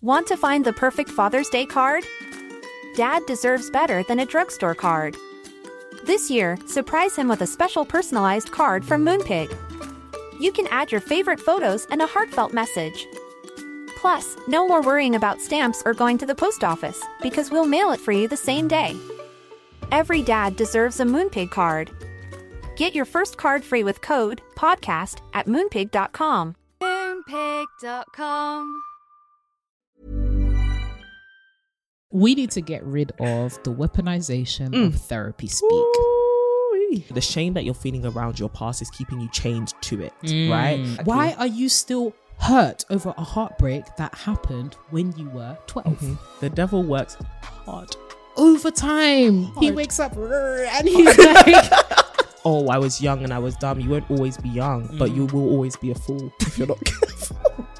Want 0.00 0.28
to 0.28 0.36
find 0.36 0.64
the 0.64 0.72
perfect 0.72 1.10
Father's 1.10 1.48
Day 1.48 1.66
card? 1.66 2.04
Dad 2.94 3.26
deserves 3.26 3.68
better 3.68 4.04
than 4.04 4.20
a 4.20 4.26
drugstore 4.26 4.76
card. 4.76 5.16
This 6.04 6.30
year, 6.30 6.56
surprise 6.68 7.16
him 7.16 7.26
with 7.26 7.40
a 7.40 7.48
special 7.48 7.84
personalized 7.84 8.52
card 8.52 8.84
from 8.84 9.04
Moonpig. 9.04 9.52
You 10.38 10.52
can 10.52 10.68
add 10.68 10.92
your 10.92 11.00
favorite 11.00 11.40
photos 11.40 11.84
and 11.90 12.00
a 12.00 12.06
heartfelt 12.06 12.52
message. 12.52 13.08
Plus, 13.96 14.36
no 14.46 14.68
more 14.68 14.82
worrying 14.82 15.16
about 15.16 15.40
stamps 15.40 15.82
or 15.84 15.94
going 15.94 16.16
to 16.18 16.26
the 16.26 16.34
post 16.34 16.62
office 16.62 17.02
because 17.20 17.50
we'll 17.50 17.66
mail 17.66 17.90
it 17.90 17.98
for 17.98 18.12
you 18.12 18.28
the 18.28 18.36
same 18.36 18.68
day. 18.68 18.96
Every 19.90 20.22
dad 20.22 20.54
deserves 20.54 21.00
a 21.00 21.04
Moonpig 21.04 21.50
card. 21.50 21.90
Get 22.76 22.94
your 22.94 23.04
first 23.04 23.36
card 23.36 23.64
free 23.64 23.82
with 23.82 24.00
code 24.00 24.42
PODCAST 24.54 25.22
at 25.34 25.46
moonpig.com. 25.46 26.54
Moonpig.com. 26.80 28.82
We 32.10 32.34
need 32.34 32.50
to 32.52 32.60
get 32.62 32.82
rid 32.84 33.12
of 33.20 33.62
the 33.64 33.72
weaponization 33.72 34.70
Mm. 34.70 34.86
of 34.88 34.94
therapy 34.96 35.46
speak. 35.46 35.70
Ooh-wee. 35.70 37.04
The 37.10 37.20
shame 37.20 37.52
that 37.54 37.64
you're 37.64 37.74
feeling 37.74 38.06
around 38.06 38.38
your 38.40 38.48
past 38.48 38.80
is 38.80 38.90
keeping 38.90 39.20
you 39.20 39.28
chained 39.30 39.74
to 39.82 40.00
it, 40.02 40.12
right? 40.22 40.78
Mm. 40.80 41.04
Why 41.04 41.34
are 41.38 41.46
you 41.46 41.68
still 41.68 42.14
hurt 42.38 42.84
over 42.88 43.12
a 43.18 43.22
heartbreak 43.24 43.84
that 43.96 44.14
happened 44.14 44.76
when 44.90 45.12
you 45.18 45.28
were 45.30 45.58
12? 45.66 45.98
Mhm. 46.00 46.18
The 46.40 46.48
devil 46.48 46.82
works 46.82 47.18
hard. 47.66 47.94
Over 48.38 48.70
time, 48.70 49.52
he 49.60 49.70
wakes 49.70 50.00
up 50.00 50.16
and 50.16 50.88
he's 50.88 51.18
like, 51.18 51.72
Oh, 52.44 52.68
I 52.68 52.78
was 52.78 53.02
young 53.02 53.22
and 53.24 53.34
I 53.34 53.38
was 53.38 53.54
dumb. 53.56 53.80
You 53.80 53.90
won't 53.90 54.10
always 54.10 54.38
be 54.38 54.48
young, 54.48 54.96
but 54.98 55.10
Mm. 55.10 55.16
you 55.16 55.26
will 55.26 55.50
always 55.50 55.76
be 55.76 55.90
a 55.90 55.94
fool 55.94 56.32
if 56.40 56.56
you're 56.56 56.68
not 56.68 56.82
careful. 56.84 57.36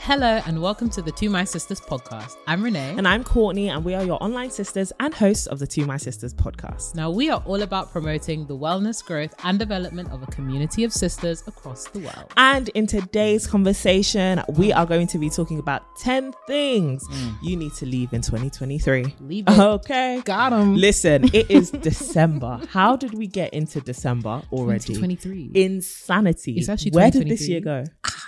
Hello 0.08 0.40
and 0.46 0.62
welcome 0.62 0.88
to 0.88 1.02
the 1.02 1.12
To 1.12 1.28
My 1.28 1.44
Sisters 1.44 1.82
podcast. 1.82 2.38
I'm 2.46 2.64
Renee. 2.64 2.94
and 2.96 3.06
I'm 3.06 3.22
Courtney, 3.22 3.68
and 3.68 3.84
we 3.84 3.92
are 3.92 4.02
your 4.02 4.16
online 4.24 4.50
sisters 4.50 4.90
and 5.00 5.12
hosts 5.12 5.46
of 5.46 5.58
the 5.58 5.66
To 5.66 5.84
My 5.84 5.98
Sisters 5.98 6.32
podcast. 6.32 6.94
now, 6.94 7.10
we 7.10 7.28
are 7.28 7.42
all 7.44 7.60
about 7.60 7.92
promoting 7.92 8.46
the 8.46 8.56
wellness, 8.56 9.04
growth, 9.04 9.34
and 9.44 9.58
development 9.58 10.10
of 10.10 10.22
a 10.22 10.26
community 10.28 10.82
of 10.82 10.94
sisters 10.94 11.44
across 11.46 11.88
the 11.88 11.98
world. 11.98 12.32
And 12.38 12.70
in 12.70 12.86
today's 12.86 13.46
conversation, 13.46 14.42
we 14.48 14.72
are 14.72 14.86
going 14.86 15.08
to 15.08 15.18
be 15.18 15.28
talking 15.28 15.58
about 15.58 15.82
10 15.98 16.32
things 16.46 17.06
mm. 17.06 17.36
you 17.42 17.58
need 17.58 17.74
to 17.74 17.84
leave 17.84 18.14
in 18.14 18.22
2023. 18.22 19.14
Leave 19.20 19.44
it. 19.46 19.58
Okay. 19.58 20.22
Got 20.24 20.54
'em. 20.54 20.74
Listen, 20.74 21.24
it 21.34 21.50
is 21.50 21.70
December. 21.82 22.62
How 22.70 22.96
did 22.96 23.12
we 23.12 23.26
get 23.26 23.52
into 23.52 23.82
December 23.82 24.40
already? 24.52 24.94
2023. 24.94 25.50
Insanity. 25.54 26.54
It's 26.56 26.70
actually 26.70 26.92
Where 26.92 27.10
did 27.10 27.28
this 27.28 27.46
year 27.46 27.60
go? 27.60 27.84
Ah, 28.06 28.27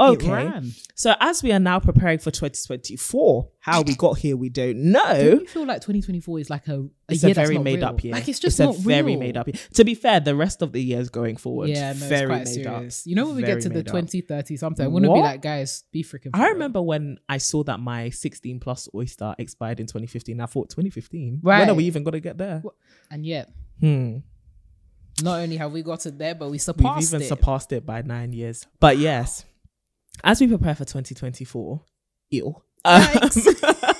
Okay. 0.00 0.30
ran. 0.30 0.72
So 0.94 1.14
as 1.20 1.42
we 1.42 1.50
are 1.52 1.58
now 1.58 1.80
preparing 1.80 2.18
for 2.18 2.30
2024, 2.30 3.48
how 3.60 3.82
we 3.82 3.94
got 3.94 4.18
here, 4.18 4.36
we 4.36 4.48
don't 4.48 4.76
know. 4.92 5.02
Don't 5.30 5.40
you 5.42 5.46
feel 5.46 5.66
like 5.66 5.80
2024 5.80 6.38
is 6.40 6.50
like 6.50 6.68
a, 6.68 6.80
a 6.80 6.88
It's 7.08 7.22
year 7.22 7.32
a 7.32 7.34
very 7.34 7.58
made 7.58 7.76
real? 7.80 7.84
up 7.86 8.04
year. 8.04 8.12
Like 8.12 8.28
it's 8.28 8.38
just 8.38 8.60
a 8.60 8.64
not 8.66 8.76
very 8.76 9.02
real. 9.02 9.18
made 9.20 9.36
up 9.36 9.46
year. 9.48 9.56
To 9.74 9.84
be 9.84 9.94
fair, 9.94 10.20
the 10.20 10.34
rest 10.36 10.62
of 10.62 10.72
the 10.72 10.80
years 10.82 11.08
going 11.08 11.36
forward, 11.36 11.68
Yeah, 11.70 11.92
no, 11.94 12.06
very 12.06 12.20
it's 12.22 12.26
quite 12.28 12.38
made 12.58 12.64
serious. 12.64 13.02
up. 13.02 13.10
You 13.10 13.16
know 13.16 13.26
when 13.26 13.36
we 13.36 13.42
get 13.42 13.60
to 13.62 13.68
the 13.68 13.74
made 13.76 13.86
2030 13.86 14.56
something, 14.56 14.84
I 14.84 14.88
want 14.88 15.04
to 15.04 15.12
be 15.12 15.20
like, 15.20 15.42
guys, 15.42 15.84
be 15.92 16.02
freaking. 16.04 16.30
I 16.34 16.48
remember 16.48 16.80
when 16.82 17.18
I 17.28 17.38
saw 17.38 17.62
that 17.64 17.80
my 17.80 18.10
16 18.10 18.60
plus 18.60 18.88
oyster 18.94 19.34
expired 19.38 19.80
in 19.80 19.86
2015. 19.86 20.40
I 20.40 20.46
thought 20.46 20.70
2015. 20.70 21.40
Right. 21.42 21.60
When 21.60 21.70
are 21.70 21.74
we 21.74 21.84
even 21.84 22.04
going 22.04 22.12
to 22.12 22.20
get 22.20 22.38
there? 22.38 22.62
and 23.10 23.24
yet, 23.26 23.50
Hmm. 23.80 24.18
not 25.22 25.40
only 25.40 25.56
have 25.56 25.72
we 25.72 25.82
got 25.82 26.04
it 26.06 26.18
there, 26.18 26.34
but 26.34 26.50
we 26.50 26.58
surpassed 26.58 26.96
We've 27.12 27.20
even 27.20 27.22
it. 27.22 27.28
surpassed 27.28 27.72
it 27.72 27.84
by 27.86 28.02
nine 28.02 28.32
years. 28.32 28.66
But 28.80 28.98
yes, 28.98 29.44
as 30.24 30.40
we 30.40 30.46
prepare 30.46 30.74
for 30.74 30.84
2024, 30.84 31.82
ew. 32.30 32.62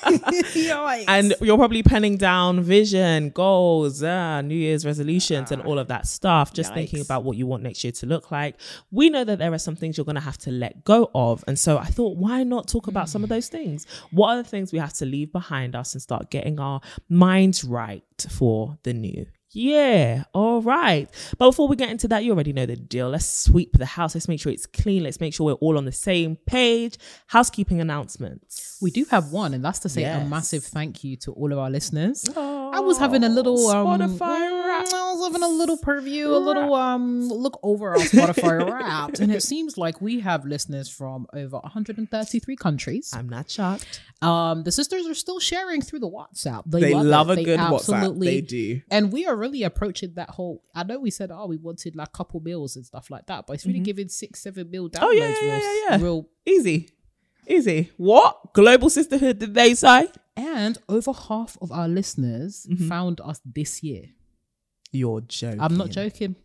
Yikes. 0.09 1.05
and 1.09 1.35
you're 1.41 1.59
probably 1.59 1.83
penning 1.83 2.17
down 2.17 2.63
vision, 2.63 3.31
goals, 3.31 4.03
uh, 4.03 4.41
New 4.43 4.55
Year's 4.55 4.87
resolutions, 4.87 5.53
and 5.53 5.61
all 5.63 5.79
of 5.79 5.89
that 5.89 6.07
stuff. 6.07 6.53
Just 6.53 6.73
thinking 6.75 7.01
about 7.01 7.25
what 7.25 7.37
you 7.37 7.47
want 7.47 7.63
next 7.63 7.85
year 7.85 7.93
to 7.93 8.07
look 8.07 8.31
like. 8.31 8.57
We 8.91 9.11
know 9.11 9.25
that 9.25 9.39
there 9.39 9.53
are 9.53 9.59
some 9.59 9.77
things 9.77 9.97
you're 9.99 10.05
going 10.05 10.15
to 10.15 10.21
have 10.21 10.39
to 10.39 10.51
let 10.51 10.85
go 10.85 11.11
of, 11.15 11.45
and 11.47 11.59
so 11.59 11.77
I 11.77 11.87
thought, 11.87 12.17
why 12.17 12.45
not 12.45 12.69
talk 12.69 12.87
about 12.87 13.09
some 13.09 13.23
of 13.23 13.29
those 13.29 13.49
things? 13.49 13.87
What 14.11 14.31
are 14.31 14.37
the 14.43 14.49
things 14.49 14.73
we 14.73 14.79
have 14.79 14.95
to 14.95 15.05
leave 15.05 15.33
behind 15.33 15.75
us 15.75 15.93
and 15.95 16.01
start 16.01 16.31
getting 16.31 16.59
our 16.59 16.81
minds 17.09 17.65
right 17.65 18.05
for 18.31 18.79
the 18.85 18.95
new? 18.95 19.27
Yeah, 19.51 20.25
all 20.35 20.61
right. 20.61 21.09
But 21.39 21.49
before 21.49 21.69
we 21.69 21.77
get 21.77 21.89
into 21.91 22.07
that, 22.09 22.23
you 22.23 22.33
already 22.33 22.53
know 22.53 22.67
the 22.67 22.77
deal. 22.77 23.09
Let's 23.09 23.27
sweep 23.27 23.73
the 23.79 23.87
house. 23.87 24.15
Let's 24.15 24.29
make 24.29 24.41
sure 24.41 24.53
it's 24.53 24.67
clean. 24.67 25.03
Let's 25.05 25.21
make 25.21 25.33
sure 25.33 25.47
we're 25.47 25.53
all 25.55 25.79
on 25.79 25.85
the 25.87 25.93
same 25.93 26.37
page. 26.47 26.99
Housekeeping 27.29 27.81
announcements. 27.81 28.79
we 28.83 28.91
do 28.91 29.05
have 29.07 29.33
one, 29.33 29.55
and 29.55 29.65
that's 29.65 29.79
to 29.81 29.89
say 29.89 30.03
a 30.05 30.25
massive 30.29 30.65
thank 30.65 31.03
you 31.03 31.17
to 31.17 31.33
all 31.33 31.53
of 31.53 31.59
our 31.59 31.71
listeners. 31.71 32.25
I 32.37 32.81
was 32.81 32.99
having 32.99 33.25
a 33.25 33.29
little 33.29 33.69
um, 33.69 33.87
Spotify 33.87 34.21
Wrapped. 34.21 34.48
Having 35.29 35.43
a 35.43 35.49
little 35.49 35.77
preview, 35.77 36.35
a 36.35 36.39
little 36.39 36.73
um 36.75 37.29
look 37.29 37.61
over 37.63 37.91
our 37.91 37.97
Spotify 37.97 38.65
Wrapped, 38.73 39.21
and 39.21 39.31
it 39.31 39.43
seems 39.43 39.77
like 39.77 40.01
we 40.01 40.21
have 40.21 40.47
listeners 40.47 40.89
from 40.89 41.27
over 41.35 41.59
133 41.59 42.57
countries. 42.57 43.13
I'm 43.15 43.29
not 43.29 43.51
shocked. 43.51 44.01
Um, 44.23 44.63
the 44.63 44.73
sisters 44.73 45.07
are 45.07 45.15
still 45.15 45.39
sharing 45.39 45.83
through 45.83 45.99
the 46.01 46.09
WhatsApp. 46.09 46.63
They 46.67 46.95
love 46.95 47.29
it. 47.29 47.33
a 47.35 47.37
They 47.37 47.45
good 47.45 47.61
WhatsApp. 47.61 48.19
They 48.19 48.41
do. 48.41 48.81
And 48.91 49.13
we 49.13 49.27
are 49.27 49.37
really 49.37 49.65
approaching 49.65 50.15
that 50.15 50.31
whole. 50.31 50.63
I 50.75 50.83
know 50.85 50.99
we 50.99 51.11
said, 51.11 51.31
oh, 51.31 51.47
we 51.47 51.59
wanted 51.59 51.95
like 51.95 52.13
couple 52.13 52.41
meals 52.41 52.77
and 52.77 52.87
stuff 52.87 53.11
like 53.11 53.27
that, 53.27 53.47
but 53.47 53.53
it's 53.55 53.67
really 53.67 53.81
giving 53.81 54.09
six, 54.09 54.41
seven 54.41 54.71
meal 54.71 54.89
downloads. 54.89 55.01
Mm-hmm. 55.01 55.05
Oh, 55.05 55.11
yeah, 55.11 55.29
yeah, 55.29 55.53
real, 55.57 55.63
yeah, 55.63 55.85
yeah. 55.91 56.03
real. 56.03 56.29
Easy. 56.47 56.89
Easy. 57.47 57.91
What? 57.99 58.55
Global 58.55 58.89
sisterhood, 58.89 59.39
did 59.39 59.53
they 59.55 59.75
say? 59.75 60.09
And 60.37 60.79
over 60.89 61.13
half 61.13 61.59
of 61.61 61.71
our 61.71 61.87
listeners 61.89 62.67
Mm-hmm. 62.71 62.89
found 62.89 63.21
us 63.21 63.41
this 63.45 63.83
year. 63.83 64.07
You're 64.93 65.21
joking. 65.23 65.61
I'm 65.61 65.77
not 65.77 65.91
joking. 65.91 66.37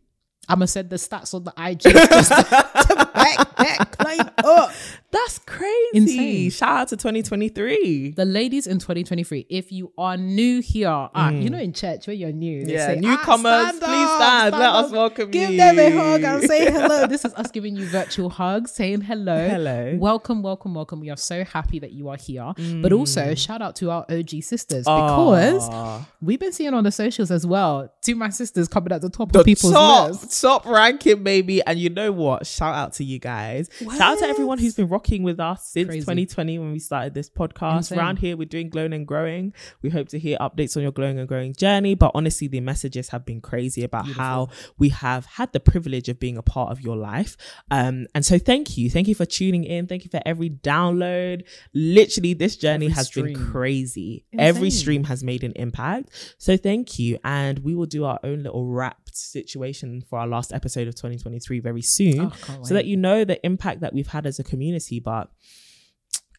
I'm 0.49 0.57
gonna 0.57 0.67
send 0.67 0.89
the 0.89 0.97
stats 0.97 1.33
on 1.33 1.45
the 1.45 1.53
IG 1.57 1.83
just 3.16 3.38
to, 3.40 3.46
to 3.46 3.53
back 3.56 3.57
that 3.57 3.91
claim 3.97 4.19
up. 4.46 4.72
That's 5.12 5.38
crazy. 5.40 5.90
Insane. 5.94 6.50
Shout 6.50 6.69
out 6.79 6.88
to 6.88 6.97
2023. 6.97 8.12
The 8.12 8.25
ladies 8.25 8.66
in 8.66 8.79
2023, 8.79 9.46
if 9.47 9.72
you 9.72 9.94
are 9.96 10.18
new 10.18 10.59
here, 10.59 10.90
ah, 10.90 11.29
you 11.29 11.51
know, 11.51 11.59
in 11.59 11.72
church 11.72 12.07
where 12.07 12.16
you're 12.16 12.31
new, 12.31 12.66
they 12.66 12.74
Mm. 12.74 12.75
Yeah, 12.75 12.85
say, 12.88 13.00
newcomers, 13.00 13.51
ah, 13.53 13.68
stand 13.68 13.79
please 13.79 14.09
up, 14.09 14.22
stand. 14.22 14.51
Let 14.56 14.69
us 14.74 14.85
up, 14.88 14.91
welcome 14.91 15.29
Give 15.31 15.51
you. 15.51 15.57
them 15.57 15.78
a 15.79 15.91
hug 15.91 16.24
and 16.24 16.44
say 16.44 16.72
hello. 16.72 17.06
this 17.07 17.25
is 17.25 17.34
us 17.35 17.51
giving 17.51 17.75
you 17.75 17.85
virtual 17.85 18.31
hugs, 18.31 18.72
saying 18.72 19.01
hello. 19.01 19.47
Hello. 19.47 19.95
Welcome, 20.00 20.41
welcome, 20.41 20.74
welcome. 20.74 21.00
We 21.00 21.12
are 21.12 21.18
so 21.18 21.44
happy 21.44 21.78
that 21.80 21.91
you 21.91 22.09
are 22.09 22.18
here. 22.18 22.51
But 22.81 22.91
also, 22.91 23.35
shout 23.35 23.62
out 23.62 23.75
to 23.78 23.91
our 23.91 24.06
OG 24.09 24.41
sisters 24.41 24.85
because 24.85 25.69
Aw. 25.69 26.07
we've 26.24 26.40
been 26.40 26.53
seeing 26.53 26.74
on 26.74 26.84
the 26.84 26.91
socials 26.91 27.30
as 27.30 27.45
well. 27.45 27.94
To 28.01 28.16
my 28.16 28.30
sisters 28.30 28.68
coming 28.68 28.91
at 28.91 29.01
the 29.01 29.09
top 29.12 29.31
the 29.31 29.40
of 29.41 29.45
people's 29.45 29.74
top, 29.74 30.07
lists. 30.09 30.41
top 30.41 30.66
ranking, 30.66 31.24
baby. 31.24 31.62
And 31.63 31.78
you 31.78 31.91
know 31.91 32.12
what? 32.12 32.47
Shout 32.47 32.74
out 32.74 32.94
to 32.94 33.02
you 33.03 33.19
guys. 33.19 33.69
Shout 33.79 34.01
out 34.01 34.19
to 34.19 34.25
everyone 34.25 34.57
who's 34.57 34.75
been 34.75 34.87
rocking 34.87 35.23
with 35.23 35.39
us 35.39 35.67
since 35.67 35.87
Crazy. 35.87 36.01
2020 36.01 36.59
when 36.59 36.71
we 36.71 36.79
started 36.79 37.13
this 37.13 37.29
podcast. 37.29 37.77
Insane. 37.77 37.99
Around 37.99 38.19
here, 38.19 38.37
we're 38.37 38.45
doing 38.45 38.69
glowing 38.69 38.93
and 38.93 39.07
growing. 39.07 39.53
We 39.81 39.89
hope 39.89 40.09
to 40.09 40.19
hear 40.19 40.37
updates 40.39 40.75
on 40.75 40.83
your 40.83 40.91
glowing 40.91 41.19
and 41.19 41.27
growing 41.27 41.53
journey. 41.53 41.95
But 41.95 42.11
honestly, 42.15 42.47
the 42.47 42.59
messages 42.59 43.09
have 43.09 43.25
been 43.25 43.41
crazy 43.41 43.83
about 43.83 44.07
how 44.07 44.49
we 44.77 44.89
have 44.89 45.25
had 45.25 45.51
the 45.53 45.59
privilege 45.59 46.09
of 46.09 46.19
being 46.19 46.37
a 46.37 46.41
part 46.41 46.71
of 46.71 46.81
your 46.81 46.95
life. 46.95 47.37
Um, 47.71 48.07
and 48.15 48.25
so 48.25 48.37
thank 48.39 48.77
you. 48.77 48.89
Thank 48.89 49.07
you 49.07 49.15
for 49.15 49.25
tuning 49.25 49.63
in. 49.63 49.87
Thank 49.87 50.03
you 50.03 50.09
for 50.09 50.21
every 50.25 50.49
download. 50.49 51.43
Literally, 51.73 52.33
this 52.33 52.55
journey 52.55 52.85
Every 52.85 52.95
has 52.95 53.09
been 53.09 53.35
stream. 53.35 53.51
crazy. 53.51 54.25
Every 54.37 54.69
stream 54.69 55.05
has 55.05 55.23
made 55.23 55.43
an 55.43 55.53
impact. 55.55 56.35
So 56.37 56.57
thank 56.57 56.99
you. 56.99 57.19
And 57.23 57.59
we 57.59 57.75
will 57.75 57.85
do 57.85 58.05
our 58.05 58.19
own 58.23 58.43
little 58.43 58.65
wrapped 58.67 59.15
situation 59.15 60.03
for 60.09 60.19
our 60.19 60.27
last 60.27 60.53
episode 60.53 60.87
of 60.87 60.95
2023 60.95 61.59
very 61.59 61.81
soon. 61.81 62.31
Oh, 62.31 62.63
so 62.63 62.73
that 62.73 62.85
you 62.85 62.92
know 62.95 63.23
the 63.23 63.43
impact 63.45 63.81
that 63.81 63.93
we've 63.93 64.07
had 64.07 64.25
as 64.25 64.39
a 64.39 64.43
community. 64.43 64.99
But 64.99 65.29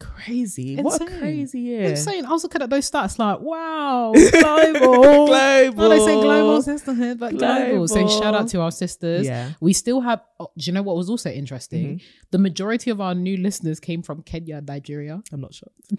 crazy. 0.01 0.77
What 0.77 1.01
a 1.01 1.07
crazy 1.07 1.61
year. 1.61 1.91
Insane. 1.91 2.25
I 2.27 2.31
was 2.31 2.43
looking 2.43 2.63
at 2.63 2.71
those 2.71 2.91
stats 2.91 3.19
like, 3.19 3.41
wow, 3.41 4.13
global. 4.33 5.27
global. 5.27 5.77
Well, 5.77 5.89
they 5.91 5.99
say 5.99 6.21
global 6.21 6.63
sisterhood, 6.63 7.19
but 7.19 7.37
global. 7.37 7.89
So 7.89 8.07
shout 8.09 8.35
out 8.35 8.49
to 8.49 8.61
our 8.61 8.71
sisters. 8.71 9.27
Yeah. 9.27 9.53
We 9.61 9.73
still 9.73 10.01
have, 10.01 10.23
oh, 10.41 10.49
do 10.57 10.67
you 10.67 10.73
know 10.73 10.83
what 10.83 10.97
was 10.97 11.09
also 11.09 11.31
interesting? 11.31 11.97
Mm-hmm. 11.97 12.07
The 12.31 12.39
majority 12.39 12.91
of 12.91 13.01
our 13.01 13.15
new 13.15 13.37
listeners 13.37 13.81
came 13.81 14.03
from 14.03 14.23
Kenya 14.23 14.57
and 14.57 14.67
Nigeria. 14.67 15.23
I'm 15.33 15.41
not 15.41 15.55
sure. 15.55 15.69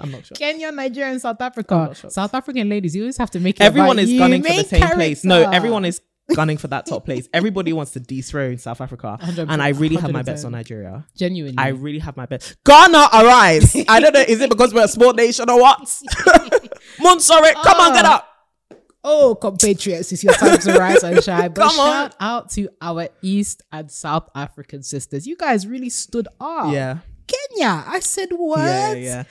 I'm 0.00 0.10
not 0.10 0.24
sure. 0.24 0.34
Kenya, 0.34 0.72
Nigeria, 0.72 1.12
and 1.12 1.20
South 1.20 1.40
Africa. 1.40 1.94
South 2.08 2.34
African 2.34 2.68
ladies, 2.68 2.96
you 2.96 3.02
always 3.02 3.18
have 3.18 3.30
to 3.32 3.40
make 3.40 3.60
it 3.60 3.62
Everyone 3.62 3.98
is 3.98 4.10
you. 4.10 4.18
gunning 4.18 4.42
for 4.42 4.48
the 4.48 4.62
same 4.64 4.88
place. 4.90 5.24
No, 5.24 5.50
everyone 5.50 5.84
is 5.84 6.00
gunning 6.34 6.56
for 6.58 6.68
that 6.68 6.86
top 6.86 7.04
place. 7.04 7.28
Everybody 7.32 7.72
wants 7.72 7.92
to 7.92 8.00
dethrone 8.00 8.58
South 8.58 8.80
Africa. 8.80 9.18
100%, 9.20 9.46
And 9.48 9.62
I 9.62 9.68
really 9.70 9.96
have 9.96 10.12
my 10.12 10.22
bets 10.22 10.44
on 10.44 10.52
Nigeria. 10.52 11.06
genuinely. 11.16 11.56
I 11.58 11.68
really 11.68 11.98
have 12.00 12.16
my 12.16 12.26
bets. 12.26 12.54
Ghana, 12.64 13.08
arise. 13.12 13.74
I 13.88 14.00
don't 14.00 14.12
know. 14.14 14.20
Is 14.20 14.40
it 14.40 14.50
because 14.50 14.72
we're 14.74 14.84
a 14.84 14.88
small 14.88 15.12
nation 15.14 15.48
or 15.50 15.60
what? 15.60 15.80
Monsore, 17.00 17.52
come 17.62 17.80
on, 17.80 17.92
get 17.94 18.04
Ah. 18.04 18.16
up. 18.16 18.24
Oh, 19.04 19.34
compatriots, 19.36 20.10
it's 20.12 20.24
your 20.24 20.34
time 20.34 20.58
to 20.58 20.72
rise 20.74 21.02
and 21.04 21.22
shine. 21.22 21.52
But 21.54 21.68
Come 21.70 21.80
on. 21.80 21.90
shout 22.10 22.14
out 22.20 22.50
to 22.50 22.68
our 22.82 23.08
East 23.22 23.62
and 23.72 23.90
South 23.90 24.28
African 24.34 24.82
sisters. 24.82 25.26
You 25.26 25.36
guys 25.36 25.66
really 25.66 25.88
stood 25.88 26.28
up. 26.40 26.72
Yeah. 26.72 26.98
Kenya. 27.26 27.84
I 27.86 28.00
said, 28.00 28.28
what? 28.32 28.58
Yeah, 28.58 28.92
yeah. 28.94 29.24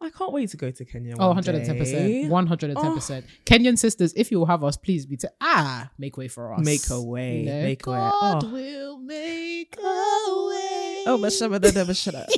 I 0.00 0.10
can't 0.10 0.32
wait 0.32 0.50
to 0.50 0.56
go 0.56 0.70
to 0.70 0.84
Kenya. 0.84 1.14
Oh, 1.18 1.28
one 1.28 1.42
110%. 1.42 2.28
110%. 2.28 3.24
Kenyan 3.46 3.78
sisters, 3.78 4.12
if 4.16 4.30
you 4.30 4.38
will 4.38 4.46
have 4.46 4.62
us, 4.64 4.76
please 4.76 5.06
be 5.06 5.16
to 5.18 5.30
ah, 5.40 5.90
make 5.98 6.16
way 6.16 6.28
for 6.28 6.52
us. 6.52 6.64
Make 6.64 6.82
a 6.90 7.00
way. 7.00 7.40
You 7.40 7.46
know, 7.46 7.62
Make 7.62 7.86
a 7.86 7.90
way. 7.90 7.96
God 7.96 8.44
Oh. 8.44 8.50
will 8.52 8.98
make 8.98 9.76
a 9.78 9.82
way. 9.82 11.04
Oh, 11.06 11.18
but 11.20 11.32
shut 11.32 11.52
up, 11.52 11.74
never 11.74 11.94
shut 11.94 12.14
up. 12.14 12.28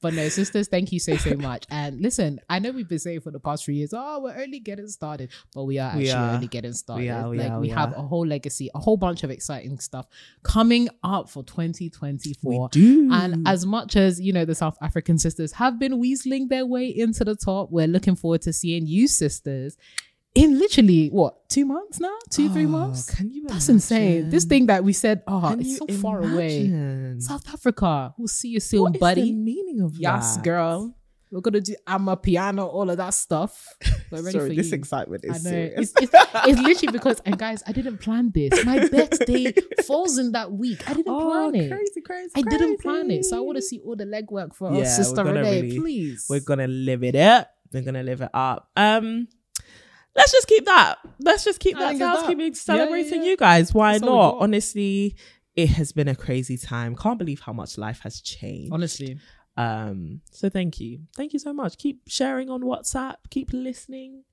But 0.00 0.14
no, 0.14 0.28
sisters, 0.28 0.68
thank 0.68 0.92
you 0.92 0.98
so 0.98 1.16
so 1.16 1.34
much. 1.36 1.64
And 1.70 2.00
listen, 2.00 2.40
I 2.48 2.58
know 2.58 2.70
we've 2.70 2.88
been 2.88 2.98
saying 2.98 3.20
for 3.20 3.30
the 3.30 3.40
past 3.40 3.64
three 3.64 3.76
years, 3.76 3.92
oh, 3.92 4.20
we're 4.22 4.36
only 4.36 4.60
getting 4.60 4.88
started, 4.88 5.30
but 5.54 5.64
we 5.64 5.78
are 5.78 5.96
We 5.96 6.08
actually 6.08 6.10
are. 6.12 6.34
only 6.34 6.46
getting 6.48 6.72
started. 6.72 7.10
are, 7.10 7.28
we 7.28 7.38
like 7.38 7.50
are, 7.50 7.60
we 7.60 7.68
we 7.68 7.72
have 7.72 7.92
a 7.92 8.02
whole 8.02 8.26
legacy, 8.26 8.70
a 8.74 8.78
whole 8.78 8.96
bunch 8.96 9.24
of 9.24 9.30
exciting 9.30 9.78
stuff 9.78 10.06
coming 10.42 10.88
up 11.02 11.28
for 11.28 11.42
2024. 11.42 12.50
We 12.50 12.68
do. 12.70 13.08
And 13.12 13.46
as 13.46 13.66
much 13.66 13.96
as 13.96 14.20
you 14.20 14.32
know, 14.32 14.44
the 14.44 14.54
South 14.54 14.76
African 14.80 15.18
sisters 15.18 15.52
have 15.52 15.78
been 15.78 16.00
weaseling 16.00 16.48
their 16.48 16.66
way 16.66 16.86
into 16.86 17.24
the 17.24 17.34
top, 17.36 17.70
we're 17.70 17.86
looking 17.88 18.16
forward 18.16 18.42
to 18.42 18.52
seeing 18.52 18.86
you 18.86 19.08
sisters 19.08 19.76
in 20.36 20.58
literally 20.58 21.08
what 21.08 21.48
two 21.48 21.64
months 21.64 21.98
now, 21.98 22.16
two 22.30 22.48
three 22.50 22.66
Oh, 22.66 22.68
months. 22.68 23.10
Can 23.14 23.30
you? 23.30 23.46
That's 23.48 23.68
insane. 23.68 24.28
This 24.30 24.44
thing 24.44 24.66
that 24.66 24.84
we 24.84 24.92
said, 24.92 25.22
oh, 25.26 25.40
Can 25.50 25.60
it's 25.60 25.78
so 25.78 25.86
far 26.00 26.20
away. 26.22 27.16
South 27.18 27.48
Africa, 27.52 28.14
we'll 28.18 28.28
see 28.28 28.48
you 28.48 28.60
soon, 28.60 28.82
What 28.82 28.98
buddy. 29.00 29.22
the 29.22 29.32
meaning 29.32 29.80
of 29.80 29.96
Yes, 29.98 30.36
that? 30.36 30.44
girl. 30.44 30.94
We're 31.32 31.40
gonna 31.40 31.60
do 31.60 31.74
amapiano, 31.88 32.66
all 32.72 32.88
of 32.88 32.98
that 32.98 33.12
stuff. 33.12 33.66
We're 34.12 34.22
ready 34.22 34.38
Sorry, 34.38 34.50
for 34.50 34.54
this 34.54 34.70
you. 34.70 34.76
excitement 34.78 35.24
I 35.28 35.34
is 35.34 35.44
know. 35.44 35.50
serious. 35.50 35.92
It's, 36.00 36.14
it's, 36.14 36.14
it's 36.46 36.60
literally 36.60 36.92
because, 36.92 37.20
and 37.26 37.36
guys, 37.36 37.64
I 37.66 37.72
didn't 37.72 37.98
plan 37.98 38.30
this. 38.32 38.64
My 38.64 38.86
birthday 38.88 39.52
falls 39.84 40.18
in 40.18 40.30
that 40.32 40.52
week. 40.52 40.88
I 40.88 40.94
didn't 40.94 41.12
oh, 41.12 41.28
plan 41.50 41.54
it. 41.56 41.68
crazy, 41.72 42.00
crazy, 42.00 42.30
I 42.36 42.42
didn't 42.42 42.80
plan 42.80 43.10
it. 43.10 43.24
So 43.24 43.36
I 43.36 43.40
want 43.40 43.56
to 43.56 43.62
see 43.62 43.80
all 43.80 43.96
the 43.96 44.04
legwork 44.04 44.54
for 44.54 44.70
Yeah, 44.72 44.78
our 44.78 44.84
sister 44.84 45.24
Renee, 45.24 45.62
really- 45.62 45.78
please. 45.80 46.26
We're 46.30 46.40
gonna 46.40 46.68
live 46.68 47.02
it 47.02 47.16
up. 47.16 47.50
We're 47.72 47.82
gonna 47.82 48.04
live 48.04 48.20
it 48.22 48.30
up. 48.32 48.70
Um, 48.76 49.26
let's 50.16 50.32
just 50.32 50.46
keep 50.48 50.64
that. 50.64 50.96
Let's 51.20 51.44
just 51.44 51.60
keep 51.60 51.76
I 51.76 51.80
that 51.80 51.88
think 51.90 52.00
it's 52.00 52.00
that. 52.00 52.16
housekeeping 52.16 52.40
Yeah, 52.40 52.46
yeah, 52.46 52.54
celebrating 52.54 53.22
yeah. 53.22 53.30
you 53.30 53.36
guys. 53.36 53.74
Why 53.74 53.92
That's 53.92 54.04
not? 54.04 54.36
Honestly, 54.40 55.14
it 55.54 55.70
has 55.70 55.92
been 55.92 56.08
a 56.08 56.14
crazy 56.16 56.56
time. 56.58 56.96
Can't 56.96 57.18
believe 57.18 57.40
how 57.40 57.52
much 57.52 57.78
life 57.78 58.00
has 58.00 58.20
changed. 58.20 58.72
Honestly, 58.72 59.18
Um, 59.56 60.20
so 60.30 60.48
thank 60.50 60.80
you. 60.80 61.00
Thank 61.16 61.32
you 61.32 61.38
so 61.38 61.52
much. 61.52 61.78
Keep 61.78 62.02
sharing 62.08 62.50
on 62.50 62.62
WhatsApp. 62.62 63.16
Keep 63.30 63.52
listening. 63.52 64.24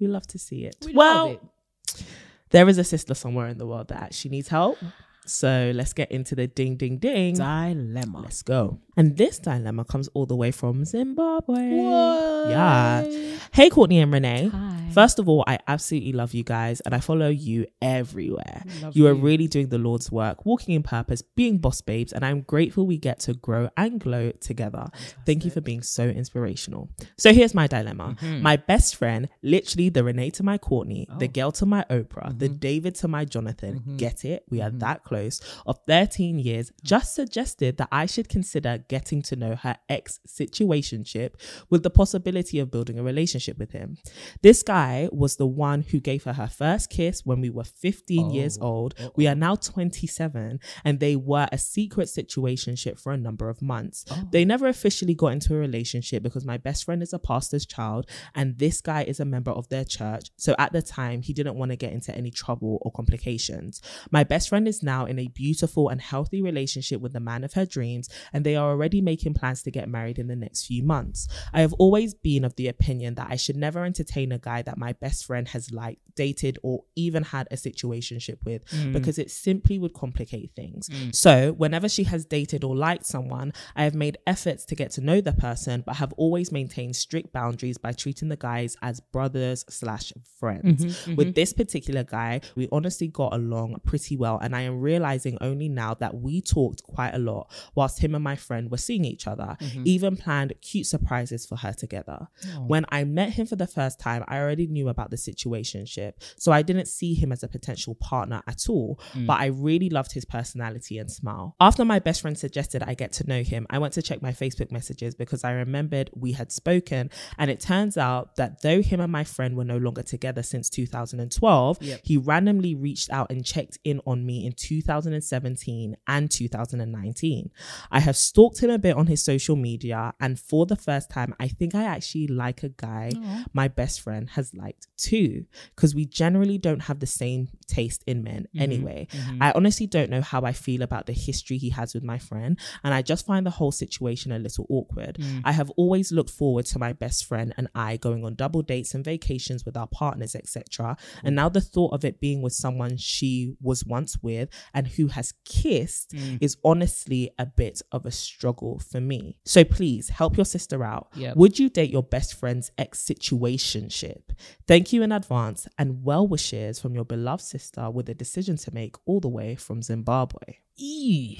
We 0.00 0.06
love 0.06 0.26
to 0.28 0.38
see 0.38 0.64
it. 0.64 0.76
we 0.84 0.94
well, 0.94 1.26
it. 1.28 2.04
there 2.50 2.68
is 2.68 2.78
a 2.78 2.84
sister 2.84 3.14
somewhere 3.14 3.48
in 3.48 3.58
the 3.58 3.66
world 3.66 3.88
that 3.88 4.02
actually 4.02 4.30
needs 4.32 4.48
help. 4.48 4.78
So 5.26 5.70
let's 5.74 5.92
get 5.92 6.10
into 6.10 6.34
the 6.34 6.46
ding 6.48 6.76
ding 6.76 6.96
ding. 6.98 7.34
dilemma. 7.34 8.22
Let's 8.22 8.42
go. 8.42 8.80
And 8.96 9.16
this 9.16 9.38
dilemma 9.38 9.84
comes 9.86 10.08
all 10.08 10.26
the 10.26 10.36
way 10.36 10.50
from 10.50 10.84
Zimbabwe. 10.84 11.70
What? 11.76 12.50
Yeah. 12.50 13.04
Hey, 13.52 13.70
Courtney 13.70 14.00
and 14.00 14.12
Renee. 14.12 14.48
Hi. 14.48 14.78
First 14.92 15.18
of 15.18 15.26
all, 15.30 15.42
I 15.46 15.58
absolutely 15.66 16.12
love 16.12 16.34
you 16.34 16.44
guys 16.44 16.80
and 16.82 16.94
I 16.94 17.00
follow 17.00 17.28
you 17.28 17.66
everywhere. 17.80 18.62
Love 18.82 18.94
You 18.94 19.06
are 19.06 19.14
you. 19.14 19.20
really 19.22 19.46
doing 19.48 19.68
the 19.68 19.78
Lord's 19.78 20.12
work, 20.12 20.44
walking 20.44 20.74
in 20.74 20.82
purpose, 20.82 21.22
being 21.22 21.56
boss 21.56 21.80
babes, 21.80 22.12
and 22.12 22.22
I'm 22.24 22.42
grateful 22.42 22.86
we 22.86 22.98
get 22.98 23.18
to 23.20 23.32
grow 23.32 23.70
and 23.78 23.98
glow 23.98 24.32
together. 24.32 24.86
Thank 25.24 25.46
you 25.46 25.50
for 25.50 25.62
being 25.62 25.80
so 25.82 26.04
inspirational. 26.08 26.90
So 27.16 27.32
here's 27.32 27.54
my 27.54 27.66
dilemma. 27.66 28.16
Mm-hmm. 28.20 28.42
My 28.42 28.56
best 28.56 28.96
friend, 28.96 29.30
literally 29.42 29.88
the 29.88 30.04
Renee 30.04 30.30
to 30.32 30.42
my 30.42 30.58
Courtney, 30.58 31.06
the 31.18 31.28
Oh. 31.28 31.32
girl 31.32 31.52
to 31.52 31.64
my 31.66 31.84
Oprah, 31.88 32.38
the 32.38 32.48
Mm-hmm. 32.48 32.56
David 32.58 32.94
to 32.96 33.08
my 33.08 33.24
Jonathan, 33.24 33.94
get 33.96 34.24
it? 34.26 34.44
We 34.50 34.60
are 34.60 34.70
that 34.70 35.04
close, 35.04 35.40
of 35.64 35.78
13 35.86 36.38
years, 36.38 36.70
just 36.84 37.14
suggested 37.14 37.78
that 37.78 37.88
I 37.90 38.04
should 38.04 38.28
consider 38.28 38.81
getting 38.88 39.22
to 39.22 39.36
know 39.36 39.54
her 39.56 39.76
ex 39.88 40.20
situationship 40.26 41.32
with 41.70 41.82
the 41.82 41.90
possibility 41.90 42.58
of 42.58 42.70
building 42.70 42.98
a 42.98 43.02
relationship 43.02 43.58
with 43.58 43.72
him. 43.72 43.98
This 44.42 44.62
guy 44.62 45.08
was 45.12 45.36
the 45.36 45.46
one 45.46 45.82
who 45.82 46.00
gave 46.00 46.24
her 46.24 46.32
her 46.34 46.48
first 46.48 46.90
kiss 46.90 47.24
when 47.24 47.40
we 47.40 47.50
were 47.50 47.64
15 47.64 48.30
years 48.30 48.58
Oh. 48.60 48.66
old. 48.66 48.94
We 49.16 49.26
are 49.26 49.34
now 49.34 49.56
27, 49.56 50.60
and 50.84 51.00
they 51.00 51.16
were 51.16 51.48
a 51.52 51.58
secret 51.58 52.08
situationship 52.08 52.98
for 52.98 53.12
a 53.12 53.16
number 53.16 53.48
of 53.48 53.62
months. 53.62 54.04
Oh. 54.10 54.28
They 54.30 54.44
never 54.44 54.66
officially 54.68 55.14
got 55.14 55.28
into 55.28 55.54
a 55.54 55.58
relationship 55.58 56.22
because 56.22 56.44
my 56.44 56.56
best 56.56 56.84
friend 56.84 57.02
is 57.02 57.12
a 57.12 57.18
pastor's 57.18 57.66
child, 57.66 58.06
and 58.34 58.58
this 58.58 58.80
guy 58.80 59.02
is 59.04 59.20
a 59.20 59.24
member 59.24 59.50
of 59.50 59.68
their 59.68 59.84
church. 59.84 60.30
So 60.36 60.54
at 60.58 60.72
the 60.72 60.82
time, 60.82 61.22
he 61.22 61.32
didn't 61.32 61.56
want 61.56 61.70
to 61.70 61.76
get 61.76 61.92
into 61.92 62.14
any 62.14 62.30
trouble 62.30 62.78
or 62.82 62.92
complications. 62.92 63.80
My 64.10 64.24
best 64.24 64.48
friend 64.48 64.66
is 64.68 64.82
now 64.82 65.06
in 65.06 65.18
a 65.18 65.28
beautiful 65.28 65.88
and 65.88 66.00
healthy 66.00 66.42
relationship 66.42 67.00
with 67.00 67.12
the 67.12 67.20
man 67.20 67.44
of 67.44 67.52
her 67.54 67.66
dreams, 67.66 68.08
and 68.32 68.44
they 68.44 68.56
are 68.56 68.71
already 68.72 69.00
making 69.00 69.34
plans 69.34 69.62
to 69.62 69.70
get 69.70 69.88
married 69.88 70.18
in 70.18 70.26
the 70.26 70.36
next 70.36 70.66
few 70.66 70.82
months. 70.82 71.28
I 71.52 71.60
have 71.60 71.72
always 71.74 72.14
been 72.14 72.44
of 72.44 72.56
the 72.56 72.68
opinion 72.68 73.14
that 73.14 73.28
I 73.30 73.36
should 73.36 73.56
never 73.56 73.84
entertain 73.84 74.32
a 74.32 74.38
guy 74.38 74.62
that 74.62 74.78
my 74.78 74.92
best 74.94 75.24
friend 75.24 75.46
has 75.48 75.70
liked, 75.70 76.00
dated, 76.16 76.58
or 76.62 76.84
even 76.96 77.22
had 77.22 77.48
a 77.50 77.56
situationship 77.56 78.38
with 78.44 78.64
mm. 78.66 78.92
because 78.92 79.18
it 79.18 79.30
simply 79.30 79.78
would 79.78 79.94
complicate 79.94 80.52
things. 80.56 80.88
Mm. 80.88 81.14
So, 81.14 81.52
whenever 81.52 81.88
she 81.88 82.04
has 82.04 82.24
dated 82.24 82.64
or 82.64 82.74
liked 82.74 83.06
someone, 83.06 83.52
I 83.76 83.84
have 83.84 83.94
made 83.94 84.18
efforts 84.26 84.64
to 84.66 84.74
get 84.74 84.90
to 84.92 85.00
know 85.00 85.20
the 85.20 85.32
person, 85.32 85.82
but 85.86 85.96
have 85.96 86.12
always 86.14 86.50
maintained 86.50 86.96
strict 86.96 87.32
boundaries 87.32 87.78
by 87.78 87.92
treating 87.92 88.28
the 88.28 88.36
guys 88.36 88.76
as 88.82 89.00
brothers 89.00 89.64
slash 89.68 90.12
friends. 90.38 90.84
Mm-hmm, 90.84 91.16
with 91.16 91.28
mm-hmm. 91.28 91.34
this 91.34 91.52
particular 91.52 92.04
guy, 92.04 92.40
we 92.56 92.68
honestly 92.72 93.08
got 93.08 93.34
along 93.34 93.76
pretty 93.84 94.16
well, 94.16 94.38
and 94.38 94.54
I 94.56 94.62
am 94.62 94.80
realizing 94.80 95.38
only 95.40 95.68
now 95.68 95.94
that 95.94 96.14
we 96.14 96.40
talked 96.40 96.82
quite 96.82 97.14
a 97.14 97.18
lot 97.18 97.50
whilst 97.74 97.98
him 97.98 98.14
and 98.14 98.24
my 98.24 98.36
friend 98.36 98.61
were 98.70 98.76
seeing 98.78 99.04
each 99.04 99.26
other, 99.26 99.56
mm-hmm. 99.60 99.82
even 99.84 100.16
planned 100.16 100.54
cute 100.60 100.86
surprises 100.86 101.46
for 101.46 101.56
her 101.56 101.72
together. 101.72 102.28
Oh. 102.54 102.64
When 102.66 102.84
I 102.90 103.04
met 103.04 103.30
him 103.30 103.46
for 103.46 103.56
the 103.56 103.66
first 103.66 104.00
time, 104.00 104.24
I 104.28 104.38
already 104.38 104.66
knew 104.66 104.88
about 104.88 105.10
the 105.10 105.16
situationship, 105.16 106.14
so 106.36 106.52
I 106.52 106.62
didn't 106.62 106.86
see 106.86 107.14
him 107.14 107.32
as 107.32 107.42
a 107.42 107.48
potential 107.48 107.94
partner 107.94 108.42
at 108.46 108.68
all, 108.68 109.00
mm. 109.12 109.26
but 109.26 109.40
I 109.40 109.46
really 109.46 109.90
loved 109.90 110.12
his 110.12 110.24
personality 110.24 110.98
and 110.98 111.10
smile. 111.10 111.56
After 111.60 111.84
my 111.84 111.98
best 111.98 112.20
friend 112.20 112.36
suggested 112.36 112.82
I 112.82 112.94
get 112.94 113.12
to 113.14 113.28
know 113.28 113.42
him, 113.42 113.66
I 113.70 113.78
went 113.78 113.94
to 113.94 114.02
check 114.02 114.22
my 114.22 114.32
Facebook 114.32 114.70
messages 114.70 115.14
because 115.14 115.44
I 115.44 115.52
remembered 115.52 116.10
we 116.14 116.32
had 116.32 116.52
spoken, 116.52 117.10
and 117.38 117.50
it 117.50 117.60
turns 117.60 117.96
out 117.96 118.36
that 118.36 118.62
though 118.62 118.82
him 118.82 119.00
and 119.00 119.12
my 119.12 119.24
friend 119.24 119.56
were 119.56 119.64
no 119.64 119.78
longer 119.78 120.02
together 120.02 120.42
since 120.42 120.68
2012, 120.70 121.78
he 122.02 122.16
randomly 122.16 122.74
reached 122.74 123.10
out 123.10 123.30
and 123.30 123.44
checked 123.44 123.78
in 123.84 124.00
on 124.06 124.24
me 124.24 124.46
in 124.46 124.52
2017 124.52 125.96
and 126.06 126.30
2019. 126.30 127.50
I 127.90 128.00
have 128.00 128.16
stalked 128.16 128.51
him 128.60 128.70
a 128.70 128.78
bit 128.78 128.96
on 128.96 129.06
his 129.06 129.22
social 129.22 129.56
media, 129.56 130.14
and 130.20 130.38
for 130.38 130.66
the 130.66 130.76
first 130.76 131.10
time, 131.10 131.34
I 131.38 131.48
think 131.48 131.74
I 131.74 131.84
actually 131.84 132.28
like 132.28 132.62
a 132.62 132.68
guy 132.70 133.12
my 133.52 133.68
best 133.68 134.00
friend 134.00 134.28
has 134.30 134.54
liked 134.54 134.88
too, 134.96 135.44
because 135.74 135.94
we 135.94 136.06
generally 136.06 136.58
don't 136.58 136.80
have 136.80 137.00
the 137.00 137.06
same 137.06 137.48
taste 137.66 138.02
in 138.06 138.22
men 138.22 138.46
mm-hmm. 138.48 138.62
anyway. 138.62 139.06
Mm-hmm. 139.10 139.42
I 139.42 139.52
honestly 139.54 139.86
don't 139.86 140.10
know 140.10 140.22
how 140.22 140.42
I 140.42 140.52
feel 140.52 140.82
about 140.82 141.06
the 141.06 141.12
history 141.12 141.58
he 141.58 141.70
has 141.70 141.94
with 141.94 142.02
my 142.02 142.18
friend, 142.18 142.58
and 142.84 142.94
I 142.94 143.02
just 143.02 143.26
find 143.26 143.46
the 143.46 143.50
whole 143.50 143.72
situation 143.72 144.32
a 144.32 144.38
little 144.38 144.66
awkward. 144.68 145.16
Mm. 145.18 145.42
I 145.44 145.52
have 145.52 145.70
always 145.76 146.12
looked 146.12 146.30
forward 146.30 146.66
to 146.66 146.78
my 146.78 146.92
best 146.92 147.24
friend 147.26 147.54
and 147.56 147.68
I 147.74 147.96
going 147.96 148.24
on 148.24 148.34
double 148.34 148.62
dates 148.62 148.94
and 148.94 149.04
vacations 149.04 149.64
with 149.64 149.76
our 149.76 149.86
partners, 149.86 150.34
etc. 150.34 150.96
And 151.22 151.36
now 151.36 151.48
the 151.48 151.60
thought 151.60 151.92
of 151.92 152.04
it 152.04 152.20
being 152.20 152.42
with 152.42 152.52
someone 152.52 152.96
she 152.96 153.54
was 153.60 153.84
once 153.84 154.18
with 154.22 154.48
and 154.74 154.86
who 154.86 155.08
has 155.08 155.34
kissed 155.44 156.12
mm. 156.12 156.38
is 156.40 156.56
honestly 156.64 157.30
a 157.38 157.46
bit 157.46 157.82
of 157.92 158.06
a 158.06 158.10
struggle 158.42 158.80
for 158.80 159.00
me. 159.00 159.36
So 159.44 159.62
please 159.62 160.08
help 160.08 160.36
your 160.36 160.44
sister 160.44 160.82
out. 160.82 161.06
Yep. 161.14 161.36
Would 161.36 161.60
you 161.60 161.68
date 161.68 161.90
your 161.90 162.02
best 162.02 162.34
friend's 162.34 162.72
ex 162.76 163.00
situationship? 163.00 164.22
Thank 164.66 164.92
you 164.92 165.04
in 165.04 165.12
advance 165.12 165.68
and 165.78 166.02
well 166.02 166.26
wishes 166.26 166.80
from 166.80 166.92
your 166.96 167.04
beloved 167.04 167.44
sister 167.44 167.88
with 167.88 168.08
a 168.08 168.14
decision 168.14 168.56
to 168.56 168.74
make 168.74 168.96
all 169.06 169.20
the 169.20 169.28
way 169.28 169.54
from 169.54 169.80
Zimbabwe. 169.80 170.56
Eee. 170.76 171.38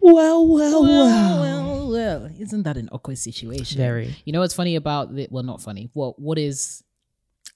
Well, 0.00 0.46
well, 0.46 0.82
well, 0.84 1.40
well, 1.40 1.90
well. 1.90 2.30
Isn't 2.38 2.62
that 2.62 2.76
an 2.76 2.88
awkward 2.92 3.18
situation? 3.18 3.78
Very. 3.78 4.14
You 4.24 4.32
know 4.32 4.38
what's 4.38 4.54
funny 4.54 4.76
about 4.76 5.18
it? 5.18 5.32
well, 5.32 5.42
not 5.42 5.60
funny. 5.60 5.90
What 5.92 6.20
what 6.20 6.38
is 6.38 6.84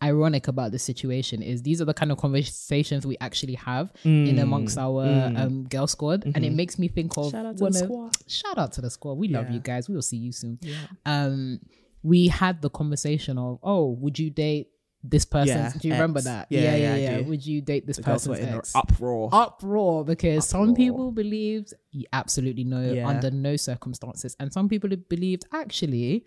ironic 0.03 0.47
about 0.49 0.73
the 0.73 0.79
situation 0.79 1.43
is 1.43 1.63
these 1.63 1.81
are 1.81 1.87
the 1.87 1.95
kind 1.95 2.13
of 2.13 2.19
conversations 2.19 3.07
we 3.07 3.17
actually 3.21 3.55
have 3.55 3.93
Mm. 4.05 4.29
in 4.29 4.39
amongst 4.39 4.77
our 4.79 5.05
um 5.37 5.65
girl 5.65 5.87
squad, 5.87 6.25
and 6.35 6.45
it 6.45 6.53
makes 6.53 6.79
me 6.79 6.89
think 6.89 7.17
of 7.17 7.27
Mm-hmm. 7.27 7.37
Shout 7.37 7.47
out 7.47 7.57
to 7.57 7.65
the 7.65 7.67
of- 7.69 7.75
squad. 7.77 8.17
Shout 8.29 8.59
out 8.59 8.73
to 8.73 8.81
the 8.83 8.91
squad. 8.91 9.15
We 9.15 9.29
love 9.29 9.47
Yeah. 9.49 9.55
you 9.55 9.61
guys. 9.61 9.89
We 9.89 9.95
will 9.95 10.03
see 10.03 10.19
you 10.19 10.33
soon. 10.33 10.59
Um, 11.07 11.61
we 12.03 12.29
had 12.29 12.63
the 12.63 12.71
conversation 12.71 13.39
of, 13.39 13.59
oh, 13.63 13.91
would 13.93 14.19
you 14.19 14.31
date 14.31 14.69
this 15.03 15.25
person? 15.25 15.57
Yeah, 15.57 15.73
Do 15.81 15.89
you 15.89 15.95
remember 15.95 16.21
that? 16.21 16.47
Yeah, 16.51 16.61
yeah, 16.61 16.77
yeah, 16.77 16.93
I 16.95 16.97
yeah. 17.21 17.21
Would 17.29 17.47
you 17.47 17.61
date 17.63 17.87
this 17.87 17.97
The 17.97 18.03
girls 18.03 18.27
in 18.27 18.49
ex? 18.49 18.75
uproar. 18.75 19.29
uproar 19.33 20.05
because 20.05 20.47
some 20.47 20.75
people 20.75 21.11
believed 21.13 21.73
you 21.93 22.05
absolutely 22.13 22.65
no 22.65 22.83
Yeah. 22.93 23.09
under 23.09 23.31
no 23.31 23.57
circumstances 23.57 24.37
and 24.41 24.53
some 24.53 24.69
people 24.69 24.91
believed 25.09 25.45
actually 25.53 26.25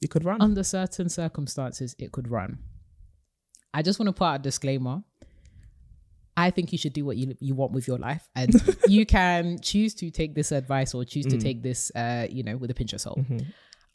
You 0.00 0.08
could 0.08 0.24
run. 0.24 0.40
under 0.40 0.62
certain 0.64 1.08
circumstances 1.08 1.94
it 1.98 2.10
could 2.12 2.28
run 2.28 2.58
i 3.74 3.82
just 3.82 3.98
want 3.98 4.08
to 4.08 4.12
put 4.12 4.24
out 4.24 4.40
a 4.40 4.42
disclaimer 4.42 5.02
I 6.36 6.50
think 6.50 6.72
you 6.72 6.78
should 6.78 6.94
do 6.94 7.04
what 7.04 7.16
you 7.18 7.34
you 7.40 7.54
want 7.54 7.72
with 7.72 7.86
your 7.86 7.98
life, 7.98 8.26
and 8.34 8.50
you 8.88 9.04
can 9.04 9.58
choose 9.60 9.92
to 9.96 10.10
take 10.10 10.34
this 10.34 10.52
advice 10.52 10.94
or 10.94 11.04
choose 11.04 11.26
to 11.26 11.36
Mm. 11.36 11.42
take 11.42 11.62
this, 11.62 11.90
uh, 11.94 12.26
you 12.30 12.42
know, 12.42 12.56
with 12.56 12.70
a 12.70 12.74
pinch 12.74 12.94
of 12.94 13.00
salt. 13.02 13.18
Mm-hmm. 13.18 13.40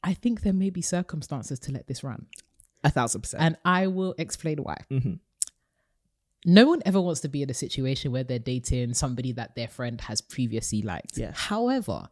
I 0.03 0.13
think 0.13 0.41
there 0.41 0.53
may 0.53 0.69
be 0.69 0.81
circumstances 0.83 1.57
to 1.61 1.71
let 1.71 1.87
this 1.87 2.03
run, 2.03 2.27
A 2.83 2.91
thousand 2.91 3.21
percent. 3.21 3.41
and 3.41 3.57
I 3.65 3.87
will 3.87 4.13
explain 4.19 4.57
why. 4.59 4.77
Mhm. 4.91 5.19
No 6.45 6.67
one 6.67 6.83
ever 6.85 7.01
wants 7.01 7.21
to 7.21 7.29
be 7.29 7.41
in 7.41 7.49
a 7.49 7.53
situation 7.55 8.11
where 8.11 8.23
they're 8.23 8.37
dating 8.37 8.93
somebody 8.93 9.31
that 9.31 9.55
their 9.55 9.69
friend 9.69 9.99
has 10.01 10.21
previously 10.21 10.83
liked. 10.83 11.17
Yeah. 11.17 11.31
However, 11.33 12.09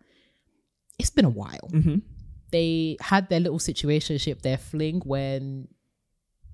it's 0.97 1.11
been 1.11 1.25
a 1.25 1.29
while. 1.29 1.69
Mhm. 1.71 2.01
They 2.49 2.97
had 3.01 3.29
their 3.29 3.39
little 3.41 3.59
situationship, 3.59 4.41
their 4.41 4.57
fling 4.57 5.01
when 5.05 5.67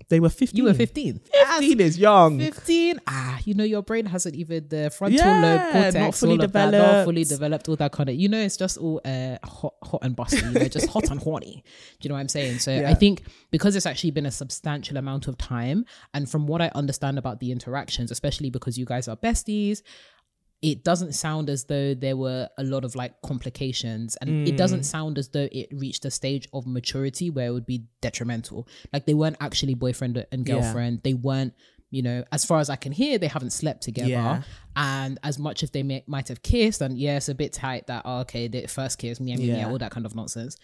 They 0.09 0.19
were 0.19 0.29
15. 0.29 0.57
you 0.57 0.63
were 0.65 0.73
15. 0.73 1.21
15 1.31 1.79
is 1.79 1.97
young. 1.99 2.39
15 2.39 2.99
ah 3.07 3.39
you 3.45 3.53
know 3.53 3.63
your 3.63 3.81
brain 3.83 4.05
hasn't 4.05 4.35
even 4.35 4.67
the 4.69 4.89
frontal 4.89 5.17
Yeah, 5.19 5.41
lobe 5.41 5.71
cortex 5.71 5.95
not 5.95 6.15
fully 6.15 6.31
all 6.37 6.43
of 6.45 6.51
that, 6.51 6.65
not 6.65 6.71
developed. 6.71 7.05
fully 7.05 7.23
developed 7.23 7.69
all 7.69 7.75
that 7.75 7.91
kind 7.91 8.09
of 8.09 8.15
you 8.15 8.27
know 8.27 8.39
it's 8.39 8.57
just 8.57 8.77
all 8.77 8.99
uh 9.05 9.37
hot, 9.43 9.73
hot 9.83 9.99
and 10.03 10.15
busty 10.15 10.41
you 10.53 10.59
know 10.59 10.67
just 10.67 10.87
hot 10.89 11.09
and 11.11 11.19
horny 11.21 11.63
do 11.99 12.05
you 12.05 12.09
know 12.09 12.15
what 12.15 12.21
i'm 12.21 12.27
saying 12.29 12.59
so 12.59 12.71
Yeah. 12.71 12.89
i 12.89 12.93
think 12.93 13.23
because 13.51 13.75
it's 13.75 13.85
actually 13.85 14.11
been 14.11 14.25
a 14.25 14.31
substantial 14.31 14.97
amount 14.97 15.27
of 15.27 15.37
time 15.37 15.85
and 16.13 16.29
from 16.29 16.47
what 16.47 16.61
i 16.61 16.69
understand 16.75 17.17
about 17.17 17.39
the 17.39 17.51
interactions 17.51 18.09
especially 18.11 18.49
because 18.49 18.77
you 18.77 18.85
guys 18.85 19.07
are 19.07 19.15
besties 19.17 19.81
it 20.61 20.83
doesn't 20.83 21.13
sound 21.13 21.49
as 21.49 21.63
though 21.65 21.93
there 21.93 22.17
were 22.17 22.49
a 22.57 22.63
lot 22.63 22.83
of 22.83 22.93
like 22.95 23.13
complications 23.21 24.17
and 24.19 24.47
it 24.47 24.53
Mm. 24.53 24.57
doesn't 24.57 24.83
sound 24.83 25.17
as 25.17 25.29
though 25.29 25.47
it 25.51 25.69
reached 25.71 26.03
a 26.05 26.11
stage 26.11 26.47
of 26.53 26.67
maturity 26.67 27.29
where 27.29 27.47
it 27.47 27.51
would 27.51 27.65
be 27.65 27.83
detrimental 28.01 28.67
like 28.91 29.05
they 29.05 29.13
weren't 29.13 29.37
actually 29.39 29.73
boyfriend 29.73 30.25
and 30.31 30.47
Yeah. 30.47 30.55
girlfriend 30.55 31.01
they 31.03 31.13
weren't 31.13 31.53
you 31.91 32.01
know 32.03 32.23
as 32.31 32.43
far 32.45 32.59
as 32.59 32.69
i 32.69 32.75
can 32.75 32.91
hear 32.91 33.17
they 33.17 33.27
haven't 33.27 33.51
slept 33.51 33.81
together 33.83 34.09
Yeah. 34.09 34.41
and 34.75 35.17
as 35.23 35.39
much 35.39 35.63
as 35.63 35.71
they 35.71 35.81
may, 35.81 36.03
might 36.07 36.27
have 36.27 36.41
kissed 36.43 36.81
and 36.81 36.97
yeah 36.97 37.17
it's 37.17 37.29
a 37.29 37.35
bit 37.35 37.53
tight 37.53 37.87
that 37.87 38.01
oh, 38.05 38.19
okay 38.19 38.47
the 38.49 38.67
first 38.67 38.99
kiss 38.99 39.19
meow, 39.19 39.37
meow, 39.37 39.45
Yeah. 39.57 39.69
all 39.69 39.77
that 39.77 39.91
kind 39.91 40.05
of 40.05 40.13
nonsense 40.15 40.57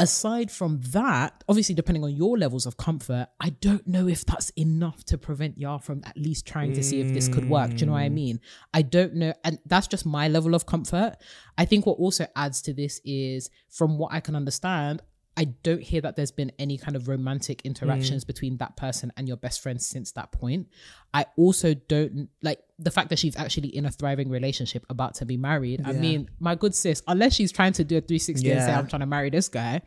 aside 0.00 0.50
from 0.50 0.80
that 0.80 1.44
obviously 1.48 1.74
depending 1.74 2.02
on 2.02 2.14
your 2.14 2.38
levels 2.38 2.66
of 2.66 2.76
comfort 2.76 3.28
i 3.40 3.50
don't 3.60 3.86
know 3.86 4.08
if 4.08 4.24
that's 4.24 4.50
enough 4.50 5.04
to 5.04 5.18
prevent 5.18 5.58
y'all 5.58 5.78
from 5.78 6.02
at 6.04 6.16
least 6.16 6.46
trying 6.46 6.72
to 6.72 6.82
see 6.82 7.00
if 7.00 7.12
this 7.12 7.28
could 7.28 7.48
work. 7.48 7.70
Do 7.70 7.76
you 7.76 7.86
know 7.86 7.92
what 7.92 8.00
i 8.02 8.08
mean? 8.08 8.40
I 8.72 8.82
don't 8.82 9.14
know 9.14 9.32
and 9.44 9.58
that's 9.66 9.86
just 9.86 10.06
my 10.06 10.28
level 10.28 10.54
of 10.54 10.66
comfort. 10.66 11.16
I 11.58 11.64
think 11.64 11.86
what 11.86 11.98
also 11.98 12.26
adds 12.34 12.62
to 12.62 12.72
this 12.72 13.00
is 13.04 13.50
from 13.68 13.98
what 13.98 14.12
i 14.12 14.20
can 14.20 14.34
understand 14.34 15.02
I 15.36 15.44
don't 15.44 15.80
hear 15.82 16.00
that 16.02 16.16
there's 16.16 16.32
been 16.32 16.52
any 16.58 16.76
kind 16.76 16.96
of 16.96 17.08
romantic 17.08 17.62
interactions 17.64 18.24
between 18.24 18.56
that 18.58 18.76
person 18.76 19.12
and 19.16 19.26
your 19.28 19.36
best 19.36 19.62
friend 19.62 19.80
since 19.80 20.12
that 20.12 20.32
point. 20.32 20.68
I 21.14 21.26
also 21.36 21.72
don't 21.74 22.28
like 22.42 22.58
the 22.78 22.90
fact 22.90 23.08
that 23.10 23.18
she's 23.18 23.36
actually 23.36 23.68
in 23.74 23.86
a 23.86 23.90
thriving 23.90 24.28
relationship 24.28 24.84
about 24.90 25.14
to 25.16 25.24
be 25.26 25.36
married. 25.36 25.82
I 25.84 25.92
mean, 25.92 26.28
my 26.40 26.56
good 26.56 26.74
sis, 26.74 27.02
unless 27.06 27.34
she's 27.34 27.52
trying 27.52 27.72
to 27.74 27.84
do 27.84 27.98
a 27.98 28.00
360 28.00 28.50
and 28.50 28.60
say, 28.60 28.72
I'm 28.72 28.86
trying 28.88 29.00
to 29.00 29.06
marry 29.06 29.30
this 29.30 29.48
guy. 29.48 29.82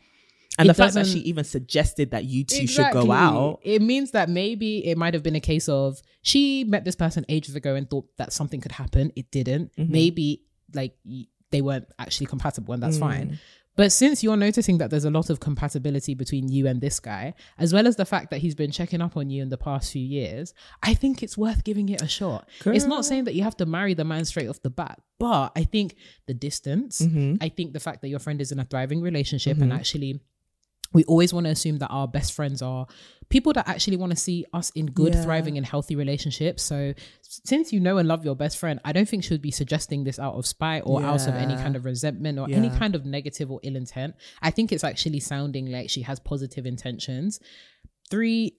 And 0.58 0.68
the 0.68 0.74
fact 0.74 0.94
that 0.94 1.06
she 1.06 1.18
even 1.20 1.44
suggested 1.44 2.12
that 2.12 2.24
you 2.24 2.44
two 2.44 2.66
should 2.66 2.92
go 2.92 3.10
out. 3.10 3.60
It 3.62 3.82
means 3.82 4.12
that 4.12 4.28
maybe 4.28 4.86
it 4.86 4.96
might 4.96 5.14
have 5.14 5.22
been 5.22 5.34
a 5.34 5.40
case 5.40 5.68
of 5.68 6.00
she 6.22 6.64
met 6.64 6.84
this 6.84 6.94
person 6.94 7.24
ages 7.28 7.54
ago 7.56 7.74
and 7.74 7.88
thought 7.90 8.06
that 8.18 8.32
something 8.32 8.60
could 8.60 8.72
happen. 8.72 9.12
It 9.16 9.30
didn't. 9.30 9.72
Mm-hmm. 9.76 9.92
Maybe 9.92 10.42
like 10.72 10.96
they 11.50 11.60
weren't 11.60 11.86
actually 11.98 12.26
compatible, 12.26 12.72
and 12.74 12.82
that's 12.82 12.96
Mm. 12.96 13.00
fine. 13.00 13.38
But 13.76 13.90
since 13.92 14.22
you're 14.22 14.36
noticing 14.36 14.78
that 14.78 14.90
there's 14.90 15.04
a 15.04 15.10
lot 15.10 15.30
of 15.30 15.40
compatibility 15.40 16.14
between 16.14 16.48
you 16.48 16.66
and 16.66 16.80
this 16.80 17.00
guy, 17.00 17.34
as 17.58 17.72
well 17.72 17.86
as 17.86 17.96
the 17.96 18.04
fact 18.04 18.30
that 18.30 18.38
he's 18.38 18.54
been 18.54 18.70
checking 18.70 19.00
up 19.00 19.16
on 19.16 19.30
you 19.30 19.42
in 19.42 19.48
the 19.48 19.56
past 19.58 19.92
few 19.92 20.02
years, 20.02 20.54
I 20.82 20.94
think 20.94 21.22
it's 21.22 21.36
worth 21.36 21.64
giving 21.64 21.88
it 21.88 22.00
a 22.00 22.08
shot. 22.08 22.48
It's 22.64 22.84
not 22.86 23.04
saying 23.04 23.24
that 23.24 23.34
you 23.34 23.42
have 23.42 23.56
to 23.56 23.66
marry 23.66 23.94
the 23.94 24.04
man 24.04 24.24
straight 24.24 24.48
off 24.48 24.62
the 24.62 24.70
bat, 24.70 25.00
but 25.18 25.52
I 25.56 25.64
think 25.64 25.96
the 26.26 26.34
distance, 26.34 27.00
Mm-hmm. 27.00 27.36
I 27.40 27.48
think 27.48 27.72
the 27.72 27.80
fact 27.80 28.00
that 28.02 28.08
your 28.08 28.18
friend 28.18 28.40
is 28.40 28.52
in 28.52 28.58
a 28.58 28.64
thriving 28.64 29.00
relationship 29.02 29.58
and 29.58 29.72
actually 29.72 30.20
we 30.94 31.04
always 31.04 31.34
want 31.34 31.44
to 31.44 31.50
assume 31.50 31.78
that 31.78 31.88
our 31.88 32.08
best 32.08 32.32
friends 32.32 32.62
are 32.62 32.86
people 33.28 33.52
that 33.52 33.68
actually 33.68 33.96
want 33.96 34.10
to 34.10 34.16
see 34.16 34.46
us 34.52 34.70
in 34.70 34.86
good, 34.86 35.12
Yeah. 35.12 35.22
thriving, 35.22 35.56
and 35.56 35.66
healthy 35.66 35.96
relationships. 35.96 36.62
So, 36.62 36.94
since 37.22 37.72
you 37.72 37.80
know 37.80 37.98
and 37.98 38.06
love 38.06 38.24
your 38.24 38.36
best 38.36 38.56
friend, 38.58 38.80
I 38.84 38.92
don't 38.92 39.08
think 39.08 39.24
she 39.24 39.34
would 39.34 39.42
be 39.42 39.50
suggesting 39.50 40.04
this 40.04 40.18
out 40.18 40.34
of 40.34 40.46
spite 40.46 40.84
or 40.86 41.02
out 41.02 41.26
of 41.26 41.34
any 41.34 41.56
kind 41.56 41.74
of 41.76 41.84
resentment 41.84 42.38
or 42.38 42.46
any 42.50 42.70
kind 42.70 42.94
of 42.94 43.04
negative 43.04 43.50
or 43.50 43.60
ill 43.62 43.76
intent. 43.76 44.14
I 44.40 44.50
think 44.50 44.72
it's 44.72 44.84
actually 44.84 45.20
sounding 45.20 45.70
like 45.70 45.90
she 45.90 46.02
has 46.02 46.20
positive 46.20 46.64
intentions. 46.64 47.40
Three, 48.10 48.56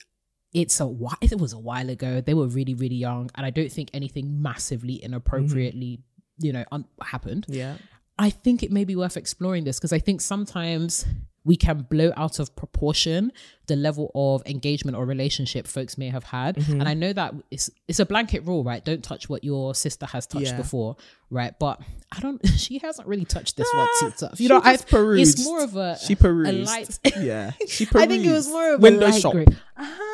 it's 0.54 0.80
a 0.80 0.88
while, 0.88 1.18
it 1.22 1.40
was 1.40 1.54
a 1.54 1.60
while 1.60 1.90
ago. 1.90 2.22
They 2.22 2.34
were 2.34 2.48
really, 2.48 2.74
really 2.74 2.96
young, 2.96 3.30
and 3.36 3.46
I 3.46 3.50
don't 3.52 3.72
think 3.72 3.92
anything 3.94 4.42
massively 4.42 5.02
inappropriately, 5.02 6.00
mm-hmm. 6.02 6.46
you 6.46 6.54
know, 6.54 6.66
un- 6.72 6.86
happened. 7.02 7.46
Yeah. 7.48 7.76
I 8.18 8.30
think 8.30 8.64
it 8.64 8.72
may 8.72 8.86
be 8.86 8.96
worth 8.96 9.18
exploring 9.18 9.66
this 9.66 9.78
because 9.78 9.94
I 9.94 10.00
think 10.00 10.22
sometimes 10.22 11.06
we 11.46 11.56
can 11.56 11.86
blow 11.90 12.12
out 12.18 12.40
of 12.40 12.56
proportion 12.56 13.32
the 13.68 13.76
level 13.76 14.12
of 14.16 14.42
engagement 14.46 14.96
or 14.98 15.06
relationship 15.06 15.68
folks 15.68 15.98
may 15.98 16.10
have 16.10 16.24
had. 16.24 16.56
Mm-hmm. 16.58 16.80
And 16.80 16.90
I 16.90 16.94
know 16.94 17.14
that 17.14 17.34
it's 17.52 17.70
it's 17.88 18.00
a 18.00 18.06
blanket 18.06 18.46
rule, 18.46 18.64
right? 18.64 18.84
Don't 18.84 19.04
touch 19.04 19.30
what 19.30 19.44
your 19.44 19.74
sister 19.76 20.06
has 20.08 20.26
touched 20.28 20.48
Yeah. 20.48 20.58
before, 20.58 20.96
right? 21.30 21.58
But 21.60 21.82
I 22.12 22.20
don't 22.20 22.40
she 22.58 22.80
hasn't 22.80 23.08
really 23.08 23.26
touched 23.26 23.58
this 23.58 23.68
one 23.74 23.88
too 24.00 24.12
tough. 24.18 24.40
You 24.40 24.48
She 24.48 24.54
know, 24.54 24.62
I 24.64 24.78
perused. 24.78 25.40
it's 25.40 25.46
more 25.46 25.64
of 25.64 25.76
a 25.76 25.98
She 26.00 26.16
perused. 26.16 26.50
a 26.52 26.64
light 26.66 27.00
yeah. 27.20 27.52
She 27.68 27.86
perused. 27.86 28.06
I 28.06 28.08
think 28.08 28.26
it 28.26 28.32
was 28.32 28.48
more 28.48 28.74
of 28.76 28.82
window 28.82 29.08
a 29.08 29.10
light 29.10 29.22
shop. 29.22 29.34
grey. 29.34 29.46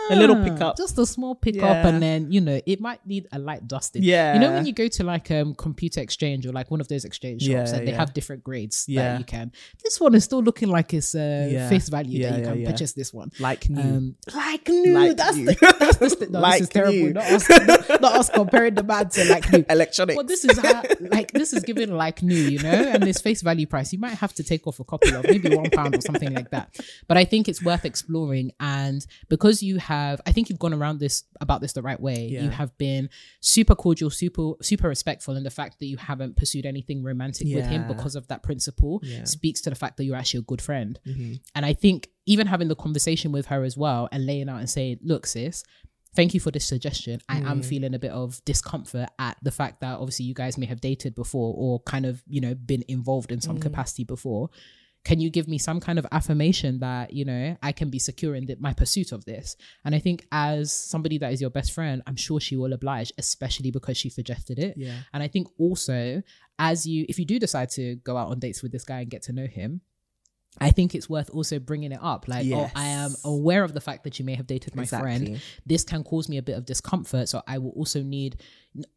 A 0.10 0.16
little 0.16 0.38
Ah, 0.38 0.44
pickup. 0.44 0.78
just 0.78 0.98
a 0.98 1.06
small 1.06 1.36
pickup, 1.36 1.62
Yeah. 1.62 1.88
and 1.88 2.02
then 2.02 2.32
you 2.32 2.42
know 2.42 2.60
it 2.66 2.82
might 2.82 3.06
need 3.06 3.28
a 3.32 3.38
light 3.40 3.68
dusting. 3.68 4.02
Yeah. 4.04 4.34
you 4.34 4.40
know 4.40 4.52
when 4.52 4.66
you 4.66 4.74
go 4.74 4.88
to 4.88 5.04
like 5.04 5.30
um 5.32 5.54
computer 5.54 6.02
exchange 6.02 6.46
or 6.48 6.52
like 6.52 6.72
one 6.72 6.82
of 6.82 6.88
those 6.88 7.06
exchange 7.06 7.44
shops, 7.44 7.72
Yeah, 7.72 7.76
and 7.78 7.88
they 7.88 7.92
have 7.92 8.14
different 8.14 8.44
grades 8.44 8.86
Yeah. 8.88 9.04
that 9.14 9.20
you 9.20 9.26
can. 9.26 9.52
This 9.84 10.00
one 10.02 10.16
is 10.16 10.24
still 10.24 10.42
looking 10.42 10.70
like 10.70 10.94
it's 10.94 11.14
uh, 11.14 11.68
face 11.70 11.90
value 11.90 12.24
that 12.24 12.40
you 12.40 12.44
can 12.46 12.66
purchase 12.66 12.94
this 12.94 13.14
one. 13.14 13.32
Like 13.42 13.70
new. 13.70 13.82
Um, 13.82 14.16
like 14.34 14.68
new. 14.68 14.94
Like 14.94 15.18
that's 15.18 15.36
new. 15.38 15.46
the 15.46 15.76
that's 15.80 15.98
the 15.98 16.10
st- 16.10 16.32
no, 16.32 16.40
Like 16.40 16.60
this 16.60 16.62
is 16.62 16.70
terrible. 16.70 16.94
new. 16.94 17.14
Not 17.14 17.24
us, 17.26 17.50
not, 17.50 18.02
not 18.02 18.16
us 18.16 18.30
comparing 18.30 18.76
the 18.76 18.84
man 18.84 19.10
to 19.10 19.26
like 19.30 19.52
new. 19.52 19.66
Electronics. 19.70 20.16
Well, 20.16 20.26
this 20.26 20.46
is 20.46 20.58
how, 20.60 20.84
like 21.02 21.32
this 21.32 21.54
is 21.54 21.64
given 21.64 21.96
like 21.98 22.22
new, 22.24 22.36
you 22.36 22.60
know, 22.60 22.70
and 22.72 23.04
this 23.04 23.20
face 23.22 23.42
value 23.42 23.66
price. 23.68 23.92
You 23.92 24.00
might 24.00 24.14
have 24.16 24.34
to 24.36 24.44
take 24.44 24.68
off 24.68 24.80
a 24.80 24.84
couple 24.84 25.16
of 25.16 25.24
maybe 25.24 25.56
one 25.56 25.70
pound 25.72 25.96
or 25.96 26.02
something 26.02 26.34
like 26.34 26.52
that. 26.52 26.78
But 27.08 27.18
I 27.18 27.26
think 27.26 27.48
it's 27.50 27.64
worth 27.64 27.86
exploring, 27.86 28.52
and 28.60 29.06
because 29.30 29.62
you 29.64 29.78
have, 29.78 30.22
I 30.26 30.32
think 30.32 30.50
you've 30.50 30.60
gone 30.60 30.74
around 30.74 31.00
this 31.00 31.24
about 31.40 31.62
this 31.62 31.74
the 31.74 31.82
right 31.82 32.00
way. 32.00 32.28
Yeah. 32.32 32.44
You 32.44 32.50
have 32.50 32.78
been 32.78 33.10
super 33.40 33.76
cordial, 33.76 34.10
super 34.10 34.54
super 34.62 34.88
respectful, 34.88 35.36
and 35.36 35.46
the 35.46 35.50
fact 35.52 35.80
that 35.80 35.86
you 35.88 35.98
haven't 35.98 36.36
pursued 36.38 36.66
anything 36.66 37.04
romantic 37.04 37.48
with 37.54 37.66
him 37.66 37.88
because 37.88 38.16
of 38.16 38.28
that 38.28 38.44
principle 38.44 39.00
Yeah. 39.04 39.24
speaks 39.26 39.62
to 39.62 39.70
the 39.70 39.76
fact 39.76 39.98
that 39.98 40.04
you're 40.04 40.16
actually 40.16 40.40
a 40.42 40.44
good 40.44 40.62
friend. 40.62 41.00
Mm-hmm. 41.08 41.34
And 41.56 41.66
I 41.66 41.74
think 41.74 42.10
even 42.26 42.48
having 42.48 42.68
the 42.68 42.76
conversation 42.76 43.32
with 43.32 43.48
her 43.48 43.64
as 43.64 43.76
well 43.78 44.08
and 44.12 44.26
laying 44.26 44.50
out 44.50 44.60
and 44.60 44.70
saying, 44.70 45.00
look, 45.02 45.26
sis, 45.26 45.64
thank 46.16 46.34
you 46.34 46.40
for 46.40 46.52
this 46.52 46.66
suggestion. 46.66 47.20
I 47.30 47.40
Mm. 47.42 47.50
am 47.50 47.62
feeling 47.64 47.94
a 47.94 48.00
bit 48.00 48.12
of 48.12 48.44
discomfort 48.46 49.10
at 49.18 49.38
the 49.42 49.52
fact 49.52 49.82
that 49.82 49.98
obviously 50.00 50.26
you 50.26 50.34
guys 50.34 50.58
may 50.58 50.66
have 50.68 50.82
dated 50.82 51.16
before 51.16 51.54
or 51.58 51.80
kind 51.82 52.06
of, 52.06 52.22
you 52.28 52.42
know, 52.42 52.54
been 52.54 52.84
involved 52.88 53.32
in 53.32 53.42
some 53.42 53.58
Mm. 53.58 53.62
capacity 53.62 54.04
before. 54.04 54.50
Can 55.04 55.20
you 55.20 55.32
give 55.32 55.48
me 55.48 55.58
some 55.58 55.80
kind 55.80 55.98
of 55.98 56.06
affirmation 56.12 56.78
that, 56.82 57.12
you 57.12 57.26
know, 57.26 57.58
I 57.64 57.72
can 57.72 57.90
be 57.90 57.98
secure 57.98 58.36
in 58.36 58.46
the, 58.46 58.56
my 58.60 58.72
pursuit 58.72 59.12
of 59.12 59.26
this? 59.26 59.56
And 59.84 59.96
I 59.96 60.00
think 60.00 60.28
as 60.32 60.72
somebody 60.72 61.18
that 61.18 61.34
is 61.34 61.42
your 61.42 61.50
best 61.50 61.72
friend, 61.72 62.04
I'm 62.06 62.16
sure 62.18 62.40
she 62.40 62.56
will 62.56 62.72
oblige, 62.74 63.12
especially 63.18 63.72
because 63.72 63.98
she 63.98 64.10
suggested 64.10 64.60
it. 64.60 64.76
Yeah. 64.78 64.94
And 65.12 65.24
I 65.24 65.28
think 65.28 65.48
also, 65.58 66.22
as 66.60 66.86
you, 66.86 67.08
if 67.10 67.18
you 67.18 67.26
do 67.26 67.40
decide 67.40 67.72
to 67.72 67.96
go 68.04 68.16
out 68.16 68.30
on 68.30 68.38
dates 68.40 68.62
with 68.62 68.72
this 68.72 68.84
guy 68.84 69.00
and 69.00 69.10
get 69.10 69.24
to 69.24 69.34
know 69.34 69.48
him, 69.48 69.82
I 70.60 70.72
think 70.72 70.94
it's 70.94 71.10
worth 71.10 71.30
also 71.30 71.60
bringing 71.60 71.92
it 71.92 72.00
up. 72.02 72.28
Like, 72.28 72.46
oh, 72.52 72.70
I 72.76 72.88
am 72.88 73.16
aware 73.24 73.64
of 73.64 73.74
the 73.74 73.80
fact 73.80 74.04
that 74.04 74.20
you 74.20 74.26
may 74.26 74.36
have 74.36 74.48
dated 74.48 74.76
my 74.76 74.86
friend. 74.86 75.42
This 75.66 75.84
can 75.84 76.04
cause 76.04 76.28
me 76.28 76.38
a 76.38 76.42
bit 76.42 76.58
of 76.58 76.66
discomfort. 76.66 77.30
So 77.30 77.42
I 77.48 77.58
will 77.58 77.72
also 77.72 78.04
need, 78.04 78.36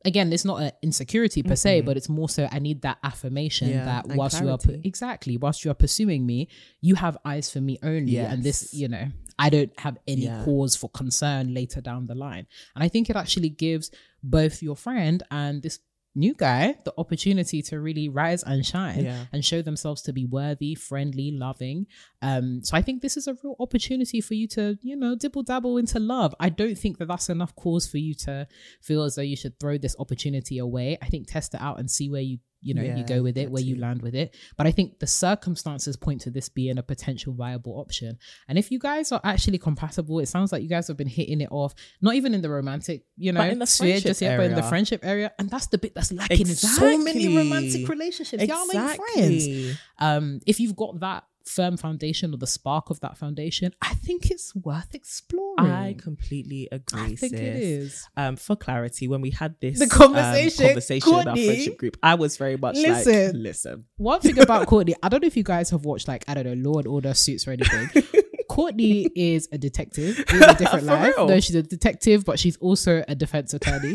again, 0.05 0.33
it's 0.33 0.45
not 0.45 0.61
an 0.63 0.73
insecurity 0.83 1.43
per 1.43 1.55
se, 1.57 1.83
but 1.83 1.97
it's 1.97 2.09
more 2.09 2.29
so 2.29 2.49
I 2.51 2.59
need 2.59 2.83
that 2.83 2.99
affirmation 3.05 3.69
Yeah, 3.69 3.85
that 3.85 4.07
and 4.07 4.17
whilst 4.17 4.41
you 4.41 4.51
are, 4.51 4.59
exactly, 4.83 5.37
whilst 5.37 5.65
you 5.65 5.71
are 5.71 5.75
pursuing 5.75 6.27
me, 6.27 6.49
you 6.81 6.97
have 6.97 7.17
eyes 7.25 7.51
for 7.51 7.61
me 7.61 7.79
only. 7.83 8.19
And 8.19 8.43
this, 8.43 8.75
you 8.75 8.89
know, 8.89 9.07
I 9.39 9.49
don't 9.49 9.73
have 9.79 9.97
any 10.09 10.23
Yeah. 10.23 10.45
cause 10.45 10.75
for 10.77 10.91
concern 10.91 11.55
later 11.55 11.81
down 11.81 12.07
the 12.07 12.15
line. 12.15 12.47
And 12.75 12.83
I 12.83 12.89
think 12.89 13.09
it 13.11 13.17
actually 13.17 13.49
gives 13.51 13.91
both 14.23 14.63
your 14.63 14.77
friend 14.77 15.23
and 15.31 15.63
this 15.63 15.79
new 16.17 16.33
guy 16.35 16.77
the 16.85 16.95
opportunity 16.97 17.61
to 17.63 17.81
really 17.81 18.09
rise 18.09 18.43
and 18.45 18.65
shine 18.65 19.05
Yeah. 19.05 19.27
and 19.33 19.45
show 19.45 19.63
themselves 19.63 20.03
to 20.03 20.13
be 20.13 20.25
worthy, 20.25 20.75
friendly, 20.75 21.31
loving. 21.33 21.87
Um, 22.23 22.63
so 22.63 22.77
I 22.77 22.83
think 22.83 23.03
this 23.03 23.17
is 23.17 23.27
a 23.27 23.35
real 23.43 23.57
opportunity 23.59 24.21
for 24.21 24.35
you 24.35 24.47
to, 24.49 24.79
you 24.83 24.97
know, 24.97 25.15
dibble 25.17 25.43
dabble 25.43 25.77
into 25.79 25.99
love. 25.99 26.35
I 26.39 26.49
don't 26.51 26.77
think 26.79 26.99
that 26.99 27.09
that's 27.09 27.29
enough 27.29 27.55
cause 27.57 27.87
for 27.87 27.99
you 27.99 28.15
to 28.27 28.47
feel 28.81 29.03
as 29.03 29.17
though 29.17 29.23
you 29.23 29.37
should 29.37 29.59
throw 29.59 29.77
this 29.79 29.97
opportunity 29.99 30.59
away. 30.59 30.99
I 31.03 31.07
think 31.07 31.27
test 31.27 31.55
it 31.55 31.61
out 31.61 31.79
and 31.81 31.91
see 31.91 32.09
where 32.09 32.21
you 32.23 32.39
you 32.65 32.75
know 32.75 32.83
you 32.83 33.05
go 33.05 33.23
with 33.23 33.37
it 33.39 33.51
where 33.51 33.63
you 33.63 33.77
land 33.77 34.03
with 34.03 34.15
it. 34.15 34.35
But 34.57 34.67
i 34.67 34.71
think 34.71 34.99
the 34.99 35.07
circumstances 35.07 35.97
point 35.97 36.23
to 36.23 36.31
this 36.31 36.49
being 36.49 36.79
a 36.79 36.83
potential 36.83 37.35
viable 37.35 37.79
option. 37.79 38.19
And 38.49 38.59
if 38.59 38.71
you 38.71 38.79
guys 38.79 39.13
are 39.13 39.21
actually 39.23 39.59
compatible 39.59 40.19
it 40.21 40.27
sounds 40.27 40.51
like 40.53 40.63
you 40.63 40.69
guys 40.69 40.89
have 40.89 40.97
been 40.97 41.09
hitting 41.09 41.41
it 41.41 41.49
off 41.51 41.75
not 42.01 42.15
even 42.15 42.35
in 42.35 42.43
the 42.43 42.51
romantic 42.51 43.05
you 43.17 43.33
know 43.33 43.41
But 43.41 43.51
in 43.51 43.59
the 43.59 43.67
sphere 43.67 43.93
friendship 43.93 44.09
just 44.09 44.23
yet 44.23 44.37
but 44.39 44.47
in 44.47 44.55
the 44.55 44.63
friendship 44.63 45.01
area. 45.05 45.33
And 45.39 45.51
that's 45.51 45.67
the 45.67 45.79
bit 45.79 45.95
that's 45.95 46.13
lacking. 46.13 46.49
In 46.49 46.55
so 46.55 46.99
many 46.99 47.37
romantic 47.37 47.89
relationships. 47.89 48.45
Y'all 48.45 48.67
ain't 48.75 49.01
friends. 49.15 49.79
Um, 49.99 50.41
if 50.47 50.61
you've 50.61 50.77
got 50.77 51.01
that 51.01 51.25
firm 51.45 51.77
foundation 51.77 52.33
or 52.33 52.39
the 52.39 52.47
spark 52.47 52.91
of 52.91 53.01
that 53.01 53.17
foundation, 53.19 53.73
I 53.83 53.95
think 53.95 54.31
it's 54.31 54.55
worth 54.55 54.95
exploring. 54.95 55.71
I 55.71 55.95
completely 55.95 56.69
agree. 56.73 57.01
I 57.01 57.07
think 57.15 57.19
sis. 57.19 57.33
it 57.33 57.43
is. 57.45 58.09
Um, 58.17 58.37
for 58.37 58.57
clarity, 58.57 59.09
when 59.09 59.21
we 59.21 59.31
had 59.31 59.55
this 59.61 59.79
The 59.79 59.87
conversation, 59.87 60.65
um, 60.65 60.69
conversation 60.71 61.09
in 61.09 61.15
our 61.15 61.25
Courtney, 61.25 61.47
friendship 61.47 61.79
group, 61.79 61.97
I 62.03 62.15
was 62.15 62.37
very 62.37 62.57
much 62.57 62.77
like, 62.77 62.87
listen. 62.87 63.43
listen, 63.43 63.85
One 63.97 64.21
thing 64.21 64.39
about 64.39 64.67
Courtney, 64.69 64.95
I 65.03 65.09
don't 65.09 65.23
know 65.23 65.27
if 65.27 65.37
you 65.37 65.43
guys 65.45 65.71
have 65.71 65.85
watched 65.85 66.09
like 66.09 66.25
I 66.29 66.35
don't 66.35 66.47
know 66.47 66.71
Law 66.71 66.79
and 66.79 66.87
Order 66.87 67.15
suits 67.15 67.47
or 67.47 67.53
anything. 67.53 67.91
Courtney 68.49 69.09
is 69.17 69.49
a 69.53 69.59
detective 69.59 70.19
in 70.33 70.43
a 70.43 70.55
different 70.59 70.85
life. 70.87 71.15
real? 71.17 71.27
No, 71.27 71.41
she's 71.41 71.57
a 71.57 71.63
detective, 71.63 72.25
but 72.25 72.39
she's 72.39 72.57
also 72.59 73.03
a 73.09 73.15
defense 73.15 73.53
attorney. 73.53 73.95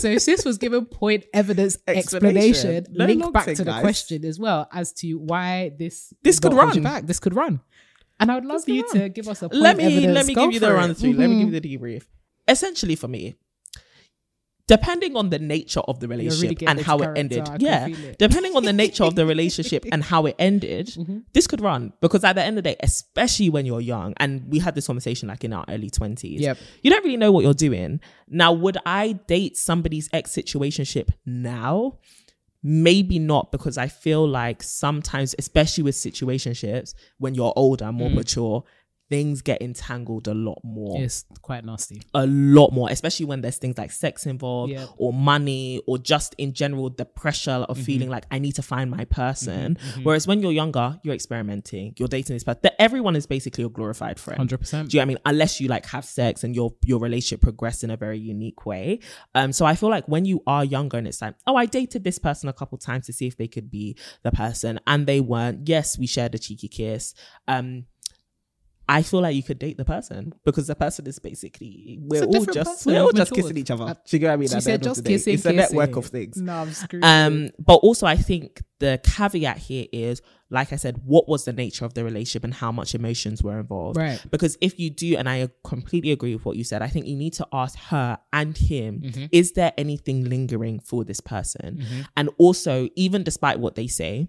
So 0.00 0.18
sis 0.18 0.44
was 0.44 0.58
given 0.58 0.86
point 0.86 1.24
evidence 1.32 1.78
explanation, 1.86 2.70
Explanation. 2.70 2.86
No 2.90 3.04
linked 3.06 3.32
back 3.32 3.46
to 3.46 3.64
the 3.64 3.80
question 3.80 4.24
as 4.24 4.38
well 4.38 4.68
as 4.72 4.92
to 4.94 5.14
why 5.14 5.72
this 5.78 6.12
This 6.22 6.40
could 6.40 6.52
not 6.52 6.64
hold 6.64 6.76
you 6.76 6.82
run. 6.82 6.92
back. 6.92 7.06
This 7.06 7.20
could 7.20 7.34
run. 7.34 7.60
And 8.18 8.30
I 8.30 8.34
would 8.34 8.44
love 8.44 8.64
could 8.64 8.74
you 8.74 8.88
to 8.92 9.08
give 9.08 9.28
us 9.28 9.42
a 9.42 9.48
point 9.48 9.62
let 9.62 9.76
me 9.76 10.06
let 10.08 10.26
me 10.26 10.34
give 10.34 10.52
you 10.52 10.60
the 10.60 10.68
for 10.68 10.74
run 10.74 10.94
through. 10.94 11.14
Let 11.14 11.30
me 11.30 11.38
give 11.38 11.48
mm-hmm. 11.48 11.54
you 11.54 11.60
the 11.60 11.78
debrief. 11.78 12.04
Essentially, 12.48 12.96
for 12.96 13.08
me, 13.08 13.36
depending 14.76 15.12
on 15.20 15.26
the 15.34 15.38
nature 15.54 15.80
of 15.90 15.94
the 16.00 16.08
relationship 16.14 16.58
getting 16.60 16.68
and 16.68 16.80
how 16.88 16.98
it 17.06 17.10
ended, 17.22 17.44
I 17.48 17.56
yeah, 17.58 17.86
it. 17.88 18.18
depending 18.18 18.54
on 18.58 18.64
the 18.70 18.72
nature 18.84 19.04
of 19.10 19.14
the 19.18 19.26
relationship 19.34 19.84
and 19.92 20.00
how 20.12 20.20
it 20.26 20.36
ended, 20.38 20.86
Mm-hmm. 21.00 21.18
this 21.34 21.46
could 21.50 21.60
run 21.70 21.82
because 22.04 22.22
at 22.24 22.34
the 22.38 22.42
end 22.48 22.56
of 22.58 22.64
the 22.64 22.70
day, 22.70 22.76
especially 22.90 23.50
when 23.54 23.64
you're 23.66 23.80
young, 23.94 24.14
and 24.22 24.30
we 24.52 24.58
had 24.66 24.74
this 24.76 24.86
conversation 24.86 25.28
like 25.32 25.42
in 25.44 25.52
our 25.52 25.64
early 25.68 25.90
twenties, 25.98 26.40
Yep. 26.40 26.56
you 26.82 26.90
don't 26.90 27.04
really 27.04 27.16
know 27.24 27.32
what 27.32 27.42
you're 27.44 27.62
doing. 27.68 28.00
Now, 28.28 28.52
would 28.52 28.78
I 28.86 29.12
date 29.34 29.56
somebody's 29.56 30.08
ex 30.12 30.30
situationship 30.38 31.08
now? 31.26 31.98
Maybe 32.62 33.18
not 33.18 33.50
because 33.52 33.78
I 33.78 33.88
feel 33.88 34.28
like 34.28 34.62
sometimes, 34.62 35.34
especially 35.38 35.82
with 35.84 35.94
situationships, 35.94 36.92
when 37.18 37.34
you're 37.34 37.54
older, 37.56 37.86
Mm. 37.86 37.94
more 37.94 38.10
mature, 38.10 38.64
things 39.10 39.42
get 39.42 39.60
entangled 39.60 40.26
a 40.28 40.34
lot 40.34 40.60
more 40.64 41.02
It's 41.02 41.24
quite 41.42 41.64
nasty. 41.64 42.00
a 42.14 42.26
lot 42.26 42.72
more, 42.72 42.88
especially 42.90 43.26
when 43.26 43.40
there's 43.42 43.58
things 43.58 43.76
like 43.76 43.90
sex 43.90 44.24
involved 44.24 44.72
Yeah. 44.72 44.86
or 44.96 45.12
money 45.12 45.82
or 45.86 45.98
just 45.98 46.34
in 46.38 46.52
general 46.54 46.88
the 46.90 47.04
pressure 47.04 47.50
of 47.68 47.76
Mm-hmm. 47.76 47.84
feeling 47.84 48.08
like 48.08 48.24
I 48.30 48.38
need 48.38 48.54
to 48.54 48.62
find 48.62 48.90
my 48.90 49.04
person. 49.04 49.76
Whereas 50.04 50.26
when 50.26 50.40
you're 50.40 50.52
younger, 50.52 50.98
you're 51.02 51.14
experimenting, 51.14 51.94
you're 51.98 52.08
dating 52.08 52.36
this 52.36 52.44
person. 52.44 52.70
Everyone 52.78 53.16
is 53.16 53.26
basically 53.26 53.64
a 53.64 53.68
glorified 53.68 54.18
friend. 54.20 54.38
Hundred 54.38 54.58
percent. 54.58 54.90
Do 54.90 54.96
you 54.96 55.00
know 55.00 55.02
what 55.02 55.04
I 55.04 55.14
mean? 55.14 55.18
Unless 55.26 55.60
you 55.60 55.68
like 55.68 55.86
have 55.86 56.04
sex 56.04 56.44
and 56.44 56.54
your 56.54 56.72
your 56.86 57.00
relationship 57.00 57.40
progressed 57.42 57.82
in 57.84 57.90
a 57.90 57.96
very 57.96 58.18
unique 58.18 58.64
way. 58.64 59.00
Um, 59.34 59.52
so 59.52 59.66
I 59.66 59.74
feel 59.74 59.90
like 59.90 60.06
when 60.08 60.24
you 60.24 60.42
are 60.46 60.64
younger 60.64 60.96
and 60.98 61.06
it's 61.08 61.20
like, 61.20 61.34
oh, 61.46 61.56
I 61.56 61.66
dated 61.66 62.04
this 62.04 62.18
person 62.18 62.48
a 62.48 62.52
couple 62.52 62.78
times 62.78 63.06
to 63.06 63.12
see 63.12 63.26
if 63.26 63.36
they 63.36 63.48
could 63.48 63.70
be 63.70 63.96
the 64.22 64.30
person, 64.30 64.78
and 64.86 65.06
they 65.06 65.20
weren't. 65.20 65.68
Yes, 65.68 65.98
we 65.98 66.06
shared 66.06 66.34
a 66.34 66.38
cheeky 66.38 66.68
kiss. 66.68 67.14
Um, 67.48 67.86
I 68.90 69.02
feel 69.02 69.20
like 69.20 69.36
you 69.36 69.42
could 69.42 69.58
date 69.60 69.76
the 69.76 69.84
person 69.84 70.32
because 70.44 70.66
the 70.66 70.74
person 70.74 71.06
is 71.06 71.18
basically 71.20 71.98
we're 72.02 72.24
all 72.24 72.44
just 72.44 72.70
person. 72.70 72.92
we're 72.92 73.00
all 73.02 73.12
just 73.12 73.32
kissing 73.32 73.56
each 73.56 73.70
other. 73.70 73.84
Uh, 73.84 73.94
Do 73.94 74.16
you 74.16 74.18
get 74.18 74.26
what 74.28 74.32
I 74.32 74.36
mean? 74.36 74.48
She 74.48 74.56
At 74.56 74.62
said 74.64 74.82
just 74.82 75.04
kissing. 75.04 75.34
It's 75.34 75.44
a 75.46 75.52
network 75.52 75.94
of 75.96 76.06
things. 76.06 76.36
No, 76.36 76.54
I'm 76.54 76.72
screwed. 76.72 77.04
Um, 77.04 77.50
but 77.58 77.76
also 77.76 78.06
I 78.06 78.16
think 78.16 78.62
the 78.80 78.98
caveat 79.04 79.58
here 79.58 79.86
is, 79.92 80.22
like 80.48 80.72
I 80.72 80.76
said, 80.76 81.02
what 81.04 81.28
was 81.28 81.44
the 81.44 81.52
nature 81.52 81.84
of 81.84 81.92
the 81.94 82.02
relationship 82.02 82.44
and 82.44 82.54
how 82.54 82.72
much 82.72 82.94
emotions 82.94 83.42
were 83.42 83.60
involved. 83.60 83.98
Right. 83.98 84.20
Because 84.30 84.56
if 84.62 84.80
you 84.80 84.88
do, 84.90 85.16
and 85.18 85.28
I 85.28 85.48
completely 85.64 86.10
agree 86.12 86.34
with 86.34 86.44
what 86.46 86.56
you 86.56 86.64
said, 86.64 86.80
I 86.82 86.88
think 86.88 87.06
you 87.06 87.14
need 87.14 87.34
to 87.34 87.46
ask 87.52 87.78
her 87.90 88.18
and 88.32 88.56
him, 88.56 89.02
Mm-hmm. 89.04 89.26
is 89.32 89.52
there 89.52 89.72
anything 89.78 90.24
lingering 90.28 90.80
for 90.80 91.04
this 91.04 91.20
person? 91.20 91.84
And 92.16 92.30
also, 92.38 92.88
even 92.96 93.22
despite 93.22 93.60
what 93.60 93.74
they 93.76 93.86
say, 93.86 94.28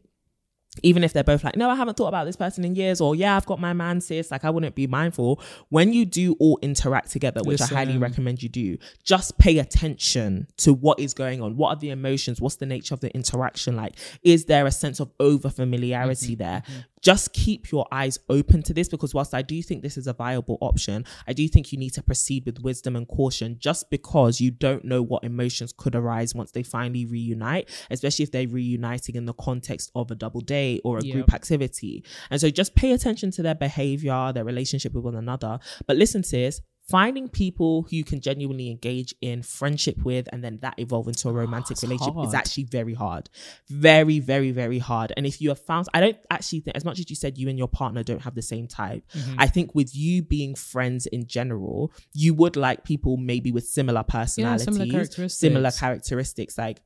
even 0.84 1.04
if 1.04 1.12
they're 1.12 1.24
both 1.24 1.44
like, 1.44 1.58
no, 1.58 1.70
I 1.70 1.76
haven't 1.76 1.98
thought 1.98 2.08
about 2.08 2.26
this 2.26 2.38
person 2.38 2.64
in 2.64 2.76
years, 2.76 3.02
or 3.02 3.14
yeah, 3.14 3.36
I've 3.36 3.46
got 3.46 3.60
my 3.60 3.74
man, 3.74 4.00
sis, 4.00 4.32
like 4.32 4.46
I 4.46 4.50
wouldn't 4.50 4.74
be 4.74 4.88
mindful. 4.88 5.42
When 5.70 5.92
you 5.92 6.06
do 6.06 6.36
all 6.40 6.60
interact 6.62 7.12
together, 7.12 7.42
which 7.44 7.62
I 7.62 7.66
highly 7.66 7.98
recommend 7.98 8.42
you 8.42 8.50
do, 8.50 8.78
just 9.04 9.38
pay 9.38 9.60
attention 9.60 10.48
to 10.58 10.74
what 10.74 11.00
is 11.00 11.14
going 11.14 11.42
on. 11.42 11.58
What 11.58 11.70
are 11.70 11.76
the 11.76 11.90
emotions? 11.90 12.40
What's 12.40 12.56
the 12.56 12.66
nature 12.66 12.94
of 12.94 13.02
the 13.02 13.14
interaction 13.14 13.76
like? 13.76 13.98
Is 14.24 14.46
there 14.46 14.66
a 14.66 14.72
sense 14.72 15.02
of 15.02 15.12
over 15.20 15.50
familiarity 15.50 16.36
mm-hmm. 16.36 16.44
there? 16.44 16.64
Mm-hmm. 16.66 16.80
Just 17.02 17.34
keep 17.34 17.72
your 17.72 17.88
eyes 17.92 18.20
open 18.30 18.62
to 18.64 18.74
this 18.74 18.88
because 18.88 19.14
whilst 19.14 19.34
I 19.34 19.42
do 19.42 19.62
think 19.64 19.82
this 19.82 19.98
is 19.98 20.06
a 20.08 20.14
viable 20.14 20.58
option, 20.62 21.06
I 21.28 21.34
do 21.34 21.48
think 21.48 21.72
you 21.72 21.80
need 21.80 21.92
to 21.92 22.04
proceed 22.04 22.46
with 22.46 22.60
wisdom 22.60 22.96
and 22.96 23.08
caution 23.08 23.58
just 23.60 23.90
because 23.90 24.40
you 24.40 24.52
don't 24.52 24.86
know 24.86 25.02
what 25.02 25.24
emotions 25.24 25.74
could 25.76 25.96
arise 25.96 26.36
once 26.36 26.52
they 26.52 26.64
finally 26.64 27.06
reunite, 27.06 27.70
especially 27.90 28.24
if 28.24 28.32
they're 28.32 28.48
reuniting 28.48 29.16
in 29.16 29.26
the 29.26 29.34
context 29.34 29.92
of 29.96 30.12
a 30.12 30.16
double 30.16 30.42
date 30.42 30.82
or 30.84 31.00
a 31.00 31.04
Yep. 31.04 31.14
group 31.14 31.34
activity. 31.34 32.04
And 32.30 32.40
so 32.40 32.50
just 32.50 32.76
pay 32.76 32.92
attention 32.92 33.32
to 33.32 33.42
their 33.42 33.56
behavior, 33.56 34.32
their 34.34 34.44
relationship 34.46 34.94
with 34.94 35.04
one 35.04 35.16
another. 35.16 35.60
But 35.88 35.98
listen, 35.98 36.24
sis, 36.24 36.62
finding 36.92 37.30
people 37.30 37.84
who 37.84 37.96
you 37.96 38.04
can 38.04 38.20
genuinely 38.20 38.70
engage 38.70 39.16
in 39.22 39.42
friendship 39.42 39.98
with 40.04 40.28
and 40.32 40.44
then 40.44 40.60
that 40.62 40.76
evolve 40.78 41.08
into 41.08 41.30
a 41.30 41.32
romantic 41.32 41.72
it's 41.72 41.84
relationship 41.84 42.16
is 42.26 42.34
actually 42.34 42.66
very 42.66 42.94
hard. 42.94 43.30
Very, 43.70 44.20
very, 44.20 44.52
very 44.52 44.80
hard. 44.80 45.14
And 45.18 45.26
if 45.26 45.42
you 45.42 45.50
have 45.50 45.60
found, 45.60 45.88
I 45.94 46.02
don't 46.02 46.18
actually 46.30 46.60
think, 46.60 46.76
as 46.76 46.86
much 46.86 47.00
as 47.00 47.10
you 47.10 47.16
said 47.16 47.38
you 47.38 47.50
and 47.50 47.58
your 47.58 47.68
partner 47.68 48.04
don't 48.04 48.22
have 48.22 48.36
the 48.36 48.42
same 48.42 48.68
type, 48.68 49.04
Mm-hmm. 49.14 49.36
I 49.40 49.48
think 49.48 49.76
with 49.76 49.96
you 49.96 50.24
being 50.24 50.56
friends 50.56 51.06
in 51.06 51.28
general, 51.28 51.92
you 52.14 52.34
would 52.34 52.56
like 52.56 52.84
people 52.84 53.18
maybe 53.18 53.52
with 53.52 53.66
similar 53.68 54.04
personalities, 54.04 54.66
characteristics. 54.78 55.34
similar 55.36 55.72
characteristics. 55.72 56.58
Like, 56.58 56.82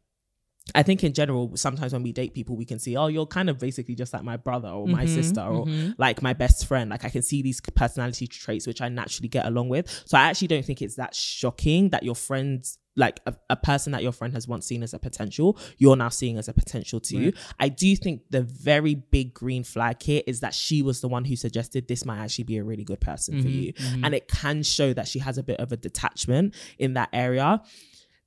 I 0.74 0.82
think 0.82 1.04
in 1.04 1.14
general, 1.14 1.56
sometimes 1.56 1.94
when 1.94 2.02
we 2.02 2.12
date 2.12 2.34
people, 2.34 2.56
we 2.56 2.66
can 2.66 2.80
see, 2.80 2.98
oh, 2.98 3.08
you're 3.08 3.28
kind 3.28 3.50
of 3.50 3.60
basically 3.60 3.94
just 3.94 4.14
like 4.14 4.24
my 4.24 4.38
brother 4.38 4.70
or 4.70 4.88
my 4.88 5.06
Mm-hmm, 5.06 5.16
sister 5.16 5.42
or 5.42 5.66
mm-hmm. 5.66 5.92
like 5.98 6.22
my 6.22 6.34
best 6.34 6.66
friend. 6.66 6.90
Like 6.90 7.06
I 7.06 7.10
can 7.10 7.22
see 7.22 7.42
these 7.42 7.62
personality 7.62 8.26
traits 8.28 8.66
which 8.66 8.82
I 8.82 8.90
naturally 8.90 9.30
get 9.30 9.46
along 9.46 9.70
with. 9.70 10.04
So 10.06 10.18
I 10.18 10.24
actually 10.24 10.48
don't 10.48 10.66
think 10.66 10.82
it's 10.82 10.96
that 10.96 11.14
shocking 11.14 11.90
that 11.90 12.04
your 12.04 12.16
friends 12.16 12.80
like 12.96 13.20
a, 13.26 13.36
a 13.50 13.56
person 13.56 13.92
that 13.92 14.04
your 14.04 14.14
friend 14.14 14.34
has 14.34 14.48
once 14.48 14.66
seen 14.66 14.82
as 14.82 14.94
a 14.94 15.00
potential, 15.00 15.58
you're 15.78 15.98
now 15.98 16.10
seeing 16.10 16.38
as 16.38 16.48
a 16.48 16.54
potential 16.54 17.00
too. 17.00 17.34
I 17.60 17.68
do 17.70 17.96
think 17.96 18.22
the 18.30 18.42
very 18.42 18.96
big 18.96 19.34
green 19.34 19.64
flag 19.64 20.02
here 20.02 20.22
is 20.26 20.40
that 20.40 20.54
she 20.54 20.82
was 20.82 21.02
the 21.02 21.10
one 21.10 21.26
who 21.26 21.36
suggested 21.36 21.88
this 21.88 22.06
might 22.06 22.20
actually 22.20 22.46
be 22.46 22.58
a 22.58 22.64
really 22.64 22.86
good 22.86 23.02
person 23.02 23.42
for 23.42 23.50
mm-hmm, 23.50 23.60
you. 23.60 23.74
Mm-hmm. 23.74 24.06
And 24.06 24.16
it 24.16 24.28
can 24.30 24.64
show 24.64 24.94
that 24.94 25.08
she 25.08 25.20
has 25.20 25.38
a 25.38 25.44
bit 25.44 25.60
of 25.60 25.72
a 25.72 25.78
detachment 25.78 26.56
in 26.80 26.94
that 26.94 27.10
area 27.12 27.62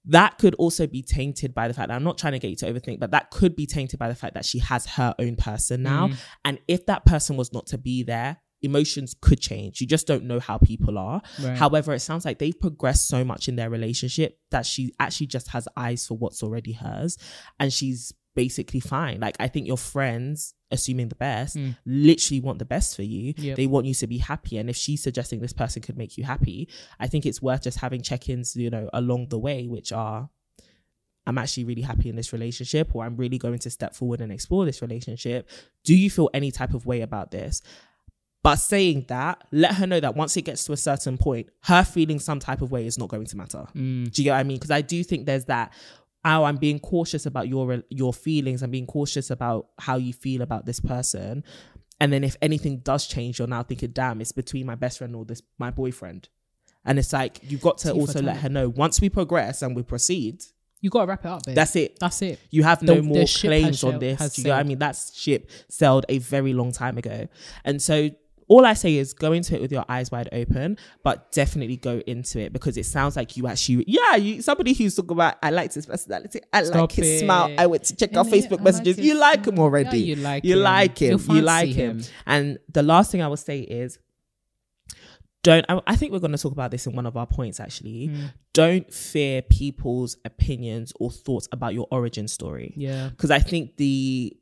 that 0.06 0.38
could 0.38 0.54
also 0.54 0.86
be 0.86 1.02
tainted 1.02 1.54
by 1.54 1.68
the 1.68 1.74
fact 1.74 1.88
that 1.88 1.94
I'm 1.94 2.04
not 2.04 2.18
trying 2.18 2.32
to 2.32 2.38
get 2.38 2.48
you 2.48 2.56
to 2.56 2.72
overthink, 2.72 3.00
but 3.00 3.10
that 3.10 3.30
could 3.30 3.54
be 3.54 3.66
tainted 3.66 3.98
by 3.98 4.08
the 4.08 4.14
fact 4.14 4.34
that 4.34 4.44
she 4.44 4.58
has 4.60 4.86
her 4.86 5.14
own 5.18 5.36
person 5.36 5.82
now. 5.82 6.08
Mm. 6.08 6.16
And 6.44 6.58
if 6.66 6.86
that 6.86 7.04
person 7.04 7.36
was 7.36 7.52
not 7.52 7.66
to 7.68 7.78
be 7.78 8.02
there, 8.02 8.38
emotions 8.62 9.14
could 9.20 9.40
change. 9.40 9.80
You 9.80 9.86
just 9.86 10.06
don't 10.06 10.24
know 10.24 10.40
how 10.40 10.58
people 10.58 10.98
are. 10.98 11.22
Right. 11.42 11.56
However, 11.56 11.92
it 11.92 12.00
sounds 12.00 12.24
like 12.24 12.38
they've 12.38 12.58
progressed 12.58 13.08
so 13.08 13.24
much 13.24 13.48
in 13.48 13.56
their 13.56 13.70
relationship 13.70 14.38
that 14.50 14.66
she 14.66 14.92
actually 14.98 15.26
just 15.26 15.48
has 15.48 15.68
eyes 15.76 16.06
for 16.06 16.16
what's 16.16 16.42
already 16.42 16.72
hers 16.72 17.18
and 17.60 17.72
she's 17.72 18.12
basically 18.34 18.80
fine. 18.80 19.20
Like 19.20 19.36
I 19.40 19.48
think 19.48 19.66
your 19.66 19.78
friends, 19.78 20.54
assuming 20.70 21.08
the 21.08 21.14
best, 21.14 21.56
literally 21.86 22.40
want 22.40 22.58
the 22.58 22.64
best 22.64 22.94
for 22.94 23.02
you. 23.02 23.34
Yep. 23.36 23.56
They 23.56 23.66
want 23.66 23.86
you 23.86 23.94
to 23.94 24.06
be 24.06 24.18
happy. 24.18 24.58
And 24.58 24.68
if 24.68 24.76
she's 24.76 25.02
suggesting 25.02 25.40
this 25.40 25.52
person 25.52 25.82
could 25.82 25.96
make 25.96 26.18
you 26.18 26.24
happy, 26.24 26.68
I 27.00 27.06
think 27.06 27.24
it's 27.26 27.40
worth 27.40 27.62
just 27.62 27.78
having 27.78 28.02
check-ins, 28.02 28.54
you 28.56 28.70
know, 28.70 28.90
along 28.92 29.28
the 29.28 29.38
way, 29.38 29.66
which 29.66 29.92
are 29.92 30.28
I'm 31.26 31.36
actually 31.36 31.64
really 31.64 31.82
happy 31.82 32.08
in 32.08 32.16
this 32.16 32.32
relationship, 32.32 32.94
or 32.94 33.04
I'm 33.04 33.16
really 33.16 33.36
going 33.36 33.58
to 33.58 33.70
step 33.70 33.94
forward 33.94 34.22
and 34.22 34.32
explore 34.32 34.64
this 34.64 34.80
relationship. 34.80 35.48
Do 35.84 35.94
you 35.94 36.08
feel 36.08 36.30
any 36.32 36.50
type 36.50 36.72
of 36.72 36.86
way 36.86 37.02
about 37.02 37.30
this? 37.30 37.60
But 38.42 38.56
saying 38.56 39.06
that, 39.08 39.42
let 39.52 39.74
her 39.74 39.86
know 39.86 40.00
that 40.00 40.16
once 40.16 40.36
it 40.38 40.42
gets 40.42 40.64
to 40.64 40.72
a 40.72 40.76
certain 40.76 41.18
point, 41.18 41.48
her 41.64 41.84
feeling 41.84 42.18
some 42.18 42.38
type 42.38 42.62
of 42.62 42.70
way 42.70 42.86
is 42.86 42.96
not 42.96 43.10
going 43.10 43.26
to 43.26 43.36
matter. 43.36 43.66
Mm. 43.74 44.10
Do 44.10 44.22
you 44.22 44.24
get 44.24 44.32
what 44.32 44.38
I 44.38 44.42
mean? 44.44 44.56
Because 44.56 44.70
I 44.70 44.80
do 44.80 45.04
think 45.04 45.26
there's 45.26 45.44
that. 45.46 45.72
Oh, 46.30 46.44
I'm 46.44 46.56
being 46.56 46.78
cautious 46.78 47.24
about 47.26 47.48
your 47.48 47.82
your 47.88 48.12
feelings. 48.12 48.62
I'm 48.62 48.70
being 48.70 48.86
cautious 48.86 49.30
about 49.30 49.68
how 49.78 49.96
you 49.96 50.12
feel 50.12 50.42
about 50.42 50.66
this 50.66 50.80
person. 50.80 51.42
And 52.00 52.12
then 52.12 52.22
if 52.22 52.36
anything 52.42 52.78
does 52.78 53.06
change, 53.06 53.38
you're 53.38 53.48
now 53.48 53.62
thinking, 53.62 53.90
damn, 53.90 54.20
it's 54.20 54.32
between 54.32 54.66
my 54.66 54.74
best 54.76 54.98
friend 54.98 55.16
or 55.16 55.24
this 55.24 55.42
my 55.58 55.70
boyfriend. 55.70 56.28
And 56.84 56.98
it's 56.98 57.12
like 57.12 57.40
you've 57.42 57.60
got 57.62 57.78
to 57.78 57.92
Tea 57.92 57.98
also 58.00 58.22
let 58.22 58.36
her 58.38 58.48
know 58.48 58.68
once 58.68 59.00
we 59.00 59.08
progress 59.08 59.62
and 59.62 59.74
we 59.74 59.82
proceed, 59.82 60.42
You 60.80 60.90
gotta 60.90 61.06
wrap 61.08 61.24
it 61.24 61.28
up, 61.28 61.44
babe. 61.46 61.54
that's 61.56 61.74
it. 61.76 61.98
That's 61.98 62.22
it. 62.22 62.38
You 62.50 62.62
have 62.62 62.82
no 62.82 62.94
The- 62.94 63.00
the 63.00 63.06
more 63.06 63.18
has 63.18 63.36
claims 63.40 63.84
on 63.84 63.98
this. 63.98 64.34
Do 64.34 64.42
you 64.42 64.48
know 64.48 64.54
what 64.54 64.60
I 64.60 64.62
mean? 64.64 64.78
That 64.78 64.96
ship 65.14 65.50
sailed 65.68 66.06
a 66.08 66.18
very 66.18 66.52
long 66.52 66.70
time 66.72 66.96
ago. 66.98 67.26
And 67.64 67.82
so 67.82 68.10
all 68.48 68.64
I 68.66 68.72
say 68.72 68.96
is 68.96 69.12
go 69.12 69.32
into 69.32 69.54
it 69.54 69.60
with 69.60 69.70
your 69.70 69.84
eyes 69.88 70.10
wide 70.10 70.28
open, 70.32 70.78
but 71.04 71.30
definitely 71.32 71.76
go 71.76 72.00
into 72.06 72.40
it 72.40 72.52
because 72.52 72.76
it 72.78 72.86
sounds 72.86 73.14
like 73.14 73.36
you 73.36 73.46
actually, 73.46 73.84
yeah, 73.86 74.16
you 74.16 74.40
somebody 74.42 74.72
who's 74.72 74.94
talking 74.96 75.12
about, 75.12 75.36
I 75.42 75.50
like 75.50 75.72
his 75.72 75.86
personality, 75.86 76.40
I 76.52 76.62
like 76.62 76.92
his 76.92 77.06
it. 77.06 77.18
smile, 77.24 77.54
I 77.58 77.66
went 77.66 77.84
to 77.84 77.96
check 77.96 78.10
Yeah, 78.12 78.20
I 78.20 78.24
Facebook 78.24 78.50
like 78.52 78.60
messages. 78.62 78.96
his 78.96 79.06
you 79.06 79.18
like 79.18 79.44
him 79.46 79.58
already. 79.58 79.98
Yeah, 80.00 80.14
you 80.14 80.22
like 80.22 80.44
you 80.44 80.56
him. 80.56 80.62
like 80.62 80.98
him. 80.98 81.20
You 81.28 81.40
like 81.42 81.68
him. 81.68 81.98
him. 82.00 82.06
And 82.26 82.58
the 82.72 82.82
last 82.82 83.12
thing 83.12 83.22
I 83.22 83.28
will 83.28 83.36
say 83.36 83.60
is, 83.60 83.98
don't. 85.42 85.64
I, 85.68 85.80
I 85.86 85.96
think 85.96 86.12
we're 86.12 86.18
going 86.18 86.32
to 86.32 86.38
talk 86.38 86.52
about 86.52 86.70
this 86.70 86.86
in 86.86 86.94
one 86.96 87.06
of 87.06 87.16
our 87.16 87.26
points. 87.26 87.60
Actually, 87.60 88.06
Hmm. 88.06 88.24
don't 88.54 88.92
fear 88.92 89.40
people's 89.42 90.16
opinions 90.24 90.92
or 90.98 91.10
thoughts 91.10 91.48
about 91.52 91.74
your 91.74 91.86
origin 91.92 92.26
story 92.28 92.74
Yeah. 92.76 93.10
because 93.10 93.30
I 93.30 93.38
think 93.38 93.76
the 93.76 94.36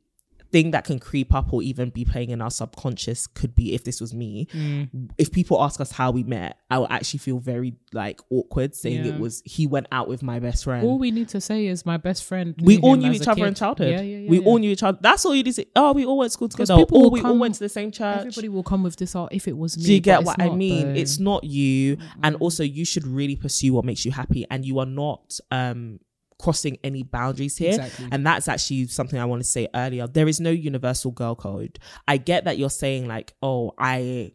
thing 0.51 0.71
that 0.71 0.83
can 0.85 0.99
creep 0.99 1.33
up 1.33 1.51
or 1.53 1.61
even 1.61 1.89
be 1.89 2.05
playing 2.05 2.29
in 2.29 2.41
our 2.41 2.49
subconscious 2.49 3.27
could 3.27 3.53
be 3.55 3.73
if 3.73 3.83
this 3.83 3.99
was 3.99 4.13
me 4.13 4.47
Mm. 4.53 5.09
if 5.17 5.31
people 5.31 5.61
ask 5.61 5.79
us 5.81 5.91
how 5.91 6.09
we 6.11 6.23
met 6.23 6.57
i 6.69 6.77
would 6.79 6.89
actually 6.91 7.19
feel 7.19 7.39
very 7.39 7.75
like 7.93 8.21
awkward 8.29 8.73
saying 8.75 9.03
Yeah. 9.05 9.13
it 9.13 9.19
was 9.19 9.41
he 9.45 9.67
went 9.67 9.87
out 9.91 10.07
with 10.07 10.23
my 10.23 10.39
best 10.39 10.63
friend 10.63 10.85
All 10.87 10.97
we 10.99 11.11
need 11.11 11.27
to 11.29 11.41
say 11.41 11.67
is 11.67 11.85
my 11.85 11.97
best 11.97 12.23
friend. 12.23 12.55
we 12.61 12.77
all 12.79 12.95
knew 12.95 13.11
each 13.11 13.27
other 13.27 13.45
in 13.45 13.53
childhood 13.53 13.89
Yeah, 13.89 14.01
yeah, 14.01 14.17
yeah, 14.19 14.29
we 14.29 14.39
yeah. 14.39 14.45
all 14.45 14.57
knew 14.57 14.71
each 14.71 14.83
other 14.83 14.97
that's 15.01 15.25
all 15.25 15.33
you 15.35 15.43
need 15.43 15.51
to 15.51 15.61
say 15.61 15.65
oh 15.75 15.93
we 15.93 16.05
all 16.05 16.17
went 16.17 16.29
to 16.31 16.33
school 16.33 16.49
together 16.49 16.75
people 16.77 16.97
or 16.97 17.03
will 17.03 17.11
we 17.11 17.21
all 17.21 17.37
went 17.37 17.53
to 17.55 17.59
the 17.59 17.69
same 17.69 17.91
church 17.91 18.19
Everybody 18.19 18.49
will 18.49 18.63
come 18.63 18.83
with 18.83 18.95
this. 18.95 19.15
Oh, 19.15 19.27
if 19.31 19.47
it 19.47 19.57
was 19.57 19.77
me. 19.77 19.83
do 19.85 19.93
you 19.93 19.99
get 19.99 20.23
what 20.23 20.41
I 20.41 20.47
not, 20.47 20.57
mean? 20.57 20.93
though. 20.93 20.99
It's 20.99 21.19
not 21.19 21.43
you, 21.43 21.97
and 22.23 22.35
also 22.37 22.63
you 22.63 22.85
should 22.85 23.05
really 23.05 23.35
pursue 23.35 23.73
what 23.73 23.85
makes 23.85 24.05
you 24.05 24.11
happy, 24.11 24.45
and 24.49 24.65
you 24.65 24.79
are 24.79 24.85
not 24.85 25.39
um 25.51 25.99
crossing 26.39 26.77
any 26.83 27.03
boundaries 27.03 27.57
here. 27.57 27.69
Exactly. 27.69 28.07
And 28.11 28.25
that's 28.25 28.47
actually 28.47 28.87
something 28.87 29.19
I 29.19 29.25
want 29.25 29.41
to 29.41 29.47
say 29.47 29.67
earlier. 29.73 30.07
There 30.07 30.27
is 30.27 30.39
no 30.39 30.51
universal 30.51 31.11
girl 31.11 31.35
code. 31.35 31.79
I 32.07 32.17
get 32.17 32.45
that 32.45 32.57
you're 32.57 32.69
saying 32.69 33.07
like, 33.07 33.33
oh, 33.41 33.73
I, 33.77 34.33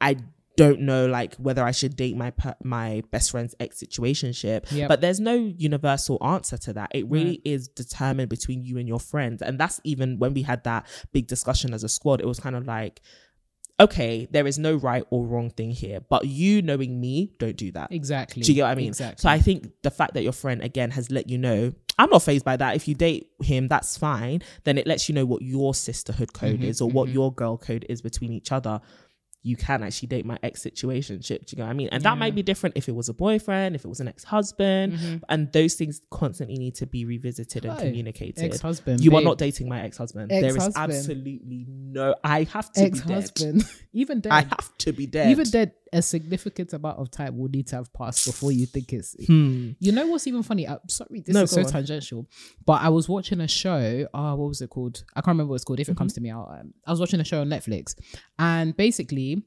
I 0.00 0.16
don't 0.56 0.80
know 0.80 1.06
like 1.06 1.36
whether 1.36 1.62
I 1.62 1.70
should 1.70 1.94
date 1.94 2.16
my 2.16 2.32
per- 2.32 2.56
my 2.64 3.04
best 3.12 3.30
friend's 3.30 3.54
ex 3.60 3.80
situationship, 3.80 4.70
Yep. 4.72 4.88
but 4.88 5.00
there's 5.00 5.20
no 5.20 5.34
universal 5.34 6.18
answer 6.20 6.56
to 6.58 6.72
that. 6.72 6.90
It 6.94 7.08
really 7.08 7.40
is 7.44 7.68
determined 7.68 8.28
between 8.28 8.64
you 8.64 8.76
and 8.76 8.88
your 8.88 8.98
friends, 8.98 9.40
and 9.40 9.58
that's 9.58 9.80
even 9.84 10.18
when 10.18 10.34
we 10.34 10.42
had 10.42 10.64
that 10.64 10.86
big 11.12 11.28
discussion 11.28 11.72
as 11.72 11.84
a 11.84 11.88
squad. 11.88 12.20
It 12.20 12.26
was 12.26 12.40
kind 12.40 12.56
of 12.56 12.66
like 12.66 13.00
okay, 13.80 14.26
there 14.30 14.46
is 14.46 14.58
no 14.58 14.74
right 14.74 15.04
or 15.10 15.26
wrong 15.26 15.50
thing 15.50 15.70
here, 15.70 16.00
but 16.00 16.26
you 16.26 16.62
knowing 16.62 17.00
me, 17.00 17.32
don't 17.38 17.56
do 17.56 17.70
that. 17.72 17.92
Exactly. 17.92 18.42
Do 18.42 18.52
you 18.52 18.56
get 18.56 18.64
what 18.64 18.70
I 18.70 18.74
mean? 18.74 18.88
Exactly. 18.88 19.22
So 19.22 19.28
I 19.28 19.38
think 19.38 19.70
the 19.82 19.90
fact 19.90 20.14
that 20.14 20.22
your 20.22 20.32
friend 20.32 20.62
again 20.62 20.90
has 20.92 21.10
let 21.10 21.28
you 21.28 21.38
know, 21.38 21.72
I'm 21.98 22.10
not 22.10 22.22
phased 22.22 22.44
by 22.44 22.56
that. 22.56 22.76
If 22.76 22.86
you 22.86 22.94
date 22.94 23.30
him, 23.42 23.68
that's 23.68 23.96
fine. 23.96 24.42
Then 24.64 24.78
it 24.78 24.86
lets 24.86 25.08
you 25.08 25.14
know 25.14 25.24
what 25.24 25.42
your 25.42 25.74
sisterhood 25.74 26.32
code 26.32 26.60
Mm-hmm, 26.60 26.68
is 26.68 26.80
or 26.80 26.88
what 26.88 27.08
your 27.08 27.32
girl 27.32 27.56
code 27.58 27.84
is 27.88 28.00
between 28.02 28.32
each 28.32 28.52
other. 28.52 28.80
You 29.42 29.56
can 29.56 29.82
actually 29.82 30.08
date 30.08 30.26
my 30.26 30.38
ex 30.42 30.62
situationship. 30.62 31.46
Do 31.46 31.56
you 31.56 31.58
know 31.58 31.64
what 31.64 31.70
I 31.70 31.74
mean? 31.74 31.88
And 31.92 32.02
that 32.02 32.18
might 32.18 32.34
be 32.34 32.42
different 32.42 32.76
if 32.76 32.88
it 32.88 32.94
was 32.94 33.08
a 33.08 33.14
boyfriend, 33.14 33.74
if 33.74 33.84
it 33.84 33.88
was 33.88 34.00
an 34.00 34.08
ex 34.08 34.24
husband, 34.24 34.94
mm-hmm. 34.94 35.16
and 35.28 35.52
those 35.52 35.74
things 35.74 36.00
constantly 36.10 36.56
need 36.56 36.74
to 36.76 36.86
be 36.86 37.04
revisited 37.04 37.64
and 37.64 37.78
communicated. 37.78 38.44
ex-husband, 38.44 39.00
You 39.00 39.14
are 39.16 39.22
not 39.22 39.38
dating 39.38 39.68
my 39.68 39.82
ex 39.82 39.96
husband. 39.96 40.30
There 40.30 40.56
is 40.56 40.76
absolutely 40.76 41.66
no. 41.68 42.14
I 42.24 42.44
have 42.44 42.72
to 42.72 42.90
be 42.90 42.90
dead. 42.90 43.10
ex-husband, 43.10 43.64
even 43.92 44.20
dead, 44.20 44.32
I 44.32 44.40
have 44.42 44.76
to 44.78 44.92
be 44.92 45.06
dead. 45.06 45.30
even 45.30 45.48
dead, 45.50 45.72
a 45.92 46.02
significant 46.02 46.72
amount 46.72 46.98
of 46.98 47.10
time 47.10 47.36
will 47.38 47.48
need 47.48 47.66
to 47.68 47.76
have 47.76 47.92
passed 47.92 48.26
before 48.26 48.52
you 48.52 48.66
think 48.66 48.92
it's. 48.92 49.14
Hmm. 49.26 49.70
You 49.80 49.92
know 49.92 50.06
what's 50.06 50.26
even 50.26 50.42
funny? 50.42 50.66
I'm 50.68 50.88
sorry, 50.88 51.20
this 51.20 51.34
No, 51.34 51.42
is 51.42 51.50
so 51.50 51.60
on. 51.64 51.66
tangential, 51.70 52.26
but 52.66 52.82
I 52.82 52.88
was 52.90 53.08
watching 53.08 53.40
a 53.40 53.48
show. 53.48 54.06
Uh, 54.12 54.34
what 54.36 54.48
was 54.48 54.60
it 54.60 54.70
called? 54.70 55.04
I 55.16 55.20
can't 55.20 55.28
remember 55.34 55.50
what 55.50 55.56
it's 55.56 55.64
called. 55.64 55.80
If 55.80 55.88
it 55.88 55.92
Mm-hmm. 55.92 55.98
comes 55.98 56.12
to 56.14 56.20
me, 56.20 56.30
I'll, 56.30 56.48
um, 56.60 56.74
I 56.86 56.90
was 56.90 57.00
watching 57.00 57.20
a 57.20 57.24
show 57.24 57.40
on 57.40 57.48
Netflix, 57.48 57.94
and 58.38 58.76
basically. 58.76 59.42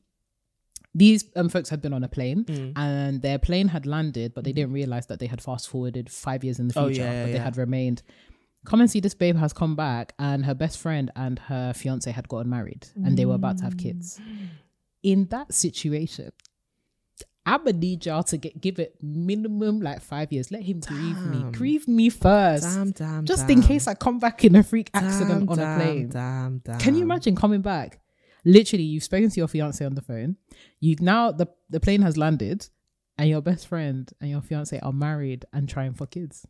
These 0.93 1.23
um, 1.37 1.47
folks 1.47 1.69
had 1.69 1.81
been 1.81 1.93
on 1.93 2.03
a 2.03 2.09
plane 2.09 2.43
Mm. 2.43 2.73
and 2.75 3.21
their 3.21 3.39
plane 3.39 3.69
had 3.69 3.85
landed, 3.85 4.33
but 4.33 4.43
they 4.43 4.51
didn't 4.51 4.73
realize 4.73 5.07
that 5.07 5.19
they 5.19 5.25
had 5.27 5.41
fast 5.41 5.69
forwarded 5.69 6.09
five 6.09 6.43
years 6.43 6.59
in 6.59 6.67
the 6.67 6.77
Oh, 6.77 6.87
future, 6.87 7.03
yeah, 7.03 7.23
but 7.23 7.31
they 7.31 7.37
had 7.37 7.55
remained. 7.55 8.01
Come 8.65 8.81
and 8.81 8.91
see 8.91 8.99
this 8.99 9.13
babe 9.15 9.37
has 9.37 9.53
come 9.53 9.77
back, 9.77 10.13
and 10.19 10.45
her 10.45 10.53
best 10.53 10.77
friend 10.79 11.09
and 11.15 11.39
her 11.39 11.71
fiance 11.73 12.11
had 12.11 12.27
gotten 12.27 12.49
married, 12.49 12.87
and 13.05 13.17
they 13.17 13.25
were 13.25 13.35
about 13.35 13.59
to 13.59 13.63
have 13.63 13.77
kids. 13.77 14.19
In 15.03 15.25
that 15.27 15.53
situation, 15.53 16.31
I'm 17.45 17.63
gonna 17.63 17.77
need 17.77 18.05
y'all 18.05 18.23
to 18.23 18.37
get 18.37 18.61
give 18.61 18.77
it 18.79 18.95
minimum 19.01 19.81
like 19.81 20.01
five 20.01 20.31
years. 20.31 20.51
Let 20.51 20.61
him 20.61 20.79
grieve 20.79 21.17
me, 21.25 21.51
grieve 21.51 21.87
me 21.87 22.09
first, 22.09 22.63
Damn, 22.63 22.91
damn, 22.91 23.25
just 23.25 23.49
in 23.49 23.61
case 23.63 23.87
I 23.87 23.95
come 23.95 24.19
back 24.19 24.45
in 24.45 24.55
a 24.55 24.63
freak 24.63 24.91
accident 24.93 25.49
on 25.49 25.59
a 25.59 25.75
plane. 25.75 26.09
Damn, 26.09 26.59
damn. 26.59 26.79
Can 26.79 26.95
you 26.95 27.01
imagine 27.01 27.35
coming 27.35 27.61
back? 27.61 27.99
Literally, 28.45 28.83
you've 28.83 29.03
spoken 29.03 29.29
to 29.29 29.39
your 29.39 29.47
fiance 29.47 29.83
on 29.83 29.95
the 29.95 30.01
phone. 30.01 30.37
You 30.79 30.95
now 30.99 31.31
the 31.31 31.47
the 31.69 31.79
plane 31.79 32.03
has 32.03 32.15
landed, 32.15 32.69
and 33.17 33.27
your 33.27 33.41
best 33.41 33.67
friend 33.67 34.11
and 34.21 34.29
your 34.29 34.41
fiance 34.41 34.79
are 34.79 34.93
married 34.93 35.45
and 35.51 35.67
trying 35.67 35.93
for 35.93 36.05
kids. 36.05 36.45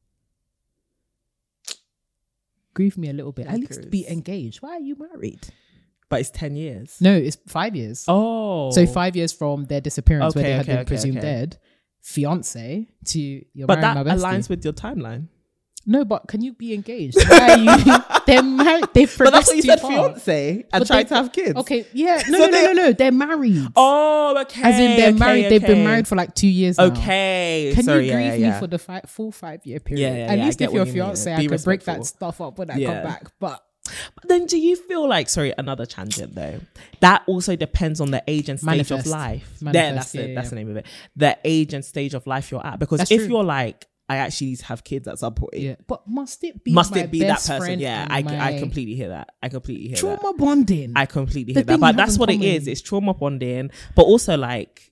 Grieve 2.74 2.98
me 2.98 3.10
a 3.10 3.14
little 3.14 3.32
bit. 3.32 3.48
At 3.48 3.60
least 3.60 3.90
be 3.90 4.08
engaged. 4.08 4.62
Why 4.62 4.78
are 4.78 4.80
you 4.80 4.96
married? 4.98 5.48
But 6.12 6.20
it's 6.22 6.30
10 6.30 6.56
years. 6.56 6.98
No, 7.02 7.16
it's 7.16 7.38
five 7.48 7.76
years. 7.76 8.06
Oh. 8.08 8.70
So 8.72 8.86
five 8.86 9.16
years 9.16 9.32
from 9.34 9.64
their 9.66 9.82
disappearance, 9.82 10.36
where 10.36 10.44
Okay, 10.44 10.52
they 10.52 10.58
had 10.58 10.66
okay, 10.66 10.72
been 10.74 10.80
okay, 10.82 10.88
presumed 10.88 11.18
okay. 11.18 11.26
dead, 11.28 11.58
fiance 12.02 12.88
to 13.06 13.20
you're 13.54 13.68
But 13.68 13.82
that 13.82 13.98
aligns 14.06 14.50
with 14.50 14.64
your 14.64 14.74
timeline. 14.74 15.28
no, 15.86 16.06
but 16.06 16.28
can 16.28 16.42
you 16.42 16.54
be 16.54 16.74
engaged? 16.74 17.18
Why 17.28 17.50
are 17.54 17.58
you? 17.58 18.04
they're 18.28 18.44
married. 18.44 18.86
They've 18.94 19.16
But 19.18 19.32
that's 19.32 19.48
what 19.48 19.56
you 19.56 19.62
said, 19.64 19.80
far. 19.80 19.90
fiance, 19.92 20.66
and 20.72 20.86
they- 20.86 21.04
to 21.06 21.16
have 21.16 21.32
kids. 21.32 21.56
Okay, 21.58 21.86
yeah, 21.94 22.22
no, 22.30 22.40
So 22.40 22.46
no, 22.48 22.52
no, 22.52 22.66
no, 22.66 22.74
no. 22.74 22.92
They're 22.94 23.12
married. 23.12 23.68
Oh, 23.76 24.38
okay. 24.42 24.62
As 24.64 24.80
in, 24.80 24.98
they're 24.98 25.10
okay, 25.10 25.18
married. 25.20 25.50
They've 25.50 25.66
been 25.66 25.84
married 25.84 26.08
for 26.08 26.16
like 26.16 26.36
two 26.36 26.48
years 26.48 26.78
now. 26.78 26.86
Okay. 26.86 27.72
Can 27.74 27.84
Sorry, 27.86 28.06
you 28.06 28.12
yeah, 28.12 28.30
grieve 28.30 28.42
yeah, 28.42 28.54
me 28.54 28.60
for 28.60 28.68
the 28.68 28.78
fi- 28.80 29.02
full 29.08 29.32
five 29.32 29.66
year 29.66 29.80
period? 29.80 30.02
Yeah, 30.02 30.16
yeah, 30.18 30.32
At 30.34 30.38
yeah, 30.38 30.46
least 30.46 30.62
if 30.62 30.72
you're 30.72 30.82
what 30.82 30.88
you 30.90 30.94
mean. 30.94 31.04
fiance, 31.04 31.34
I 31.34 31.38
Be 31.40 31.48
could 31.48 31.64
break 31.64 31.84
that 31.86 32.06
stuff 32.06 32.42
up 32.42 32.58
when 32.60 32.70
I 32.70 32.76
Yeah. 32.76 32.94
come 32.94 33.04
back. 33.12 33.32
But 33.40 33.64
But 34.16 34.28
then 34.28 34.46
do 34.46 34.58
you 34.58 34.76
feel 34.76 35.08
like, 35.08 35.30
sorry, 35.30 35.54
another 35.58 35.86
tangent 35.86 36.36
though, 36.36 36.60
that 37.00 37.24
also 37.28 37.56
depends 37.56 38.02
on 38.02 38.12
the 38.12 38.24
age 38.28 38.50
and 38.50 38.60
stage 38.60 38.66
Manifest. 38.68 39.06
of 39.06 39.12
life. 39.12 39.62
Manifest, 39.62 39.74
there, 39.74 39.94
that's 39.94 40.16
yeah, 40.16 40.22
it. 40.22 40.30
yeah, 40.30 40.36
That's 40.36 40.50
the 40.50 40.56
name 40.56 40.70
of 40.72 40.78
it. 40.78 40.86
The 41.16 41.38
age 41.44 41.74
and 41.74 41.84
stage 41.86 42.14
of 42.14 42.28
life 42.28 42.52
you're 42.52 42.66
at. 42.66 42.80
Because 42.80 43.00
That's 43.00 43.12
if 43.12 43.22
true. 43.22 43.28
you're 43.30 43.44
like, 43.44 43.88
I 44.10 44.18
actually 44.18 44.48
need 44.48 44.60
to 44.60 44.66
have 44.66 44.84
kids 44.84 45.08
at 45.08 45.20
some 45.20 45.34
point. 45.36 45.54
yeah, 45.54 45.76
but 45.88 46.06
must 46.06 46.44
it 46.44 46.64
be? 46.66 46.74
Must 46.74 46.92
my 46.94 47.00
it 47.02 47.12
be 47.12 47.20
that 47.22 47.42
person? 47.46 47.80
Yeah, 47.80 48.06
I, 48.10 48.18
I 48.56 48.60
completely 48.60 48.96
hear 48.96 49.10
that. 49.10 49.30
I 49.42 49.48
completely 49.48 49.88
hear 49.88 49.96
that. 49.96 50.20
trauma 50.20 50.38
bonding. 50.38 50.92
I 50.98 51.06
completely 51.06 51.54
The 51.54 51.60
hear 51.62 51.66
that. 51.66 51.80
But 51.80 51.96
that's 51.96 52.18
what 52.18 52.30
it 52.30 52.42
is. 52.42 52.68
It's 52.68 52.82
trauma 52.82 53.14
bonding, 53.14 53.72
but 53.96 54.02
also 54.04 54.36
like, 54.36 54.92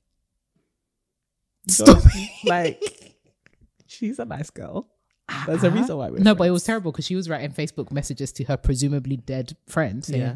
Stop 1.68 2.02
like, 2.46 2.82
she's 3.88 4.20
a 4.20 4.26
nice 4.26 4.50
girl. 4.52 4.88
There's 5.46 5.64
a 5.64 5.72
reason 5.72 5.98
why 5.98 6.10
we're 6.10 6.20
no, 6.20 6.36
but 6.36 6.48
it 6.48 6.52
was 6.52 6.64
terrible 6.64 6.92
because 6.92 7.06
she 7.06 7.16
was 7.16 7.30
writing 7.30 7.52
Facebook 7.52 7.92
messages 7.92 8.32
to 8.34 8.44
her 8.46 8.58
presumably 8.58 9.18
dead 9.18 9.56
friend 9.68 10.04
saying, 10.04 10.22
Yeah. 10.22 10.36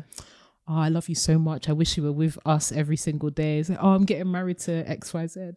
"Oh, 0.68 0.76
I 0.76 0.90
love 0.90 1.10
you 1.10 1.16
so 1.16 1.38
much. 1.38 1.70
I 1.70 1.74
wish 1.74 1.98
you 1.98 2.04
were 2.04 2.12
with 2.12 2.38
us 2.46 2.72
every 2.72 2.98
single 2.98 3.30
day." 3.30 3.60
It's 3.60 3.70
like, 3.70 3.80
"Oh, 3.82 3.94
I'm 3.94 4.06
getting 4.06 4.32
married 4.32 4.60
to 4.60 4.90
X 4.90 5.14
Y 5.14 5.28
Z." 5.28 5.52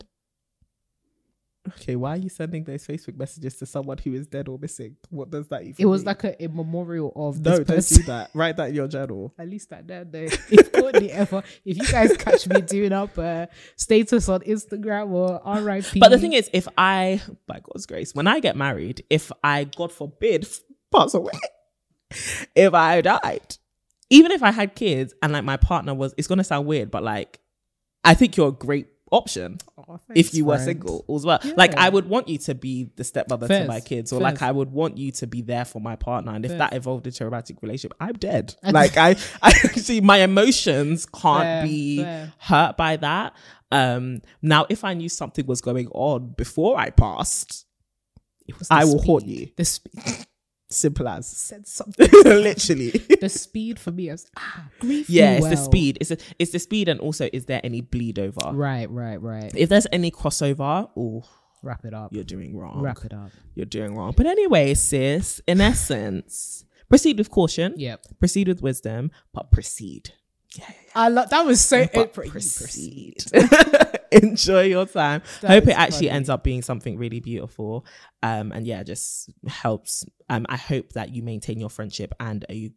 Okay, 1.68 1.96
why 1.96 2.10
are 2.14 2.16
you 2.16 2.28
sending 2.28 2.64
those 2.64 2.86
Facebook 2.86 3.16
messages 3.16 3.56
to 3.56 3.66
someone 3.66 3.98
who 3.98 4.14
is 4.14 4.26
dead 4.26 4.48
or 4.48 4.58
missing? 4.58 4.96
What 5.10 5.30
does 5.30 5.48
that 5.48 5.62
even? 5.62 5.74
It 5.78 5.86
was 5.86 6.02
mean? 6.02 6.06
like 6.06 6.24
a, 6.24 6.44
a 6.44 6.48
memorial 6.48 7.12
of 7.16 7.40
no, 7.40 7.50
this 7.50 7.58
don't 7.58 7.66
person. 7.66 7.96
do 7.98 8.02
that. 8.04 8.30
Write 8.34 8.56
that 8.56 8.70
in 8.70 8.74
your 8.74 8.88
journal. 8.88 9.34
At 9.38 9.48
least 9.48 9.72
I 9.72 9.82
don't 9.82 10.12
know 10.12 10.20
if 10.50 10.72
Courtney 10.72 11.10
ever. 11.10 11.42
If 11.64 11.78
you 11.78 11.86
guys 11.86 12.16
catch 12.16 12.46
me 12.48 12.60
doing 12.60 12.92
up 12.92 13.16
a 13.18 13.48
status 13.76 14.28
on 14.28 14.40
Instagram 14.40 15.10
or 15.10 15.40
RIP. 15.62 16.00
But 16.00 16.10
the 16.10 16.18
thing 16.18 16.32
is, 16.32 16.48
if 16.52 16.68
I, 16.78 17.20
by 17.46 17.60
God's 17.60 17.86
grace, 17.86 18.14
when 18.14 18.26
I 18.26 18.40
get 18.40 18.56
married, 18.56 19.04
if 19.10 19.32
I, 19.42 19.64
God 19.64 19.92
forbid, 19.92 20.46
pass 20.94 21.14
away, 21.14 21.32
if 22.54 22.74
I 22.74 23.00
died, 23.00 23.56
even 24.10 24.30
if 24.30 24.42
I 24.42 24.52
had 24.52 24.74
kids 24.74 25.14
and 25.22 25.32
like 25.32 25.44
my 25.44 25.56
partner 25.56 25.94
was, 25.94 26.14
it's 26.16 26.28
gonna 26.28 26.44
sound 26.44 26.66
weird, 26.66 26.90
but 26.90 27.02
like, 27.02 27.40
I 28.04 28.14
think 28.14 28.36
you're 28.36 28.48
a 28.48 28.52
great 28.52 28.86
option 29.12 29.58
Oh, 29.78 30.00
if 30.14 30.34
you 30.34 30.44
were 30.44 30.58
single 30.58 31.04
as 31.14 31.24
well. 31.24 31.38
Like, 31.56 31.74
I 31.76 31.88
would 31.88 32.08
want 32.08 32.28
you 32.28 32.38
to 32.38 32.54
be 32.54 32.90
the 32.96 33.04
stepmother 33.04 33.46
to 33.48 33.64
my 33.66 33.80
kids, 33.80 34.12
or 34.12 34.20
like. 34.20 34.42
I 34.42 34.50
would 34.50 34.72
want 34.72 34.98
you 34.98 35.12
to 35.12 35.26
be 35.26 35.42
there 35.42 35.64
for 35.64 35.80
my 35.80 35.96
partner. 35.96 36.32
And 36.32 36.44
if 36.44 36.50
Fairs. 36.50 36.58
that 36.58 36.72
evolved 36.74 37.06
into 37.06 37.22
a 37.24 37.26
romantic 37.26 37.62
relationship, 37.62 37.96
I'm 38.00 38.14
dead. 38.14 38.54
like 38.62 38.96
I, 38.96 39.16
I 39.42 39.50
see 39.76 40.00
my 40.00 40.18
emotions 40.18 41.06
can't 41.06 41.42
Fair, 41.42 41.62
be 41.64 42.02
fair. 42.02 42.32
hurt 42.38 42.76
by 42.76 42.96
that. 42.96 43.34
Um, 43.72 44.22
now, 44.42 44.66
if 44.68 44.84
I 44.84 44.94
knew 44.94 45.08
something 45.08 45.46
was 45.46 45.60
going 45.60 45.88
on 45.88 46.28
before 46.36 46.78
I 46.78 46.90
passed, 46.90 47.66
It 48.46 48.58
was 48.58 48.68
I 48.70 48.84
will 48.84 49.02
haunt 49.02 49.26
you. 49.26 49.50
The 49.56 49.64
speed 49.64 49.92
Simple 50.68 51.06
as. 51.08 51.26
said 51.28 51.66
something. 51.66 52.08
Literally. 52.24 52.90
the 52.90 53.28
speed 53.28 53.78
for 53.78 53.92
me 53.92 54.08
is 54.08 54.26
ah, 54.36 54.66
grief. 54.80 55.08
yeah, 55.08 55.32
it's 55.32 55.48
the 55.48 55.56
speed. 55.56 55.98
It's 56.00 56.10
a, 56.10 56.16
it's 56.38 56.50
the 56.52 56.58
speed, 56.58 56.88
and 56.88 56.98
also, 57.00 57.28
is 57.32 57.46
there 57.46 57.60
any 57.62 57.80
bleed 57.80 58.18
over? 58.18 58.52
Right, 58.52 58.90
right, 58.90 59.20
right. 59.20 59.52
If 59.54 59.68
there's 59.68 59.86
any 59.92 60.10
crossover, 60.10 60.88
oh, 60.96 61.24
Wrap 61.62 61.84
it 61.84 61.94
up. 61.94 62.12
you're 62.12 62.24
doing 62.24 62.56
wrong. 62.56 62.80
Wrap 62.80 63.04
it 63.04 63.12
up. 63.12 63.30
You're 63.54 63.66
doing 63.66 63.94
wrong. 63.94 64.14
But 64.16 64.26
anyway, 64.26 64.74
sis, 64.74 65.40
in 65.46 65.60
essence, 65.60 66.64
proceed 66.88 67.18
with 67.18 67.30
caution. 67.30 67.74
Yep. 67.76 68.18
Proceed 68.18 68.48
with 68.48 68.60
wisdom, 68.60 69.10
but 69.32 69.50
proceed. 69.50 70.14
Yeah, 70.56 70.70
I 70.94 71.08
love 71.08 71.30
that 71.30 71.44
was 71.44 71.60
so 71.60 71.86
But 71.92 72.16
it, 72.16 72.24
you 72.24 72.30
proceed. 72.30 73.24
Enjoy 74.12 74.62
your 74.62 74.86
time. 74.86 75.22
That 75.40 75.50
Hope 75.50 75.68
it 75.68 75.78
actually 75.78 76.08
funny. 76.08 76.16
ends 76.16 76.30
up 76.30 76.44
being 76.44 76.62
something 76.62 76.98
really 76.98 77.20
beautiful. 77.20 77.86
Um, 78.22 78.52
and 78.52 78.66
yeah, 78.66 78.82
just 78.82 79.30
helps. 79.46 80.04
Um, 80.28 80.46
I 80.48 80.56
hope 80.56 80.92
that 80.92 81.10
you 81.10 81.22
maintain 81.22 81.60
your 81.60 81.70
friendship 81.70 82.12
and 82.20 82.44
a 82.48 82.70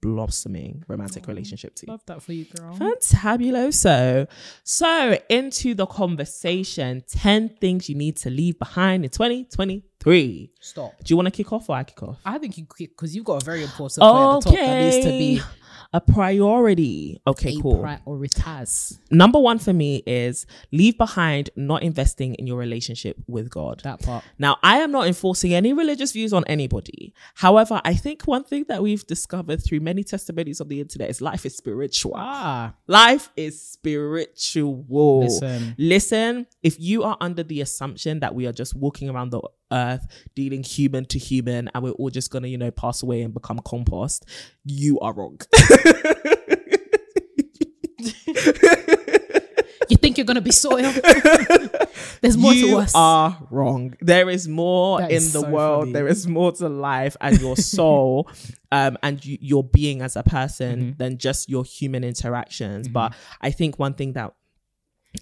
blossoming 0.00 0.84
romantic 0.88 1.26
relationship 1.26 1.74
too. 1.74 1.86
Love 1.88 2.02
that 2.06 2.22
for 2.22 2.32
you, 2.32 2.44
girl. 2.44 2.76
Fantabuloso. 2.76 4.28
So, 4.64 5.18
into 5.28 5.74
the 5.74 5.86
conversation 5.86 7.02
10 7.08 7.48
things 7.60 7.88
you 7.88 7.94
need 7.94 8.16
to 8.18 8.30
leave 8.30 8.58
behind 8.58 9.04
in 9.04 9.10
2023. 10.00 10.52
Stop. 10.60 10.94
Do 11.02 11.12
you 11.12 11.16
want 11.16 11.26
to 11.26 11.30
kick 11.32 11.52
off 11.52 11.68
or 11.68 11.76
I 11.76 11.84
kick 11.84 12.02
off? 12.02 12.18
I 12.24 12.38
think 12.38 12.56
you 12.58 12.66
kick 12.66 12.90
because 12.90 13.14
you've 13.14 13.24
got 13.24 13.42
a 13.42 13.44
very 13.44 13.62
important 13.62 14.00
point 14.00 14.16
at 14.16 14.40
the 14.40 14.50
top 14.50 14.54
that 14.54 14.80
needs 14.80 15.04
to 15.04 15.10
be 15.10 15.40
a 15.92 16.00
priority. 16.00 17.20
Okay, 17.26 17.56
a 17.56 17.60
cool. 17.62 17.82
prioritas. 17.82 18.98
Number 19.10 19.38
one 19.38 19.58
for 19.58 19.72
me 19.72 20.02
is 20.06 20.44
leave 20.70 20.98
behind 20.98 21.50
not 21.56 21.82
investing 21.82 22.34
in 22.34 22.46
your 22.46 22.58
relationship 22.58 23.16
with 23.26 23.48
God. 23.50 23.80
That 23.84 24.02
part. 24.02 24.24
Now, 24.38 24.58
I 24.62 24.78
am 24.78 24.90
not 24.92 25.06
enforcing 25.06 25.54
any 25.54 25.72
religious 25.72 26.12
views 26.12 26.32
on 26.32 26.44
anybody. 26.46 27.14
However, 27.34 27.80
I 27.84 27.94
think 27.94 28.22
one 28.26 28.44
thing 28.44 28.66
that 28.68 28.82
we've 28.82 29.06
discovered 29.06 29.64
through 29.64 29.80
many 29.80 30.04
testimonies 30.04 30.60
on 30.60 30.68
the 30.68 30.80
internet 30.80 31.08
is 31.08 31.20
life 31.20 31.46
is 31.46 31.56
spiritual. 31.56 32.12
Ah, 32.16 32.74
Life 32.86 33.30
is 33.36 33.60
spiritual. 33.60 35.20
Listen. 35.24 35.74
Listen, 35.78 36.46
if 36.62 36.78
you 36.80 37.02
are 37.04 37.16
under 37.20 37.42
the 37.42 37.60
assumption 37.60 38.20
that 38.20 38.34
we 38.34 38.46
are 38.46 38.52
just 38.52 38.74
walking 38.74 39.08
around 39.08 39.30
the 39.30 39.40
earth 39.72 40.06
dealing 40.34 40.62
human 40.62 41.04
to 41.06 41.18
human 41.18 41.70
and 41.74 41.84
we're 41.84 41.90
all 41.92 42.10
just 42.10 42.30
going 42.30 42.42
to, 42.42 42.48
you 42.48 42.58
know, 42.58 42.70
pass 42.70 43.02
away 43.02 43.22
and 43.22 43.32
become 43.32 43.60
compost, 43.64 44.24
you 44.64 44.98
are 45.00 45.12
wrong. 45.12 45.38
you 49.88 49.96
think 49.96 50.18
you're 50.18 50.24
gonna 50.26 50.40
be 50.40 50.50
soil? 50.52 50.92
There's 52.20 52.36
more 52.36 52.52
you 52.52 52.68
to 52.72 52.76
us. 52.78 52.94
You 52.94 53.00
are 53.00 53.38
wrong. 53.50 53.94
There 54.00 54.28
is 54.28 54.48
more 54.48 54.98
That 55.00 55.10
in 55.10 55.16
is 55.18 55.32
the 55.32 55.40
so 55.40 55.48
world. 55.50 55.80
funny. 55.82 55.92
There 55.92 56.08
is 56.08 56.26
more 56.26 56.52
to 56.52 56.68
life 56.68 57.16
and 57.20 57.40
your 57.40 57.56
soul, 57.76 58.28
um, 58.72 58.98
and 59.02 59.24
you, 59.24 59.38
your 59.40 59.64
being 59.64 60.02
as 60.02 60.16
a 60.16 60.22
person 60.22 60.78
Mm-hmm. 60.80 60.90
than 60.98 61.18
just 61.18 61.48
your 61.48 61.64
human 61.64 62.04
interactions. 62.04 62.88
But 62.88 63.14
I 63.40 63.50
think 63.50 63.78
one 63.78 63.94
thing 63.94 64.12
that 64.14 64.32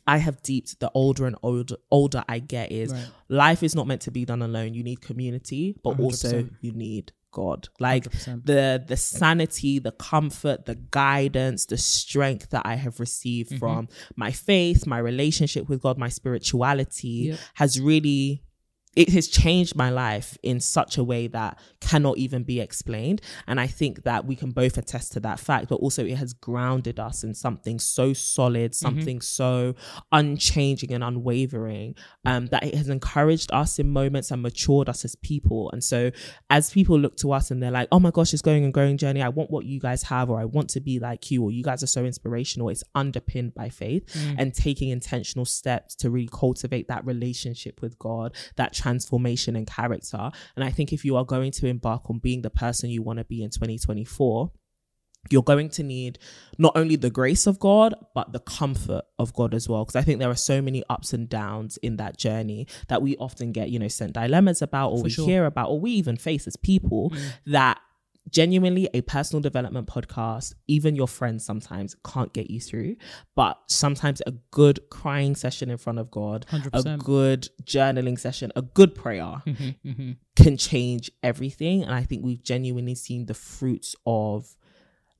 I 0.06 0.18
have 0.18 0.42
deeped 0.42 0.80
the 0.80 0.90
older 0.94 1.26
and 1.26 1.36
older 1.42 1.76
older 1.90 2.22
I 2.28 2.38
get 2.40 2.72
is 2.72 2.92
Right. 2.92 3.06
life 3.28 3.62
is 3.62 3.74
not 3.74 3.86
meant 3.86 4.02
to 4.02 4.10
be 4.10 4.24
done 4.24 4.42
alone. 4.42 4.74
You 4.74 4.82
need 4.82 5.00
community, 5.00 5.76
but 5.84 5.98
also 6.00 6.28
100%. 6.42 6.50
you 6.60 6.72
need 6.72 7.12
God. 7.32 7.68
Like 7.80 8.04
100%. 8.10 8.46
the 8.46 8.82
the 8.86 8.96
sanity, 8.96 9.78
the 9.78 9.92
comfort, 9.92 10.64
the 10.66 10.74
guidance, 10.74 11.66
the 11.66 11.76
strength 11.76 12.50
that 12.50 12.62
I 12.64 12.76
have 12.76 12.98
received 13.00 13.50
Mm-hmm. 13.50 13.58
from 13.58 13.88
my 14.16 14.30
faith, 14.32 14.86
my 14.86 14.98
relationship 14.98 15.68
with 15.68 15.82
God, 15.82 15.98
my 15.98 16.08
spirituality 16.08 17.08
Yep. 17.30 17.38
has 17.54 17.80
really 17.80 18.42
it 18.96 19.10
has 19.10 19.28
changed 19.28 19.76
my 19.76 19.90
life 19.90 20.36
in 20.42 20.58
such 20.58 20.96
a 20.96 21.04
way 21.04 21.26
that 21.28 21.58
cannot 21.80 22.16
even 22.16 22.42
be 22.42 22.60
explained. 22.60 23.20
And 23.46 23.60
I 23.60 23.66
think 23.66 24.04
that 24.04 24.24
we 24.24 24.34
can 24.34 24.50
both 24.50 24.78
attest 24.78 25.12
to 25.12 25.20
that 25.20 25.38
fact, 25.38 25.68
but 25.68 25.76
also 25.76 26.04
it 26.04 26.16
has 26.16 26.32
grounded 26.32 26.98
us 26.98 27.22
in 27.22 27.34
something 27.34 27.78
so 27.78 28.14
solid, 28.14 28.74
something 28.74 29.20
so 29.20 29.74
unchanging 30.12 30.92
and 30.92 31.04
unwavering, 31.04 31.94
um, 32.24 32.46
that 32.46 32.64
it 32.64 32.74
has 32.74 32.88
encouraged 32.88 33.52
us 33.52 33.78
in 33.78 33.90
moments 33.90 34.30
and 34.30 34.42
matured 34.42 34.88
us 34.88 35.04
as 35.04 35.14
people. 35.16 35.70
And 35.72 35.84
so 35.84 36.10
as 36.48 36.70
people 36.70 36.98
look 36.98 37.16
to 37.18 37.32
us 37.32 37.50
and 37.50 37.62
they're 37.62 37.70
like, 37.70 37.88
oh 37.92 38.00
my 38.00 38.10
gosh, 38.10 38.32
it's 38.32 38.42
going 38.42 38.64
and 38.64 38.72
growing 38.72 38.96
journey. 38.96 39.20
I 39.20 39.28
want 39.28 39.50
what 39.50 39.66
you 39.66 39.78
guys 39.78 40.04
have, 40.04 40.30
or 40.30 40.40
I 40.40 40.46
want 40.46 40.70
to 40.70 40.80
be 40.80 40.98
like 40.98 41.30
you, 41.30 41.42
or 41.42 41.50
you 41.50 41.62
guys 41.62 41.82
are 41.82 41.86
so 41.86 42.04
inspirational. 42.04 42.70
It's 42.70 42.84
underpinned 42.94 43.54
by 43.54 43.68
faith 43.68 44.04
and 44.38 44.54
taking 44.54 44.88
intentional 44.88 45.44
steps 45.44 45.94
to 45.96 46.08
really 46.08 46.30
cultivate 46.32 46.88
that 46.88 47.04
relationship 47.04 47.82
with 47.82 47.98
God, 47.98 48.34
that 48.56 48.72
transformation 48.86 49.56
and 49.56 49.66
character. 49.66 50.30
And 50.54 50.64
I 50.64 50.70
think 50.70 50.92
if 50.92 51.04
you 51.04 51.16
are 51.16 51.24
going 51.24 51.50
to 51.52 51.66
embark 51.66 52.08
on 52.08 52.18
being 52.18 52.42
the 52.42 52.50
person 52.50 52.88
you 52.88 53.02
want 53.02 53.18
to 53.18 53.24
be 53.24 53.42
in 53.42 53.50
2024, 53.50 54.52
you're 55.28 55.42
going 55.42 55.68
to 55.70 55.82
need 55.82 56.20
not 56.56 56.76
only 56.76 56.94
the 56.94 57.10
grace 57.10 57.48
of 57.48 57.58
God, 57.58 57.94
but 58.14 58.32
the 58.32 58.38
comfort 58.38 59.02
of 59.18 59.34
God 59.34 59.54
as 59.54 59.68
well. 59.68 59.84
Because 59.84 59.96
I 59.96 60.02
think 60.02 60.20
there 60.20 60.30
are 60.30 60.36
so 60.36 60.62
many 60.62 60.84
ups 60.88 61.12
and 61.12 61.28
downs 61.28 61.78
in 61.78 61.96
that 61.96 62.16
journey 62.16 62.68
that 62.86 63.02
we 63.02 63.16
often 63.16 63.50
get, 63.50 63.70
you 63.70 63.80
know, 63.80 63.88
sent 63.88 64.12
dilemmas 64.12 64.62
about, 64.62 64.90
or 64.90 65.02
we 65.02 65.10
sure. 65.10 65.26
hear 65.26 65.46
about, 65.46 65.70
or 65.70 65.80
we 65.80 65.90
even 65.90 66.16
face 66.16 66.46
as 66.46 66.56
people 66.56 67.10
mm. 67.10 67.32
that 67.46 67.80
genuinely 68.30 68.88
a 68.94 69.00
personal 69.02 69.40
development 69.40 69.86
podcast, 69.86 70.54
even 70.66 70.96
your 70.96 71.08
friends 71.08 71.44
sometimes 71.44 71.94
can't 72.04 72.32
get 72.32 72.50
you 72.50 72.60
through. 72.60 72.96
But 73.34 73.58
sometimes 73.68 74.22
a 74.26 74.32
good 74.50 74.80
crying 74.90 75.34
session 75.34 75.70
in 75.70 75.78
front 75.78 75.98
of 75.98 76.10
God, 76.10 76.46
a 76.52 76.58
100%. 76.60 76.98
good 77.04 77.48
journaling 77.64 78.18
session, 78.18 78.52
a 78.56 78.62
good 78.62 78.94
prayer 78.94 79.42
Mm-hmm, 79.46 80.12
can 80.36 80.56
change 80.56 81.10
everything. 81.22 81.82
And 81.82 81.94
I 81.94 82.02
think 82.02 82.24
we've 82.24 82.42
genuinely 82.42 82.94
seen 82.94 83.26
the 83.26 83.34
fruits 83.34 83.94
of 84.04 84.56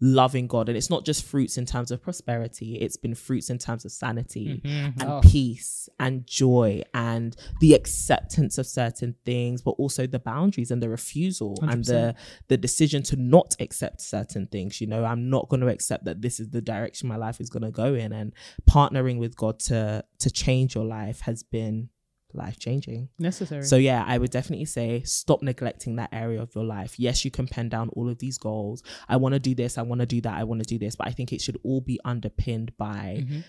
loving 0.01 0.47
God. 0.47 0.69
And 0.69 0.77
it's 0.77 0.91
not 0.91 1.05
just 1.05 1.25
fruits 1.25 1.57
in 1.57 1.67
terms 1.67 1.91
of 1.91 2.03
prosperity, 2.03 2.77
it's 2.77 2.97
been 2.97 3.15
fruits 3.15 3.51
in 3.51 3.59
terms 3.59 3.85
of 3.85 3.93
sanity 3.93 4.61
mm-hmm. 4.65 5.01
and 5.01 5.11
Oh. 5.11 5.21
peace 5.23 5.89
and 5.99 6.27
joy 6.27 6.83
and 6.93 7.37
the 7.61 7.75
acceptance 7.75 8.59
of 8.59 8.67
certain 8.67 9.15
things, 9.25 9.63
but 9.63 9.73
also 9.73 10.07
the 10.07 10.19
boundaries 10.19 10.71
and 10.71 10.83
the 10.83 10.89
refusal 10.89 11.57
and 11.63 11.85
the 11.85 12.15
the 12.49 12.57
decision 12.57 13.03
to 13.05 13.17
not 13.17 13.57
accept 13.61 14.01
certain 14.01 14.47
things. 14.47 14.81
You 14.81 14.87
know, 14.87 15.05
I'm 15.05 15.31
not 15.31 15.49
going 15.49 15.61
to 15.61 15.69
accept 15.69 16.05
that 16.05 16.21
this 16.23 16.41
is 16.41 16.51
the 16.51 16.61
direction 16.61 17.09
my 17.09 17.17
life 17.17 17.41
is 17.41 17.49
going 17.49 17.63
to 17.63 17.71
go 17.71 17.95
in. 17.95 18.13
And 18.13 18.33
partnering 18.69 19.19
with 19.19 19.37
God 19.37 19.59
to 19.61 20.05
to 20.19 20.31
change 20.31 20.75
your 20.75 20.85
life 20.85 21.21
has 21.21 21.43
been 21.43 21.89
life 22.35 22.59
changing. 22.59 23.09
Necessary. 23.19 23.63
So 23.65 23.77
yeah, 23.77 24.05
I 24.07 24.19
would 24.19 24.31
definitely 24.31 24.65
say 24.67 25.03
stop 25.05 25.43
neglecting 25.43 25.97
that 25.97 26.11
area 26.13 26.43
of 26.43 26.55
your 26.55 26.65
life. 26.65 26.99
Yes, 26.99 27.25
you 27.25 27.31
can 27.31 27.47
pen 27.47 27.69
down 27.69 27.89
all 27.91 28.09
of 28.09 28.19
these 28.19 28.37
goals. 28.39 28.83
I 29.09 29.17
want 29.17 29.33
to 29.35 29.39
do 29.39 29.55
this, 29.55 29.79
I 29.79 29.83
want 29.83 30.01
to 30.01 30.07
do 30.07 30.21
that, 30.23 30.35
I 30.35 30.45
want 30.45 30.61
to 30.63 30.67
do 30.69 30.79
this, 30.79 30.97
but 30.97 31.07
I 31.09 31.13
think 31.13 31.33
it 31.33 31.41
should 31.41 31.59
all 31.63 31.81
be 31.81 31.99
underpinned 32.05 32.77
by 32.77 33.23
Mm-hmm. 33.25 33.41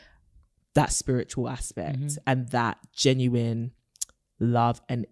that 0.76 0.92
spiritual 0.94 1.50
aspect 1.50 2.18
and 2.28 2.50
that 2.50 2.78
genuine 2.96 3.72
love 4.40 4.80
and 4.88 5.06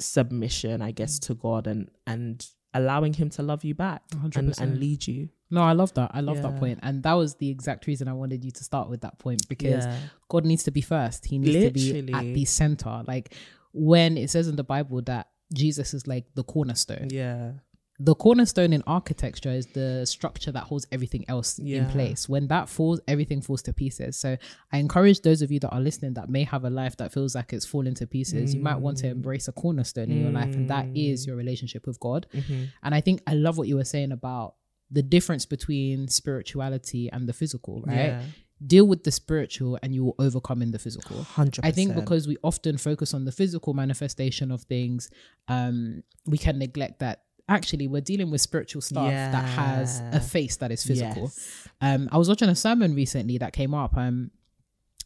submission, 0.00 0.82
I 0.82 0.90
guess, 0.92 1.18
Mm-hmm. 1.18 1.32
to 1.32 1.38
God 1.40 1.66
and 1.66 1.90
and 2.06 2.46
allowing 2.74 3.12
him 3.12 3.28
to 3.28 3.42
love 3.42 3.64
you 3.64 3.74
back 3.74 4.02
and, 4.12 4.32
100%. 4.32 4.58
and 4.60 4.78
lead 4.80 5.06
you. 5.06 5.28
No, 5.52 5.60
I 5.60 5.72
love 5.72 5.92
that. 5.94 6.10
I 6.14 6.20
love 6.20 6.40
that 6.42 6.58
point. 6.58 6.80
And 6.82 7.02
that 7.02 7.12
was 7.12 7.34
the 7.34 7.50
exact 7.50 7.86
reason 7.86 8.08
I 8.08 8.14
wanted 8.14 8.42
you 8.42 8.50
to 8.50 8.64
start 8.64 8.88
with 8.88 9.02
that 9.02 9.18
point 9.18 9.46
because 9.48 9.84
Yeah. 9.84 9.98
God 10.28 10.46
needs 10.46 10.64
to 10.64 10.70
be 10.70 10.80
first. 10.80 11.26
He 11.26 11.38
needs 11.38 11.66
to 11.66 12.02
be 12.02 12.12
at 12.12 12.22
the 12.22 12.44
center. 12.46 13.04
Like 13.06 13.34
when 13.72 14.16
it 14.16 14.30
says 14.30 14.48
in 14.48 14.56
the 14.56 14.64
Bible 14.64 15.02
that 15.02 15.28
Jesus 15.52 15.92
is 15.92 16.06
like 16.06 16.24
the 16.34 16.42
cornerstone. 16.42 17.08
Yeah. 17.10 17.52
The 17.98 18.14
cornerstone 18.14 18.72
in 18.72 18.82
architecture 18.86 19.50
is 19.50 19.66
the 19.66 20.06
structure 20.06 20.50
that 20.50 20.64
holds 20.64 20.86
everything 20.90 21.24
else 21.28 21.58
in 21.58 21.86
place. 21.90 22.28
When 22.28 22.48
that 22.48 22.68
falls, 22.68 23.00
everything 23.06 23.42
falls 23.42 23.62
to 23.64 23.72
pieces. 23.72 24.16
So 24.16 24.36
I 24.72 24.78
encourage 24.78 25.20
those 25.20 25.42
of 25.42 25.52
you 25.52 25.60
that 25.60 25.68
are 25.70 25.80
listening 25.80 26.14
that 26.14 26.28
may 26.28 26.42
have 26.44 26.64
a 26.64 26.70
life 26.70 26.96
that 26.96 27.12
feels 27.12 27.34
like 27.34 27.52
it's 27.52 27.66
falling 27.66 27.94
to 27.96 28.06
pieces. 28.06 28.54
You 28.54 28.62
might 28.62 28.80
want 28.80 28.96
to 28.98 29.08
embrace 29.08 29.46
a 29.46 29.52
cornerstone 29.52 30.10
in 30.10 30.22
your 30.22 30.32
life, 30.32 30.54
and 30.54 30.68
that 30.70 30.86
is 30.96 31.26
your 31.26 31.36
relationship 31.36 31.86
with 31.86 32.00
God. 32.00 32.26
Mm-hmm. 32.34 32.64
And 32.82 32.94
I 32.94 33.02
think 33.02 33.20
I 33.26 33.34
love 33.34 33.58
what 33.58 33.68
you 33.68 33.76
were 33.76 33.84
saying 33.84 34.10
about 34.10 34.54
the 34.92 35.02
difference 35.02 35.46
between 35.46 36.06
spirituality 36.08 37.10
and 37.10 37.28
the 37.28 37.32
physical, 37.32 37.82
right? 37.86 37.96
Yeah. 37.96 38.22
Deal 38.64 38.86
with 38.86 39.02
the 39.02 39.10
spiritual 39.10 39.76
and 39.82 39.92
you 39.92 40.04
will 40.04 40.14
overcome 40.20 40.62
in 40.62 40.70
the 40.70 40.78
physical. 40.78 41.16
100%. 41.16 41.60
I 41.64 41.72
think 41.72 41.96
because 41.96 42.28
we 42.28 42.36
often 42.44 42.76
focus 42.76 43.12
on 43.12 43.24
the 43.24 43.32
physical 43.32 43.74
manifestation 43.74 44.52
of 44.52 44.62
things, 44.62 45.10
um, 45.48 46.04
we 46.26 46.38
can 46.38 46.58
neglect 46.58 47.00
that 47.00 47.24
actually 47.48 47.88
we're 47.88 48.02
dealing 48.02 48.30
with 48.30 48.40
spiritual 48.40 48.80
stuff 48.80 49.10
that 49.10 49.44
has 49.44 50.00
a 50.12 50.20
face 50.20 50.56
that 50.58 50.70
is 50.70 50.84
physical. 50.84 51.22
Yes. 51.22 51.68
Um, 51.80 52.08
I 52.12 52.18
was 52.18 52.28
watching 52.28 52.48
a 52.48 52.54
sermon 52.54 52.94
recently 52.94 53.38
that 53.38 53.52
came 53.52 53.74
up. 53.74 53.96
Um, 53.96 54.30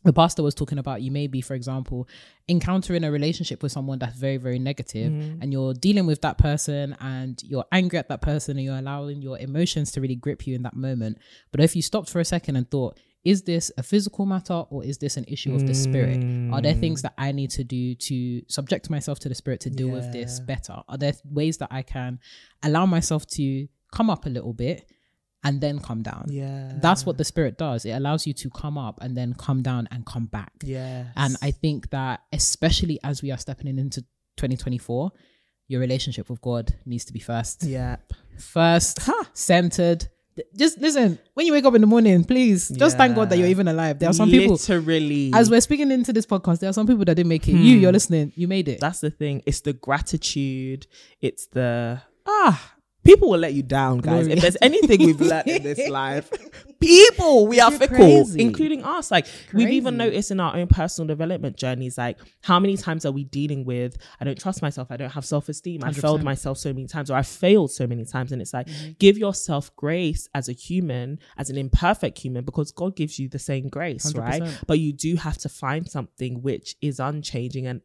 the 0.06 0.12
pastor 0.12 0.42
was 0.42 0.54
talking 0.54 0.78
about 0.78 1.02
you 1.02 1.10
may 1.10 1.26
be, 1.26 1.40
for 1.40 1.54
example, 1.54 2.08
encountering 2.48 3.04
a 3.04 3.10
relationship 3.10 3.62
with 3.62 3.72
someone 3.72 3.98
that's 3.98 4.16
very, 4.16 4.36
very 4.38 4.58
negative, 4.58 5.12
Mm-hmm. 5.12 5.42
and 5.42 5.52
you're 5.52 5.74
dealing 5.74 6.06
with 6.06 6.20
that 6.22 6.38
person 6.38 6.96
and 7.00 7.42
you're 7.42 7.64
angry 7.72 7.98
at 7.98 8.08
that 8.08 8.22
person 8.22 8.56
and 8.56 8.64
you're 8.64 8.78
allowing 8.78 9.20
your 9.20 9.38
emotions 9.38 9.90
to 9.92 10.00
really 10.00 10.14
grip 10.16 10.46
you 10.46 10.54
in 10.54 10.62
that 10.62 10.74
moment. 10.74 11.18
But 11.52 11.60
if 11.60 11.76
you 11.76 11.82
stopped 11.82 12.08
for 12.08 12.20
a 12.20 12.24
second 12.24 12.56
and 12.56 12.70
thought, 12.70 12.98
is 13.24 13.42
this 13.42 13.72
a 13.76 13.82
physical 13.82 14.24
matter 14.26 14.54
or 14.70 14.84
is 14.84 14.98
this 14.98 15.16
an 15.16 15.24
issue 15.26 15.52
of 15.54 15.66
the 15.66 15.74
spirit? 15.74 16.22
Are 16.54 16.62
there 16.62 16.74
things 16.74 17.02
that 17.02 17.14
I 17.18 17.32
need 17.32 17.50
to 17.50 17.64
do 17.64 17.94
to 17.96 18.42
subject 18.46 18.88
myself 18.88 19.18
to 19.20 19.28
the 19.28 19.34
spirit 19.34 19.60
to 19.62 19.70
deal 19.70 19.88
with 19.88 20.12
this 20.12 20.38
better? 20.38 20.76
Are 20.88 20.96
there 20.96 21.12
ways 21.24 21.58
that 21.58 21.68
I 21.72 21.82
can 21.82 22.20
allow 22.62 22.86
myself 22.86 23.26
to 23.38 23.66
come 23.92 24.10
up 24.10 24.26
a 24.26 24.28
little 24.28 24.52
bit 24.52 24.88
and 25.46 25.60
then 25.60 25.78
come 25.78 26.02
down? 26.02 26.26
Yeah. 26.28 26.72
That's 26.82 27.06
what 27.06 27.16
the 27.16 27.24
spirit 27.24 27.56
does. 27.56 27.84
It 27.84 27.92
allows 27.92 28.26
you 28.26 28.34
to 28.34 28.50
come 28.50 28.76
up 28.76 28.98
and 29.00 29.16
then 29.16 29.34
come 29.34 29.62
down 29.62 29.88
and 29.90 30.04
come 30.04 30.26
back. 30.26 30.52
Yeah. 30.62 31.04
And 31.16 31.36
I 31.40 31.52
think 31.52 31.90
that 31.90 32.22
especially 32.32 32.98
as 33.04 33.22
we 33.22 33.30
are 33.30 33.38
stepping 33.38 33.68
into 33.78 34.02
2024, 34.36 35.12
your 35.68 35.80
relationship 35.80 36.28
with 36.28 36.40
God 36.40 36.74
needs 36.84 37.04
to 37.06 37.12
be 37.12 37.20
first. 37.20 37.62
yeah. 37.62 37.96
First, 38.38 38.98
centered, 39.32 40.08
just 40.54 40.78
listen. 40.78 41.18
When 41.32 41.46
you 41.46 41.52
wake 41.52 41.64
up 41.64 41.74
in 41.74 41.80
the 41.80 41.86
morning, 41.86 42.22
please 42.24 42.68
just 42.68 42.98
thank 42.98 43.14
God 43.14 43.30
that 43.30 43.38
you're 43.38 43.48
even 43.48 43.68
alive. 43.68 43.98
There 43.98 44.10
are 44.10 44.12
some 44.12 44.28
people. 44.28 44.56
literally 44.56 45.30
As 45.32 45.50
we're 45.50 45.62
speaking 45.62 45.90
into 45.90 46.12
this 46.12 46.26
podcast, 46.26 46.60
there 46.60 46.68
are 46.68 46.74
some 46.74 46.86
people 46.86 47.04
that 47.06 47.14
didn't 47.14 47.30
make 47.30 47.48
it. 47.48 47.52
You, 47.52 47.78
you're 47.78 47.92
listening. 47.92 48.32
You 48.36 48.46
made 48.46 48.68
it. 48.68 48.80
that's 48.80 49.00
the 49.00 49.10
thing. 49.10 49.42
It's 49.46 49.62
the 49.62 49.72
gratitude. 49.72 50.86
It's 51.22 51.46
the 51.46 52.02
ah. 52.26 52.75
People 53.06 53.30
will 53.30 53.38
let 53.38 53.54
you 53.54 53.62
down, 53.62 53.98
guys. 53.98 54.26
If 54.26 54.40
there's 54.40 54.56
anything 54.60 55.06
we've 55.06 55.20
learned 55.20 55.48
in 55.48 55.62
this 55.62 55.88
life, 56.02 56.30
people, 56.80 57.46
we 57.46 57.60
are 57.60 57.70
You're 57.70 57.78
fickle, 57.78 57.96
crazy. 57.96 58.40
including 58.42 58.84
us. 58.84 59.10
Like 59.10 59.26
we've 59.54 59.70
even 59.70 59.96
noticed 59.96 60.30
in 60.30 60.40
our 60.40 60.56
own 60.56 60.66
personal 60.66 61.06
development 61.06 61.56
journeys, 61.56 61.96
like 61.96 62.18
how 62.42 62.58
many 62.60 62.76
times 62.76 63.06
are 63.06 63.12
we 63.12 63.24
dealing 63.24 63.64
with, 63.64 63.96
I 64.20 64.24
don't 64.24 64.38
trust 64.38 64.62
myself, 64.62 64.88
I 64.90 64.96
don't 64.96 65.10
have 65.12 65.24
self-esteem, 65.24 65.84
I 65.84 65.92
failed 65.92 66.22
myself 66.22 66.58
so 66.58 66.72
many 66.72 66.86
times, 66.86 67.10
or 67.10 67.16
I 67.16 67.22
failed 67.22 67.70
so 67.70 67.86
many 67.86 68.04
times. 68.04 68.32
And 68.32 68.42
it's 68.42 68.52
like, 68.52 68.66
Mm-hmm. 68.66 68.92
give 68.98 69.16
yourself 69.16 69.74
grace 69.76 70.28
as 70.34 70.48
a 70.48 70.52
human, 70.52 71.20
as 71.38 71.50
an 71.50 71.56
imperfect 71.56 72.18
human, 72.18 72.44
because 72.44 72.72
God 72.72 72.96
gives 72.96 73.18
you 73.18 73.28
the 73.28 73.38
same 73.38 73.68
grace, 73.68 74.12
right? 74.14 74.42
100%. 74.42 74.64
But 74.66 74.80
you 74.80 74.92
do 74.92 75.14
have 75.16 75.38
to 75.38 75.48
find 75.48 75.88
something 75.88 76.42
which 76.42 76.74
is 76.82 76.98
unchanging 76.98 77.66
and 77.66 77.80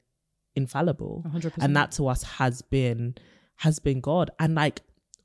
infallible 0.56 1.24
100%. 1.28 1.54
and 1.62 1.76
that 1.78 1.92
to 1.94 2.08
us 2.08 2.24
has 2.24 2.62
been 2.62 3.16
has 3.58 3.80
been 3.80 4.02
god 4.02 4.30
and 4.38 4.54
like 4.56 4.82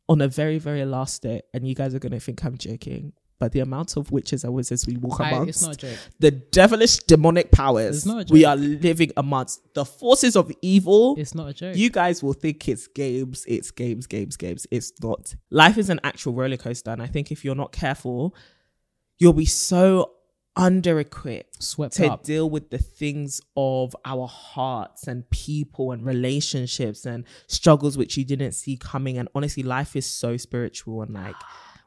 on 0.08 0.20
a 0.20 0.28
very 0.28 0.58
very 0.58 0.84
last 0.84 1.22
day 1.22 1.42
and 1.52 1.66
you 1.66 1.74
guys 1.74 1.94
are 1.94 1.98
gonna 1.98 2.20
think 2.20 2.44
i'm 2.44 2.56
joking 2.56 3.12
but 3.38 3.52
the 3.52 3.60
amount 3.60 3.98
of 3.98 4.10
witches 4.10 4.44
and 4.44 4.52
wizards 4.54 4.86
we 4.86 4.96
walk 4.96 5.20
I- 5.20 5.30
amongst 5.30 5.48
it's 5.50 5.62
not 5.62 5.74
a 5.74 5.76
joke. 5.78 5.98
the 6.20 6.30
devilish 6.30 6.98
demonic 6.98 7.50
powers 7.52 7.96
It's 7.98 8.06
not 8.06 8.30
a 8.30 8.32
we 8.32 8.44
are 8.44 8.56
living 8.56 9.10
amongst 9.16 9.60
the 9.74 9.84
forces 9.84 10.36
of 10.36 10.50
evil 10.62 11.16
It's 11.18 11.34
not 11.34 11.48
a 11.48 11.52
joke. 11.52 11.76
you 11.76 11.90
guys 11.90 12.22
will 12.22 12.32
think 12.32 12.66
it's 12.68 12.86
games 12.86 13.44
it's 13.48 13.70
games 13.70 14.06
games 14.06 14.36
games 14.36 14.66
it's 14.70 14.92
not 15.02 15.34
life 15.50 15.76
is 15.76 15.90
an 15.90 16.00
actual 16.04 16.32
roller 16.34 16.56
coaster 16.56 16.90
and 16.92 17.02
i 17.02 17.06
think 17.06 17.30
if 17.30 17.44
you're 17.44 17.54
not 17.54 17.72
careful 17.72 18.34
you'll 19.18 19.32
be 19.32 19.44
so 19.46 20.12
under 20.56 20.98
equipped 20.98 21.60
to 21.92 22.12
up. 22.12 22.22
deal 22.24 22.48
with 22.48 22.70
the 22.70 22.78
things 22.78 23.40
of 23.56 23.94
our 24.04 24.26
hearts 24.26 25.06
and 25.06 25.28
people 25.30 25.92
and 25.92 26.04
relationships 26.04 27.04
and 27.04 27.24
struggles 27.46 27.98
which 27.98 28.16
you 28.16 28.24
didn't 28.24 28.52
see 28.52 28.76
coming. 28.76 29.18
And 29.18 29.28
honestly, 29.34 29.62
life 29.62 29.94
is 29.96 30.06
so 30.06 30.36
spiritual 30.36 31.02
and 31.02 31.12
like 31.12 31.36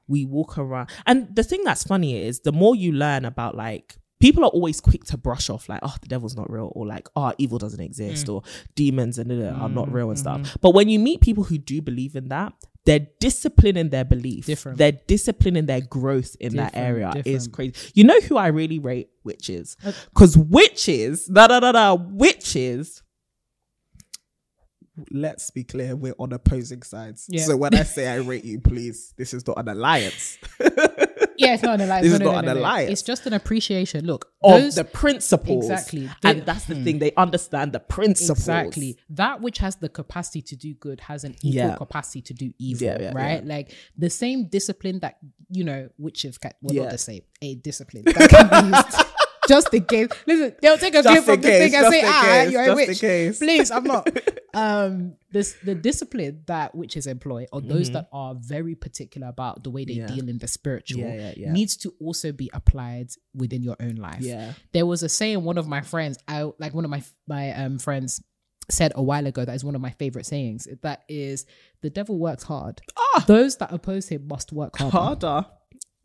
we 0.08 0.26
walk 0.26 0.58
around. 0.58 0.90
And 1.06 1.36
the 1.36 1.44
thing 1.44 1.64
that's 1.64 1.84
funny 1.84 2.22
is 2.24 2.42
the 2.42 2.52
more 2.52 2.76
you 2.76 2.92
learn 2.92 3.26
about 3.26 3.56
like 3.56 3.98
people 4.20 4.44
are 4.44 4.50
always 4.50 4.82
quick 4.82 5.06
to 5.06 5.18
brush 5.18 5.50
off 5.50 5.70
like, 5.70 5.80
oh, 5.82 5.96
the 6.02 6.08
devil's 6.08 6.36
not 6.36 6.52
real, 6.52 6.72
or 6.76 6.86
like, 6.86 7.08
oh, 7.16 7.32
evil 7.38 7.58
doesn't 7.58 7.80
exist, 7.80 8.28
Mm. 8.28 8.34
or 8.34 8.44
demons 8.76 9.18
and 9.18 9.32
uh, 9.32 9.46
are 9.56 9.70
not 9.70 9.92
real 9.92 10.10
and 10.10 10.20
stuff. 10.20 10.58
But 10.62 10.72
when 10.74 10.90
you 10.90 11.00
meet 11.00 11.22
people 11.22 11.46
who 11.46 11.58
do 11.58 11.82
believe 11.82 12.16
in 12.18 12.28
that, 12.28 12.52
their 12.90 13.06
discipline 13.20 13.78
in 13.78 13.90
their 13.90 14.04
belief, 14.04 14.48
Different. 14.48 14.80
their 14.80 14.94
discipline 14.94 15.56
in 15.56 15.68
their 15.68 15.80
growth 15.82 16.36
in 16.40 16.56
that 16.56 16.74
Different, 16.74 16.88
area 16.88 17.24
is 17.24 17.48
crazy. 17.48 17.76
You 17.94 18.04
know 18.04 18.20
who 18.22 18.36
I 18.36 18.48
really 18.48 18.80
rate 18.80 19.12
witches? 19.24 19.78
Uh, 19.86 19.92
because 20.12 20.36
witches, 20.36 21.26
da 21.26 21.46
da 21.46 21.60
da 21.60 21.72
da, 21.72 21.94
witches. 21.94 23.04
Let's 25.12 25.52
be 25.52 25.64
clear, 25.64 25.96
we're 25.96 26.16
on 26.18 26.34
opposing 26.34 26.82
sides. 26.82 27.28
Yeah. 27.30 27.44
So 27.44 27.58
when 27.58 27.76
I 27.76 27.84
say 27.84 28.08
I 28.12 28.16
rate 28.16 28.44
you, 28.44 28.60
please, 28.60 29.14
this 29.18 29.36
is 29.36 29.46
not 29.46 29.60
an 29.60 29.68
alliance 29.68 30.40
yeah, 31.40 31.54
it's 31.54 31.64
not 31.64 31.76
an 31.76 31.82
alliance. 31.88 32.04
This 32.04 32.12
No, 32.12 32.16
is 32.16 32.20
no, 32.20 32.32
not 32.34 32.46
no, 32.46 32.52
an 32.52 32.58
alliance. 32.58 32.92
It's 32.92 33.02
just 33.02 33.26
an 33.26 33.34
appreciation. 33.34 34.06
Look, 34.06 34.32
of 34.44 34.62
those- 34.62 34.76
the 34.76 34.84
principles. 34.84 35.70
Exactly. 35.70 36.10
And 36.24 36.46
that's 36.46 36.66
the 36.66 36.76
thing, 36.76 36.96
hmm. 36.96 37.00
they 37.00 37.14
understand 37.16 37.72
the 37.74 37.80
principles. 37.80 38.40
Exactly. 38.40 38.98
That 39.10 39.42
which 39.42 39.58
has 39.60 39.78
the 39.78 39.90
capacity 39.90 40.42
to 40.44 40.56
do 40.56 40.74
good 40.76 41.00
has 41.02 41.24
an 41.24 41.36
equal 41.42 41.70
Yeah. 41.70 41.76
capacity 41.76 42.22
to 42.24 42.34
do 42.34 42.54
evil, 42.60 42.88
Yeah, 42.88 42.98
yeah, 43.02 43.12
right? 43.14 43.46
Like 43.46 43.74
the 43.98 44.10
same 44.10 44.48
discipline 44.48 45.00
that, 45.00 45.18
you 45.50 45.64
know, 45.64 45.90
which 45.98 46.26
can, 46.42 46.52
well, 46.62 46.76
Yeah. 46.76 46.84
not 46.84 46.92
the 46.92 46.98
same, 46.98 47.22
a 47.42 47.56
discipline 47.56 48.04
that 48.06 48.30
can 48.30 48.72
be 48.72 48.78
used. 48.78 49.06
Just 49.50 49.74
in 49.74 49.84
case. 49.86 50.08
Listen, 50.28 50.56
they'll 50.62 50.78
take 50.78 50.96
a 50.96 51.04
Just 51.04 51.26
clip 51.26 51.26
from 51.26 51.42
this 51.42 51.72
thing 51.72 51.76
and 51.84 51.94
say, 51.94 52.02
ah, 52.06 52.22
case, 52.24 52.52
you're 52.54 52.64
a 52.72 52.76
witch. 52.76 53.00
case. 53.02 53.40
Please, 53.40 53.72
I'm 53.72 53.84
not. 53.84 54.08
um, 54.54 55.16
this 55.32 55.56
the 55.64 55.76
discipline 55.76 56.44
that 56.48 56.74
witches 56.76 57.06
employ, 57.08 57.46
or 57.52 57.60
those 57.62 57.88
Mm-hmm. 57.90 57.94
that 57.94 58.10
are 58.14 58.36
very 58.40 58.76
particular 58.76 59.28
about 59.28 59.64
the 59.64 59.70
way 59.70 59.84
they 59.86 59.94
Yeah. 59.94 60.08
deal 60.08 60.30
in 60.30 60.38
the 60.38 60.48
spiritual, 60.48 61.02
Yeah, 61.02 61.14
yeah, 61.16 61.34
yeah. 61.38 61.52
needs 61.52 61.76
to 61.78 61.94
also 62.00 62.32
be 62.32 62.50
applied 62.54 63.10
within 63.36 63.62
your 63.64 63.76
own 63.80 63.96
life 63.96 64.22
Yeah. 64.22 64.54
there 64.74 64.86
was 64.86 65.04
a 65.04 65.10
saying 65.10 65.44
one 65.44 65.58
of 65.58 65.68
my 65.68 65.82
friends 65.82 66.18
i 66.28 66.50
like 66.60 66.74
one 66.74 66.84
of 66.86 66.92
my 66.92 67.02
my 67.28 67.52
um 67.54 67.78
friends 67.80 68.22
said 68.70 68.92
a 68.96 69.02
while 69.04 69.26
ago 69.26 69.46
that 69.46 69.56
is 69.56 69.64
one 69.64 69.76
of 69.76 69.82
my 69.82 69.92
favorite 69.92 70.26
sayings 70.26 70.68
that 70.84 71.04
is 71.10 71.46
the 71.82 71.90
devil 71.90 72.18
works 72.20 72.44
hard 72.44 72.82
Ah. 72.98 73.24
those 73.28 73.58
that 73.58 73.72
oppose 73.72 74.10
him 74.10 74.28
must 74.28 74.52
work 74.52 74.78
hard 74.78 74.92
Harder. 74.94 75.48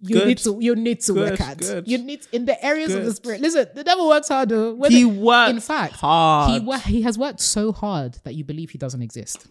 You 0.07 0.17
Good. 0.17 0.27
need 0.29 0.39
to 0.39 0.59
you 0.61 0.77
need 0.77 1.01
to 1.03 1.15
work 1.15 1.31
Good, 1.31 1.39
hard 1.41 1.59
good. 1.59 1.89
you 1.89 1.99
need 1.99 2.21
in 2.33 2.45
the 2.45 2.57
areas 2.65 2.95
of 2.95 3.05
the 3.05 3.13
spirit 3.15 3.41
listen 3.41 3.67
the 3.75 3.83
devil 3.85 4.07
works 4.09 4.29
hard 4.29 4.51
He 4.91 5.05
works 5.05 5.51
in 5.51 5.61
fact 5.61 5.95
hard. 5.95 6.63
he 6.63 6.79
he 6.93 7.03
has 7.03 7.17
worked 7.19 7.41
so 7.41 7.73
hard 7.73 8.19
that 8.25 8.35
you 8.35 8.45
believe 8.45 8.71
he 8.71 8.79
doesn't 8.79 9.03
exist 9.03 9.47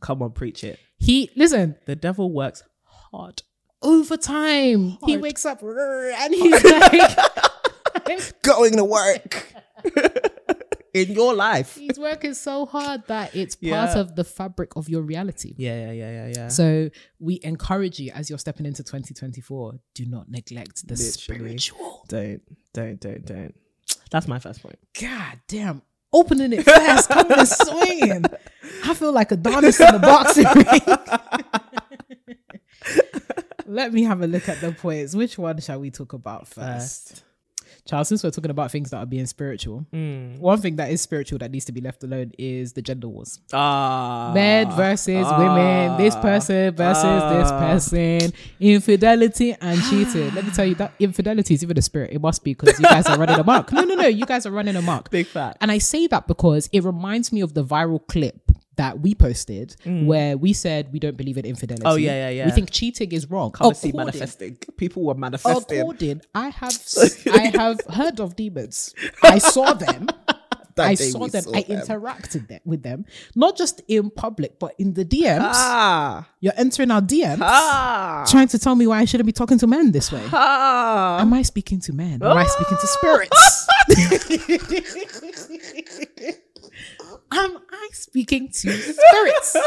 Come 0.00 0.22
on, 0.22 0.32
preach 0.32 0.64
it. 0.64 0.78
he 0.98 1.30
listen 1.36 1.76
The 1.86 1.94
devil 1.96 2.32
works 2.32 2.62
hard. 2.84 3.42
over 3.82 4.16
time 4.16 4.98
he 5.06 5.16
wakes 5.16 5.44
up 5.46 5.62
and 5.62 6.34
he's 6.34 6.64
like 6.64 7.18
Going 8.42 8.76
to 8.76 8.84
work. 8.84 9.46
In 10.92 11.12
your 11.12 11.34
life. 11.34 11.76
he's 11.76 11.98
working 11.98 12.34
so 12.34 12.66
hard 12.66 13.06
that 13.06 13.34
it's 13.34 13.54
part 13.56 13.62
Yeah. 13.94 13.98
of 13.98 14.16
the 14.16 14.24
fabric 14.24 14.74
of 14.76 14.88
your 14.88 15.02
reality 15.02 15.54
Yeah, 15.56 15.86
yeah, 15.86 15.92
yeah, 15.92 16.10
yeah, 16.26 16.32
yeah. 16.36 16.48
So 16.48 16.90
we 17.18 17.38
encourage 17.42 18.00
you 18.00 18.10
as 18.12 18.28
you're 18.28 18.38
stepping 18.40 18.66
into 18.66 18.82
2024, 18.82 19.74
do 19.94 20.06
not 20.06 20.28
neglect 20.30 20.86
the 20.88 20.94
Literally. 20.94 21.10
spiritual. 21.58 22.04
don't, 22.08 22.42
don't, 22.72 22.98
don't, 23.00 23.24
don't. 23.24 23.54
That's 24.10 24.26
my 24.26 24.38
first 24.40 24.62
point. 24.62 24.78
God 25.00 25.38
damn. 25.46 25.82
Opening 26.12 26.52
it 26.52 26.64
fast, 26.64 27.08
coming 27.08 27.38
and 27.38 27.46
swinging. 27.48 28.24
I 28.84 28.94
feel 28.94 29.12
like 29.12 29.30
Adonis 29.30 29.78
in 29.78 29.92
the 29.92 30.00
boxing 30.00 30.44
ring. 30.56 30.80
Let 33.66 33.92
me 33.92 34.02
have 34.02 34.20
a 34.20 34.26
look 34.26 34.48
at 34.48 34.60
the 34.60 34.72
points. 34.72 35.14
Which 35.14 35.38
one 35.38 35.60
shall 35.60 35.78
we 35.78 35.92
talk 35.92 36.12
about 36.12 36.48
first? 36.48 37.22
Charles, 37.90 38.06
since 38.06 38.22
we're 38.22 38.30
talking 38.30 38.52
about 38.52 38.70
things 38.70 38.90
that 38.90 38.98
are 38.98 39.06
being 39.06 39.26
spiritual, 39.26 39.84
one 39.90 40.60
thing 40.60 40.76
that 40.76 40.92
is 40.92 41.00
spiritual 41.00 41.38
that 41.38 41.50
needs 41.50 41.64
to 41.64 41.72
be 41.72 41.80
left 41.80 42.04
alone 42.04 42.30
is 42.38 42.72
the 42.72 42.80
gender 42.80 43.08
wars. 43.08 43.40
Ah, 43.52 44.30
men 44.32 44.70
versus 44.70 45.26
women, 45.36 45.96
this 45.96 46.14
person 46.14 46.72
versus 46.72 47.02
this 47.02 47.50
ah. 47.50 47.58
person, 47.58 48.32
infidelity 48.60 49.56
and 49.60 49.82
cheating. 49.90 50.32
Let 50.36 50.44
me 50.44 50.52
tell 50.52 50.66
you 50.66 50.76
that 50.76 50.92
infidelity 51.00 51.54
is 51.54 51.64
even 51.64 51.76
a 51.78 51.82
spirit. 51.82 52.12
It 52.12 52.20
must 52.20 52.44
be 52.44 52.54
because 52.54 52.78
you 52.78 52.84
guys 52.84 53.06
are 53.06 53.18
running 53.18 53.40
amok. 53.40 53.72
No, 53.72 53.82
no, 53.82 53.96
no, 53.96 54.06
you 54.06 54.24
guys 54.24 54.46
are 54.46 54.52
running 54.52 54.76
amok. 54.76 55.10
Big 55.10 55.26
fact. 55.26 55.58
And 55.60 55.72
I 55.72 55.78
say 55.78 56.06
that 56.06 56.28
because 56.28 56.68
it 56.72 56.84
reminds 56.84 57.32
me 57.32 57.40
of 57.40 57.54
the 57.54 57.64
viral 57.64 58.06
clip 58.06 58.49
that 58.80 59.00
we 59.04 59.10
posted 59.14 59.68
where 60.10 60.32
we 60.44 60.52
said 60.64 60.82
we 60.94 60.98
don't 61.04 61.16
believe 61.22 61.36
in 61.42 61.44
infidelity. 61.44 61.84
Mm. 61.86 61.90
Oh, 61.92 61.96
yeah, 61.96 62.16
yeah, 62.22 62.30
yeah. 62.38 62.44
We 62.46 62.52
think 62.58 62.70
cheating 62.70 63.10
is 63.12 63.24
wrong. 63.30 63.50
Come 63.52 63.68
and 63.68 63.76
see 63.76 63.90
According- 63.90 64.06
manifesting. 64.06 64.56
People 64.82 65.00
were 65.04 65.14
manifesting. 65.26 65.80
According, 65.80 66.22
I 66.34 66.48
have 66.60 66.76
I 67.42 67.44
have 67.62 67.78
heard 67.98 68.16
of 68.24 68.36
demons. 68.36 68.94
I 69.22 69.38
saw 69.38 69.74
them. 69.74 70.08
That 70.76 70.86
I 70.86 70.94
saw 70.94 71.26
them. 71.26 71.42
saw 71.42 71.52
I 71.58 71.62
them. 71.62 71.80
interacted 71.80 72.46
them, 72.46 72.60
with 72.64 72.82
them, 72.84 73.04
not 73.34 73.56
just 73.58 73.82
in 73.88 74.08
public, 74.08 74.52
but 74.62 74.72
in 74.78 74.94
the 74.94 75.04
DMs. 75.04 75.40
Ah, 75.42 76.28
You're 76.38 76.52
entering 76.56 76.92
our 76.92 77.02
DMs, 77.02 77.40
ah, 77.42 78.24
trying 78.30 78.46
to 78.54 78.58
tell 78.64 78.76
me 78.76 78.86
why 78.86 79.00
I 79.00 79.04
shouldn't 79.04 79.26
be 79.26 79.32
talking 79.32 79.58
to 79.58 79.66
men 79.66 79.90
this 79.90 80.12
way. 80.14 80.22
ah. 80.32 81.18
Am 81.20 81.34
I 81.34 81.42
speaking 81.42 81.80
to 81.86 81.92
men? 81.92 82.22
Or 82.22 82.28
am 82.30 82.38
I 82.38 82.46
speaking 82.46 82.78
to 82.80 82.86
spirits? 82.96 83.40
am 87.32 87.58
I 87.70 87.88
speaking 87.92 88.48
to 88.48 88.72
spirits? 88.72 89.56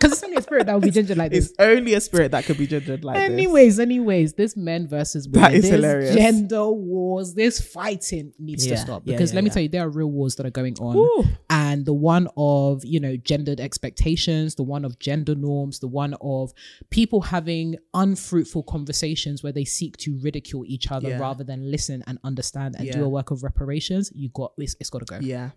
Because 0.00 0.12
it's 0.12 0.24
only 0.24 0.36
a 0.36 0.42
spirit 0.42 0.66
that 0.66 0.72
will 0.74 0.80
be 0.80 0.90
ginger 0.98 1.14
like 1.14 1.30
this. 1.30 1.50
It's 1.50 1.54
only 1.58 1.92
a 1.94 2.00
spirit 2.00 2.30
that 2.32 2.44
could 2.44 2.56
be 2.58 2.66
gendered 2.66 3.04
like 3.04 3.16
this. 3.16 3.30
Anyways, 3.30 3.78
anyways, 3.78 4.32
this 4.34 4.56
men 4.56 4.86
versus 4.88 5.28
women, 5.28 5.42
That 5.52 5.54
is 5.54 5.68
hilarious. 5.68 6.14
gender 6.14 6.70
wars, 6.70 7.34
this 7.34 7.60
fighting 7.60 8.32
needs 8.38 8.66
to 8.66 8.76
stop. 8.78 9.02
yeah, 9.04 9.12
Because 9.14 9.30
yeah, 9.32 9.36
let 9.36 9.44
me 9.44 9.50
tell 9.50 9.62
you, 9.62 9.68
there 9.68 9.82
are 9.84 9.88
real 9.90 10.10
wars 10.10 10.36
that 10.36 10.46
are 10.46 10.50
going 10.50 10.76
on. 10.78 10.96
Woo. 10.96 11.24
And 11.50 11.84
the 11.86 11.92
one 11.94 12.28
of, 12.36 12.82
you 12.84 12.98
know, 12.98 13.16
gendered 13.16 13.60
expectations, 13.60 14.54
the 14.56 14.62
one 14.62 14.84
of 14.86 14.98
gender 14.98 15.34
norms, 15.34 15.80
the 15.80 15.88
one 15.88 16.14
of 16.22 16.52
people 16.90 17.20
having 17.20 17.76
unfruitful 17.92 18.62
conversations 18.64 19.42
where 19.42 19.52
they 19.52 19.64
seek 19.64 19.96
to 19.98 20.18
ridicule 20.22 20.64
each 20.66 20.90
other 20.90 21.10
Yeah. 21.10 21.18
rather 21.18 21.44
than 21.44 21.70
listen 21.70 22.02
and 22.06 22.18
understand 22.24 22.74
and 22.78 22.90
do 22.90 23.04
a 23.04 23.08
work 23.08 23.30
of 23.30 23.42
reparations, 23.42 24.10
you 24.14 24.30
got 24.30 24.52
it's, 24.58 24.76
it's 24.80 24.90
got 24.90 25.00
to 25.00 25.04
go. 25.06 25.18
Yeah. 25.24 25.50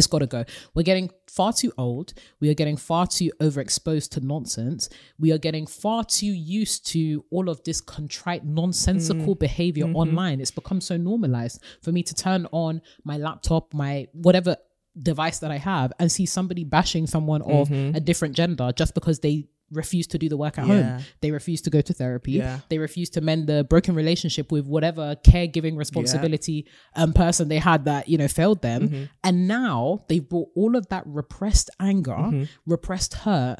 It's 0.00 0.06
got 0.06 0.20
to 0.20 0.26
go. 0.26 0.46
We're 0.72 0.82
getting 0.82 1.10
far 1.28 1.52
too 1.52 1.74
old. 1.76 2.14
We 2.40 2.48
are 2.48 2.54
getting 2.54 2.78
far 2.78 3.06
too 3.06 3.30
overexposed 3.38 4.08
to 4.12 4.20
nonsense. 4.20 4.88
We 5.18 5.30
are 5.30 5.36
getting 5.36 5.66
far 5.66 6.04
too 6.04 6.32
used 6.32 6.86
to 6.92 7.22
all 7.30 7.50
of 7.50 7.62
this 7.64 7.82
contrite, 7.82 8.42
nonsensical 8.42 9.36
mm. 9.36 9.38
behavior 9.38 9.84
mm-hmm. 9.84 9.96
online. 9.96 10.40
It's 10.40 10.50
become 10.50 10.80
so 10.80 10.96
normalized 10.96 11.62
for 11.82 11.92
me 11.92 12.02
to 12.04 12.14
turn 12.14 12.46
on 12.50 12.80
my 13.04 13.18
laptop, 13.18 13.74
my 13.74 14.08
whatever 14.12 14.56
device 15.02 15.38
that 15.40 15.50
I 15.50 15.58
have, 15.58 15.92
and 15.98 16.10
see 16.10 16.24
somebody 16.24 16.64
bashing 16.64 17.06
someone 17.06 17.42
of 17.42 17.68
mm-hmm. 17.68 17.94
a 17.94 18.00
different 18.00 18.34
gender 18.34 18.72
just 18.74 18.94
because 18.94 19.18
they 19.18 19.48
refuse 19.70 20.06
to 20.08 20.18
do 20.18 20.28
the 20.28 20.36
work 20.36 20.58
at 20.58 20.66
Yeah. 20.66 20.82
home. 20.96 21.04
They 21.20 21.30
refuse 21.30 21.60
to 21.62 21.70
go 21.70 21.80
to 21.80 21.92
therapy. 21.92 22.32
Yeah. 22.32 22.60
They 22.68 22.78
refuse 22.78 23.08
to 23.10 23.20
mend 23.20 23.46
the 23.46 23.64
broken 23.64 23.94
relationship 23.94 24.50
with 24.50 24.66
whatever 24.66 25.16
caregiving 25.24 25.76
responsibility 25.76 26.66
um, 26.96 27.12
person 27.12 27.48
they 27.48 27.58
had 27.58 27.84
that, 27.84 28.08
you 28.08 28.18
know, 28.18 28.28
failed 28.28 28.62
them. 28.62 28.88
Mm-hmm. 28.88 29.04
And 29.22 29.46
now 29.46 30.04
they've 30.08 30.28
brought 30.28 30.48
all 30.56 30.74
of 30.76 30.88
that 30.88 31.04
repressed 31.06 31.70
anger, 31.78 32.12
Mm-hmm. 32.16 32.44
repressed 32.66 33.14
hurt, 33.14 33.58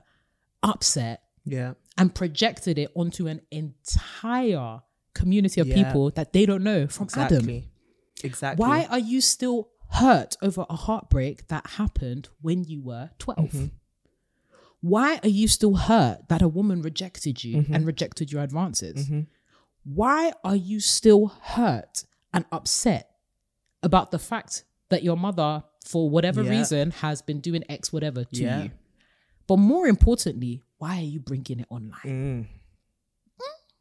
upset, 0.63 1.23
Yeah. 1.45 1.75
and 1.97 2.15
projected 2.15 2.79
it 2.79 2.91
onto 2.95 3.27
an 3.29 3.41
entire 3.51 4.81
community 5.15 5.61
of 5.61 5.67
Yeah. 5.67 5.85
people 5.85 6.11
that 6.13 6.33
they 6.33 6.47
don't 6.47 6.63
know 6.63 6.87
from 6.87 7.09
Adam. 7.15 7.39
Exactly. 7.39 7.69
Exactly. 8.23 8.61
Why 8.67 8.85
are 8.91 8.99
you 8.99 9.21
still 9.21 9.71
hurt 9.93 10.37
over 10.43 10.67
a 10.69 10.77
heartbreak 10.77 11.49
that 11.49 11.67
happened 11.71 12.29
when 12.41 12.65
you 12.65 12.81
were 12.83 13.11
12? 13.19 13.39
Mm-hmm. 13.51 13.67
Why 14.81 15.19
are 15.23 15.29
you 15.29 15.47
still 15.49 15.75
hurt 15.75 16.29
that 16.29 16.41
a 16.43 16.49
woman 16.49 16.81
rejected 16.83 17.45
you 17.45 17.59
Mm-hmm. 17.59 17.75
and 17.75 17.87
rejected 17.87 18.33
your 18.33 18.43
advances? 18.43 19.11
Why 19.85 20.33
are 20.45 20.57
you 20.57 20.81
still 20.81 21.27
hurt 21.43 22.05
and 22.33 22.45
upset 22.53 23.11
about 23.83 24.11
the 24.11 24.19
fact 24.19 24.65
that 24.89 25.03
your 25.03 25.17
mother, 25.17 25.63
for 25.85 26.09
whatever 26.09 26.43
Yeah. 26.43 26.51
reason, 26.51 26.91
has 26.93 27.23
been 27.23 27.41
doing 27.41 27.63
X 27.69 27.93
whatever 27.93 28.25
to 28.25 28.43
Yeah. 28.43 28.63
you? 28.65 28.71
But 29.47 29.57
more 29.59 29.87
importantly, 29.87 30.63
why 30.79 30.99
are 30.99 31.03
you 31.15 31.21
bringing 31.21 31.61
it 31.61 31.67
online? 31.71 32.49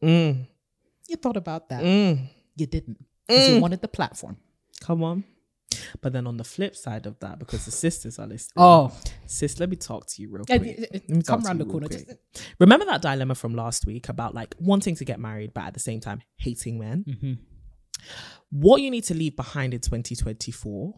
Mm. 0.02 0.48
You 1.08 1.16
thought 1.18 1.38
about 1.38 1.70
that. 1.70 1.84
Mm. 1.84 2.30
You 2.56 2.66
didn't. 2.66 3.06
Because 3.28 3.50
you 3.50 3.62
wanted 3.62 3.82
the 3.82 3.88
platform. 3.88 4.38
Come 4.82 5.04
on. 5.04 5.24
But 6.02 6.14
then 6.14 6.28
on 6.28 6.38
the 6.38 6.44
flip 6.44 6.76
side 6.76 7.06
of 7.06 7.20
that, 7.20 7.40
because 7.40 7.66
the 7.66 7.72
sisters 7.72 8.20
are 8.20 8.28
listening. 8.28 8.54
Oh, 8.58 8.92
Sis, 9.26 9.60
let 9.60 9.70
me 9.70 9.76
talk 9.76 10.06
to 10.08 10.22
you 10.22 10.30
real 10.30 10.46
quick. 10.46 10.62
yeah, 10.64 10.74
yeah, 10.78 10.86
Let 10.94 11.08
come 11.08 11.22
talk 11.22 11.42
to 11.42 11.48
round 11.48 11.60
the 11.62 11.66
corner. 11.66 11.88
quick. 11.88 12.08
Remember 12.60 12.86
that 12.86 13.02
dilemma 13.02 13.36
from 13.36 13.56
last 13.56 13.86
week 13.86 14.10
about 14.10 14.34
like 14.34 14.56
wanting 14.60 14.96
to 14.96 15.06
get 15.06 15.20
married, 15.20 15.54
but 15.54 15.66
at 15.66 15.74
the 15.74 15.80
same 15.80 16.00
time 16.00 16.22
hating 16.38 16.80
men? 16.80 17.06
Mm-hmm. 17.08 17.34
What 18.52 18.82
you 18.82 18.90
need 18.92 19.04
to 19.06 19.14
leave 19.14 19.36
behind 19.36 19.74
in 19.74 19.82
2024 19.82 20.94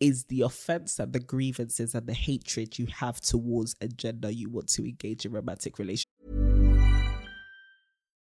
is 0.00 0.24
the 0.24 0.40
offense 0.42 0.98
and 0.98 1.12
the 1.12 1.20
grievances 1.20 1.94
and 1.94 2.06
the 2.06 2.14
hatred 2.14 2.78
you 2.78 2.86
have 2.86 3.20
towards 3.20 3.76
a 3.80 3.88
gender 3.88 4.30
you 4.30 4.48
want 4.48 4.66
to 4.68 4.82
engage 4.82 5.26
in 5.26 5.32
romantic 5.32 5.78
relationship. 5.78 6.49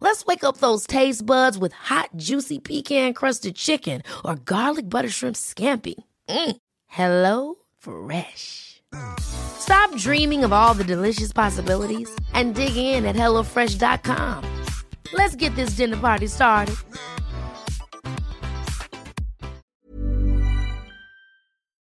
Let's 0.00 0.24
wake 0.24 0.44
up 0.44 0.58
those 0.58 0.86
taste 0.86 1.26
buds 1.26 1.58
with 1.58 1.72
hot, 1.72 2.10
juicy 2.16 2.58
pecan-crusted 2.58 3.56
chicken 3.56 4.02
or 4.24 4.36
garlic 4.36 4.88
butter 4.88 5.10
shrimp 5.10 5.36
scampi. 5.36 5.94
Mm. 6.28 6.56
Hello 6.86 7.54
Fresh. 7.78 8.82
Stop 9.20 9.94
dreaming 9.96 10.44
of 10.44 10.52
all 10.52 10.74
the 10.74 10.84
delicious 10.84 11.32
possibilities 11.32 12.08
and 12.32 12.54
dig 12.54 12.76
in 12.76 13.04
at 13.04 13.16
HelloFresh.com. 13.16 14.64
Let's 15.12 15.36
get 15.36 15.54
this 15.56 15.76
dinner 15.76 15.96
party 15.96 16.26
started. 16.26 16.76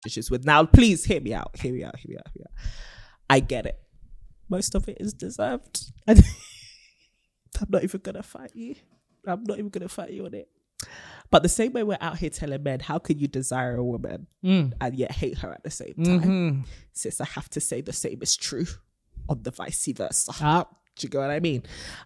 relationships 0.05 0.31
with. 0.31 0.45
Now, 0.45 0.65
please 0.65 1.05
hear 1.05 1.21
me 1.21 1.33
out. 1.33 1.51
Hear 1.59 1.73
me 1.73 1.83
out. 1.83 1.97
Hear 1.97 2.09
me 2.09 2.17
out. 2.17 2.27
Hear 2.33 2.41
me 2.41 2.45
out. 2.47 2.69
I 3.29 3.39
get 3.39 3.65
it. 3.65 3.79
Most 4.49 4.75
of 4.75 4.87
it 4.87 4.97
is 4.99 5.13
deserved. 5.13 5.91
I'm 7.61 7.67
not 7.69 7.83
even 7.83 8.01
gonna 8.01 8.23
fight 8.23 8.51
you. 8.55 8.75
I'm 9.27 9.43
not 9.43 9.57
even 9.57 9.69
gonna 9.69 9.89
fight 9.89 10.11
you 10.11 10.25
on 10.25 10.33
it. 10.33 10.49
But 11.31 11.41
the 11.41 11.49
same 11.49 11.73
way 11.73 11.83
we're 11.83 11.97
out 12.01 12.17
here 12.19 12.29
telling 12.29 12.61
men, 12.61 12.79
how 12.79 12.99
can 12.99 13.17
you 13.17 13.27
desire 13.27 13.75
a 13.75 13.83
woman 13.83 14.27
and 14.79 14.93
yet 14.95 15.11
hate 15.11 15.39
her 15.39 15.51
at 15.51 15.63
the 15.63 15.71
same 15.71 15.93
time? 15.95 16.21
Sis, 16.93 17.19
I 17.19 17.25
have 17.25 17.49
to 17.51 17.59
say 17.59 17.81
the 17.81 17.93
same 17.93 18.19
is 18.21 18.35
true 18.37 18.65
on 19.27 19.41
the 19.41 19.51
vice 19.51 19.87
versa. 19.87 20.31
Ah. 20.41 20.67
Do 20.97 21.05
you 21.05 21.09
get 21.09 21.17
what 21.19 21.29
I 21.31 21.39
mean? 21.41 21.63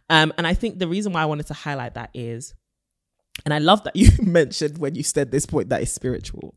Um, 0.10 0.34
and 0.38 0.48
I 0.48 0.54
think 0.56 0.80
the 0.80 0.88
reason 0.88 1.14
why 1.14 1.22
I 1.22 1.26
wanted 1.26 1.46
to 1.48 1.54
highlight 1.54 1.94
that 1.96 2.10
is, 2.14 2.56
and 3.46 3.54
I 3.54 3.60
love 3.60 3.84
that 3.84 3.96
you 3.96 4.10
mentioned 4.24 4.78
when 4.80 4.96
you 4.96 5.04
said 5.04 5.30
this 5.32 5.46
point 5.46 5.70
that 5.70 5.82
is 5.84 5.92
spiritual. 5.94 6.56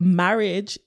Marriage, 0.00 0.78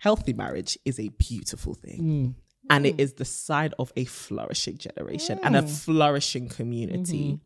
healthy 0.00 0.32
marriage, 0.32 0.78
is 0.84 0.98
a 0.98 1.08
beautiful 1.08 1.74
thing. 1.74 2.34
And 2.68 2.86
it 2.86 2.98
is 2.98 3.14
the 3.14 3.24
side 3.24 3.74
of 3.78 3.92
a 3.96 4.04
flourishing 4.04 4.78
generation 4.78 5.38
and 5.42 5.56
a 5.56 5.62
flourishing 5.62 6.48
community. 6.48 7.40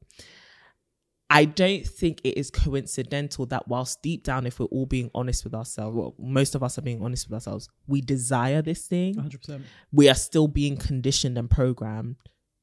I 1.33 1.45
don't 1.45 1.87
think 1.87 2.21
it 2.25 2.37
is 2.37 2.51
coincidental 2.51 3.47
that 3.47 3.68
whilst 3.68 4.03
deep 4.03 4.25
down, 4.25 4.47
if 4.47 4.59
we're 4.59 4.66
all 4.66 4.87
being 4.87 5.12
honest 5.14 5.45
with 5.45 5.55
ourselves, 5.55 5.97
well, 5.97 6.16
most 6.18 6.57
of 6.57 6.62
us 6.64 6.77
are 6.77 6.83
being 6.83 7.01
honest 7.03 7.29
with 7.29 7.35
ourselves, 7.35 7.68
we 7.87 8.01
desire 8.01 8.62
this 8.62 8.87
thing. 8.87 9.14
100%. 9.14 9.62
We 9.93 10.09
are 10.09 10.14
still 10.14 10.49
being 10.49 10.77
conditioned 10.77 11.39
and 11.39 11.49
programmed 11.49 12.16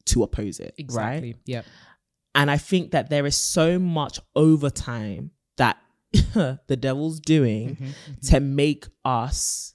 to 0.08 0.24
oppose 0.24 0.60
it. 0.60 0.76
Exactly. 0.78 1.32
Right. 1.32 1.42
Yeah. 1.46 1.62
And 2.36 2.52
I 2.52 2.58
think 2.58 2.92
that 2.92 3.10
there 3.10 3.26
is 3.26 3.38
so 3.38 3.80
much 3.80 4.20
overtime 4.36 5.32
that 5.56 5.78
the 6.12 6.78
devil's 6.78 7.22
doing 7.22 7.94
to 8.24 8.42
make 8.42 8.86
us 9.06 9.74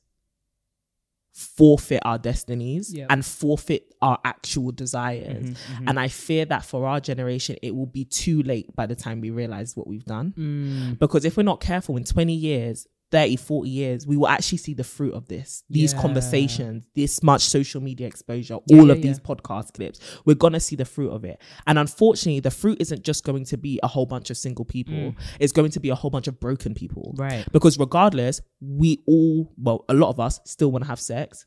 forfeit 1.43 2.01
our 2.05 2.19
destinies 2.19 2.93
Yeah. 2.93 3.07
and 3.11 3.25
forfeit 3.25 3.95
our 4.01 4.19
actual 4.25 4.73
desires. 4.73 5.45
Mm-hmm, 5.45 5.73
mm-hmm. 5.75 5.89
And 5.89 5.99
I 6.01 6.09
fear 6.09 6.45
that 6.47 6.65
for 6.65 6.87
our 6.87 7.01
generation, 7.01 7.57
it 7.63 7.75
will 7.75 7.87
be 7.87 8.05
too 8.05 8.43
late 8.43 8.75
by 8.75 8.87
the 8.87 8.95
time 8.97 9.21
we 9.21 9.31
realize 9.31 9.77
what 9.77 9.87
we've 9.87 10.05
done. 10.05 10.35
Mm. 10.39 10.99
Because 10.99 11.25
if 11.25 11.37
we're 11.37 11.43
not 11.43 11.61
careful 11.61 11.97
in 11.97 12.05
20 12.05 12.33
years, 12.33 12.87
30, 13.13 13.37
40 13.37 13.71
years, 13.71 14.07
we 14.07 14.17
will 14.17 14.27
actually 14.27 14.59
see 14.59 14.75
the 14.75 14.83
fruit 14.83 15.15
of 15.15 15.29
this, 15.29 15.63
these 15.71 15.93
Yeah. 15.93 16.01
conversations, 16.01 16.87
this 16.97 17.23
much 17.23 17.43
social 17.43 17.81
media 17.81 18.07
exposure, 18.09 18.55
all 18.55 18.87
yeah, 18.87 18.93
of 18.93 19.03
these 19.03 19.21
podcast 19.21 19.75
clips. 19.75 20.01
We're 20.25 20.35
going 20.35 20.55
to 20.55 20.61
see 20.61 20.75
the 20.75 20.85
fruit 20.85 21.11
of 21.11 21.25
it. 21.25 21.39
And 21.67 21.79
unfortunately, 21.79 22.41
the 22.41 22.51
fruit 22.51 22.79
isn't 22.81 23.05
just 23.05 23.23
going 23.23 23.45
to 23.45 23.57
be 23.57 23.79
a 23.83 23.87
whole 23.87 24.07
bunch 24.07 24.31
of 24.31 24.37
single 24.37 24.65
people, 24.65 25.15
it's 25.39 25.53
going 25.53 25.71
to 25.71 25.79
be 25.79 25.91
a 25.91 25.95
whole 25.95 26.11
bunch 26.11 26.27
of 26.27 26.41
broken 26.41 26.75
people. 26.75 27.15
Mm. 27.17 27.21
Right. 27.21 27.53
Because 27.53 27.79
regardless, 27.79 28.41
we 28.61 28.99
all, 29.07 29.53
well, 29.57 29.85
a 29.89 29.95
lot 29.95 30.09
of 30.09 30.19
us 30.19 30.41
still 30.45 30.73
want 30.73 30.83
to 30.85 30.89
have 30.89 30.99
sex. 31.01 31.47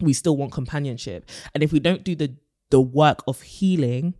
We 0.00 0.12
still 0.12 0.36
want 0.36 0.52
companionship. 0.52 1.28
And 1.54 1.62
if 1.62 1.72
we 1.72 1.80
don't 1.80 2.04
do 2.04 2.14
the 2.14 2.34
the 2.70 2.80
work 2.80 3.22
of 3.26 3.40
healing, 3.40 4.12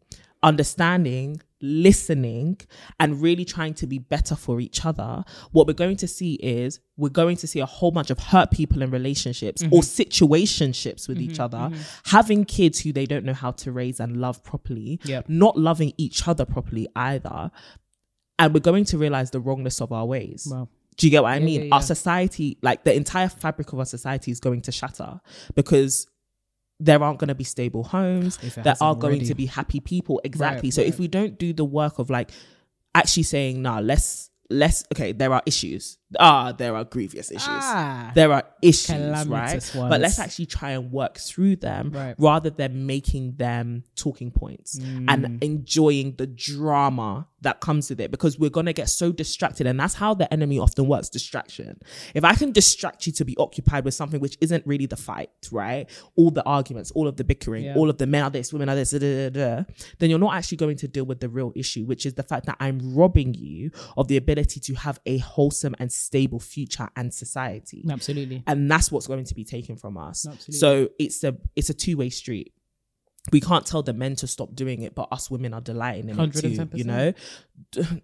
understanding, 0.42 1.40
listening, 1.60 2.58
and 3.00 3.20
really 3.20 3.44
trying 3.44 3.74
to 3.74 3.86
be 3.86 3.98
better 3.98 4.34
for 4.34 4.60
each 4.60 4.84
other, 4.84 5.24
what 5.52 5.66
we're 5.66 5.72
going 5.72 5.96
to 5.96 6.08
see 6.08 6.34
is 6.34 6.80
we're 6.96 7.08
going 7.08 7.36
to 7.36 7.46
see 7.46 7.60
a 7.60 7.66
whole 7.66 7.90
bunch 7.90 8.10
of 8.10 8.18
hurt 8.18 8.50
people 8.50 8.82
in 8.82 8.90
relationships 8.90 9.62
or 9.64 9.66
mm-hmm. 9.66 9.78
situationships 9.78 11.08
with 11.08 11.20
each 11.20 11.32
mm-hmm. 11.32 11.42
other, 11.42 11.58
mm-hmm. 11.58 12.10
having 12.10 12.44
kids 12.44 12.80
who 12.80 12.92
they 12.92 13.06
don't 13.06 13.24
know 13.24 13.34
how 13.34 13.50
to 13.50 13.72
raise 13.72 14.00
and 14.00 14.16
love 14.16 14.42
properly, 14.44 15.00
Yep. 15.04 15.28
not 15.28 15.58
loving 15.58 15.92
each 15.96 16.26
other 16.28 16.44
properly 16.44 16.88
either. 16.94 17.50
And 18.38 18.54
we're 18.54 18.60
going 18.60 18.84
to 18.86 18.98
realize 18.98 19.30
the 19.30 19.40
wrongness 19.40 19.80
of 19.80 19.92
our 19.92 20.06
ways. 20.06 20.46
Wow. 20.50 20.68
Do 20.96 21.06
you 21.06 21.10
get 21.10 21.22
what 21.22 21.32
I 21.32 21.38
Yeah, 21.38 21.44
mean? 21.44 21.62
yeah, 21.64 21.74
Our 21.74 21.82
society, 21.82 22.58
like 22.62 22.84
the 22.84 22.94
entire 22.94 23.28
fabric 23.28 23.72
of 23.72 23.78
our 23.78 23.84
society, 23.84 24.30
is 24.30 24.40
going 24.40 24.62
to 24.62 24.72
shatter 24.72 25.20
because 25.54 26.06
there 26.80 27.02
aren't 27.02 27.18
going 27.18 27.28
to 27.28 27.34
be 27.34 27.44
stable 27.44 27.84
homes. 27.84 28.36
There 28.54 28.76
are 28.80 28.94
going 28.94 29.24
to 29.24 29.34
be 29.34 29.46
happy 29.46 29.80
people. 29.80 30.20
Exactly. 30.24 30.68
Right, 30.68 30.74
so 30.74 30.80
if 30.80 30.98
we 30.98 31.08
don't 31.08 31.38
do 31.38 31.52
the 31.52 31.64
work 31.64 31.98
of 31.98 32.10
like 32.10 32.30
actually 32.94 33.24
saying, 33.24 33.62
"Nah, 33.62 33.80
let's 33.80 34.30
let's 34.50 34.84
okay, 34.92 35.12
there 35.12 35.32
are 35.32 35.42
issues. 35.46 35.98
Ah, 36.18 36.52
there 36.52 36.74
are 36.74 36.84
grievous 36.84 37.30
issues. 37.30 37.42
Ah. 37.48 38.12
there 38.14 38.32
are 38.32 38.44
issues, 38.62 39.26
right? 39.26 39.70
But 39.74 40.00
let's 40.00 40.18
actually 40.18 40.46
try 40.46 40.70
and 40.70 40.90
work 40.90 41.18
through 41.18 41.56
them 41.56 41.90
Right. 41.90 42.14
rather 42.18 42.50
than 42.50 42.86
making 42.86 43.34
them 43.36 43.84
talking 43.96 44.30
points 44.30 44.78
Mm. 44.78 45.04
and 45.08 45.44
enjoying 45.44 46.14
the 46.16 46.26
drama 46.26 47.26
that 47.42 47.60
comes 47.60 47.88
with 47.88 48.00
it 48.00 48.10
because 48.10 48.36
we're 48.38 48.50
going 48.50 48.66
to 48.66 48.72
get 48.72 48.88
so 48.88 49.12
distracted. 49.12 49.66
And 49.66 49.78
that's 49.78 49.94
how 49.94 50.12
the 50.14 50.32
enemy 50.32 50.58
often 50.58 50.88
works 50.88 51.08
distraction. 51.08 51.78
If 52.14 52.24
I 52.24 52.34
can 52.34 52.50
distract 52.50 53.06
you 53.06 53.12
to 53.12 53.24
be 53.24 53.36
occupied 53.36 53.84
with 53.84 53.94
something 53.94 54.18
which 54.20 54.36
isn't 54.40 54.66
really 54.66 54.86
the 54.86 54.96
fight, 54.96 55.30
right? 55.52 55.88
All 56.16 56.30
the 56.32 56.42
arguments, 56.44 56.90
all 56.92 57.06
of 57.06 57.16
the 57.16 57.22
bickering, 57.24 57.64
Yeah. 57.66 57.76
all 57.76 57.90
of 57.90 57.98
the 57.98 58.06
men 58.08 58.24
are 58.24 58.30
this, 58.30 58.52
women 58.52 58.68
are 58.68 58.74
this, 58.74 58.90
da, 58.90 58.98
da, 58.98 59.30
da, 59.30 59.64
then 59.98 60.10
you're 60.10 60.18
not 60.18 60.34
actually 60.34 60.56
going 60.56 60.76
to 60.78 60.88
deal 60.88 61.04
with 61.04 61.20
the 61.20 61.28
real 61.28 61.52
issue, 61.54 61.84
which 61.84 62.06
is 62.06 62.14
the 62.14 62.22
fact 62.24 62.46
that 62.46 62.56
I'm 62.58 62.80
robbing 62.94 63.34
you 63.34 63.70
of 63.96 64.08
the 64.08 64.16
ability 64.16 64.58
to 64.60 64.74
have 64.74 64.98
a 65.06 65.18
wholesome 65.18 65.76
and 65.78 65.92
stable 65.98 66.40
future 66.40 66.88
and 66.96 67.12
society 67.12 67.84
Absolutely. 67.90 68.42
and 68.46 68.70
that's 68.70 68.90
what's 68.92 69.06
going 69.06 69.24
to 69.24 69.34
be 69.34 69.44
taken 69.44 69.76
from 69.76 69.96
us 69.98 70.26
Absolutely. 70.26 70.58
so 70.58 70.88
it's 70.98 71.24
a 71.24 71.36
it's 71.56 71.70
a 71.70 71.74
two-way 71.74 72.10
street 72.10 72.52
we 73.30 73.40
can't 73.40 73.66
tell 73.66 73.82
the 73.82 73.92
men 73.92 74.16
to 74.16 74.26
stop 74.26 74.54
doing 74.54 74.82
it 74.82 74.94
but 74.94 75.08
us 75.12 75.30
women 75.30 75.52
are 75.52 75.60
delighting 75.60 76.08
in 76.08 76.18
it 76.18 76.32
too 76.32 76.68
you 76.72 76.84
know 76.84 77.12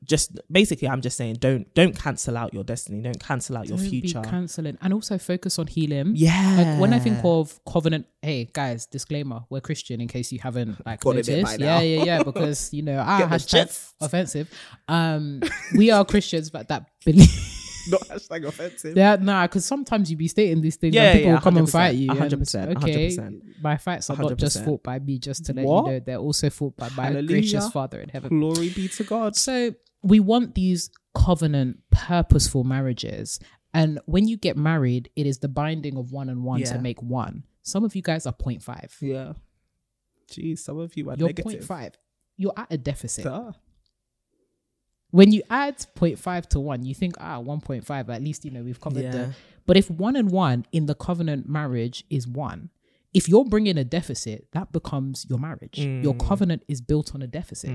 just 0.04 0.38
basically 0.50 0.86
i'm 0.88 1.00
just 1.00 1.16
saying 1.16 1.34
don't 1.36 1.72
don't 1.74 1.98
cancel 1.98 2.36
out 2.36 2.52
your 2.52 2.64
destiny 2.64 3.00
don't 3.00 3.20
cancel 3.20 3.56
out 3.56 3.66
your 3.66 3.78
Don't 3.78 3.88
future 3.88 4.20
Be 4.20 4.28
canceling 4.28 4.76
and 4.82 4.92
also 4.92 5.16
focus 5.16 5.58
on 5.58 5.66
healing. 5.66 6.12
yeah 6.14 6.56
Like 6.58 6.80
when 6.80 6.92
I 6.92 6.98
think 6.98 7.18
of 7.24 7.58
covenant, 7.64 8.06
hey 8.20 8.50
guys, 8.52 8.86
disclaimer: 8.86 9.44
we're 9.48 9.60
Christian. 9.60 10.00
In 10.00 10.08
case 10.08 10.30
you 10.32 10.40
haven't 10.40 10.84
like 10.86 11.00
Got 11.00 11.16
noticed, 11.16 11.58
yeah, 11.60 11.80
yeah, 11.80 12.04
yeah, 12.04 12.22
because 12.30 12.72
you 12.72 12.82
know, 12.82 13.02
ah, 13.04 13.26
hashtag 13.30 13.68
offensive. 14.00 14.50
Um, 14.88 15.40
we 15.76 15.90
are 15.90 16.04
Christians, 16.04 16.50
but 16.50 16.68
that 16.68 16.86
believe. 17.04 17.60
not 17.88 18.00
hashtag 18.08 18.44
offensive 18.46 18.96
Yeah, 18.96 19.16
nah, 19.20 19.46
because 19.46 19.64
sometimes 19.64 20.10
you 20.10 20.16
be 20.16 20.28
stating 20.28 20.60
these 20.60 20.76
things 20.76 20.94
Yeah, 20.94 21.02
and 21.10 21.12
people 21.18 21.28
yeah, 21.28 21.34
will 21.34 21.40
come 21.42 21.56
and 21.56 21.70
fight 21.70 21.94
you. 21.96 22.08
100%, 22.08 22.76
Okay, 22.76 23.08
100%. 23.08 23.42
my 23.62 23.76
fights 23.76 24.10
are 24.10 24.16
not 24.16 24.36
just 24.36 24.64
fought 24.64 24.82
by 24.82 24.98
me, 24.98 25.18
just 25.18 25.44
to 25.46 25.52
let 25.52 25.64
What? 25.64 25.86
you 25.86 25.92
know, 25.92 26.00
they're 26.00 26.16
also 26.16 26.50
fought 26.50 26.76
by 26.76 26.88
my 26.96 27.04
Hallelujah. 27.04 27.28
gracious 27.28 27.70
Father 27.70 28.00
in 28.00 28.08
heaven. 28.08 28.38
glory 28.40 28.70
be 28.70 28.88
to 28.88 29.04
god 29.04 29.36
So 29.36 29.74
we 30.02 30.20
want 30.20 30.54
these 30.54 30.90
covenant, 31.14 31.78
purposeful 31.90 32.64
marriages. 32.64 33.38
And 33.72 34.00
when 34.06 34.28
you 34.28 34.36
get 34.36 34.56
married, 34.56 35.10
it 35.16 35.26
is 35.26 35.38
the 35.38 35.48
binding 35.48 35.96
of 35.96 36.12
one 36.12 36.28
and 36.28 36.44
one 36.44 36.60
Yeah. 36.60 36.72
to 36.74 36.78
make 36.80 37.00
one. 37.02 37.44
Some 37.62 37.84
of 37.84 37.96
you 37.96 38.02
guys 38.02 38.26
are 38.26 38.32
0.5. 38.32 38.96
yeah 39.00 39.32
Geez, 40.30 40.64
some 40.64 40.78
of 40.78 40.96
you 40.96 41.10
are 41.10 41.16
You're 41.16 41.28
negative 41.28 41.62
0.5. 41.66 41.92
You're 42.36 42.52
at 42.56 42.72
a 42.72 42.78
deficit. 42.78 43.24
Duh. 43.24 43.52
When 45.14 45.30
you 45.30 45.42
add 45.48 45.76
0.5 45.78 46.46
to 46.48 46.58
1, 46.58 46.84
you 46.84 46.92
think, 46.92 47.14
ah, 47.20 47.38
1.5, 47.40 48.08
at 48.10 48.20
least, 48.20 48.44
you 48.44 48.50
know, 48.50 48.64
we've 48.64 48.80
covered 48.80 49.04
Yeah. 49.04 49.12
the. 49.12 49.34
But 49.64 49.76
if 49.76 49.88
one 49.88 50.16
and 50.16 50.28
one 50.32 50.66
in 50.72 50.86
the 50.86 50.94
covenant 50.96 51.48
marriage 51.48 52.02
is 52.10 52.26
one, 52.26 52.70
if 53.12 53.28
you're 53.28 53.44
bringing 53.44 53.78
a 53.78 53.84
deficit, 53.84 54.48
that 54.50 54.72
becomes 54.72 55.24
your 55.28 55.38
marriage. 55.38 55.78
Your 55.78 56.14
Mm. 56.14 56.18
covenant 56.28 56.62
is 56.66 56.80
built 56.80 57.14
on 57.14 57.22
a 57.22 57.28
deficit. 57.28 57.70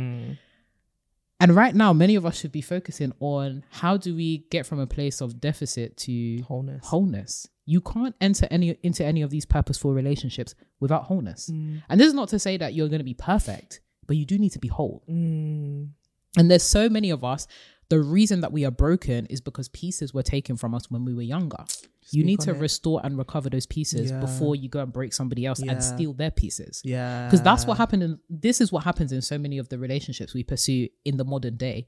And 1.41 1.55
right 1.55 1.73
now, 1.73 1.93
many 1.93 2.15
of 2.15 2.25
us 2.25 2.37
should 2.37 2.51
be 2.51 2.61
focusing 2.61 3.13
on 3.21 3.63
how 3.69 3.95
do 3.95 4.13
we 4.13 4.39
get 4.51 4.65
from 4.65 4.79
a 4.79 4.85
place 4.87 5.21
of 5.21 5.39
deficit 5.39 5.95
to 6.05 6.41
Wholeness. 6.41 6.85
Wholeness. 6.87 7.47
You 7.65 7.79
can't 7.79 8.15
enter 8.19 8.47
any 8.51 8.75
into 8.83 9.05
any 9.05 9.21
of 9.21 9.29
these 9.29 9.45
purposeful 9.45 9.93
relationships 9.93 10.55
without 10.81 11.03
wholeness. 11.05 11.49
Mm. 11.49 11.83
And 11.87 12.01
this 12.01 12.07
is 12.07 12.13
not 12.13 12.27
to 12.29 12.39
say 12.39 12.57
that 12.57 12.73
you're 12.73 12.89
going 12.89 12.99
to 12.99 13.05
be 13.05 13.13
perfect, 13.13 13.79
but 14.07 14.17
you 14.17 14.25
do 14.25 14.37
need 14.37 14.51
to 14.51 14.59
be 14.59 14.67
whole. 14.67 15.03
Mm. 15.07 15.91
And 16.37 16.49
there's 16.49 16.63
so 16.63 16.89
many 16.89 17.09
of 17.09 17.23
us. 17.23 17.47
The 17.89 17.99
reason 17.99 18.41
that 18.41 18.51
we 18.51 18.65
are 18.65 18.71
broken 18.71 19.25
is 19.27 19.41
because 19.41 19.67
pieces 19.69 20.13
were 20.13 20.21
taken 20.21 20.57
from 20.57 20.75
us 20.75 20.91
when 20.91 21.05
we 21.05 21.13
were 21.13 21.23
younger. 21.23 21.63
you 22.11 22.23
need 22.23 22.39
to 22.39 22.49
it. 22.51 22.57
restore 22.57 22.99
and 23.03 23.19
recover 23.19 23.51
those 23.51 23.67
pieces 23.67 24.09
Yeah. 24.09 24.19
before 24.19 24.55
you 24.55 24.67
go 24.67 24.79
and 24.81 24.91
break 24.91 25.13
somebody 25.13 25.45
else 25.45 25.61
Yeah. 25.63 25.73
and 25.73 25.83
steal 25.83 26.13
their 26.13 26.31
pieces 26.31 26.81
yeah 26.83 27.27
because 27.27 27.43
that's 27.43 27.67
what 27.67 27.77
happened 27.77 28.01
in 28.01 28.19
this 28.31 28.61
is 28.61 28.71
what 28.71 28.83
happens 28.83 29.11
in 29.11 29.21
so 29.21 29.37
many 29.37 29.59
of 29.59 29.69
the 29.69 29.77
relationships 29.77 30.33
we 30.33 30.43
pursue 30.43 30.87
in 31.05 31.17
the 31.17 31.23
modern 31.23 31.55
day 31.55 31.85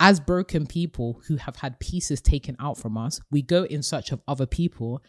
as 0.00 0.18
broken 0.18 0.66
people 0.66 1.20
who 1.28 1.36
have 1.36 1.54
had 1.56 1.78
pieces 1.78 2.20
taken 2.20 2.56
out 2.58 2.76
from 2.76 2.98
us 2.98 3.20
we 3.30 3.40
go 3.40 3.62
in 3.64 3.84
search 3.84 4.10
of 4.10 4.20
other 4.26 4.46
people 4.46 5.00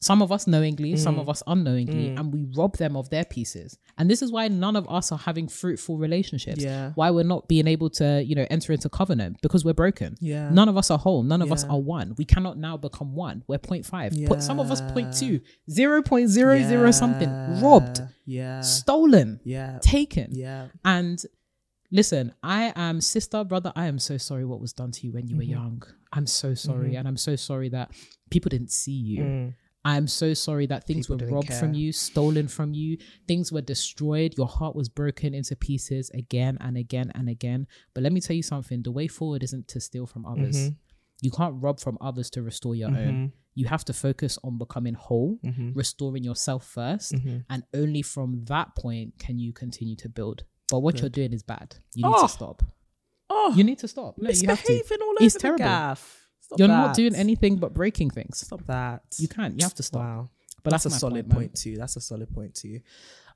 some 0.00 0.20
of 0.20 0.30
us 0.30 0.46
knowingly 0.46 0.96
some 0.98 1.16
Mm. 1.16 1.20
of 1.20 1.28
us 1.30 1.42
unknowingly 1.46 2.08
and 2.08 2.32
we 2.32 2.44
rob 2.56 2.76
them 2.76 2.94
of 2.96 3.08
their 3.08 3.24
pieces 3.24 3.78
and 3.96 4.10
this 4.10 4.20
is 4.20 4.30
why 4.30 4.48
none 4.48 4.76
of 4.76 4.86
us 4.88 5.10
are 5.12 5.18
having 5.18 5.48
fruitful 5.48 5.96
relationships 5.96 6.62
Yeah. 6.62 6.92
why 6.94 7.10
we're 7.10 7.24
not 7.24 7.48
being 7.48 7.66
able 7.66 7.88
to 7.90 8.22
you 8.22 8.34
know 8.34 8.46
enter 8.50 8.72
into 8.74 8.88
covenant 8.90 9.38
because 9.40 9.64
we're 9.64 9.72
broken 9.72 10.16
Yeah. 10.20 10.50
none 10.50 10.68
of 10.68 10.76
us 10.76 10.90
are 10.90 10.98
whole 10.98 11.22
none 11.22 11.40
of 11.40 11.50
us 11.50 11.64
are 11.64 11.80
one 11.80 12.14
we 12.18 12.24
cannot 12.26 12.58
now 12.58 12.76
become 12.76 13.14
one 13.14 13.44
we're 13.48 13.58
0.5 13.58 14.26
Put 14.26 14.42
some 14.42 14.60
of 14.60 14.70
us 14.70 14.80
Yeah. 14.80 14.92
0.2 14.92 15.40
0.00 15.70 16.92
something 16.92 17.30
robbed 17.62 18.02
yeah 18.26 18.60
stolen 18.60 19.40
yeah 19.44 19.78
taken 19.80 20.28
yeah 20.32 20.68
and 20.84 21.24
listen, 21.90 22.32
I 22.42 22.72
am 22.74 23.00
sister, 23.00 23.44
brother. 23.44 23.72
I 23.76 23.86
am 23.86 24.00
so 24.00 24.16
sorry 24.18 24.44
what 24.44 24.60
was 24.60 24.72
done 24.72 24.90
to 24.90 25.06
you 25.06 25.12
when 25.12 25.28
you 25.28 25.36
were 25.36 25.42
Mm-hmm. 25.44 25.52
young. 25.52 25.82
I'm 26.12 26.26
so 26.26 26.52
sorry. 26.54 26.96
And 26.96 27.06
I'm 27.06 27.16
so 27.16 27.36
sorry 27.36 27.68
that 27.68 27.92
people 28.30 28.48
didn't 28.48 28.72
see 28.72 28.90
you. 29.10 29.54
I'm 29.86 30.06
so 30.06 30.32
sorry 30.34 30.66
that 30.66 30.86
things. 30.86 31.06
People 31.08 31.26
were 31.26 31.34
robbed 31.34 31.52
from 31.52 31.74
you, 31.74 31.92
stolen 31.92 32.48
from 32.48 32.72
you, 32.72 32.96
things 33.28 33.52
were 33.52 33.60
destroyed, 33.60 34.34
your 34.38 34.46
heart 34.46 34.74
was 34.74 34.88
broken 34.88 35.34
into 35.34 35.54
pieces 35.56 36.10
again 36.14 36.56
and 36.60 36.76
again 36.78 37.12
and 37.14 37.28
again. 37.28 37.66
But 37.92 38.02
let 38.02 38.12
me 38.12 38.20
tell 38.20 38.34
you 38.36 38.42
something 38.42 38.82
the 38.82 38.90
way 38.92 39.08
forward 39.08 39.42
isn't 39.42 39.68
to 39.68 39.80
steal 39.80 40.06
from 40.06 40.24
others. 40.24 40.56
Mm-hmm. 40.56 40.74
You 41.20 41.30
can't 41.30 41.54
rob 41.62 41.80
from 41.80 41.98
others 42.00 42.30
to 42.30 42.42
restore 42.42 42.74
your 42.74 42.88
own. 42.90 43.32
You 43.54 43.66
have 43.66 43.84
to 43.84 43.92
focus 43.92 44.38
on 44.42 44.58
becoming 44.58 44.94
whole, 44.94 45.38
Mm-hmm. 45.44 45.72
restoring 45.74 46.24
yourself 46.24 46.70
1st 46.74 47.44
and 47.50 47.62
only 47.74 48.02
from 48.02 48.44
that 48.46 48.74
point 48.76 49.14
can 49.18 49.38
you 49.38 49.52
continue 49.52 49.96
to 49.96 50.08
build. 50.08 50.44
But 50.70 50.80
what 50.80 51.00
you're 51.00 51.08
doing 51.10 51.32
is 51.32 51.42
bad. 51.42 51.76
You 51.94 52.04
need 52.08 52.14
Oh. 52.16 52.22
to 52.26 52.32
stop. 52.32 52.62
oh 53.30 53.52
You 53.54 53.64
need 53.64 53.78
to 53.80 53.88
stop. 53.88 54.16
No, 54.18 54.30
you 54.30 54.48
have 54.48 54.62
to. 54.64 54.72
misbehaving 54.72 54.98
all 55.02 55.14
It's 55.20 55.36
over 55.36 55.40
terrible. 55.42 55.58
the 55.58 55.64
gaff 55.64 56.23
Stop 56.46 56.58
You're 56.58 56.68
that. 56.68 56.74
not 56.86 56.96
doing 56.96 57.14
anything 57.14 57.56
but 57.56 57.72
breaking 57.74 58.10
things. 58.10 58.38
Stop 58.46 58.66
that. 58.66 59.02
You 59.18 59.28
can't. 59.28 59.58
You 59.58 59.64
have 59.64 59.74
to 59.74 59.82
stop. 59.82 60.02
Wow. 60.02 60.28
But 60.62 60.70
that's, 60.70 60.84
that's 60.84 60.96
a 60.96 60.98
solid 60.98 61.28
point, 61.28 61.50
point 61.50 61.54
too. 61.56 61.76
That's 61.76 61.96
a 61.96 62.00
solid 62.00 62.32
point 62.32 62.54
too. 62.54 62.80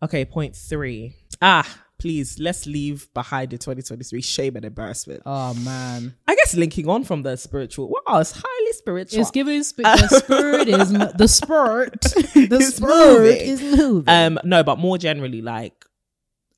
Okay, 0.02 0.24
point 0.24 0.56
three. 0.56 1.14
Ah, 1.42 1.66
please 1.98 2.38
let's 2.38 2.64
leave 2.66 3.12
behind 3.12 3.50
the 3.50 3.58
2023 3.58 4.22
shame 4.22 4.56
and 4.56 4.64
embarrassment. 4.64 5.22
Oh 5.26 5.52
man, 5.54 6.14
I 6.26 6.34
guess 6.36 6.54
linking 6.54 6.88
on 6.88 7.04
from 7.04 7.22
the 7.22 7.36
spiritual. 7.36 7.88
Wow, 7.88 8.20
it's 8.20 8.32
highly 8.34 8.72
spiritual. 8.72 9.20
it's 9.20 9.30
giving 9.30 9.62
sp- 9.66 9.82
the 9.84 10.08
spirit 10.08 10.68
is 10.68 10.94
m- 10.94 11.10
the 11.16 11.28
spirit. 11.28 12.00
The 12.48 12.56
It's 12.60 12.76
spirit 12.76 13.18
moving. 13.18 13.40
is 13.40 13.76
moving. 13.78 14.08
um, 14.08 14.38
no, 14.44 14.62
but 14.62 14.78
more 14.78 14.96
generally, 14.96 15.42
like 15.42 15.84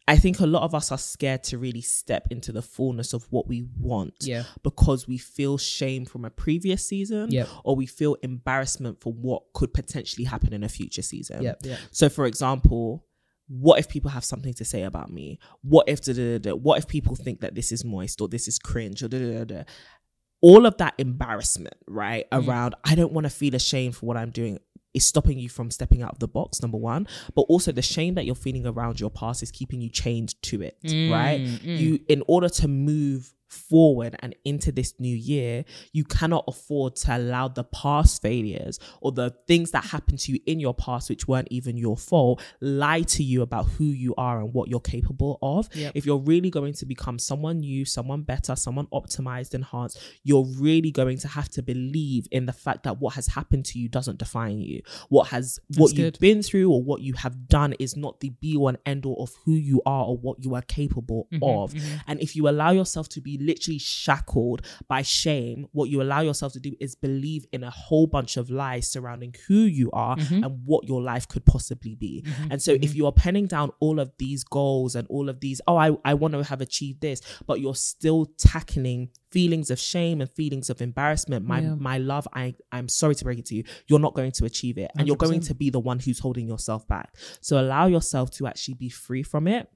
I 0.09 0.17
think 0.17 0.41
a 0.41 0.47
lot 0.47 0.63
of 0.63 0.75
us 0.75 0.91
are 0.91 0.99
scared 0.99 1.45
to 1.45 1.59
really 1.59 1.83
step 1.83 2.27
into 2.31 2.51
the 2.51 2.63
fullness 2.63 3.13
of 3.13 3.27
what 3.31 3.47
we 3.47 3.67
want. 3.79 4.15
Yeah. 4.23 4.43
Because 4.63 5.07
we 5.07 5.19
feel 5.19 5.57
shame 5.57 6.05
from 6.05 6.25
a 6.25 6.31
previous 6.31 6.85
season. 6.85 7.31
Yep. 7.31 7.49
Or 7.65 7.77
we 7.77 7.87
feel 7.87 8.17
embarrassment 8.23 9.01
for 9.01 9.13
what 9.13 9.43
could 9.55 9.73
potentially 9.73 10.25
happen 10.25 10.53
in 10.53 10.65
a 10.65 10.69
future 10.69 11.03
season. 11.03 11.43
Yep, 11.43 11.59
yep. 11.63 11.79
So 11.93 12.09
for 12.09 12.27
example, 12.27 13.07
what 13.47 13.79
if 13.79 13.89
people 13.89 14.11
have 14.11 14.25
something 14.25 14.55
to 14.55 14.65
say 14.65 14.83
about 14.83 15.11
me? 15.13 15.39
What 15.63 15.89
if 15.89 16.03
da, 16.03 16.13
da, 16.13 16.39
da, 16.39 16.53
what 16.55 16.79
if 16.79 16.89
people 16.89 17.15
think 17.17 17.41
that 17.41 17.55
this 17.55 17.73
is 17.73 17.85
moist 17.85 18.21
or 18.21 18.29
this 18.29 18.49
is 18.49 18.59
cringe 18.59 19.03
or 19.03 19.09
da, 19.09 19.19
da, 19.19 19.39
da, 19.39 19.45
da. 19.45 19.63
all 20.41 20.67
of 20.67 20.77
that 20.79 20.95
embarrassment, 20.99 21.75
right? 21.87 22.31
Mm. 22.31 22.47
Around 22.49 22.75
I 22.85 22.95
don't 22.95 23.13
want 23.13 23.25
to 23.25 23.31
feel 23.31 23.55
ashamed 23.55 23.97
for 23.97 24.07
what 24.07 24.17
I'm 24.17 24.31
doing 24.31 24.59
is 24.95 25.07
stopping 25.07 25.39
you 25.39 25.49
from 25.49 25.71
stepping 25.71 26.03
out 26.03 26.13
of 26.13 26.19
the 26.19 26.29
box, 26.29 26.63
number 26.63 26.79
one. 26.79 27.07
But 27.35 27.43
also 27.43 27.73
the 27.73 27.83
shame 27.83 28.15
that 28.15 28.25
you're 28.25 28.35
feeling 28.35 28.67
around 28.67 29.01
your 29.01 29.11
past 29.11 29.43
is 29.43 29.51
keeping 29.51 29.81
you 29.81 29.91
chained 29.91 30.41
to 30.43 30.63
it, 30.63 30.77
right? 30.85 31.41
Mm, 31.41 31.59
mm. 31.61 31.79
You 31.79 32.01
in 32.09 32.23
order 32.27 32.49
to 32.49 32.69
move 32.69 33.33
forward 33.51 34.17
and 34.21 34.35
into 34.45 34.73
this 34.73 34.95
new 34.99 35.15
year, 35.17 35.65
you 35.93 36.05
cannot 36.05 36.45
afford 36.49 36.97
to 36.97 37.17
allow 37.17 37.49
the 37.49 37.65
past 37.65 38.23
failures 38.23 38.79
or 39.01 39.13
the 39.13 39.31
things 39.47 39.71
that 39.73 39.85
happened 39.85 40.19
to 40.21 40.33
you 40.33 40.41
in 40.47 40.61
your 40.61 40.75
past, 40.75 41.09
which 41.09 41.27
weren't 41.29 41.49
even 41.51 41.77
your 41.77 41.97
fault, 41.97 42.43
lie 42.61 43.03
to 43.03 43.23
you 43.23 43.43
about 43.43 43.67
who 43.67 43.85
you 43.85 44.15
are 44.17 44.41
and 44.41 44.53
what 44.53 44.69
you're 44.69 44.81
capable 44.81 45.39
of. 45.43 45.69
Yep. 45.75 45.93
If 45.95 46.07
you're 46.07 46.19
really 46.19 46.51
going 46.51 46.75
to 46.75 46.87
become 46.87 47.19
someone 47.19 47.61
new, 47.61 47.85
someone 47.85 48.23
better, 48.23 48.57
someone 48.57 48.87
optimized, 48.89 49.55
enhanced, 49.55 50.01
you're 50.23 50.47
really 50.59 50.91
going 50.91 51.19
to 51.19 51.29
have 51.29 51.49
to 51.51 51.63
believe 51.63 52.27
in 52.31 52.47
the 52.47 52.53
fact 52.53 52.85
that 52.85 53.01
what 53.01 53.15
has 53.15 53.27
happened 53.29 53.65
to 53.67 53.79
you 53.79 53.89
doesn't 53.89 54.19
define 54.19 54.59
you. 54.59 54.83
What 55.09 55.29
has 55.29 55.59
what 55.77 55.89
That's 55.89 55.99
you've 55.99 56.13
good. 56.15 56.21
been 56.21 56.43
through 56.43 56.71
or 56.71 56.83
what 56.83 57.01
you 57.01 57.15
have 57.15 57.49
done 57.49 57.75
is 57.79 57.97
not 57.97 58.21
the 58.21 58.31
be 58.31 58.57
all 58.57 58.69
and 58.69 58.79
end 58.87 59.07
all 59.07 59.23
of 59.23 59.35
who 59.45 59.53
you 59.53 59.83
are 59.87 60.05
or 60.05 60.17
what 60.17 60.43
you 60.45 60.55
are 60.55 60.63
capable 60.63 61.11
Mm-hmm, 61.33 61.45
of. 61.45 61.75
And 62.07 62.21
if 62.21 62.35
you 62.37 62.49
allow 62.49 62.71
yourself 62.71 63.09
to 63.11 63.21
be 63.21 63.39
literally 63.41 63.79
shackled 63.79 64.67
by 64.89 65.03
shame, 65.03 65.67
what 65.73 65.89
you 65.91 66.03
allow 66.03 66.21
yourself 66.21 66.53
to 66.53 66.61
do 66.61 66.75
is 66.81 66.95
believe 66.95 67.47
in 67.53 67.65
a 67.65 67.71
whole 67.71 68.07
bunch 68.07 68.37
of 68.37 68.51
lies 68.51 68.91
surrounding 68.91 69.35
who 69.49 69.55
you 69.61 69.91
are 69.93 70.17
Mm-hmm. 70.17 70.45
and 70.45 70.67
what 70.67 70.87
your 70.87 71.01
life 71.03 71.27
could 71.29 71.45
possibly 71.47 71.95
be. 71.95 72.25
And 72.51 72.61
so 72.61 72.73
if 72.73 72.95
you 72.95 73.07
are 73.07 73.13
penning 73.13 73.47
down 73.47 73.71
all 73.81 73.99
of 74.01 74.13
these 74.19 74.45
goals 74.45 74.95
and 74.95 75.07
all 75.09 75.29
of 75.29 75.41
these, 75.41 75.61
oh, 75.67 75.77
I, 75.77 75.97
I 76.05 76.15
want 76.15 76.35
to 76.35 76.43
have 76.45 76.61
achieved 76.61 77.01
this, 77.01 77.21
but 77.47 77.61
you're 77.61 77.75
still 77.75 78.27
tackling 78.39 79.09
feelings 79.31 79.71
of 79.71 79.79
shame 79.79 80.21
and 80.21 80.29
feelings 80.31 80.69
of 80.71 80.83
embarrassment, 80.83 81.47
my 81.47 81.61
Yeah. 81.61 81.75
my 81.77 81.99
love, 81.99 82.27
I, 82.35 82.55
I'm 82.73 82.89
sorry 82.89 83.15
to 83.15 83.25
break 83.25 83.39
it 83.39 83.47
to 83.47 83.55
you, 83.55 83.65
you're 83.87 84.01
not 84.01 84.15
going 84.15 84.33
to 84.33 84.45
achieve 84.45 84.77
it. 84.79 84.91
And 84.99 85.07
you're 85.07 85.17
going 85.17 85.41
to 85.43 85.55
be 85.55 85.71
the 85.71 85.81
one 85.81 86.01
who's 86.01 86.19
holding 86.19 86.47
yourself 86.49 86.87
back. 86.89 87.15
So 87.41 87.61
allow 87.61 87.87
yourself 87.87 88.31
to 88.33 88.47
actually 88.47 88.75
be 88.75 88.89
free 88.89 89.23
from 89.23 89.47
it. 89.47 89.69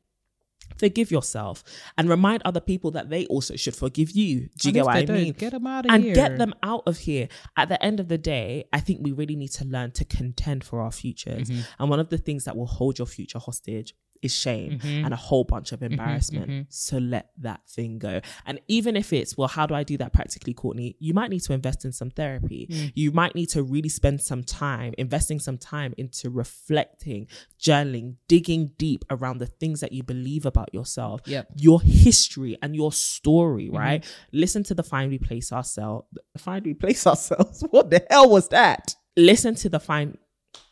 Forgive 0.77 1.11
yourself 1.11 1.63
and 1.97 2.09
remind 2.09 2.43
other 2.45 2.61
people 2.61 2.91
that 2.93 3.11
they 3.11 3.27
also 3.27 3.57
should 3.57 3.77
forgive 3.77 4.11
you. 4.11 4.49
Do 4.59 4.69
you 4.69 4.71
And 4.71 4.75
get 4.75 4.85
what 4.85 4.97
I 4.97 5.05
mean? 5.13 5.33
get 5.33 5.55
'em 5.55 5.67
outta 5.67 5.91
and 5.93 6.03
here. 6.05 6.15
get 6.15 6.39
them 6.39 6.55
out 6.63 6.83
of 6.87 6.99
here. 6.99 7.29
At 7.57 7.69
the 7.69 7.83
end 7.83 8.01
of 8.01 8.09
the 8.09 8.19
day, 8.19 8.65
I 8.73 8.81
think 8.81 9.01
we 9.03 9.13
really 9.13 9.37
need 9.37 9.53
to 9.53 9.65
learn 9.65 9.93
to 9.93 10.05
contend 10.05 10.65
for 10.65 10.81
our 10.81 10.91
futures. 10.93 11.49
Mm-hmm. 11.49 11.61
And 11.79 11.91
one 11.91 12.01
of 12.01 12.09
the 12.09 12.19
things 12.19 12.45
that 12.45 12.57
will 12.57 12.67
hold 12.67 12.99
your 12.99 13.07
future 13.07 13.39
hostage 13.39 13.95
is 14.23 14.35
shame 14.35 14.79
Mm-hmm. 14.79 15.05
and 15.05 15.13
a 15.13 15.17
whole 15.17 15.45
bunch 15.45 15.73
of 15.73 15.83
embarrassment. 15.83 16.67
So 16.73 16.99
let 16.99 17.31
that 17.39 17.61
thing 17.69 17.99
go. 17.99 18.21
And 18.47 18.61
even 18.69 18.97
if 18.97 19.13
it's, 19.13 19.37
well, 19.37 19.49
how 19.49 19.67
do 19.67 19.75
I 19.75 19.83
do 19.83 19.97
that 19.99 20.13
practically, 20.13 20.55
Courtney? 20.55 20.97
You 20.99 21.13
might 21.15 21.31
need 21.31 21.41
to 21.43 21.53
invest 21.53 21.85
in 21.85 21.93
some 21.93 22.11
therapy. 22.11 22.69
Mm. 22.71 22.93
You 22.95 23.13
might 23.13 23.35
need 23.35 23.51
to 23.51 23.63
really 23.63 23.89
spend 23.89 24.21
some 24.23 24.43
time, 24.43 24.95
investing 24.99 25.39
some 25.41 25.59
time 25.59 25.93
into 25.99 26.31
reflecting, 26.31 27.27
journaling, 27.61 28.17
digging 28.29 28.71
deep 28.79 29.05
around 29.11 29.39
the 29.39 29.47
things 29.47 29.81
that 29.81 29.93
you 29.93 30.03
believe 30.03 30.47
about 30.47 30.73
yourself, 30.73 31.21
Yep. 31.27 31.49
your 31.57 31.81
history 31.83 32.57
and 32.63 32.75
your 32.75 32.93
story, 32.93 33.67
Mm-hmm. 33.67 33.77
right? 33.77 34.05
Listen 34.33 34.63
to 34.65 34.75
the 34.75 34.83
find 34.83 35.11
we 35.11 35.19
place 35.19 35.53
ourselves. 35.53 36.07
Find 36.39 36.65
we 36.65 36.75
place 36.75 37.07
ourselves. 37.07 37.63
What 37.71 37.91
the 37.91 38.05
hell 38.11 38.29
was 38.31 38.49
that? 38.49 38.95
Listen 39.17 39.55
to 39.57 39.69
the 39.69 39.81
find. 39.81 40.19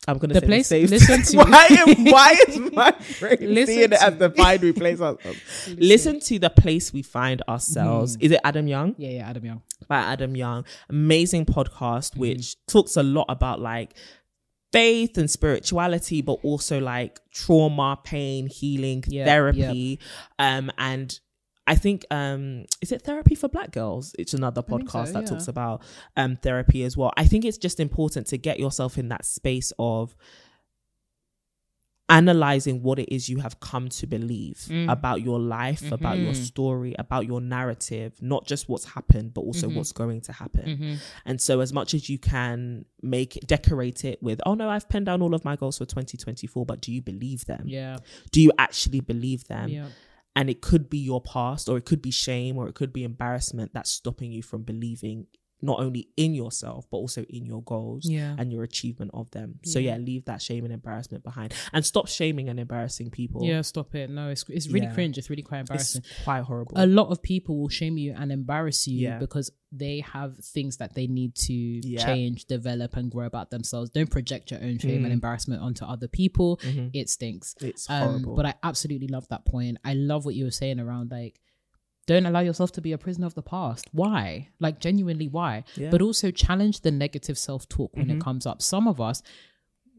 I'm 0.08 0.18
gonna 0.18 0.34
The 0.34 0.40
say 0.40 0.46
place- 0.46 0.68
The 0.68 0.86
listen 0.86 1.22
to- 1.22 1.36
why 1.50 1.66
am 1.70 2.04
why 2.06 2.36
is 2.48 2.58
my 2.72 2.94
brain 3.20 3.36
Listen 3.54 3.66
seeing 3.74 3.92
it 3.92 4.02
as 4.02 4.12
to- 4.12 4.18
the 4.18 4.30
find 4.30 4.60
we 4.62 4.72
place 4.72 5.00
ourselves? 5.00 5.38
Um, 5.68 5.76
listen 5.78 6.20
to 6.20 6.38
the 6.40 6.50
place 6.50 6.92
we 6.92 7.02
find 7.02 7.40
ourselves. 7.48 8.16
Hmm. 8.16 8.22
Is 8.24 8.30
it 8.32 8.40
Adam 8.44 8.66
Young? 8.66 8.94
Yeah, 8.98 9.10
yeah, 9.10 9.30
Adam 9.30 9.44
Young. 9.44 9.62
by 9.88 9.98
Adam 10.00 10.34
Young. 10.36 10.64
Amazing 10.88 11.46
podcast, 11.46 12.14
hmm. 12.14 12.20
which 12.20 12.56
talks 12.66 12.96
a 12.96 13.02
lot 13.02 13.26
about 13.28 13.60
like 13.60 13.94
faith 14.72 15.18
and 15.18 15.30
spirituality, 15.30 16.22
but 16.22 16.38
also 16.42 16.80
like 16.80 17.20
trauma, 17.32 17.98
pain, 18.02 18.46
healing, 18.48 19.02
therapy. 19.02 20.00
Um, 20.38 20.72
and 20.78 21.18
I 21.66 21.74
think 21.76 22.04
um 22.10 22.64
is 22.80 22.90
it 22.92 23.02
therapy 23.02 23.34
for 23.34 23.48
black 23.48 23.70
girls? 23.72 24.14
It's 24.18 24.34
another 24.34 24.62
podcast 24.62 25.06
so, 25.08 25.12
that 25.14 25.22
yeah. 25.24 25.28
talks 25.28 25.48
about 25.48 25.82
um 26.16 26.36
therapy 26.36 26.82
as 26.84 26.96
well. 26.96 27.12
I 27.16 27.24
think 27.26 27.44
it's 27.44 27.58
just 27.58 27.78
important 27.80 28.26
to 28.28 28.38
get 28.38 28.58
yourself 28.58 28.98
in 28.98 29.08
that 29.08 29.24
space 29.24 29.72
of 29.78 30.16
analyzing 32.08 32.82
what 32.82 32.98
it 32.98 33.08
is 33.14 33.28
you 33.30 33.38
have 33.38 33.58
come 33.60 33.88
to 33.88 34.06
believe 34.06 34.66
Mm. 34.68 34.90
about 34.92 35.22
your 35.22 35.38
life, 35.40 35.90
about 35.92 36.18
your 36.18 36.32
Mm-hmm. 36.32 36.42
story, 36.42 36.94
about 36.98 37.26
your 37.26 37.40
narrative, 37.40 38.20
not 38.20 38.44
just 38.46 38.68
what's 38.68 38.84
happened, 38.84 39.32
but 39.32 39.40
also 39.42 39.68
Mm-hmm. 39.68 39.76
what's 39.78 39.92
going 39.92 40.20
to 40.22 40.32
happen. 40.32 40.98
And 41.24 41.40
so, 41.40 41.60
as 41.60 41.72
much 41.72 41.94
as 41.94 42.10
you 42.10 42.18
can 42.18 42.84
make 43.00 43.38
decorate 43.46 44.04
it 44.04 44.22
with, 44.22 44.40
oh 44.44 44.54
no, 44.54 44.68
I've 44.68 44.88
penned 44.88 45.06
down 45.06 45.22
all 45.22 45.34
of 45.34 45.44
my 45.44 45.56
goals 45.56 45.78
for 45.78 45.86
2024, 45.86 46.66
but 46.66 46.80
do 46.82 46.92
you 46.92 47.00
believe 47.00 47.46
them? 47.46 47.62
Yeah, 47.66 47.96
Do 48.30 48.42
you 48.42 48.52
actually 48.58 49.00
believe 49.00 49.44
them? 49.46 49.68
yeah. 49.70 49.86
And 50.34 50.48
it 50.48 50.62
could 50.62 50.88
be 50.88 50.98
your 50.98 51.20
past, 51.20 51.68
or 51.68 51.76
it 51.76 51.84
could 51.84 52.00
be 52.00 52.10
shame, 52.10 52.56
or 52.56 52.68
it 52.68 52.74
could 52.74 52.92
be 52.92 53.04
embarrassment 53.04 53.72
that's 53.74 53.90
stopping 53.90 54.32
you 54.32 54.42
from 54.42 54.62
believing 54.62 55.26
not 55.62 55.78
only 55.80 56.08
in 56.16 56.34
yourself 56.34 56.86
but 56.90 56.96
also 56.98 57.22
in 57.30 57.46
your 57.46 57.62
goals 57.62 58.04
Yeah. 58.08 58.34
and 58.38 58.52
your 58.52 58.64
achievement 58.64 59.12
of 59.14 59.30
them. 59.30 59.60
So 59.64 59.78
yeah, 59.78 59.96
leave 59.96 60.24
that 60.26 60.42
shame 60.42 60.64
and 60.64 60.72
embarrassment 60.74 61.22
behind, 61.24 61.54
and 61.72 61.84
stop 61.86 62.08
shaming 62.08 62.48
and 62.48 62.58
embarrassing 62.58 63.10
people. 63.10 63.44
Yeah, 63.44 63.62
stop 63.62 63.94
it. 63.94 64.10
No, 64.10 64.28
it's 64.30 64.44
it's 64.48 64.68
really 64.68 64.86
Yeah. 64.86 64.94
cringe. 64.94 65.18
It's 65.18 65.30
really 65.30 65.42
quite 65.42 65.60
it's 65.60 65.70
embarrassing. 65.70 66.02
quite 66.24 66.42
horrible. 66.42 66.72
A 66.76 66.86
lot 66.86 67.08
of 67.10 67.22
people 67.22 67.58
will 67.58 67.68
shame 67.68 67.96
you 67.96 68.12
and 68.16 68.30
embarrass 68.32 68.86
you 68.88 68.98
Yeah. 68.98 69.18
because 69.18 69.50
they 69.74 70.00
have 70.00 70.36
things 70.38 70.76
that 70.78 70.94
they 70.94 71.06
need 71.06 71.34
to 71.34 71.54
Yeah. 71.54 72.04
change, 72.04 72.44
develop, 72.46 72.94
and 72.96 73.10
grow 73.10 73.24
about 73.26 73.50
themselves. 73.50 73.88
Don't 73.90 74.10
project 74.10 74.50
your 74.50 74.62
own 74.62 74.78
shame 74.78 75.00
Mm. 75.00 75.04
and 75.04 75.12
embarrassment 75.14 75.62
onto 75.62 75.84
other 75.84 76.08
people. 76.08 76.58
Mm-hmm. 76.58 76.88
It 76.92 77.08
stinks. 77.08 77.54
it's 77.62 77.88
Um, 77.88 78.08
horrible. 78.08 78.36
but 78.36 78.46
I 78.46 78.54
absolutely 78.62 79.08
love 79.08 79.26
that 79.28 79.44
point. 79.46 79.78
I 79.84 79.94
love 79.94 80.24
what 80.26 80.34
you 80.34 80.44
were 80.44 80.50
saying 80.50 80.78
around 80.80 81.10
like, 81.10 81.40
don't 82.07 82.26
allow 82.26 82.40
yourself 82.40 82.72
to 82.72 82.80
be 82.80 82.92
a 82.92 82.98
prisoner 82.98 83.26
of 83.26 83.34
the 83.34 83.42
past. 83.42 83.86
Why? 83.92 84.48
Like, 84.59 84.80
genuinely, 84.80 85.28
why? 85.28 85.64
Yeah. 85.76 85.90
But 85.90 86.03
also 86.03 86.30
challenge 86.30 86.80
the 86.80 86.90
negative 86.90 87.38
self 87.38 87.68
talk 87.68 87.96
when 87.96 88.11
it 88.11 88.14
mm-hmm. 88.14 88.22
comes 88.22 88.46
up. 88.46 88.61
Some 88.61 88.88
of 88.88 89.00
us, 89.00 89.22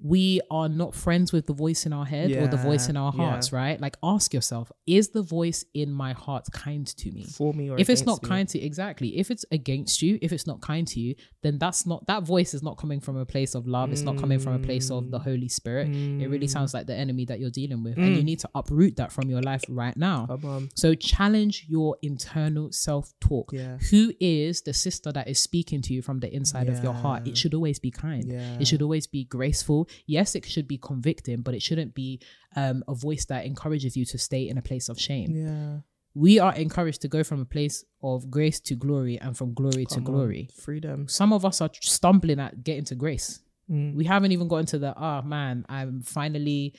we 0.04 0.42
are 0.52 0.70
not 0.70 0.94
friends 0.94 1.34
with 1.34 1.48
the 1.48 1.54
voice 1.54 1.86
in 1.86 1.94
our 1.94 2.06
head 2.06 2.32
or 2.32 2.48
the 2.48 2.58
voice 2.58 2.90
in 2.90 2.98
our 2.98 3.14
yeah. 3.16 3.24
hearts, 3.24 3.52
right? 3.52 3.80
Like, 3.80 3.98
ask 4.04 4.34
yourself, 4.34 4.72
is 4.86 5.10
the 5.10 5.24
voice 5.24 5.66
in 5.74 5.92
my 5.92 6.14
heart 6.14 6.48
kind 6.52 6.86
to 6.86 7.12
me? 7.12 7.24
for 7.34 7.54
me 7.54 7.70
or 7.70 7.80
if 7.80 7.90
it's 7.90 8.06
not 8.06 8.22
me. 8.24 8.30
kind 8.30 8.48
to 8.50 8.60
exactly 8.60 9.18
if 9.18 9.32
it's 9.32 9.46
against 9.52 10.02
you 10.02 10.20
if 10.22 10.32
it's 10.32 10.46
not 10.46 10.62
kind 10.62 10.88
to 10.88 11.00
you 11.00 11.16
then 11.42 11.58
that's 11.58 11.86
not 11.86 12.06
that 12.08 12.24
voice 12.24 12.54
is 12.54 12.62
not 12.62 12.78
coming 12.78 13.00
from 13.00 13.18
a 13.18 13.26
place 13.26 13.56
of 13.56 13.68
love 13.68 13.92
it's 13.92 14.02
not 14.02 14.18
coming 14.18 14.40
from 14.40 14.54
a 14.54 14.60
place 14.60 14.92
of 14.92 15.10
the 15.12 15.20
holy 15.20 15.48
spirit 15.48 15.88
it 15.88 16.28
really 16.30 16.48
sounds 16.48 16.74
like 16.74 16.86
the 16.86 16.96
enemy 16.96 17.26
that 17.26 17.40
you're 17.40 17.50
dealing 17.50 17.84
with 17.84 17.98
and 17.98 18.16
you 18.16 18.22
mm. 18.22 18.26
need 18.26 18.40
to 18.40 18.50
uproot 18.56 18.96
that 18.96 19.12
from 19.12 19.30
your 19.30 19.42
life 19.42 19.64
right 19.70 19.98
now 19.98 20.28
so 20.76 20.94
challenge 20.94 21.66
your 21.68 21.98
internal 22.02 22.72
self-talk 22.72 23.52
Yeah. 23.54 23.78
who 23.90 24.14
is 24.20 24.62
the 24.62 24.74
sister 24.74 25.12
that 25.12 25.28
is 25.28 25.40
speaking 25.40 25.82
to 25.84 25.94
you 25.94 26.02
from 26.02 26.20
the 26.20 26.34
inside 26.34 26.70
of 26.70 26.84
your 26.84 26.94
heart 26.94 27.28
it 27.28 27.38
should 27.38 27.54
always 27.54 27.80
be 27.80 27.92
kind 27.92 28.26
Yeah. 28.32 28.58
it 28.60 28.68
should 28.68 28.82
always 28.82 29.08
be 29.08 29.24
graceful 29.26 29.88
yes 30.06 30.36
it 30.36 30.46
should 30.46 30.68
be 30.68 30.78
convicting 30.78 31.42
but 31.42 31.54
it 31.54 31.62
shouldn't 31.62 31.94
be 31.94 32.20
um, 32.56 32.84
a 32.88 32.94
voice 32.96 33.26
that 33.26 33.46
encourages 33.46 33.96
you 33.98 34.06
to 34.06 34.18
stay 34.18 34.48
in 34.48 34.58
a 34.58 34.62
place 34.62 34.90
of 34.90 35.00
shame 35.00 35.30
Yeah. 35.36 35.78
we 36.16 36.40
are 36.40 36.54
encouraged 36.56 37.02
to 37.02 37.08
go 37.08 37.24
from 37.24 37.40
a 37.42 37.46
place 37.46 37.84
of 38.02 38.30
grace 38.30 38.60
to 38.62 38.76
glory 38.76 39.18
and 39.20 39.36
from 39.38 39.54
glory 39.54 39.86
to 39.88 39.96
on. 39.98 40.04
glory. 40.04 40.50
Freedom. 40.62 41.08
Some 41.08 41.34
of 41.34 41.44
us 41.46 41.62
are 41.62 41.70
stumbling 41.82 42.40
at 42.40 42.64
getting 42.64 42.84
to 42.86 42.96
grace. 42.96 43.42
Mm. 43.72 43.96
We 43.96 44.04
haven't 44.04 44.32
even 44.34 44.48
gotten 44.48 44.66
to 44.68 44.78
the, 44.78 44.94
oh 45.02 45.22
man, 45.24 45.66
I'm 45.70 46.02
finally, 46.04 46.76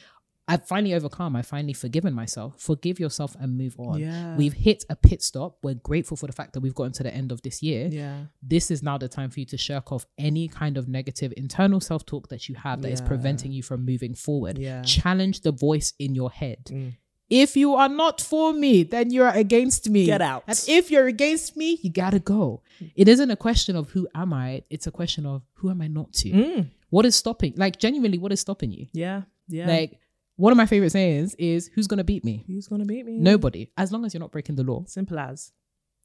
I've 0.47 0.66
finally 0.66 0.92
overcome. 0.92 1.36
I've 1.36 1.47
finally 1.47 1.72
forgiven 1.72 2.12
myself. 2.12 2.57
Forgive 2.61 3.01
yourself 3.01 3.34
and 3.40 3.57
move 3.57 3.76
on. 3.78 3.99
Yeah. 3.99 4.36
We've 4.36 4.53
hit 4.53 4.84
a 4.90 4.97
pit 4.97 5.22
stop. 5.22 5.57
We're 5.62 5.74
grateful 5.74 6.18
for 6.18 6.26
the 6.26 6.34
fact 6.34 6.53
that 6.53 6.61
we've 6.61 6.74
gotten 6.74 6.92
to 6.95 7.03
the 7.03 7.14
end 7.14 7.32
of 7.32 7.40
this 7.42 7.62
year. 7.62 7.88
Yeah. 7.90 8.24
This 8.42 8.70
is 8.70 8.82
now 8.82 8.99
the 8.99 9.09
time 9.09 9.30
for 9.30 9.40
you 9.40 9.47
to 9.47 9.57
shirk 9.57 9.90
off 9.90 10.05
any 10.18 10.49
kind 10.49 10.76
of 10.76 10.86
negative 10.86 11.32
internal 11.36 11.80
self 11.80 12.05
talk 12.05 12.28
that 12.28 12.49
you 12.49 12.57
have 12.57 12.82
that 12.82 12.92
is 12.92 13.01
Yeah. 13.01 13.07
preventing 13.09 13.53
you 13.53 13.62
from 13.62 13.86
moving 13.86 14.14
forward. 14.14 14.59
Yeah. 14.59 14.82
Challenge 14.82 15.40
the 15.40 15.53
voice 15.53 15.95
in 15.99 16.14
your 16.14 16.30
head. 16.30 16.66
Mm. 16.66 16.92
If 17.30 17.57
you 17.57 17.74
are 17.74 17.88
not 17.88 18.20
for 18.20 18.53
me, 18.53 18.82
then 18.82 19.11
you're 19.11 19.30
against 19.30 19.88
me. 19.88 20.05
Get 20.05 20.20
out. 20.20 20.45
And 20.47 20.62
if 20.68 20.90
you're 20.90 21.07
against 21.07 21.57
me, 21.57 21.78
you 21.82 21.90
gotta 21.90 22.18
go. 22.18 22.61
It 22.95 23.09
isn't 23.09 23.30
a 23.30 23.36
question 23.36 23.76
of 23.76 23.88
who 23.90 24.07
am 24.14 24.34
I, 24.34 24.62
it's 24.68 24.86
a 24.86 24.90
question 24.90 25.24
of 25.24 25.40
who 25.55 25.70
am 25.70 25.80
I 25.80 25.86
not 25.88 26.12
to? 26.20 26.30
Mm. 26.30 26.66
What 26.90 27.07
is 27.07 27.16
stopping? 27.16 27.55
Like, 27.57 27.78
genuinely, 27.78 28.18
what 28.18 28.30
is 28.30 28.40
stopping 28.40 28.72
you? 28.72 28.88
Yeah. 28.92 29.22
Yeah. 29.49 29.66
Like, 29.66 29.99
one 30.37 30.53
of 30.53 30.57
my 30.57 30.66
favorite 30.66 30.91
sayings 30.91 31.35
is, 31.37 31.70
who's 31.74 31.87
gonna 31.87 32.05
beat 32.05 32.24
me? 32.24 32.45
who's 32.47 32.68
gonna 32.68 32.85
beat 32.85 33.07
me? 33.07 33.18
Nobody. 33.18 33.70
As 33.76 33.93
long 33.93 34.05
as 34.05 34.12
you're 34.14 34.20
not 34.20 34.32
breaking 34.32 34.57
the 34.57 34.64
law. 34.64 34.85
Simple 34.87 35.18
as. 35.18 35.53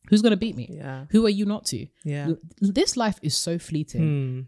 Who's 0.09 0.21
gonna 0.21 0.37
beat 0.37 0.55
me? 0.55 0.69
Yeah. 0.71 1.05
Who 1.11 1.25
are 1.25 1.29
you 1.29 1.45
not 1.45 1.65
to? 1.67 1.87
Yeah. 2.03 2.31
This 2.61 2.95
life 2.97 3.19
is 3.21 3.35
so 3.35 3.57
fleeting. 3.59 4.01
Hmm. 4.01 4.41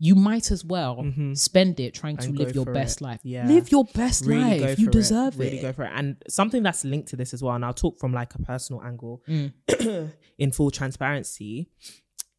You 0.00 0.16
might 0.16 0.50
as 0.50 0.64
well 0.64 0.96
Mhm. 0.96 1.36
spend 1.38 1.78
it 1.78 1.94
trying 1.94 2.16
to 2.18 2.30
live 2.30 2.54
your 2.54 2.64
best 2.66 3.00
it. 3.00 3.04
life. 3.04 3.20
Yeah. 3.22 3.46
Live 3.46 3.70
your 3.70 3.84
best 3.84 4.26
Really 4.26 4.60
life. 4.60 4.78
You 4.78 4.88
it. 4.88 4.92
deserve 4.92 5.38
Really 5.38 5.58
it. 5.58 5.62
go 5.62 5.72
for 5.72 5.84
it. 5.84 5.92
And 5.94 6.16
something 6.28 6.62
that's 6.62 6.84
linked 6.84 7.08
to 7.10 7.16
this 7.16 7.32
as 7.32 7.42
well, 7.42 7.54
and 7.54 7.64
I'll 7.64 7.72
talk 7.74 7.98
from 7.98 8.12
like 8.12 8.34
a 8.34 8.38
personal 8.40 8.82
angle 8.82 9.22
Mm. 9.28 9.52
in 10.38 10.50
full 10.52 10.70
transparency, 10.70 11.70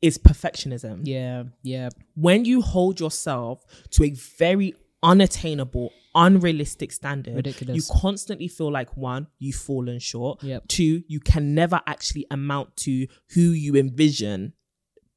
is 0.01 0.17
perfectionism. 0.17 1.01
Yeah, 1.03 1.43
yeah. 1.63 1.89
when 2.15 2.45
you 2.45 2.61
hold 2.61 2.99
yourself 2.99 3.63
to 3.91 4.03
a 4.03 4.09
very 4.11 4.73
unattainable, 5.03 5.91
unrealistic 6.13 6.91
standard, 6.91 7.35
Ridiculous. 7.35 7.75
you 7.75 7.99
constantly 7.99 8.47
feel 8.47 8.71
like 8.71 8.95
one, 8.97 9.27
you've 9.39 9.55
fallen 9.55 9.99
short. 9.99 10.41
Yep. 10.43 10.67
Two, 10.67 11.03
you 11.07 11.19
can 11.19 11.53
never 11.53 11.81
actually 11.87 12.25
amount 12.31 12.75
to 12.77 13.07
who 13.33 13.41
you 13.41 13.75
envision 13.75 14.53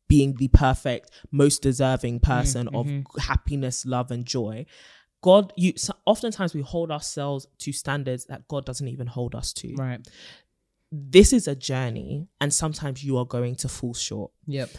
being 0.09 0.35
the 0.37 0.49
perfect, 0.49 1.11
most 1.31 1.63
deserving 1.63 2.21
person 2.21 2.67
mm, 2.67 2.81
of 2.81 2.87
mm-hmm. 2.87 3.21
happiness, 3.21 3.85
love, 3.87 4.11
and 4.11 4.25
joy. 4.25 4.67
God, 5.21 5.53
you 5.57 5.75
so 5.77 5.95
oftentimes 6.07 6.55
we 6.55 6.63
hold 6.63 6.91
ourselves 6.91 7.47
to 7.59 7.73
standards 7.73 8.27
that 8.27 8.47
God 8.49 8.65
doesn't 8.65 8.89
even 8.89 9.07
hold 9.07 9.35
us 9.35 9.53
to. 9.55 9.75
Right. 9.75 10.07
This 10.91 11.33
is 11.33 11.47
a 11.47 11.55
journey, 11.55 12.29
and 12.41 12.53
sometimes 12.53 13.05
you 13.05 13.19
are 13.19 13.27
going 13.27 13.57
to 13.57 13.69
fall 13.69 13.95
short 13.95 14.33
Yep. 14.47 14.71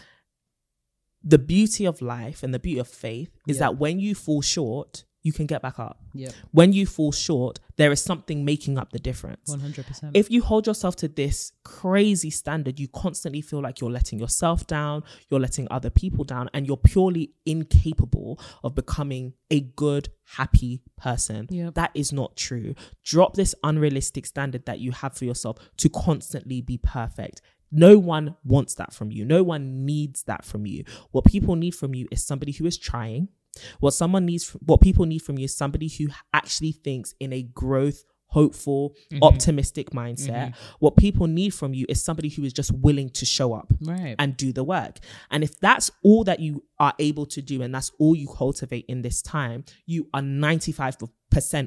The 1.22 1.38
beauty 1.38 1.84
of 1.84 2.00
life 2.00 2.42
and 2.42 2.54
the 2.54 2.58
beauty 2.58 2.80
of 2.80 2.88
faith 2.88 3.30
is 3.46 3.56
Yeah. 3.56 3.60
that 3.60 3.78
when 3.78 4.00
you 4.00 4.14
fall 4.14 4.40
short, 4.42 5.04
you 5.22 5.32
can 5.34 5.44
get 5.44 5.60
back 5.60 5.78
up. 5.78 6.02
Yep. 6.14 6.32
When 6.50 6.72
you 6.72 6.86
fall 6.86 7.12
short, 7.12 7.60
there 7.76 7.92
is 7.92 8.00
something 8.02 8.42
making 8.42 8.78
up 8.78 8.90
the 8.90 8.98
difference. 8.98 9.50
100%. 9.50 10.12
If 10.14 10.30
you 10.30 10.40
hold 10.40 10.66
yourself 10.66 10.96
to 10.96 11.08
this 11.08 11.52
crazy 11.62 12.30
standard, 12.30 12.80
you 12.80 12.88
constantly 12.88 13.42
feel 13.42 13.60
like 13.60 13.82
you're 13.82 13.90
letting 13.90 14.18
yourself 14.18 14.66
down, 14.66 15.02
you're 15.28 15.38
letting 15.40 15.68
other 15.70 15.90
people 15.90 16.24
down, 16.24 16.48
and 16.54 16.66
you're 16.66 16.78
purely 16.78 17.34
incapable 17.44 18.40
of 18.64 18.74
becoming 18.74 19.34
a 19.50 19.60
good, 19.60 20.08
happy 20.24 20.80
person. 20.96 21.46
Yep. 21.50 21.74
That 21.74 21.90
is 21.94 22.14
not 22.14 22.34
true. 22.36 22.74
Drop 23.04 23.34
this 23.34 23.54
unrealistic 23.62 24.24
standard 24.24 24.64
that 24.64 24.80
you 24.80 24.92
have 24.92 25.16
for 25.18 25.26
yourself 25.26 25.58
to 25.76 25.90
constantly 25.90 26.62
be 26.62 26.78
perfect. 26.78 27.42
No 27.72 27.98
one 27.98 28.36
wants 28.44 28.74
that 28.76 28.92
from 28.92 29.10
you. 29.10 29.24
No 29.24 29.42
one 29.42 29.84
needs 29.86 30.22
that 30.24 30.44
from 30.44 30.66
you. 30.66 30.84
What 31.12 31.24
people 31.24 31.54
need 31.56 31.72
from 31.74 31.94
you 31.94 32.08
is 32.10 32.24
somebody 32.24 32.52
who 32.52 32.66
is 32.66 32.76
trying. 32.78 33.28
What 33.80 33.94
someone 33.94 34.26
needs, 34.26 34.48
what 34.64 34.80
people 34.80 35.06
need 35.06 35.20
from 35.22 35.38
you 35.38 35.44
is 35.44 35.56
somebody 35.56 35.88
who 35.88 36.08
actually 36.32 36.72
thinks 36.72 37.14
in 37.20 37.32
a 37.32 37.42
growth, 37.42 38.04
hopeful, 38.26 38.94
Mm-hmm. 39.12 39.24
optimistic 39.24 39.90
mindset. 39.90 40.54
What 40.78 40.96
people 40.96 41.26
need 41.26 41.50
from 41.52 41.74
you 41.74 41.84
is 41.88 42.02
somebody 42.02 42.28
who 42.28 42.44
is 42.44 42.52
just 42.52 42.70
willing 42.72 43.10
to 43.10 43.24
show 43.24 43.52
up 43.52 43.72
Right. 43.80 44.14
and 44.20 44.36
do 44.36 44.52
the 44.52 44.62
work. 44.64 44.98
And 45.32 45.42
if 45.42 45.58
that's 45.58 45.90
all 46.04 46.22
that 46.24 46.38
you 46.40 46.62
are 46.80 46.94
able 46.98 47.26
to 47.26 47.40
do 47.42 47.60
and 47.62 47.74
that's 47.74 47.92
all 47.98 48.16
you 48.16 48.26
cultivate 48.26 48.86
in 48.88 49.02
this 49.02 49.20
time, 49.22 49.64
you 49.86 50.08
are 50.14 50.22
95% 50.22 51.08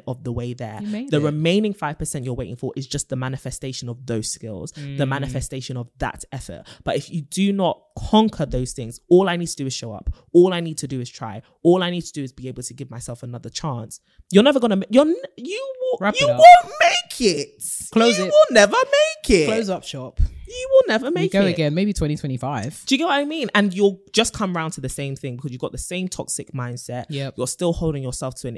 of 0.08 0.24
the 0.24 0.32
way 0.32 0.54
there. 0.54 0.80
The 0.82 1.18
it. 1.18 1.24
remaining 1.24 1.74
5% 1.74 2.26
you're 2.26 2.34
waiting 2.34 2.56
for 2.56 2.74
is 2.76 2.86
just 2.88 3.10
the 3.10 3.16
manifestation 3.16 3.88
of 3.90 4.06
those 4.06 4.30
skills, 4.32 4.72
Mm. 4.74 4.98
the 4.98 5.06
manifestation 5.06 5.78
of 5.78 5.88
that 6.00 6.24
effort. 6.32 6.64
But 6.84 6.96
if 6.98 7.10
you 7.12 7.22
do 7.22 7.54
not 7.54 7.80
conquer 7.98 8.46
those 8.46 8.74
things, 8.74 9.00
all 9.08 9.30
I 9.30 9.36
need 9.38 9.48
to 9.48 9.56
do 9.56 9.66
is 9.68 9.74
show 9.74 9.94
up. 9.94 10.10
All 10.34 10.54
I 10.54 10.60
need 10.60 10.78
to 10.80 10.88
do 10.88 11.00
is 11.00 11.10
try. 11.10 11.42
All 11.62 11.82
I 11.84 11.90
need 11.92 12.02
to 12.02 12.12
do 12.12 12.24
is 12.24 12.32
be 12.34 12.48
able 12.48 12.64
to 12.64 12.74
give 12.74 12.90
myself 12.90 13.24
another 13.24 13.50
chance. 13.50 14.00
You're 14.32 14.44
never 14.44 14.60
gonna. 14.60 14.82
You're 14.90 15.06
you 15.38 15.74
will. 15.80 15.98
Wrap 16.02 16.16
you 16.20 16.28
won't 16.28 16.74
make 16.82 17.22
it. 17.22 17.64
Close 17.92 18.18
you 18.18 18.26
it. 18.26 18.30
will 18.32 18.48
never 18.52 18.76
make 18.76 19.30
it. 19.30 19.46
Close 19.46 19.70
up 19.70 19.84
shop. 19.84 20.20
You 20.48 20.68
will 20.72 20.84
never 20.88 21.06
We 21.08 21.12
make 21.12 21.32
go 21.32 21.46
it. 21.46 21.52
again, 21.52 21.74
maybe 21.74 21.94
2025. 21.94 22.84
Do 22.86 22.96
you 22.96 23.00
get 23.00 23.06
what 23.06 23.14
I 23.20 23.26
mean? 23.26 23.50
And 23.56 23.74
you'll 23.74 24.00
just 24.14 24.34
come 24.34 24.56
round 24.56 24.74
to 24.74 24.82
the 24.82 24.90
same 24.90 25.16
thing 25.16 25.36
because 25.38 25.52
you've 25.52 25.62
got 25.62 25.72
the 25.72 25.78
same 25.78 26.08
toxic 26.08 26.52
mindset. 26.54 27.06
Yep. 27.10 27.36
You're 27.38 27.48
still 27.48 27.74
holding 27.74 28.04
yourself 28.04 28.36
to 28.42 28.50
an 28.50 28.58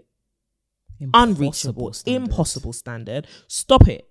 Impossible 0.99 1.33
unreachable, 1.43 1.93
standards. 1.93 2.29
impossible 2.29 2.73
standard. 2.73 3.27
Stop 3.47 3.87
it. 3.87 4.09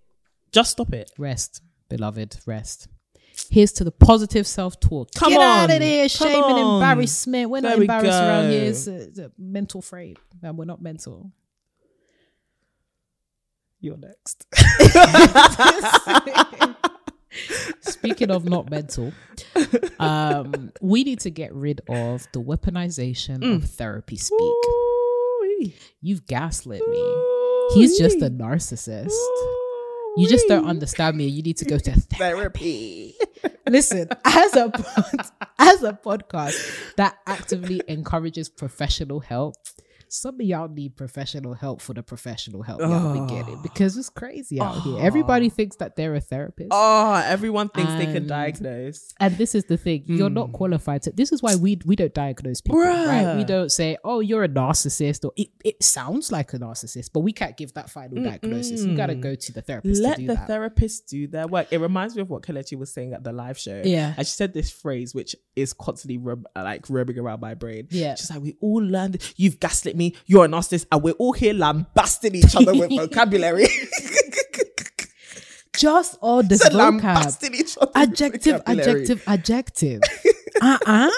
Just 0.52 0.72
stop 0.72 0.92
it. 0.92 1.10
Rest, 1.18 1.62
beloved, 1.88 2.38
rest. 2.46 2.88
Here's 3.50 3.72
to 3.72 3.84
the 3.84 3.90
positive 3.90 4.46
self 4.46 4.78
talk. 4.78 5.10
Come 5.14 5.32
Get 5.32 5.40
out 5.40 5.70
of 5.70 5.82
here, 5.82 6.08
shame 6.08 6.44
and 6.44 6.58
embarrassment. 6.58 7.50
We're 7.50 7.62
There 7.62 7.70
not 7.70 7.78
we 7.78 7.84
embarrassed 7.84 8.20
around 8.20 8.50
here. 8.50 8.64
It's 8.64 8.86
a, 8.86 8.94
it's 9.02 9.18
a 9.18 9.32
mental 9.38 9.80
frame, 9.82 10.16
and 10.42 10.56
we're 10.58 10.66
not 10.66 10.82
mental. 10.82 11.32
You're 13.80 13.96
next. 13.96 14.46
Speaking 17.80 18.30
of 18.30 18.44
not 18.44 18.70
mental, 18.70 19.12
um, 19.98 20.72
we 20.80 21.04
need 21.04 21.20
to 21.20 21.30
get 21.30 21.52
rid 21.54 21.80
of 21.88 22.26
the 22.32 22.40
weaponization 22.40 23.38
Mm. 23.38 23.56
of 23.56 23.64
therapy 23.70 24.16
speak. 24.16 25.74
You've 26.00 26.26
gaslit 26.26 26.86
me. 26.86 27.24
He's 27.74 27.98
just 27.98 28.18
a 28.20 28.28
narcissist. 28.30 29.12
You 30.16 30.28
just 30.28 30.46
don't 30.46 30.66
understand 30.66 31.16
me. 31.16 31.26
You 31.26 31.42
need 31.42 31.56
to 31.56 31.64
go 31.64 31.78
to 31.78 31.90
therapy. 32.00 33.14
Listen, 33.68 34.08
as 34.24 34.54
a 34.54 34.68
pod- 34.70 35.26
as 35.58 35.82
a 35.82 35.92
podcast 35.92 36.94
that 36.96 37.16
actively 37.26 37.80
encourages 37.88 38.48
professional 38.48 39.20
help, 39.20 39.56
some 40.14 40.36
of 40.36 40.46
y'all 40.46 40.68
need 40.68 40.96
professional 40.96 41.54
help 41.54 41.80
for 41.80 41.92
the 41.92 42.02
professional 42.02 42.62
help 42.62 42.80
y'all 42.80 43.26
be 43.26 43.34
getting 43.34 43.60
because 43.62 43.96
it's 43.96 44.08
crazy 44.08 44.60
out 44.60 44.80
here. 44.82 44.98
Everybody 45.00 45.48
thinks 45.50 45.76
that 45.76 45.96
they're 45.96 46.14
a 46.14 46.20
therapist. 46.20 46.68
Oh, 46.70 47.14
everyone 47.24 47.68
thinks 47.68 47.92
they 47.94 48.06
can 48.06 48.26
diagnose. 48.26 49.12
And 49.18 49.36
this 49.36 49.54
is 49.54 49.64
the 49.64 49.76
thing, 49.76 50.04
you're 50.06 50.30
not 50.30 50.46
hmm. 50.46 50.52
qualified 50.52 51.02
to. 51.02 51.10
This 51.10 51.32
is 51.32 51.42
why 51.42 51.56
we 51.56 51.78
we 51.84 51.96
don't 51.96 52.14
diagnose 52.14 52.60
people, 52.60 52.80
right? 52.80 53.36
We 53.36 53.44
don't 53.44 53.70
say, 53.70 53.96
"Oh, 54.04 54.20
you're 54.20 54.44
a 54.44 54.48
narcissist," 54.48 55.24
or 55.24 55.32
it, 55.36 55.48
it 55.64 55.82
sounds 55.82 56.30
like 56.30 56.52
a 56.52 56.58
narcissist, 56.58 57.10
but 57.12 57.20
we 57.20 57.32
can't 57.32 57.56
give 57.56 57.74
that 57.74 57.90
final 57.90 58.22
diagnosis. 58.22 58.84
You 58.84 58.96
got 58.96 59.06
to 59.06 59.14
go 59.14 59.34
to 59.34 59.52
the 59.52 59.62
therapist 59.62 60.02
Let 60.02 60.16
to 60.16 60.22
do 60.22 60.26
the 60.28 60.34
that. 60.34 60.46
therapist 60.46 61.08
do 61.08 61.26
their 61.26 61.46
work. 61.46 61.68
It 61.70 61.78
reminds 61.78 62.14
me 62.14 62.22
of 62.22 62.30
what 62.30 62.42
Kelechi 62.42 62.78
was 62.78 62.92
saying 62.92 63.12
at 63.12 63.24
the 63.24 63.32
live 63.32 63.58
show. 63.58 63.82
Yeah. 63.84 64.14
And 64.16 64.26
she 64.26 64.32
said 64.32 64.54
this 64.54 64.70
phrase, 64.70 65.14
which 65.14 65.34
is 65.56 65.72
constantly 65.72 66.18
rub- 66.18 66.46
like 66.54 66.86
rubbing 66.88 67.18
around 67.18 67.40
my 67.40 67.54
brain. 67.54 67.88
Yeah. 67.90 68.14
She's 68.14 68.30
like, 68.30 68.40
we 68.40 68.56
all 68.60 68.82
learned, 68.82 69.22
you've 69.36 69.60
gaslit 69.60 69.96
me, 69.96 70.03
you're 70.26 70.44
a 70.44 70.48
narcissist, 70.48 70.86
and 70.90 71.02
we're 71.02 71.12
all 71.12 71.32
here 71.32 71.54
lambasting 71.54 72.34
each 72.34 72.54
other 72.56 72.72
with 72.74 72.90
vocabulary. 73.00 73.66
Just 75.76 76.16
all 76.20 76.42
this 76.42 76.60
Said 76.60 76.72
vocab, 76.72 77.02
lambasting 77.02 77.54
each 77.54 77.76
other 77.80 77.90
with 77.94 78.10
adjective, 78.10 78.62
adjective, 78.66 79.22
adjective. 79.26 80.00
uh 80.60 80.78
uh 80.86 81.10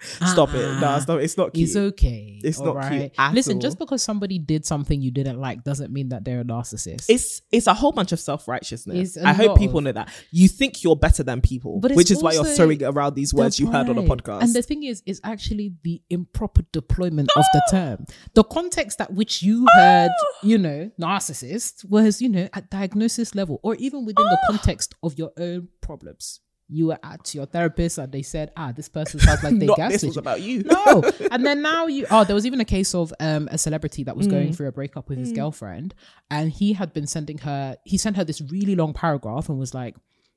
Stop 0.00 0.54
it. 0.54 0.80
No, 0.80 0.86
uh-uh. 0.86 1.00
stop. 1.00 1.20
It's 1.20 1.36
not 1.36 1.52
cute. 1.52 1.68
It's 1.68 1.76
okay. 1.76 2.40
It's 2.42 2.60
not 2.60 2.90
cute 2.90 3.12
at 3.18 3.34
Listen, 3.34 3.54
all. 3.54 3.60
just 3.60 3.78
because 3.78 4.02
somebody 4.02 4.38
did 4.38 4.64
something 4.64 5.00
you 5.00 5.10
didn't 5.10 5.40
like 5.40 5.64
doesn't 5.64 5.92
mean 5.92 6.10
that 6.10 6.24
they're 6.24 6.40
a 6.40 6.44
narcissist. 6.44 7.06
It's 7.08 7.42
it's 7.50 7.66
a 7.66 7.74
whole 7.74 7.92
bunch 7.92 8.12
of 8.12 8.20
self 8.20 8.46
righteousness. 8.46 9.16
I 9.16 9.32
hope 9.32 9.58
people 9.58 9.78
of- 9.78 9.84
know 9.84 9.92
that. 9.92 10.10
You 10.30 10.48
think 10.48 10.84
you're 10.84 10.96
better 10.96 11.22
than 11.22 11.40
people, 11.40 11.80
But 11.80 11.92
which 11.92 12.10
is 12.10 12.22
why 12.22 12.32
you're 12.32 12.44
throwing 12.44 12.82
around 12.82 13.14
these 13.14 13.34
words 13.34 13.58
you 13.58 13.70
heard 13.70 13.88
on 13.88 13.98
a 13.98 14.02
podcast. 14.02 14.42
And 14.42 14.54
the 14.54 14.62
thing 14.62 14.84
is, 14.84 15.02
it's 15.06 15.20
actually 15.24 15.74
the 15.82 16.02
improper 16.10 16.62
deployment 16.72 17.30
of 17.36 17.44
the 17.52 17.62
term. 17.70 18.06
The 18.34 18.44
context 18.44 19.00
at 19.00 19.12
which 19.12 19.42
you 19.42 19.66
heard, 19.74 20.10
you 20.42 20.58
oh! 20.58 20.60
know, 20.60 20.90
narcissist 21.00 21.84
was, 21.88 22.20
you 22.22 22.28
know, 22.28 22.48
at 22.52 22.70
diagnosis 22.70 23.34
level 23.34 23.60
or 23.62 23.74
even 23.76 24.04
within 24.04 24.26
the 24.26 24.38
oh! 24.42 24.46
context 24.48 24.94
of 25.02 25.18
your 25.18 25.32
own 25.38 25.68
problems. 25.80 26.40
You 26.70 26.88
were 26.88 26.98
at 27.02 27.34
your 27.34 27.46
therapist 27.46 27.96
and 27.96 28.12
they 28.12 28.20
said, 28.22 28.52
ah, 28.56 28.72
this 28.72 28.88
person 28.90 29.20
sounds 29.20 29.42
like 29.42 29.58
they 29.58 29.66
Not 29.72 29.78
gaslit 29.78 30.00
this 30.02 30.08
was 30.08 30.16
about 30.18 30.42
you. 30.42 30.64
No. 30.64 31.02
and 31.30 31.44
then 31.46 31.62
now 31.62 31.86
you 31.86 32.06
oh, 32.10 32.24
there 32.24 32.34
was 32.34 32.44
even 32.44 32.60
a 32.60 32.64
case 32.66 32.94
of 32.94 33.12
um 33.20 33.48
a 33.50 33.56
celebrity 33.56 34.04
that 34.04 34.16
was 34.16 34.26
Mm. 34.26 34.30
going 34.30 34.52
through 34.52 34.68
a 34.68 34.72
breakup 34.72 35.08
with 35.08 35.18
his 35.18 35.32
girlfriend 35.32 35.94
and 36.30 36.52
he 36.52 36.74
had 36.74 36.92
been 36.92 37.06
sending 37.06 37.38
her 37.38 37.76
he 37.84 37.96
sent 37.96 38.16
her 38.18 38.24
this 38.24 38.40
really 38.42 38.74
long 38.76 38.92
paragraph 38.92 39.48
and 39.48 39.58
was 39.58 39.72
like, 39.72 39.96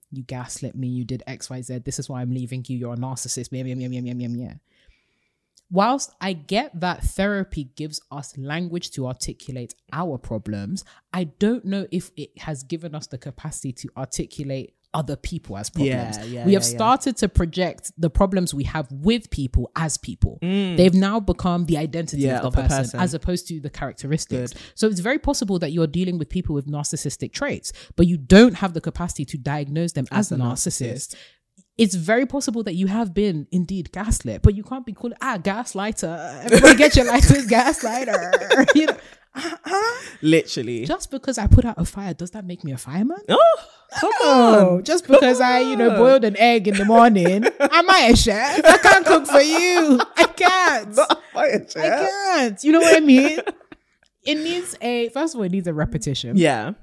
You 0.09 0.23
gaslit 0.23 0.75
me, 0.75 0.87
you 0.87 1.03
did 1.03 1.21
XYZ, 1.27 1.83
this 1.83 1.99
is 1.99 2.07
why 2.09 2.21
I'm 2.21 2.31
leaving 2.33 2.63
you, 2.67 2.77
you're 2.77 2.93
a 2.93 2.97
narcissist, 2.97 3.49
yeah, 3.51 3.63
yeah, 3.65 3.75
yeah, 3.75 3.99
yeah, 4.01 4.13
yeah, 4.13 4.27
yeah. 4.45 4.53
Whilst 5.69 6.11
I 6.19 6.33
get 6.33 6.77
that 6.81 7.01
therapy 7.01 7.71
gives 7.75 8.01
us 8.11 8.37
language 8.37 8.91
to 8.91 9.07
articulate 9.07 9.73
our 9.93 10.17
problems, 10.17 10.83
I 11.13 11.25
don't 11.25 11.63
know 11.63 11.87
if 11.91 12.11
it 12.17 12.31
has 12.39 12.63
given 12.63 12.93
us 12.93 13.07
the 13.07 13.17
capacity 13.17 13.71
to 13.73 13.89
articulate 13.95 14.73
other 14.93 15.15
people 15.15 15.57
as 15.57 15.69
problems. 15.69 16.17
Yeah, 16.17 16.23
yeah, 16.25 16.45
we 16.45 16.53
have 16.53 16.63
yeah, 16.63 16.69
started 16.77 17.17
to 17.17 17.29
project 17.29 17.91
the 17.97 18.09
problems 18.09 18.53
we 18.53 18.65
have 18.65 18.91
with 18.91 19.29
people 19.29 19.71
as 19.75 19.97
people. 19.97 20.37
They've 20.41 20.93
now 20.93 21.19
become 21.19 21.65
the 21.65 21.77
identity 21.77 22.23
Mm. 22.23 22.35
Of, 22.35 22.41
the, 22.41 22.47
of 22.47 22.55
the 22.55 22.61
person, 22.63 22.77
person. 22.83 22.99
as 22.99 23.13
opposed 23.13 23.47
to 23.47 23.59
the 23.59 23.69
characteristics. 23.69 24.53
So 24.75 24.87
it's 24.87 24.99
very 24.99 25.19
possible 25.19 25.59
that 25.59 25.71
you're 25.71 25.87
dealing 25.87 26.17
with 26.17 26.29
people 26.29 26.53
with 26.55 26.67
narcissistic 26.67 27.31
traits, 27.31 27.71
but 27.95 28.05
you 28.07 28.17
don't 28.17 28.55
have 28.55 28.73
the 28.73 28.81
capacity 28.81 29.25
to 29.25 29.37
diagnose 29.37 29.93
them 29.93 30.07
as, 30.11 30.31
As 30.31 30.31
a 30.31 30.35
a 30.35 30.45
narcissist. 30.45 31.15
It's 31.77 31.95
very 31.95 32.25
possible 32.25 32.63
that 32.63 32.75
you 32.75 32.87
have 32.87 33.13
been 33.13 33.47
indeed 33.51 33.91
gaslit, 33.91 34.41
but 34.41 34.55
you 34.55 34.63
can't 34.63 34.85
be 34.85 34.93
called 34.93 35.13
ah 35.21 35.37
gaslighter. 35.37 36.43
Everybody 36.45 36.75
get 36.75 36.95
your 36.95 37.05
license, 37.05 37.47
gaslighter. 37.47 38.67
you 38.75 38.85
know, 38.87 38.97
Literally. 40.21 40.85
just 40.85 41.09
because 41.11 41.37
I 41.37 41.47
put 41.47 41.65
out 41.65 41.75
a 41.77 41.85
fire, 41.85 42.13
does 42.13 42.31
that 42.31 42.45
make 42.45 42.63
me 42.63 42.71
a 42.71 42.77
fireman? 42.77 43.17
oh, 43.29 43.57
come 43.99 44.11
on. 44.23 44.83
just 44.83 45.07
because 45.07 45.41
I, 45.41 45.59
you 45.61 45.75
know, 45.75 45.91
boiled 45.97 46.23
an 46.23 46.37
egg 46.37 46.67
in 46.67 46.75
the 46.75 46.85
morning, 46.85 47.45
am 47.59 47.89
I 47.89 48.09
a 48.11 48.15
chef? 48.15 48.61
I 48.65 48.77
can't 48.77 49.05
cook 49.05 49.25
for 49.27 49.41
you. 49.41 49.99
I 50.17 50.23
can't. 50.25 50.99
I 51.35 51.59
can't. 51.59 52.63
You 52.63 52.71
know 52.73 52.79
what 52.81 52.97
I 52.97 52.99
mean? 52.99 53.39
It 54.23 54.35
needs 54.35 54.75
a 54.81 55.09
first 55.09 55.33
of 55.33 55.39
all, 55.39 55.45
it 55.45 55.51
needs 55.51 55.67
a 55.67 55.73
repetition 55.73 56.37
Yeah. 56.37 56.73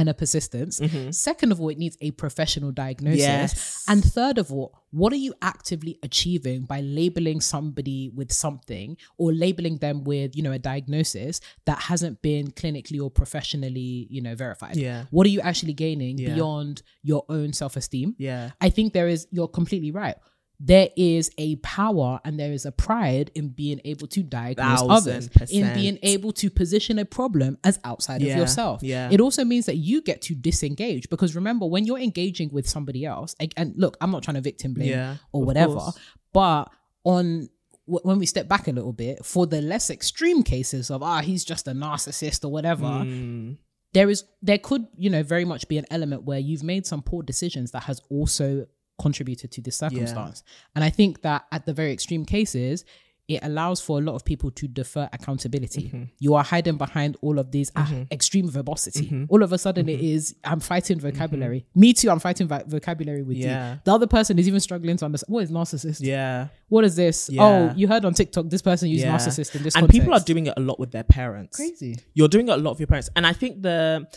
And 0.00 0.08
a 0.08 0.14
persistence. 0.14 0.80
Mm-hmm. 0.80 1.10
Second 1.10 1.52
of 1.52 1.60
all, 1.60 1.68
it 1.68 1.76
needs 1.76 1.98
a 2.00 2.10
professional 2.12 2.72
diagnosis. 2.72 3.20
Yes. 3.20 3.84
And 3.86 4.02
third 4.02 4.38
of 4.38 4.50
all, 4.50 4.72
what 4.92 5.12
are 5.12 5.22
you 5.26 5.34
actively 5.42 5.98
achieving 6.02 6.62
by 6.62 6.80
labeling 6.80 7.42
somebody 7.42 8.10
with 8.14 8.32
something 8.32 8.96
or 9.18 9.34
labeling 9.34 9.76
them 9.76 10.02
with, 10.04 10.34
you 10.34 10.42
know, 10.42 10.52
a 10.52 10.58
diagnosis 10.58 11.42
that 11.66 11.78
hasn't 11.78 12.22
been 12.22 12.50
clinically 12.50 12.98
or 12.98 13.10
professionally, 13.10 14.06
you 14.08 14.22
know, 14.22 14.34
verified? 14.34 14.76
Yeah. 14.76 15.04
What 15.10 15.26
are 15.26 15.30
you 15.30 15.42
actually 15.42 15.74
gaining 15.74 16.16
Yeah. 16.16 16.34
beyond 16.34 16.82
your 17.02 17.26
own 17.28 17.52
self-esteem? 17.52 18.16
Yeah. 18.16 18.52
I 18.58 18.70
think 18.70 18.94
there 18.94 19.06
is, 19.06 19.28
you're 19.30 19.48
completely 19.48 19.90
right. 19.90 20.16
There 20.62 20.90
is 20.94 21.30
a 21.38 21.56
power 21.56 22.20
and 22.22 22.38
there 22.38 22.52
is 22.52 22.66
a 22.66 22.72
pride 22.72 23.30
in 23.34 23.48
being 23.48 23.80
able 23.86 24.06
to 24.08 24.22
diagnose 24.22 24.82
others, 24.90 25.30
in 25.50 25.72
being 25.72 25.98
able 26.02 26.32
to 26.32 26.50
position 26.50 26.98
a 26.98 27.06
problem 27.06 27.56
as 27.64 27.78
outside 27.82 28.20
Yeah, 28.20 28.34
of 28.34 28.38
yourself. 28.40 28.82
yeah. 28.82 29.08
It 29.10 29.20
also 29.22 29.42
means 29.42 29.64
that 29.66 29.76
you 29.76 30.02
get 30.02 30.20
to 30.22 30.34
disengage 30.34 31.08
because 31.08 31.34
remember, 31.34 31.64
when 31.64 31.86
you're 31.86 31.98
engaging 31.98 32.50
with 32.52 32.68
somebody 32.68 33.06
else, 33.06 33.34
and, 33.40 33.52
and 33.56 33.74
look, 33.78 33.96
I'm 34.02 34.10
not 34.10 34.22
trying 34.22 34.34
to 34.34 34.42
victim 34.42 34.74
blame 34.74 34.88
Yeah, 34.90 35.16
or 35.32 35.42
whatever, 35.44 35.76
course. 35.76 35.98
but 36.34 36.64
on 37.04 37.48
w- 37.86 38.02
when 38.02 38.18
we 38.18 38.26
step 38.26 38.46
back 38.46 38.68
a 38.68 38.72
little 38.72 38.92
bit, 38.92 39.24
for 39.24 39.46
the 39.46 39.62
less 39.62 39.88
extreme 39.88 40.42
cases 40.42 40.90
of 40.90 41.02
ah, 41.02 41.22
he's 41.22 41.42
just 41.42 41.68
a 41.68 41.72
narcissist 41.72 42.44
or 42.44 42.48
whatever, 42.52 42.84
Mm. 42.84 43.56
there 43.94 44.10
is 44.10 44.24
there 44.42 44.58
could 44.58 44.86
you 44.98 45.08
know 45.08 45.22
very 45.22 45.46
much 45.46 45.66
be 45.68 45.78
an 45.78 45.86
element 45.90 46.24
where 46.24 46.38
you've 46.38 46.62
made 46.62 46.84
some 46.86 47.00
poor 47.00 47.22
decisions 47.22 47.70
that 47.70 47.84
has 47.84 48.02
also 48.10 48.66
contributed 49.00 49.50
to 49.52 49.60
this 49.60 49.76
circumstance. 49.76 50.42
And 50.74 50.84
I 50.84 50.90
think 50.90 51.22
that 51.22 51.46
at 51.50 51.66
the 51.66 51.72
very 51.72 51.92
extreme 51.92 52.24
cases, 52.24 52.84
it 53.28 53.38
allows 53.44 53.80
for 53.80 54.00
a 54.00 54.02
lot 54.02 54.16
of 54.16 54.24
people 54.24 54.50
to 54.50 54.66
defer 54.66 55.08
accountability. 55.12 55.84
Mm-hmm. 55.84 56.02
You 56.18 56.34
are 56.34 56.42
hiding 56.42 56.76
behind 56.78 57.16
all 57.22 57.38
of 57.38 57.52
these 57.52 57.70
ah, 57.76 57.88
extreme 58.10 58.50
verbosity. 58.50 59.06
Mm-hmm. 59.06 59.24
All 59.28 59.44
of 59.44 59.52
a 59.52 59.58
sudden, 59.58 59.88
it 59.88 60.00
is 60.00 60.34
I'm 60.42 60.58
fighting 60.58 60.98
vocabulary. 60.98 61.64
Me 61.76 61.92
too. 61.92 62.10
I'm 62.10 62.18
fighting 62.18 62.48
vi- 62.48 62.64
vocabulary 62.66 63.22
with 63.22 63.36
Yeah. 63.36 63.74
you. 63.74 63.80
The 63.84 63.92
other 63.94 64.08
person 64.08 64.36
is 64.40 64.48
even 64.48 64.58
struggling 64.58 64.96
to 64.96 65.04
understand 65.04 65.32
what 65.32 65.44
is 65.44 65.50
narcissist. 65.52 66.00
Yeah. 66.00 66.48
What 66.68 66.84
is 66.84 66.96
this? 66.96 67.30
Yeah. 67.30 67.42
Oh, 67.44 67.72
you 67.76 67.86
heard 67.86 68.04
on 68.04 68.14
TikTok 68.14 68.48
this 68.48 68.62
person 68.62 68.88
used 68.88 69.04
Yeah. 69.04 69.14
narcissist 69.16 69.54
in 69.54 69.62
this 69.62 69.76
and 69.76 69.82
context. 69.82 70.00
people 70.00 70.12
are 70.14 70.24
doing 70.32 70.46
it 70.46 70.54
a 70.56 70.60
lot 70.60 70.80
with 70.80 70.90
their 70.90 71.04
parents. 71.04 71.56
crazy. 71.56 71.98
You're 72.14 72.26
doing 72.28 72.48
it 72.48 72.52
a 72.52 72.56
lot 72.56 72.70
with 72.72 72.80
your 72.80 72.88
parents. 72.88 73.10
And 73.14 73.24
I 73.28 73.32
think 73.32 73.62
the 73.62 74.08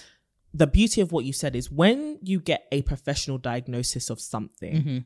the 0.53 0.67
beauty 0.67 1.01
of 1.01 1.11
what 1.11 1.25
you 1.25 1.33
said 1.33 1.55
is 1.55 1.71
when 1.71 2.19
you 2.21 2.39
get 2.39 2.67
a 2.71 2.81
professional 2.83 3.37
diagnosis 3.37 4.09
of 4.09 4.19
something, 4.19 4.73
Mm-hmm. 4.75 4.97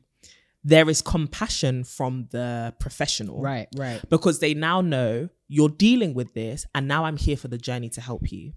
there 0.64 0.90
is 0.90 1.00
compassion 1.02 1.84
from 1.84 2.26
the 2.30 2.74
professional. 2.80 3.40
Right, 3.40 3.68
right. 3.76 4.00
because 4.10 4.40
they 4.40 4.54
now 4.54 4.80
know 4.82 5.28
you're 5.48 5.70
dealing 5.70 6.12
with 6.14 6.34
this 6.34 6.66
and 6.74 6.86
now 6.86 7.04
I'm 7.06 7.16
here 7.16 7.36
for 7.36 7.48
the 7.48 7.56
journey 7.58 7.88
to 7.90 8.00
help 8.00 8.30
you. 8.30 8.52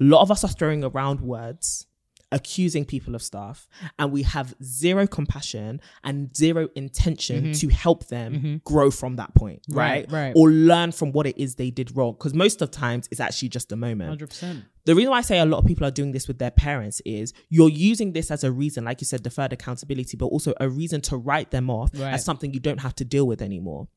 A 0.00 0.04
lot 0.04 0.20
of 0.22 0.30
us 0.30 0.44
are 0.44 0.48
throwing 0.48 0.84
around 0.84 1.20
words, 1.20 1.86
accusing 2.32 2.84
people 2.84 3.14
of 3.14 3.22
stuff, 3.22 3.68
and 3.98 4.12
we 4.12 4.22
have 4.22 4.54
zero 4.62 5.06
compassion 5.06 5.80
and 6.02 6.34
zero 6.36 6.68
intention 6.74 7.44
mm-hmm. 7.44 7.52
to 7.52 7.68
help 7.68 8.06
them 8.08 8.34
mm-hmm. 8.34 8.56
grow 8.64 8.90
from 8.90 9.16
that 9.16 9.34
point, 9.34 9.62
right? 9.70 10.06
Right, 10.10 10.12
right. 10.12 10.32
Or 10.36 10.50
learn 10.50 10.92
from 10.92 11.12
what 11.12 11.26
it 11.26 11.38
is 11.38 11.54
they 11.54 11.70
did 11.70 11.96
wrong. 11.96 12.12
Because 12.12 12.34
most 12.34 12.62
of 12.62 12.70
times 12.70 13.08
it's 13.10 13.20
actually 13.20 13.48
just 13.50 13.72
a 13.72 13.76
moment. 13.76 14.20
100%. 14.20 14.64
The 14.84 14.94
reason 14.94 15.10
why 15.10 15.18
I 15.18 15.22
say 15.22 15.38
a 15.38 15.46
lot 15.46 15.58
of 15.58 15.66
people 15.66 15.86
are 15.86 15.90
doing 15.90 16.12
this 16.12 16.28
with 16.28 16.38
their 16.38 16.50
parents 16.50 17.00
is 17.06 17.32
you're 17.48 17.70
using 17.70 18.12
this 18.12 18.30
as 18.30 18.44
a 18.44 18.52
reason, 18.52 18.84
like 18.84 19.00
you 19.00 19.06
said, 19.06 19.22
deferred 19.22 19.52
accountability, 19.52 20.16
but 20.16 20.26
also 20.26 20.52
a 20.60 20.68
reason 20.68 21.00
to 21.02 21.16
write 21.16 21.50
them 21.50 21.70
off 21.70 21.90
Right. 21.94 22.12
as 22.12 22.24
something 22.24 22.52
you 22.52 22.60
don't 22.60 22.80
have 22.80 22.94
to 22.96 23.04
deal 23.04 23.26
with 23.26 23.40
anymore. 23.40 23.88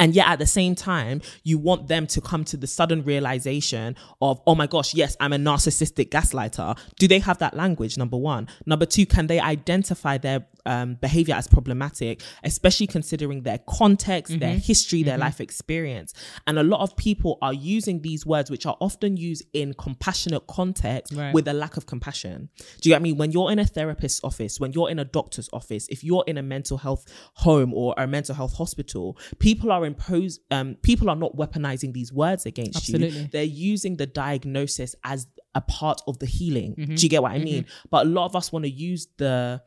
And 0.00 0.14
yet 0.14 0.26
at 0.28 0.38
the 0.38 0.46
same 0.46 0.74
time, 0.74 1.20
you 1.44 1.58
want 1.58 1.86
them 1.88 2.06
to 2.08 2.20
come 2.20 2.42
to 2.46 2.56
the 2.56 2.66
sudden 2.66 3.04
realization 3.04 3.94
of, 4.20 4.40
oh 4.46 4.54
my 4.54 4.66
gosh, 4.66 4.94
yes, 4.94 5.16
I'm 5.20 5.34
a 5.34 5.36
narcissistic 5.36 6.08
gaslighter. 6.08 6.76
Do 6.98 7.06
they 7.06 7.18
have 7.18 7.38
that 7.38 7.54
language? 7.54 7.98
Number 7.98 8.16
one. 8.16 8.48
Number 8.64 8.86
two, 8.86 9.04
can 9.04 9.26
they 9.26 9.38
identify 9.38 10.16
their 10.16 10.46
um, 10.66 10.94
behavior 10.94 11.34
as 11.34 11.46
problematic, 11.48 12.22
especially 12.44 12.86
considering 12.86 13.42
their 13.42 13.58
context, 13.68 14.38
their 14.40 14.56
history, 14.56 15.02
their 15.02 15.18
life 15.18 15.40
experience? 15.40 16.14
And 16.46 16.58
a 16.58 16.62
lot 16.62 16.80
of 16.80 16.96
people 16.96 17.38
are 17.42 17.54
using 17.54 18.02
these 18.02 18.24
words, 18.26 18.50
which 18.50 18.66
are 18.66 18.76
often 18.80 19.16
used 19.16 19.44
in 19.52 19.74
compassionate 19.74 20.46
context 20.46 21.12
Right. 21.14 21.34
with 21.34 21.48
a 21.48 21.52
lack 21.52 21.76
of 21.76 21.86
compassion. 21.86 22.48
Do 22.80 22.88
you 22.88 22.94
get 22.94 23.02
me? 23.02 23.12
When 23.12 23.32
you're 23.32 23.50
in 23.50 23.58
a 23.58 23.64
therapist's 23.64 24.20
office, 24.22 24.58
when 24.60 24.72
you're 24.72 24.90
in 24.90 24.98
a 24.98 25.04
doctor's 25.04 25.48
office, 25.52 25.86
if 25.88 26.02
you're 26.04 26.24
in 26.26 26.38
a 26.38 26.42
mental 26.42 26.78
health 26.78 27.06
home 27.34 27.72
or 27.74 27.94
a 27.98 28.06
mental 28.06 28.34
health 28.34 28.54
hospital, 28.56 29.16
people 29.38 29.72
are 29.72 29.84
imposed. 29.86 30.40
Um, 30.50 30.76
people 30.82 31.10
are 31.10 31.16
not 31.16 31.36
weaponizing 31.36 31.92
these 31.92 32.12
words 32.12 32.46
against 32.46 32.88
you. 32.88 32.98
They're 33.32 33.42
using 33.44 33.96
the 33.96 34.06
diagnosis 34.06 34.94
as 35.04 35.26
a 35.54 35.60
part 35.60 36.00
of 36.06 36.18
the 36.20 36.26
healing. 36.26 36.74
Mm-hmm. 36.76 36.94
Do 36.94 37.02
you 37.02 37.08
get 37.08 37.22
what 37.22 37.32
I 37.32 37.38
mean? 37.38 37.66
But 37.90 38.06
a 38.06 38.08
lot 38.08 38.26
of 38.26 38.36
us 38.36 38.52
want 38.52 38.64
to 38.66 38.70
use 38.70 39.08
the 39.16 39.60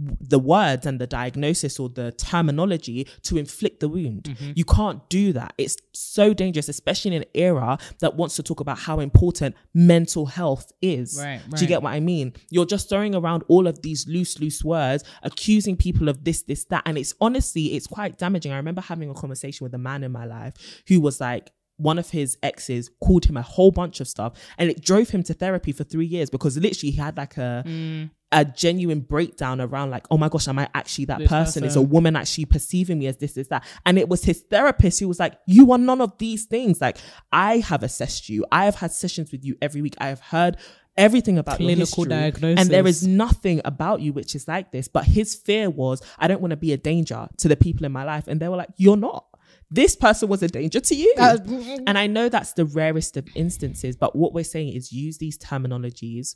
the 0.00 0.38
words 0.38 0.86
and 0.86 0.98
the 0.98 1.06
diagnosis 1.06 1.78
or 1.78 1.88
the 1.88 2.12
terminology 2.12 3.06
to 3.22 3.36
inflict 3.36 3.80
the 3.80 3.88
wound. 3.88 4.24
Mm-hmm. 4.24 4.52
You 4.54 4.64
can't 4.64 5.06
do 5.08 5.32
that. 5.34 5.52
It's 5.58 5.76
so 5.92 6.32
dangerous, 6.32 6.68
especially 6.68 7.14
in 7.14 7.22
an 7.22 7.28
era 7.34 7.78
that 8.00 8.16
wants 8.16 8.36
to 8.36 8.42
talk 8.42 8.60
about 8.60 8.78
how 8.78 9.00
important 9.00 9.54
mental 9.74 10.26
health 10.26 10.72
is. 10.80 11.20
Right, 11.22 11.40
Do 11.54 11.60
you 11.60 11.68
get 11.68 11.82
what 11.82 11.92
I 11.92 12.00
mean? 12.00 12.32
You're 12.50 12.66
just 12.66 12.88
throwing 12.88 13.14
around 13.14 13.44
all 13.48 13.66
of 13.66 13.82
these 13.82 14.08
loose, 14.08 14.40
loose 14.40 14.64
words, 14.64 15.04
accusing 15.22 15.76
people 15.76 16.08
of 16.08 16.24
this, 16.24 16.42
this, 16.42 16.64
that. 16.66 16.82
And 16.86 16.96
it's 16.96 17.14
honestly, 17.20 17.74
it's 17.74 17.86
quite 17.86 18.16
damaging. 18.18 18.52
I 18.52 18.56
remember 18.56 18.80
having 18.80 19.10
a 19.10 19.14
conversation 19.14 19.64
with 19.64 19.74
a 19.74 19.78
man 19.78 20.02
in 20.02 20.12
my 20.12 20.24
life 20.24 20.82
who 20.88 21.00
was 21.00 21.20
like, 21.20 21.50
one 21.80 21.98
of 21.98 22.10
his 22.10 22.36
exes 22.42 22.90
called 23.00 23.24
him 23.24 23.36
a 23.36 23.42
whole 23.42 23.70
bunch 23.70 24.00
of 24.00 24.08
stuff 24.08 24.32
and 24.58 24.70
it 24.70 24.80
drove 24.80 25.10
him 25.10 25.22
to 25.22 25.34
therapy 25.34 25.72
for 25.72 25.84
three 25.84 26.06
years 26.06 26.30
because 26.30 26.56
literally 26.56 26.90
he 26.90 26.98
had 26.98 27.16
like 27.16 27.36
a 27.36 27.64
mm. 27.66 28.10
a 28.32 28.44
genuine 28.44 29.00
breakdown 29.00 29.60
around 29.60 29.90
like, 29.90 30.06
oh 30.10 30.18
my 30.18 30.28
gosh, 30.28 30.46
am 30.48 30.58
I 30.58 30.68
actually 30.74 31.06
that 31.06 31.18
This 31.18 31.28
person? 31.28 31.64
Is 31.64 31.76
a 31.76 31.82
woman 31.82 32.16
actually 32.16 32.44
perceiving 32.44 32.98
me 32.98 33.06
as 33.06 33.16
this, 33.16 33.36
is 33.36 33.48
that? 33.48 33.64
And 33.84 33.98
it 33.98 34.08
was 34.08 34.24
his 34.24 34.40
therapist 34.42 35.00
who 35.00 35.08
was 35.08 35.18
like, 35.18 35.34
you 35.46 35.72
are 35.72 35.78
none 35.78 36.00
of 36.00 36.16
these 36.18 36.44
things. 36.44 36.80
Like, 36.80 36.98
I 37.32 37.58
have 37.58 37.82
assessed 37.82 38.28
you. 38.28 38.46
I 38.52 38.66
have 38.66 38.76
had 38.76 38.92
sessions 38.92 39.32
with 39.32 39.44
you 39.44 39.56
every 39.60 39.82
week. 39.82 39.96
I 39.98 40.08
have 40.08 40.20
heard 40.20 40.56
everything 40.96 41.38
about 41.38 41.58
your 41.58 41.68
Clinical 41.68 42.04
history. 42.04 42.08
diagnosis. 42.08 42.60
And 42.60 42.70
there 42.70 42.86
is 42.86 43.06
nothing 43.06 43.60
about 43.64 44.00
you 44.00 44.12
which 44.12 44.34
is 44.34 44.46
like 44.46 44.70
this. 44.70 44.86
But 44.86 45.04
his 45.04 45.34
fear 45.34 45.70
was, 45.70 46.02
I 46.18 46.28
don't 46.28 46.40
want 46.40 46.50
to 46.50 46.56
be 46.56 46.72
a 46.72 46.76
danger 46.76 47.28
to 47.38 47.48
the 47.48 47.56
people 47.56 47.86
in 47.86 47.92
my 47.92 48.04
life. 48.04 48.28
And 48.28 48.38
they 48.38 48.48
were 48.48 48.56
like, 48.56 48.70
you're 48.76 48.96
not. 48.96 49.26
This 49.70 49.94
person 49.94 50.28
was 50.28 50.42
a 50.42 50.48
danger 50.48 50.80
to 50.80 50.94
you. 50.94 51.14
Uh, 51.16 51.38
and 51.86 51.96
I 51.96 52.06
know 52.08 52.28
that's 52.28 52.54
the 52.54 52.64
rarest 52.64 53.16
of 53.16 53.28
instances, 53.36 53.96
but 53.96 54.16
what 54.16 54.32
we're 54.34 54.44
saying 54.44 54.74
is 54.74 54.92
use 54.92 55.18
these 55.18 55.38
terminologies 55.38 56.34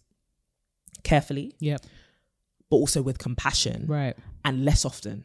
carefully, 1.02 1.56
Yep. 1.60 1.84
but 2.70 2.76
also 2.76 3.02
with 3.02 3.18
compassion 3.18 3.86
Right. 3.86 4.16
and 4.44 4.64
less 4.64 4.84
often 4.84 5.24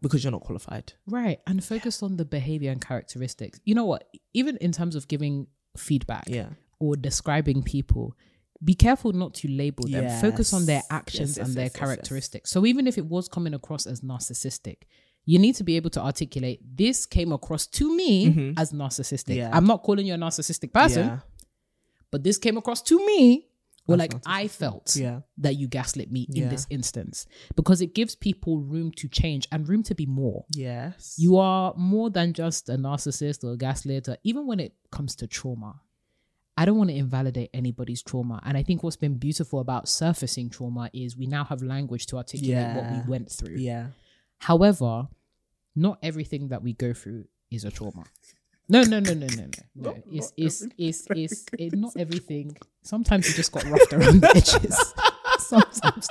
because 0.00 0.22
you're 0.22 0.30
not 0.30 0.42
qualified. 0.42 0.92
Right. 1.06 1.40
And 1.46 1.64
focus 1.64 2.02
on 2.02 2.16
the 2.16 2.24
behavior 2.24 2.70
and 2.70 2.80
characteristics. 2.80 3.58
You 3.64 3.74
know 3.74 3.86
what? 3.86 4.08
Even 4.32 4.56
in 4.58 4.70
terms 4.70 4.94
of 4.94 5.08
giving 5.08 5.46
feedback 5.76 6.28
Yeah. 6.28 6.50
or 6.78 6.94
describing 6.96 7.62
people, 7.62 8.14
be 8.62 8.74
careful 8.74 9.12
not 9.12 9.34
to 9.34 9.48
label 9.48 9.84
them. 9.88 10.20
Focus 10.20 10.52
on 10.52 10.66
their 10.66 10.82
actions 10.90 11.30
Yes, 11.30 11.36
yes, 11.38 11.46
and 11.48 11.56
their 11.56 11.64
yes, 11.64 11.72
yes, 11.74 11.80
yes. 11.80 11.88
characteristics. 11.88 12.50
So 12.50 12.64
even 12.66 12.86
if 12.86 12.96
it 12.98 13.06
was 13.06 13.28
coming 13.28 13.52
across 13.54 13.86
as 13.86 14.00
narcissistic, 14.02 14.82
you 15.26 15.38
need 15.38 15.54
to 15.56 15.64
be 15.64 15.76
able 15.76 15.90
to 15.90 16.00
articulate 16.02 16.60
this 16.76 17.06
came 17.06 17.32
across 17.32 17.66
to 17.66 17.94
me 17.96 18.54
as 18.56 18.72
narcissistic. 18.72 19.30
Mm-hmm. 19.36 19.38
Yeah. 19.38 19.50
I'm 19.52 19.66
not 19.66 19.82
calling 19.82 20.06
you 20.06 20.14
a 20.14 20.18
narcissistic 20.18 20.72
person, 20.72 21.06
Yeah. 21.06 21.18
but 22.10 22.22
this 22.22 22.38
came 22.38 22.56
across 22.58 22.82
to 22.82 22.98
me 23.06 23.46
or 23.86 23.94
As 23.94 23.98
like. 24.00 24.14
I 24.26 24.48
felt 24.48 24.96
Yeah. 24.96 25.20
that 25.38 25.54
you 25.56 25.66
gaslit 25.68 26.10
me 26.12 26.26
in 26.34 26.48
this 26.48 26.66
instance 26.70 27.26
because 27.56 27.80
it 27.80 27.94
gives 27.94 28.14
people 28.14 28.58
room 28.60 28.92
to 28.92 29.08
change 29.08 29.46
and 29.52 29.68
room 29.68 29.82
to 29.84 29.94
be 29.94 30.06
more. 30.06 30.44
Yes. 30.54 31.14
You 31.18 31.36
are 31.38 31.74
more 31.76 32.10
than 32.10 32.32
just 32.32 32.68
a 32.68 32.76
narcissist 32.76 33.44
or 33.44 33.52
a 33.52 33.56
gaslighter, 33.56 34.16
even 34.24 34.46
when 34.46 34.60
it 34.60 34.74
comes 34.90 35.14
to 35.16 35.26
trauma. 35.26 35.80
I 36.56 36.64
don't 36.66 36.78
want 36.78 36.90
to 36.90 36.96
invalidate 36.96 37.50
anybody's 37.52 38.00
trauma. 38.02 38.40
And 38.44 38.56
I 38.56 38.62
think 38.62 38.82
what's 38.84 38.96
been 38.96 39.14
beautiful 39.18 39.58
about 39.58 39.88
surfacing 39.88 40.50
trauma 40.50 40.88
is 40.92 41.16
we 41.16 41.26
now 41.26 41.44
have 41.44 41.62
language 41.62 42.06
to 42.06 42.16
articulate 42.16 42.76
what 42.76 42.92
we 42.92 43.10
went 43.10 43.30
through. 43.30 43.56
Yeah. 43.56 43.88
However, 44.38 45.08
not 45.76 45.98
everything 46.02 46.48
that 46.48 46.62
we 46.62 46.72
go 46.74 46.92
through 46.92 47.24
is 47.50 47.64
a 47.64 47.70
trauma. 47.70 48.04
No, 48.68 48.82
no, 48.82 48.98
no, 49.00 49.12
no, 49.12 49.26
no, 49.26 49.44
no. 49.44 49.50
no. 49.74 50.02
It's, 50.10 50.32
it's, 50.36 50.66
it's, 50.78 51.06
it's, 51.10 51.46
it, 51.58 51.74
not 51.74 51.92
everything. 51.98 52.56
Sometimes 52.82 53.28
you 53.28 53.34
just 53.34 53.52
got 53.52 53.64
roughed 53.64 53.92
around 53.92 54.20
the 54.22 54.30
edges. 54.30 54.94
Sometimes. 55.38 56.08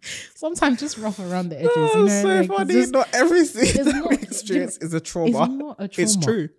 Sometimes 0.34 0.78
just 0.80 0.98
rough 0.98 1.18
around 1.18 1.48
the 1.48 1.58
edges. 1.58 1.70
you 1.74 2.04
know, 2.04 2.54
like, 2.54 2.68
it's 2.68 2.72
just- 2.74 2.92
Not 2.92 3.08
everything 3.14 3.62
it's 3.64 3.74
that 3.84 3.94
not- 3.94 4.10
we 4.10 4.16
experience 4.16 4.76
is 4.78 4.92
a 4.92 4.98
It's 4.98 5.10
trauma. 5.10 5.48
not 5.48 5.80
a 5.80 5.84
It's 6.00 6.16
true. 6.16 6.50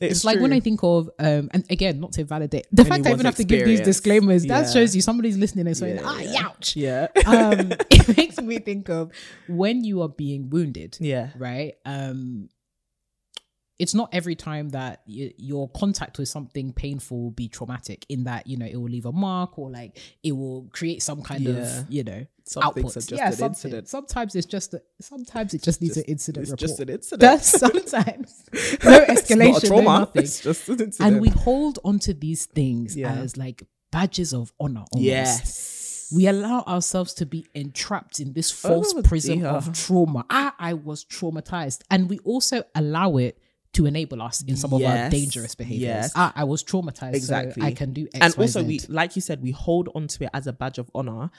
It's, 0.00 0.24
like 0.26 0.40
when 0.40 0.52
I 0.52 0.60
think 0.60 0.80
of 0.82 1.08
um 1.18 1.48
and 1.52 1.64
again 1.70 2.00
not 2.00 2.12
to 2.12 2.24
validate 2.24 2.66
the 2.70 2.84
fact 2.84 3.06
I 3.06 3.12
even 3.12 3.24
have 3.24 3.36
to 3.36 3.44
give 3.44 3.64
these 3.66 3.80
disclaimers 3.80 4.44
that 4.46 4.70
shows 4.70 4.94
you 4.94 5.00
somebody's 5.00 5.38
listening 5.38 5.66
and 5.66 5.76
saying 5.76 6.00
ah 6.04 6.20
ouch 6.44 6.76
Yeah. 6.76 7.08
um 7.24 7.72
it 7.90 8.16
makes 8.16 8.38
me 8.40 8.58
think 8.58 8.90
of 8.90 9.10
when 9.48 9.84
you 9.84 10.02
are 10.02 10.08
being 10.10 10.50
wounded 10.50 10.98
yeah. 11.00 11.30
right 11.38 11.74
um 11.86 12.50
it's 13.78 13.94
not 13.94 14.08
every 14.12 14.34
time 14.34 14.70
that 14.70 15.02
y- 15.06 15.32
your 15.36 15.68
contact 15.70 16.18
with 16.18 16.28
something 16.28 16.72
painful 16.72 17.22
will 17.24 17.30
be 17.30 17.48
traumatic 17.48 18.04
in 18.08 18.24
that 18.24 18.46
you 18.46 18.56
know 18.56 18.66
it 18.66 18.76
will 18.76 18.88
leave 18.90 19.06
a 19.06 19.12
mark 19.12 19.58
or 19.58 19.70
like 19.70 19.98
it 20.22 20.32
will 20.32 20.68
create 20.72 21.02
some 21.02 21.22
kind 21.22 21.42
Yeah. 21.42 21.80
of 21.80 21.90
you 21.90 22.04
know 22.04 22.26
Some 22.48 22.62
output 22.62 22.82
things 22.92 22.96
are 22.96 23.00
just 23.00 23.12
yeah 23.12 23.32
an 23.44 23.50
incident. 23.50 23.88
sometimes 23.88 24.34
it's 24.36 24.46
just 24.46 24.74
a, 24.74 24.82
sometimes 25.00 25.52
it 25.52 25.62
just 25.62 25.82
needs 25.82 25.96
an 25.96 26.04
incident 26.04 26.42
It's 26.44 26.50
report 26.52 26.68
just 26.68 26.80
an 26.80 26.88
incident. 26.90 27.20
that's 27.20 27.48
sometimes 27.66 28.44
no 28.84 29.00
escalation 29.06 29.56
It's 29.56 29.62
not 29.62 29.64
a 29.64 29.66
trauma. 29.66 29.82
no 29.82 29.98
nothing 30.00 30.22
It's 30.22 30.40
just 30.40 30.68
an 30.68 30.80
incident. 30.80 31.12
and 31.14 31.20
we 31.20 31.28
hold 31.30 31.78
onto 31.84 32.12
these 32.12 32.46
things 32.46 32.96
Yeah. 32.96 33.12
as 33.14 33.36
like 33.36 33.64
badges 33.90 34.32
of 34.32 34.52
honor 34.60 34.84
almost. 34.92 35.04
Yes. 35.04 36.12
we 36.14 36.26
allow 36.28 36.62
ourselves 36.68 37.14
to 37.14 37.26
be 37.26 37.46
entrapped 37.54 38.20
in 38.20 38.32
this 38.32 38.50
false 38.52 38.94
Oh, 38.96 39.02
prism 39.02 39.40
dear. 39.40 39.48
of 39.48 39.72
trauma 39.72 40.24
ah 40.30 40.54
i 40.58 40.72
was 40.72 41.04
traumatized 41.04 41.80
and 41.90 42.08
we 42.08 42.18
also 42.20 42.62
allow 42.76 43.16
it 43.16 43.38
to 43.72 43.84
enable 43.86 44.22
us 44.22 44.42
in 44.44 44.56
some 44.56 44.72
of 44.72 44.82
our 44.82 45.10
dangerous 45.10 45.54
behaviors 45.54 45.80
Yes. 45.82 46.12
ah 46.14 46.32
i 46.36 46.44
was 46.44 46.62
traumatized 46.64 47.14
Exactly. 47.14 47.60
so 47.60 47.66
i 47.66 47.72
can 47.72 47.92
do 47.92 48.06
X, 48.14 48.18
and 48.24 48.34
also, 48.38 48.60
Z. 48.62 48.66
we, 48.68 48.80
like 48.88 49.16
you 49.16 49.22
said, 49.22 49.42
we 49.42 49.50
hold 49.50 49.88
on 49.94 50.06
to 50.08 50.24
it 50.24 50.30
as 50.32 50.46
a 50.46 50.52
badge 50.52 50.78
of 50.78 50.90
honor, 50.94 51.30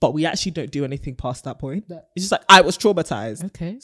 but 0.00 0.14
we 0.14 0.26
actually 0.26 0.52
don't 0.52 0.70
do 0.70 0.84
anything 0.84 1.14
past 1.14 1.44
that 1.44 1.58
point. 1.58 1.84
It's 1.88 2.24
just 2.24 2.32
like, 2.32 2.42
I 2.48 2.62
was 2.62 2.76
traumatized. 2.78 3.44
okay 3.46 3.78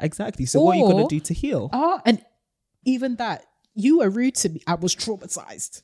exactly. 0.00 0.46
So 0.46 0.60
what 0.60 0.76
are 0.76 0.80
you 0.80 0.88
gonna 0.92 1.08
do 1.08 1.20
to 1.20 1.34
heal? 1.34 1.70
Ah, 1.72 2.00
and 2.04 2.24
even 2.84 3.16
that, 3.16 3.44
you 3.74 3.98
were 3.98 4.10
rude 4.10 4.34
to 4.36 4.48
me. 4.48 4.60
I 4.66 4.74
was 4.74 4.94
traumatized. 4.94 5.82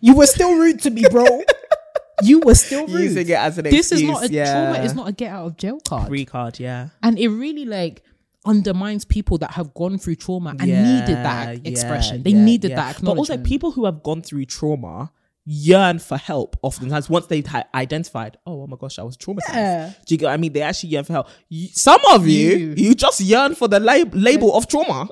You 0.00 0.14
were 0.16 0.26
still 0.26 0.56
rude 0.58 0.80
to 0.82 0.90
me, 0.90 1.04
bro. 1.10 1.24
you 2.22 2.40
were 2.40 2.54
still 2.54 2.86
rude. 2.86 3.04
Using 3.04 3.28
it 3.28 3.38
as 3.38 3.58
an 3.58 3.64
this 3.64 3.92
is 3.92 4.02
not 4.02 4.24
a 4.24 4.32
yeah. 4.32 4.52
trauma. 4.52 4.84
It's 4.84 4.94
not 4.94 5.08
a 5.08 5.12
get 5.12 5.30
out 5.30 5.46
of 5.46 5.56
jail 5.56 5.80
card. 5.80 6.08
Free 6.08 6.24
card, 6.24 6.60
yeah. 6.60 6.88
and 7.02 7.18
it 7.18 7.28
really 7.28 7.64
like 7.64 8.02
undermines 8.46 9.04
people 9.04 9.38
that 9.38 9.52
have 9.52 9.72
gone 9.72 9.96
through 9.96 10.16
trauma 10.16 10.50
and 10.50 10.60
needed 10.60 11.16
that 11.16 11.66
expression. 11.66 12.18
yeah, 12.18 12.22
They 12.24 12.30
yeah, 12.30 12.44
needed 12.44 12.70
yeah. 12.70 12.76
that 12.76 13.02
But 13.02 13.16
also, 13.16 13.38
people 13.38 13.72
who 13.72 13.86
have 13.86 14.02
gone 14.02 14.20
through 14.22 14.44
trauma 14.46 15.10
yearn 15.46 15.98
for 15.98 16.16
help 16.16 16.56
oftentimes 16.62 17.10
once 17.10 17.26
they've 17.26 17.46
identified, 17.74 18.36
oh, 18.46 18.62
oh 18.62 18.66
my 18.66 18.76
gosh, 18.78 18.98
I 18.98 19.02
was 19.02 19.16
traumatized. 19.16 19.54
Yeah. 19.54 19.92
Do 20.06 20.14
you 20.14 20.18
get 20.18 20.26
what 20.26 20.32
I 20.32 20.36
mean? 20.38 20.52
They 20.52 20.62
actually 20.62 20.90
yearn 20.90 21.04
for 21.04 21.12
help. 21.12 21.28
You, 21.48 21.68
some 21.68 22.00
of 22.12 22.26
you, 22.26 22.56
You. 22.56 22.74
you, 22.76 22.94
just 22.94 23.20
yearn 23.20 23.54
for 23.54 23.68
the 23.68 23.78
lab- 23.80 24.14
label 24.14 24.54
of 24.56 24.66
trauma. 24.68 25.08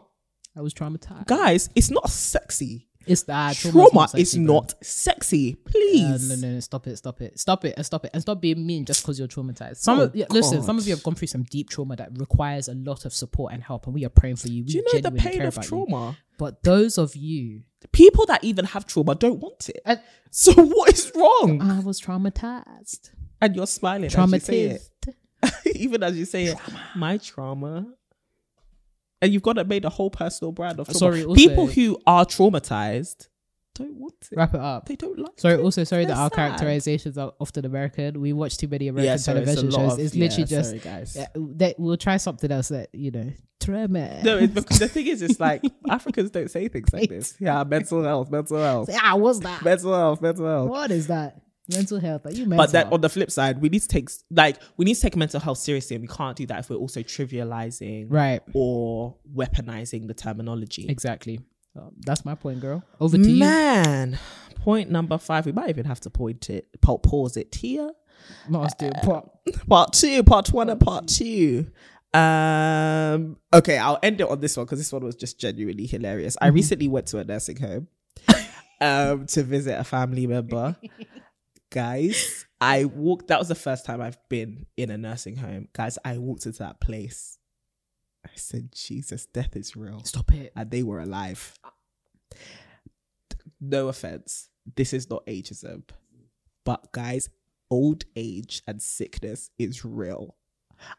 I 0.57 0.61
was 0.61 0.74
traumatized. 0.74 1.26
Guys, 1.26 1.70
it's 1.74 1.91
not 1.91 2.09
sexy. 2.11 2.89
It's 3.07 3.23
that 3.25 3.57
Trauma, 3.57 4.09
sexy, 4.09 4.23
is 4.23 4.37
not 4.37 4.75
sexy. 4.85 5.57
Uh, 5.67 5.71
Please. 5.71 6.29
no, 6.29 6.35
no, 6.37 6.55
no, 6.55 6.61
stop 6.61 6.87
it, 6.87 6.97
stop 6.97 7.21
it, 7.21 7.39
stop 7.39 7.65
it, 7.65 7.75
and 7.77 7.85
stop 7.87 8.05
it, 8.05 8.11
and 8.15 8.23
stop 8.23 8.41
being 8.41 8.65
mean 8.67 8.85
just 8.85 9.03
because 9.03 9.19
you're 9.19 9.29
traumatized. 9.29 9.77
Some 9.79 9.99
Oh, 9.99 10.03
of, 10.05 10.17
yeah, 10.17 10.27
listen, 10.31 10.63
some 10.63 10.79
of 10.79 10.87
you 10.87 10.95
have 10.95 11.03
gone 11.03 11.15
through 11.15 11.29
some 11.29 11.43
deep 11.45 11.71
trauma 11.71 11.97
that 11.97 12.11
requires 12.19 12.69
a 12.69 12.75
lot 12.75 13.05
of 13.05 13.13
support 13.13 13.53
and 13.53 13.63
help, 13.63 13.87
and 13.87 13.95
we 13.95 14.05
are 14.05 14.09
praying 14.11 14.37
for 14.37 14.49
you. 14.49 14.63
We 14.65 14.73
Do 14.73 14.79
you 14.79 14.85
know 14.93 15.01
the 15.01 15.13
pain 15.13 15.43
of 15.43 15.55
about 15.55 15.65
you. 15.65 15.69
trauma? 15.69 16.17
But 16.39 16.63
those 16.63 16.99
of 16.99 17.15
you, 17.17 17.63
People 17.91 18.25
that 18.27 18.45
even 18.45 18.65
have 18.67 18.87
trauma 18.87 19.17
don't 19.17 19.41
want 19.41 19.69
it. 19.69 19.83
and 19.85 20.01
So 20.31 20.53
what 20.57 20.93
is 20.93 21.11
wrong? 21.17 21.61
I 21.61 21.81
was 21.81 22.01
traumatized, 22.01 23.11
and 23.41 23.57
you're 23.57 23.67
smiling 23.67 24.05
as 24.05 24.13
you 24.15 24.19
traumatized. 24.21 24.89
even 25.75 26.03
as 26.05 26.17
you 26.17 26.25
say 26.25 26.45
it, 26.45 26.59
my 26.95 27.19
trauma. 27.19 27.87
And 29.23 29.33
you've 29.33 29.43
got 29.43 29.55
to 29.55 29.64
make 29.64 29.85
a 29.85 29.89
whole 29.89 30.11
personal 30.11 30.53
brand 30.53 30.79
of 30.81 30.87
trauma. 30.87 30.99
Sorry, 30.99 31.25
also- 31.25 31.35
people 31.41 31.66
who 31.68 31.99
are 32.07 32.27
traumatized 32.27 33.29
don't 33.75 33.95
want 33.97 34.12
it. 34.31 34.37
Wrap 34.37 34.53
it 34.53 34.61
up. 34.61 34.87
They 34.87 34.97
don't 34.97 35.18
like 35.18 35.41
Sorry, 35.41 35.55
it. 35.55 35.61
also 35.61 35.83
sorry 35.85 36.05
They're 36.05 36.14
that 36.14 36.20
our 36.20 36.29
sad. 36.29 36.59
characterizations 36.59 37.16
are 37.16 37.33
often 37.41 37.64
American. 37.64 38.20
We 38.20 38.35
watch 38.35 38.59
too 38.59 38.68
many 38.68 38.89
American 38.89 39.12
Yeah, 39.12 39.16
sorry, 39.16 39.41
television 39.41 39.70
lot 39.70 39.79
shows. 39.81 39.93
of- 39.95 39.99
it's 40.01 40.14
yeah, 40.14 40.25
literally 40.25 40.45
just 40.47 40.68
sorry, 40.70 40.79
guys. 40.81 41.16
yeah, 41.16 41.27
that 41.57 41.81
we'll 41.81 41.97
try 41.97 42.18
something 42.18 42.53
else 42.53 42.68
that 42.68 42.91
you 42.93 43.11
know 43.12 43.31
trauma. 43.61 44.23
No, 44.23 44.39
it's 44.39 44.53
because 44.53 44.79
the 44.79 44.89
thing 44.89 45.07
is, 45.07 45.23
it's 45.23 45.41
like 45.41 45.62
Africans 45.89 46.31
don't 46.33 46.51
say 46.51 46.68
things 46.68 46.93
like 46.93 47.09
this. 47.09 47.35
Yeah, 47.41 47.64
mental 47.64 48.03
health, 48.03 48.31
mental 48.31 48.59
health, 48.59 48.89
Yeah, 48.93 49.14
what's 49.14 49.39
that? 49.39 49.64
mental 49.64 49.95
health, 49.95 50.20
mental 50.20 50.45
health. 50.47 50.68
What 50.68 50.91
is 50.91 51.07
that? 51.07 51.41
Mental 51.73 52.01
health? 52.01 52.27
Are 52.27 52.33
you 52.33 52.47
mental? 52.47 52.64
But 52.64 52.73
that 52.73 52.93
on 52.93 53.01
the 53.01 53.09
flip 53.09 53.31
side, 53.31 53.61
we 53.61 53.68
need 53.68 53.83
to 53.83 53.89
take 53.89 54.11
like 54.31 54.59
we 54.77 54.85
need 54.85 54.95
to 54.95 55.01
take 55.01 55.16
mental 55.16 55.41
health 55.41 55.59
seriously, 55.59 55.97
and 55.97 56.03
we 56.03 56.09
can't 56.09 56.37
do 56.37 56.47
that 56.47 56.61
if 56.61 56.70
we're 56.70 56.77
also 56.77 57.01
trivializing 57.01 58.07
right. 58.09 58.41
or 58.55 59.16
weaponizing 59.35 60.07
the 60.07 60.14
terminology. 60.14 60.87
Exactly. 60.89 61.41
Um, 61.77 61.93
that's 62.01 62.25
my 62.25 62.35
point, 62.35 62.61
girl. 62.61 62.85
Over 63.01 63.16
to 63.16 63.31
you. 63.31 63.41
Man, 63.41 64.18
point 64.57 64.91
number 64.91 65.18
five. 65.18 65.47
We 65.47 65.53
might 65.53 65.70
even 65.70 65.87
have 65.87 66.01
to 66.01 66.11
point 66.11 66.51
it, 66.51 66.68
pause 66.83 67.37
it 67.37 67.55
here. 67.55 67.91
Not 68.49 68.66
us 68.66 68.75
doing 68.75 68.93
part. 69.03 69.29
Part 69.68 69.93
two, 69.93 70.23
part 70.23 70.53
one, 70.53 70.70
and 70.70 70.81
part 70.81 71.09
two. 71.09 71.66
Um. 72.14 73.39
Okay, 73.53 73.79
I'll 73.79 73.99
end 74.03 74.20
it 74.20 74.29
on 74.29 74.41
this 74.41 74.57
one 74.57 74.66
because 74.66 74.79
this 74.79 74.93
one 74.93 75.03
was 75.05 75.16
just 75.16 75.39
genuinely 75.39 75.87
hilarious. 75.87 76.37
I 76.41 76.49
recently 76.49 76.89
went 76.89 77.07
to 77.09 77.18
a 77.18 77.25
nursing 77.25 77.57
home, 77.57 77.89
um, 78.81 79.27
to 79.27 79.43
visit 79.43 79.79
a 79.79 79.85
family 79.85 80.27
member. 80.27 80.77
Guys, 81.73 82.45
I 82.61 82.85
walked. 82.85 83.29
That 83.29 83.39
was 83.39 83.49
the 83.49 83.55
first 83.55 83.87
time 83.87 84.01
I've 84.01 84.18
been 84.29 84.66
in 84.77 84.91
a 84.91 84.99
nursing 84.99 85.37
home. 85.37 85.68
Guys, 85.73 85.99
I 86.05 86.18
walked 86.18 86.47
into 86.47 86.59
that 86.61 86.81
place. 86.81 87.39
I 88.25 88.31
said, 88.37 88.70
"Jesus, 88.73 89.27
death 89.27 89.57
is 89.57 89.75
real." 89.75 90.05
Stop 90.05 90.33
it. 90.33 90.53
and 90.55 90.70
they 90.70 90.83
were 90.83 91.01
alive. 91.01 91.55
No 93.61 93.89
offense, 93.89 94.49
this 94.77 94.93
is 94.93 95.09
not 95.09 95.25
ageism, 95.27 95.85
but 96.64 96.93
guys, 96.93 97.29
old 97.70 98.05
age 98.16 98.62
and 98.66 98.83
sickness 98.83 99.51
is 99.59 99.85
real. 99.85 100.37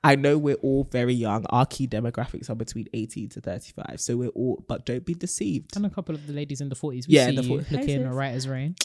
I 0.03 0.15
know 0.15 0.38
we're 0.38 0.55
all 0.55 0.86
very 0.86 1.13
young. 1.13 1.45
Our 1.49 1.65
key 1.65 1.88
demographics 1.88 2.49
are 2.49 2.55
between 2.55 2.88
18 2.93 3.30
to 3.30 3.41
35. 3.41 3.99
So 3.99 4.15
we're 4.15 4.30
all, 4.30 4.63
but 4.67 4.86
don't 4.86 5.05
be 5.05 5.13
deceived. 5.13 5.76
And 5.76 5.86
a 5.86 5.89
couple 5.89 6.15
of 6.15 6.26
the 6.26 6.32
ladies 6.34 6.61
in 6.61 6.69
the 6.69 6.76
forties. 6.76 7.05
We 7.07 7.15
Yeah, 7.15 7.26
see 7.26 7.30
in 7.30 7.36
the 7.36 7.41
40s. 7.43 7.65
Hey, 7.65 7.78
looking 7.78 8.07
right 8.07 8.34
as 8.34 8.47
rain. 8.47 8.76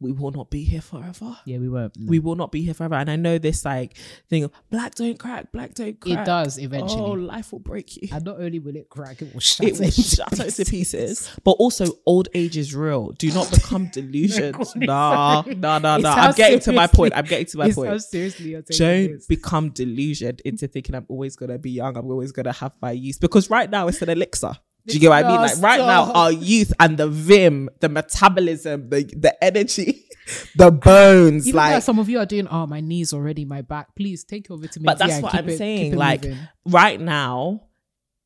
We 0.00 0.12
will 0.12 0.30
not 0.30 0.48
be 0.48 0.64
here 0.64 0.80
forever. 0.80 1.36
Yeah, 1.44 1.58
we 1.58 1.68
won't. 1.68 1.94
no. 1.98 2.08
We 2.08 2.18
will 2.20 2.34
not 2.34 2.50
be 2.50 2.62
here 2.62 2.72
forever. 2.72 2.94
And 2.94 3.10
I 3.10 3.16
know 3.16 3.36
this 3.36 3.64
like 3.66 3.96
thing 4.30 4.44
of 4.44 4.52
black 4.70 4.94
don't 4.94 5.18
crack, 5.18 5.52
black 5.52 5.74
don't 5.74 6.00
crack. 6.00 6.20
It 6.20 6.24
does 6.24 6.58
eventually. 6.58 7.02
Oh, 7.02 7.10
life 7.12 7.52
will 7.52 7.58
break 7.58 7.96
you. 7.96 8.08
and 8.10 8.24
not 8.24 8.40
only 8.40 8.58
will 8.58 8.76
it 8.76 8.88
crack, 8.88 9.20
it 9.20 9.32
will 9.34 9.40
shatter. 9.40 9.68
it 9.68 9.74
will 9.78 9.84
into 9.84 10.02
shatter 10.02 10.44
into 10.44 10.64
pieces. 10.64 11.30
But 11.44 11.52
also, 11.52 11.86
old 12.06 12.28
age 12.34 12.56
is 12.56 12.74
real. 12.74 13.10
Do 13.10 13.30
not 13.32 13.50
become 13.50 13.86
delusioned. 13.92 14.56
nah, 14.76 15.42
nah, 15.46 15.78
nah, 15.78 15.98
nah. 15.98 16.14
I'm 16.14 16.32
getting 16.34 16.60
to 16.60 16.72
my 16.72 16.86
point. 16.86 17.12
I'm 17.14 17.26
getting 17.26 17.46
to 17.46 17.58
my 17.58 17.70
point. 17.70 18.02
seriously 18.02 18.50
you're 18.50 18.62
Don't 18.62 19.12
this. 19.12 19.26
become 19.26 19.68
delusioned 19.70 20.40
into 20.46 20.66
thinking 20.66 20.94
I'm 20.94 21.06
always 21.08 21.36
gonna 21.36 21.58
be 21.58 21.72
young. 21.72 21.96
I'm 21.96 22.06
always 22.10 22.32
gonna 22.32 22.52
have 22.52 22.72
my 22.80 22.92
youth 22.92 23.20
because 23.20 23.50
right 23.50 23.68
now 23.68 23.88
it's 23.88 24.00
an 24.00 24.08
elixir. 24.08 24.54
Do 24.86 24.94
you 24.94 25.00
get 25.00 25.10
what 25.10 25.24
I 25.24 25.28
mean? 25.28 25.36
Like 25.40 25.58
right 25.62 25.78
now, 25.80 26.12
our 26.12 26.32
youth 26.32 26.72
and 26.80 26.96
the 26.98 27.08
vim, 27.08 27.68
the 27.80 27.88
metabolism, 27.88 28.88
the 28.88 29.04
the 29.16 29.44
energy, 29.44 30.04
the 30.56 30.70
bones, 30.70 31.46
Even 31.48 31.56
like 31.56 31.82
some 31.82 31.98
of 31.98 32.08
you 32.08 32.18
are 32.18 32.26
doing, 32.26 32.48
oh, 32.48 32.66
my 32.66 32.80
knees 32.80 33.12
already, 33.12 33.44
my 33.44 33.62
back. 33.62 33.94
Please 33.94 34.24
take 34.24 34.48
your 34.48 34.58
vitamins. 34.58 34.86
But 34.86 34.98
that's 34.98 35.12
yeah, 35.12 35.20
what 35.20 35.34
I'm 35.34 35.48
it- 35.48 35.58
saying. 35.58 35.96
Like 35.96 36.22
moving. 36.24 36.38
right 36.66 37.00
now, 37.00 37.62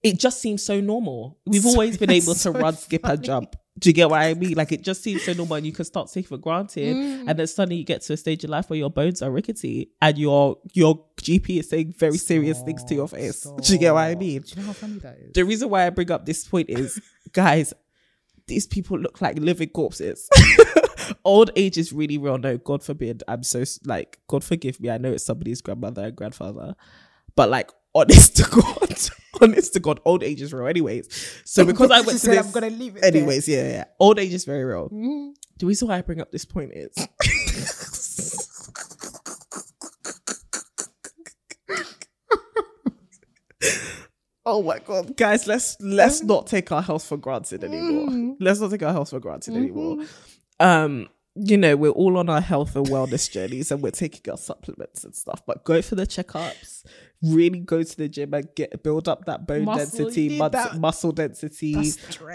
it 0.03 0.19
just 0.19 0.41
seems 0.41 0.63
so 0.63 0.81
normal. 0.81 1.39
We've 1.47 1.63
So- 1.65 1.71
always 1.71 1.97
been 1.99 2.11
able 2.11 2.33
to 2.35 2.39
so 2.39 2.53
run, 2.53 2.77
skip, 2.77 3.05
and 3.05 3.23
jump. 3.23 3.57
Do 3.79 3.89
you 3.89 3.93
get 3.93 4.09
what 4.09 4.21
I 4.21 4.35
mean? 4.35 4.55
Like 4.55 4.71
it 4.71 4.83
just 4.83 5.03
seems 5.03 5.25
so 5.25 5.33
normal, 5.33 5.57
and 5.57 5.67
you 5.67 5.73
can 5.73 5.85
start 5.85 6.09
taking 6.09 6.29
for 6.29 6.39
granted. 6.39 6.95
Mm. 6.95 7.25
And 7.29 7.39
then 7.39 7.47
suddenly 7.47 7.77
you 7.77 7.85
get 7.85 8.03
to 8.03 8.13
a 8.13 8.17
stage 8.17 8.45
in 8.45 8.51
life 8.51 8.71
where 8.71 8.79
your 8.79 8.91
bones 8.91 9.21
are 9.21 9.31
rickety, 9.31 9.91
and 10.01 10.17
your 10.17 10.59
your 10.73 11.05
GP 11.17 11.59
is 11.59 11.71
saying 11.71 11.95
very 11.99 12.19
serious 12.19 12.63
things 12.63 12.85
to 12.85 12.95
your 12.95 13.09
face. 13.09 13.43
Do 13.43 13.73
you 13.73 13.79
get 13.79 13.93
what 13.93 14.03
I 14.03 14.15
mean? 14.15 14.43
Do 14.43 14.51
you 14.51 14.63
know 14.63 14.69
how 14.69 14.73
funny 14.75 14.99
that 15.01 15.19
is? 15.19 15.33
The 15.33 15.45
reason 15.45 15.71
why 15.71 15.87
I 15.87 15.91
bring 15.91 16.11
up 16.13 16.25
this 16.25 16.47
point 16.47 16.71
is, 16.71 17.01
guys, 17.33 17.75
these 18.47 18.67
people 18.67 18.97
look 18.99 19.21
like 19.21 19.39
living 19.39 19.71
corpses. 19.71 20.29
Old 21.25 21.51
age 21.57 21.77
is 21.77 21.93
really 21.93 22.17
real. 22.17 22.39
No, 22.39 22.57
God 22.59 22.83
forbid. 22.83 23.25
I'm 23.27 23.43
so 23.43 23.65
like, 23.85 24.21
God 24.29 24.45
forgive 24.45 24.79
me. 24.81 24.91
I 24.91 24.99
know 24.99 25.13
it's 25.13 25.25
somebody's 25.25 25.61
grandmother 25.61 26.05
and 26.05 26.17
grandfather, 26.17 26.77
but 27.35 27.51
like, 27.51 27.71
honest 27.95 28.37
to 28.37 28.43
God, 28.45 28.99
honest 29.41 29.73
to 29.75 29.81
God, 29.81 30.01
old 30.05 30.23
age 30.23 30.43
is 30.43 30.53
real. 30.53 30.67
Anyways, 30.67 31.43
so 31.45 31.65
because 31.65 31.91
I 31.91 32.01
went 32.01 32.19
to 32.21 32.27
this, 32.27 32.47
"I'm 32.47 32.53
gonna 32.53 32.71
leave 32.71 32.97
it 32.97 33.03
there." 33.03 33.11
Anyways, 33.11 33.49
yeah, 33.49 33.69
yeah, 33.69 33.85
old 33.99 34.19
age 34.19 34.33
is 34.35 34.45
very 34.45 34.65
real. 34.65 34.89
Mm-hmm. 34.89 35.31
The 35.59 35.67
reason 35.67 35.89
why 35.89 35.99
I 35.99 36.03
bring 36.03 36.21
up 36.21 36.33
this 36.33 36.45
point 36.45 36.73
is. 36.75 36.95
Oh 44.47 44.63
my 44.63 44.79
god, 44.79 45.17
guys, 45.17 45.47
let's 45.47 45.77
mm-hmm. 45.77 45.87
mm-hmm. 45.87 45.97
let's 45.97 46.23
not 46.23 46.47
take 46.47 46.71
our 46.71 46.83
health 46.83 47.07
for 47.07 47.17
granted 47.17 47.65
anymore. 47.65 48.37
Let's 48.41 48.61
not 48.61 48.71
take 48.71 48.83
our 48.83 48.93
health 48.93 49.11
for 49.11 49.19
granted 49.21 49.57
anymore. 49.57 50.05
Um, 50.61 51.09
you 51.37 51.57
know, 51.57 51.77
we're 51.77 51.91
all 51.91 52.17
on 52.17 52.29
our 52.29 52.41
health 52.41 52.77
and 52.77 52.87
wellness 52.87 53.31
journeys 53.31 53.71
and 53.73 53.83
we're 53.83 53.91
taking 53.91 54.31
our 54.31 54.37
supplements 54.39 55.03
and 55.05 55.15
stuff, 55.15 55.43
but 55.47 55.65
go 55.65 55.83
for 55.83 55.95
the 55.97 56.07
checkups. 56.07 56.85
Really 57.23 57.61
go 57.61 57.83
to 57.83 57.97
the 57.97 58.09
gym 58.09 58.35
and 58.35 58.47
get 58.55 58.83
build 58.83 59.09
up 59.09 59.25
that 59.25 59.47
bone 59.47 59.65
Muscle, 59.65 60.05
density, 60.07 60.39
mus- 60.39 60.53
that. 60.53 60.77
muscle 60.79 61.11
density. 61.13 61.75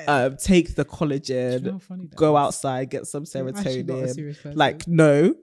Um, 0.08 0.36
take 0.38 0.76
the 0.76 0.84
Do 0.84 0.90
you 0.90 1.08
know 1.08 1.16
collagen, 1.16 1.82
funny 1.82 2.10
go 2.16 2.36
is? 2.36 2.42
outside, 2.42 2.90
get 2.90 3.06
some 3.06 3.26
You're 3.34 3.50
actually 3.50 3.84
not 3.84 4.00
a 4.00 4.08
serotonin. 4.08 4.56
Like, 4.56 4.88
no, 4.88 5.36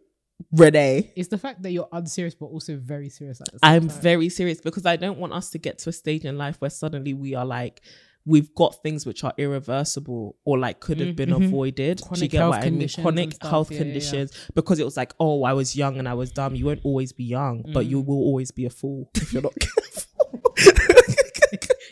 Renee, 0.52 1.12
It's 1.16 1.28
the 1.28 1.38
fact 1.38 1.62
that 1.62 1.70
you're 1.70 1.88
unserious, 1.92 2.34
but 2.34 2.46
also 2.46 2.76
very 2.76 3.09
serious 3.09 3.40
at 3.40 3.46
the 3.52 3.59
same 3.59 3.70
I'm 3.72 3.88
time. 3.88 4.00
very 4.00 4.28
serious 4.28 4.61
because 4.61 4.84
I 4.84 4.96
don't 4.96 5.18
want 5.18 5.32
us 5.32 5.48
to 5.50 5.59
get 5.59 5.78
to 5.78 5.90
a 5.90 5.92
stage 5.92 6.24
in 6.24 6.36
life 6.36 6.57
where 6.61 6.70
suddenly 6.70 7.14
we 7.14 7.34
are 7.34 7.46
like, 7.46 7.80
we've 8.27 8.53
got 8.57 8.83
things 8.83 9.07
which 9.07 9.22
are 9.24 9.33
irreversible 9.39 10.37
or 10.45 10.59
like 10.59 10.81
could 10.81 10.99
have 11.01 11.14
been 11.16 11.33
avoided. 11.33 11.99
Do 11.99 12.03
you 12.03 12.09
Chronic 12.09 12.31
get 12.33 12.39
health 12.39 12.51
what 12.51 12.59
I 12.59 12.64
mean? 12.64 12.72
conditions 12.72 13.03
Chronic 13.05 13.33
stuff. 13.35 13.51
health 13.51 13.70
Yeah, 13.70 13.74
yeah, 13.79 13.79
yeah. 13.85 13.85
conditions 13.93 14.49
because 14.55 14.79
it 14.81 14.85
was 14.85 14.97
like, 14.97 15.14
oh, 15.20 15.45
I 15.45 15.53
was 15.53 15.77
young 15.77 15.97
and 15.99 16.09
I 16.09 16.14
was 16.14 16.33
dumb. 16.33 16.55
You 16.57 16.66
won't 16.66 16.81
always 16.85 17.12
be 17.12 17.24
young, 17.24 17.62
but 17.72 17.87
Mm. 17.87 17.91
you 17.91 18.01
will 18.01 18.18
always 18.18 18.51
be 18.51 18.66
a 18.66 18.70
fool 18.70 19.09
if 19.14 19.33
you're 19.33 19.43
not 19.43 19.55
careful. 19.59 20.55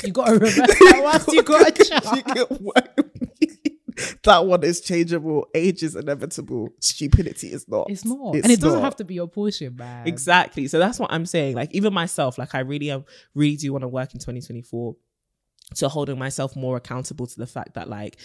You 0.04 0.12
got 0.12 0.26
to 0.26 0.32
reverse 0.34 0.54
that 0.56 1.00
once 1.02 1.28
you 1.28 1.42
got 1.42 1.68
a 1.68 1.84
child. 1.84 2.16
you 2.28 2.34
get 2.34 2.50
what 2.60 2.76
I 2.98 3.02
mean? 3.40 3.78
That 4.24 4.44
one 4.44 4.64
is 4.64 4.80
changeable. 4.80 5.46
Age 5.54 5.82
is 5.82 5.94
inevitable. 5.94 6.70
Stupidity 6.80 7.52
is 7.52 7.66
not. 7.68 7.86
It's 7.88 8.04
not, 8.04 8.34
It's 8.34 8.44
and 8.44 8.52
it 8.52 8.60
doesn't 8.60 8.80
not. 8.80 8.84
have 8.84 8.96
to 8.96 9.04
be 9.04 9.14
your 9.14 9.28
portion, 9.28 9.76
man. 9.76 10.06
Exactly. 10.06 10.66
So 10.66 10.78
that's 10.78 10.98
what 10.98 11.12
I'm 11.12 11.24
saying. 11.26 11.54
Like 11.54 11.72
even 11.72 11.94
myself, 11.94 12.36
like 12.36 12.54
I 12.54 12.60
really 12.60 12.90
am 12.90 13.04
really 13.34 13.56
do 13.56 13.72
want 13.72 13.82
to 13.82 13.88
work 13.88 14.12
in 14.12 14.18
2024 14.20 14.96
to 15.74 15.88
holding 15.88 16.18
myself 16.18 16.54
more 16.56 16.76
accountable 16.76 17.26
to 17.26 17.38
the 17.38 17.46
fact 17.46 17.74
that 17.74 17.88
like 17.88 18.18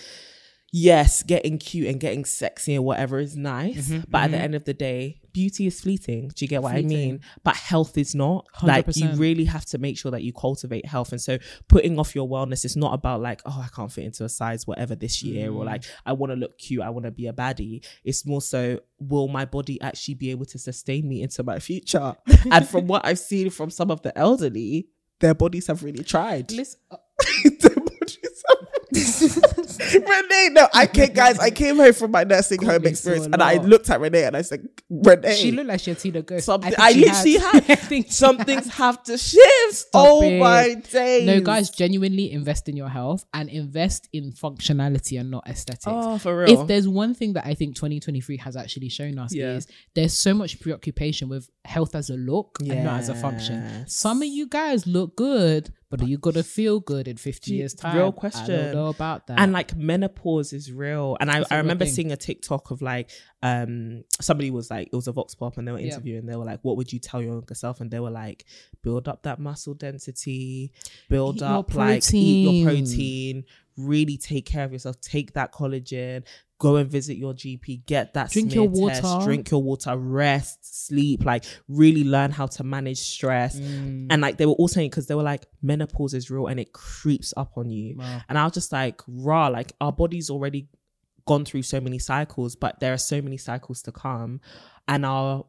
yes, 0.72 1.24
getting 1.24 1.58
cute 1.58 1.88
and 1.88 2.00
getting 2.00 2.24
sexy 2.24 2.76
and 2.76 2.84
whatever 2.84 3.18
is 3.20 3.36
nice, 3.36 3.90
Mm-hmm, 3.90 4.02
but 4.12 4.26
at 4.26 4.32
the 4.32 4.38
end 4.38 4.54
of 4.54 4.66
the 4.66 4.74
day, 4.76 5.20
beauty 5.34 5.66
is 5.66 5.82
fleeting. 5.82 6.28
Do 6.36 6.46
you 6.46 6.48
get 6.50 6.62
what 6.62 6.76
I 6.76 6.84
mean? 6.84 7.22
But 7.44 7.56
health 7.56 7.98
is 7.98 8.14
not. 8.14 8.46
Like 8.62 8.86
you 8.96 9.10
really 9.14 9.46
have 9.46 9.66
to 9.66 9.80
make 9.80 9.98
sure 9.98 10.12
that 10.12 10.22
you 10.22 10.32
cultivate 10.32 10.86
health. 10.86 11.12
And 11.12 11.20
so 11.20 11.40
putting 11.70 11.98
off 11.98 12.14
your 12.14 12.30
wellness 12.30 12.66
is 12.66 12.76
not 12.78 12.94
about 12.94 13.20
like, 13.20 13.42
oh, 13.48 13.64
I 13.66 13.70
can't 13.76 13.92
fit 13.92 14.04
into 14.04 14.26
a 14.26 14.30
size 14.30 14.68
whatever 14.68 14.94
this 14.96 15.24
year, 15.24 15.50
Mm. 15.50 15.56
or 15.56 15.66
like 15.66 15.86
I 16.06 16.14
want 16.14 16.32
to 16.34 16.36
look 16.36 16.60
cute, 16.60 16.84
I 16.84 16.92
want 16.92 17.06
to 17.06 17.12
be 17.12 17.26
a 17.26 17.34
baddie. 17.34 17.84
It's 18.04 18.24
more 18.28 18.42
so, 18.42 18.80
will 19.00 19.28
my 19.28 19.46
body 19.46 19.82
actually 19.82 20.16
be 20.16 20.30
able 20.30 20.46
to 20.46 20.60
sustain 20.60 21.08
me 21.10 21.24
into 21.24 21.42
my 21.42 21.58
future? 21.58 22.16
and 22.52 22.68
from 22.70 22.86
what 22.86 23.04
I've 23.08 23.18
seen 23.18 23.50
from 23.50 23.72
some 23.72 23.90
of 23.90 24.04
the 24.04 24.16
elderly, 24.16 24.90
their 25.20 25.34
bodies 25.34 25.66
have 25.68 25.84
really 25.84 26.04
tried. 26.04 26.52
Listen, 26.52 26.80
Their 27.60 27.76
bodies 27.76 28.44
have- 28.48 28.68
Renee, 29.94 30.50
no, 30.52 30.68
I 30.74 30.88
came, 30.88 31.14
guys. 31.14 31.40
I 31.40 31.52
came 31.52 31.78
home 31.78 31.94
from 31.94 32.12
my 32.12 32.24
nursing 32.24 32.62
home 32.64 32.86
experience, 32.86 33.26
and 33.26 33.42
I 33.42 33.56
looked 33.58 33.90
at 33.90 34.00
Renee 34.02 34.24
and 34.24 34.36
I 34.36 34.42
said, 34.42 34.68
"Renee, 34.90 35.36
she 35.36 35.52
looked 35.52 35.68
like 35.68 35.80
she 35.80 35.92
had 35.92 36.00
seen 36.00 36.16
a 36.16 36.22
ghost. 36.22 36.46
something." 36.46 36.74
I, 36.78 36.94
she 36.94 37.06
literally 37.06 37.38
had. 37.38 37.56
I 37.70 37.76
think 37.76 38.08
she 38.08 38.14
some 38.14 38.38
had. 38.38 38.46
things 38.48 38.68
have 38.74 39.04
to 39.04 39.18
shift. 39.18 39.74
Stop 39.74 40.08
oh 40.08 40.24
it. 40.24 40.40
my 40.40 40.74
days! 40.92 41.26
No, 41.28 41.40
guys, 41.42 41.70
genuinely 41.70 42.32
invest 42.32 42.68
in 42.68 42.76
your 42.78 42.90
health 42.90 43.26
and 43.34 43.50
invest 43.50 44.10
in 44.12 44.32
functionality 44.32 45.20
and 45.20 45.32
not 45.32 45.48
aesthetics. 45.48 45.86
Oh, 45.88 46.18
for 46.18 46.38
real. 46.40 46.62
If 46.62 46.68
there's 46.68 46.88
one 46.88 47.14
thing 47.14 47.34
that 47.34 47.46
I 47.46 47.54
think 47.54 47.76
2023 47.76 48.38
has 48.38 48.56
actually 48.56 48.90
shown 48.90 49.18
us 49.20 49.34
Yeah. 49.34 49.56
is 49.56 49.68
there's 49.96 50.14
so 50.14 50.34
much 50.34 50.60
preoccupation 50.60 51.30
with 51.30 51.50
health 51.66 51.96
as 51.96 52.10
a 52.10 52.16
look 52.16 52.58
and 52.60 52.84
not 52.84 53.00
as 53.02 53.10
a 53.10 53.16
function. 53.16 53.88
Some 53.88 54.22
of 54.22 54.28
you 54.28 54.48
guys 54.48 54.88
look 54.88 55.16
good, 55.16 55.72
but 55.90 56.02
are 56.02 56.06
you 56.06 56.18
gonna 56.18 56.44
feel 56.44 56.80
good 56.80 57.08
in 57.08 57.18
50 57.18 57.52
years 57.54 57.74
time? 57.74 57.96
real 57.96 58.12
question. 58.12 58.44
I 58.56 58.58
don't 58.66 58.74
know 58.76 58.88
about 58.88 59.28
that. 59.28 59.40
and 59.40 59.52
like 59.54 59.76
menopause 59.76 60.54
is 60.54 60.72
real 60.72 61.18
and 61.20 61.32
i, 61.32 61.44
I 61.50 61.58
remember 61.58 61.86
thing. 61.86 61.94
seeing 61.94 62.12
a 62.12 62.18
tiktok 62.18 62.72
of 62.72 62.82
like 62.82 63.10
um 63.42 64.04
somebody 64.22 64.52
was 64.52 64.70
like 64.70 64.90
it 64.92 64.96
was 64.96 65.08
a 65.08 65.12
vox 65.12 65.34
pop 65.36 65.58
and 65.58 65.68
they 65.68 65.72
were 65.72 65.80
Yeah. 65.80 65.88
interviewing 65.94 66.26
they 66.26 66.36
were 66.36 66.46
like 66.46 66.60
what 66.62 66.78
would 66.78 66.92
you 66.94 67.00
tell 67.00 67.22
your 67.22 67.34
younger 67.34 67.56
self 67.56 67.82
and 67.82 67.90
they 67.90 68.00
were 68.00 68.12
like 68.12 68.46
build 68.84 69.08
up 69.08 69.24
that 69.24 69.40
muscle 69.40 69.74
density 69.74 70.72
build 71.10 71.38
Eat 71.38 71.44
up 71.44 71.74
like 71.74 72.14
eat 72.14 72.44
your 72.64 72.70
protein. 72.70 73.46
Really 73.80 74.18
take 74.18 74.46
care 74.46 74.64
of 74.66 74.72
yourself 74.74 75.00
take 75.02 75.34
that 75.34 75.52
collagen 75.54 76.24
go 76.60 76.76
and 76.76 76.90
visit 76.92 77.16
your 77.18 77.34
gp 77.34 77.86
get 77.86 78.14
that 78.14 78.30
Drink 78.32 78.54
your 78.54 78.68
test, 78.90 79.04
water. 79.04 79.26
drink 79.26 79.50
your 79.50 79.64
water 79.64 79.96
rest 79.98 80.86
sleep 80.88 81.24
like 81.24 81.46
really 81.70 82.04
learn 82.04 82.32
how 82.32 82.48
to 82.48 82.64
manage 82.64 82.98
stress 83.00 83.58
Mm. 83.60 84.08
and 84.10 84.22
like 84.22 84.38
they 84.38 84.46
were 84.46 84.54
all 84.54 84.68
saying 84.68 84.90
because 84.90 85.08
they 85.08 85.16
were 85.16 85.24
like 85.24 85.46
menopause 85.62 86.14
is 86.14 86.30
real 86.30 86.48
and 86.48 86.60
it 86.60 86.74
creeps 86.74 87.34
up 87.38 87.54
on 87.58 87.70
you 87.70 87.96
Wow. 87.98 88.22
and 88.28 88.38
I 88.38 88.44
was 88.44 88.54
just 88.54 88.72
like, 88.74 89.02
raw, 89.08 89.48
like 89.48 89.72
our 89.80 89.94
body's 89.94 90.30
already 90.30 90.68
gone 91.26 91.46
through 91.46 91.62
so 91.64 91.80
many 91.80 92.00
cycles, 92.00 92.56
but 92.56 92.80
there 92.80 92.92
are 92.92 92.98
so 92.98 93.22
many 93.22 93.38
cycles 93.38 93.82
to 93.84 93.92
come. 93.92 94.42
And 94.88 95.06
our 95.06 95.46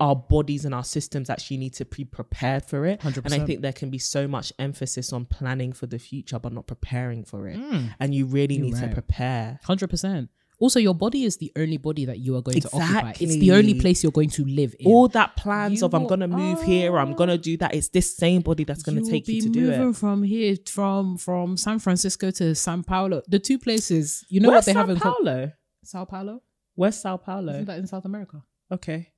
our 0.00 0.16
bodies 0.16 0.64
and 0.64 0.74
our 0.74 0.84
systems 0.84 1.30
actually 1.30 1.58
need 1.58 1.74
to 1.74 1.84
be 1.84 2.04
prepared 2.04 2.64
for 2.64 2.86
it. 2.86 3.00
100%. 3.00 3.24
And 3.24 3.34
I 3.34 3.40
think 3.40 3.60
there 3.60 3.72
can 3.72 3.90
be 3.90 3.98
so 3.98 4.26
much 4.26 4.52
emphasis 4.58 5.12
on 5.12 5.24
planning 5.24 5.72
for 5.72 5.86
the 5.86 5.98
future, 5.98 6.38
but 6.38 6.52
not 6.52 6.66
preparing 6.66 7.24
for 7.24 7.48
it. 7.48 7.58
Mm. 7.58 7.94
And 8.00 8.14
you 8.14 8.26
really 8.26 8.56
You're 8.56 8.66
need 8.66 8.76
to 8.76 8.88
prepare. 8.88 9.60
Hundred 9.64 9.90
percent. 9.90 10.30
Also, 10.60 10.78
your 10.78 10.94
body 10.94 11.24
is 11.24 11.36
the 11.38 11.52
only 11.56 11.76
body 11.78 12.04
that 12.04 12.20
you 12.20 12.36
are 12.36 12.42
going 12.42 12.60
to 12.60 12.68
occupy. 12.72 13.12
It's 13.18 13.36
the 13.36 13.52
only 13.52 13.74
place 13.74 14.02
you're 14.02 14.12
going 14.12 14.30
to 14.30 14.44
live 14.44 14.74
in. 14.78 14.86
All 14.86 15.08
that 15.08 15.36
plans 15.36 15.80
You 15.80 15.86
of 15.86 15.94
I'm 15.94 16.06
gonna 16.06 16.28
move 16.28 16.62
here 16.62 16.92
or 16.92 17.00
I'm 17.00 17.14
gonna 17.14 17.38
do 17.38 17.56
that. 17.58 17.74
It's 17.74 17.88
this 17.88 18.16
same 18.16 18.40
body 18.40 18.64
that's 18.64 18.82
gonna 18.82 19.02
take 19.02 19.26
you 19.26 19.42
to 19.42 19.48
do 19.48 19.60
moving 19.62 19.90
it. 19.90 19.96
from 19.96 20.22
here, 20.22 20.56
from 20.66 21.18
from 21.18 21.56
San 21.56 21.80
Francisco 21.80 22.30
to 22.30 22.54
San 22.54 22.84
Paulo. 22.84 23.22
The 23.26 23.40
two 23.40 23.58
places, 23.58 24.24
you 24.28 24.40
know 24.40 24.50
Where's 24.50 24.66
what 24.66 24.66
they 24.66 24.78
have 24.78 24.90
in 24.90 24.98
co- 24.98 25.14
Paulo? 25.14 25.52
Sao 25.82 26.04
Paulo. 26.04 26.40
Where's 26.76 27.00
Sao 27.00 27.16
Paulo? 27.16 27.52
Isn't 27.52 27.66
that 27.66 27.78
in 27.78 27.86
South 27.86 28.04
America? 28.04 28.42
Okay. 28.70 29.10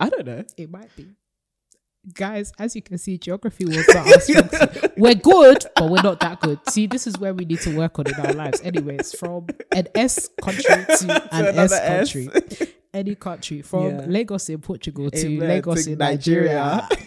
I 0.00 0.08
don't 0.08 0.26
know. 0.26 0.44
It 0.56 0.70
might 0.70 0.94
be. 0.96 1.06
Guys, 2.14 2.52
as 2.58 2.74
you 2.74 2.82
can 2.82 2.98
see, 2.98 3.16
geography 3.16 3.64
was 3.64 3.86
not 3.94 4.06
our 4.08 4.20
strong. 4.20 4.48
We're 4.96 5.14
good, 5.14 5.64
but 5.76 5.88
we're 5.88 6.02
not 6.02 6.18
that 6.20 6.40
good. 6.40 6.58
See, 6.68 6.88
this 6.88 7.06
is 7.06 7.16
where 7.18 7.32
we 7.32 7.44
need 7.44 7.60
to 7.60 7.76
work 7.76 7.96
on 8.00 8.08
in 8.08 8.14
our 8.14 8.32
lives. 8.32 8.60
Anyways, 8.62 9.14
from 9.14 9.46
an 9.72 9.86
S 9.94 10.28
country 10.42 10.64
to 10.64 11.28
an 11.32 11.46
S 11.46 11.72
another 11.72 11.76
S. 11.76 12.12
country. 12.12 12.72
Any 12.94 13.14
country. 13.14 13.62
From 13.62 13.86
Yeah. 14.00 14.04
Lagos 14.08 14.48
in 14.48 14.60
Portugal 14.60 15.10
to 15.12 15.26
Amen. 15.26 15.48
Lagos 15.48 15.84
To 15.84 15.92
in 15.92 15.98
Nigeria. 15.98 16.88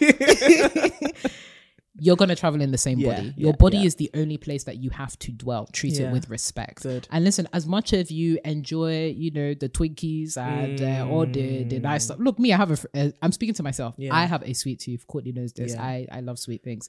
You're 1.98 2.16
gonna 2.16 2.36
travel 2.36 2.60
in 2.60 2.70
the 2.70 2.78
same 2.78 2.98
Yeah, 2.98 3.14
body. 3.14 3.26
yeah, 3.28 3.32
Your 3.36 3.52
body 3.54 3.78
yeah. 3.78 3.84
is 3.84 3.94
the 3.94 4.10
only 4.14 4.36
place 4.36 4.64
that 4.64 4.76
you 4.76 4.90
have 4.90 5.18
to 5.20 5.32
dwell. 5.32 5.66
Treat 5.72 5.98
it 5.98 6.12
with 6.12 6.28
respect. 6.28 6.82
Good. 6.82 7.08
And 7.10 7.24
listen, 7.24 7.48
as 7.52 7.66
much 7.66 7.92
as 7.92 8.10
you 8.10 8.38
enjoy, 8.44 9.14
you 9.16 9.30
know, 9.30 9.54
the 9.54 9.68
Twinkies 9.68 10.36
and 10.36 10.80
uh, 10.82 11.08
all 11.10 11.26
the 11.26 11.64
the 11.64 11.78
nice 11.78 12.04
stuff. 12.04 12.18
Look, 12.18 12.38
me, 12.38 12.52
I 12.52 12.56
have 12.56 12.70
a. 12.72 12.76
fr- 12.76 12.86
Uh, 12.94 13.10
I'm 13.22 13.32
speaking 13.32 13.54
to 13.54 13.62
myself. 13.62 13.94
I 14.10 14.26
have 14.26 14.42
a 14.42 14.52
sweet 14.52 14.80
tooth. 14.80 15.06
Courtney 15.06 15.32
knows 15.32 15.52
this. 15.52 15.74
I 15.76 16.06
I 16.10 16.20
love 16.20 16.38
sweet 16.38 16.62
things. 16.62 16.88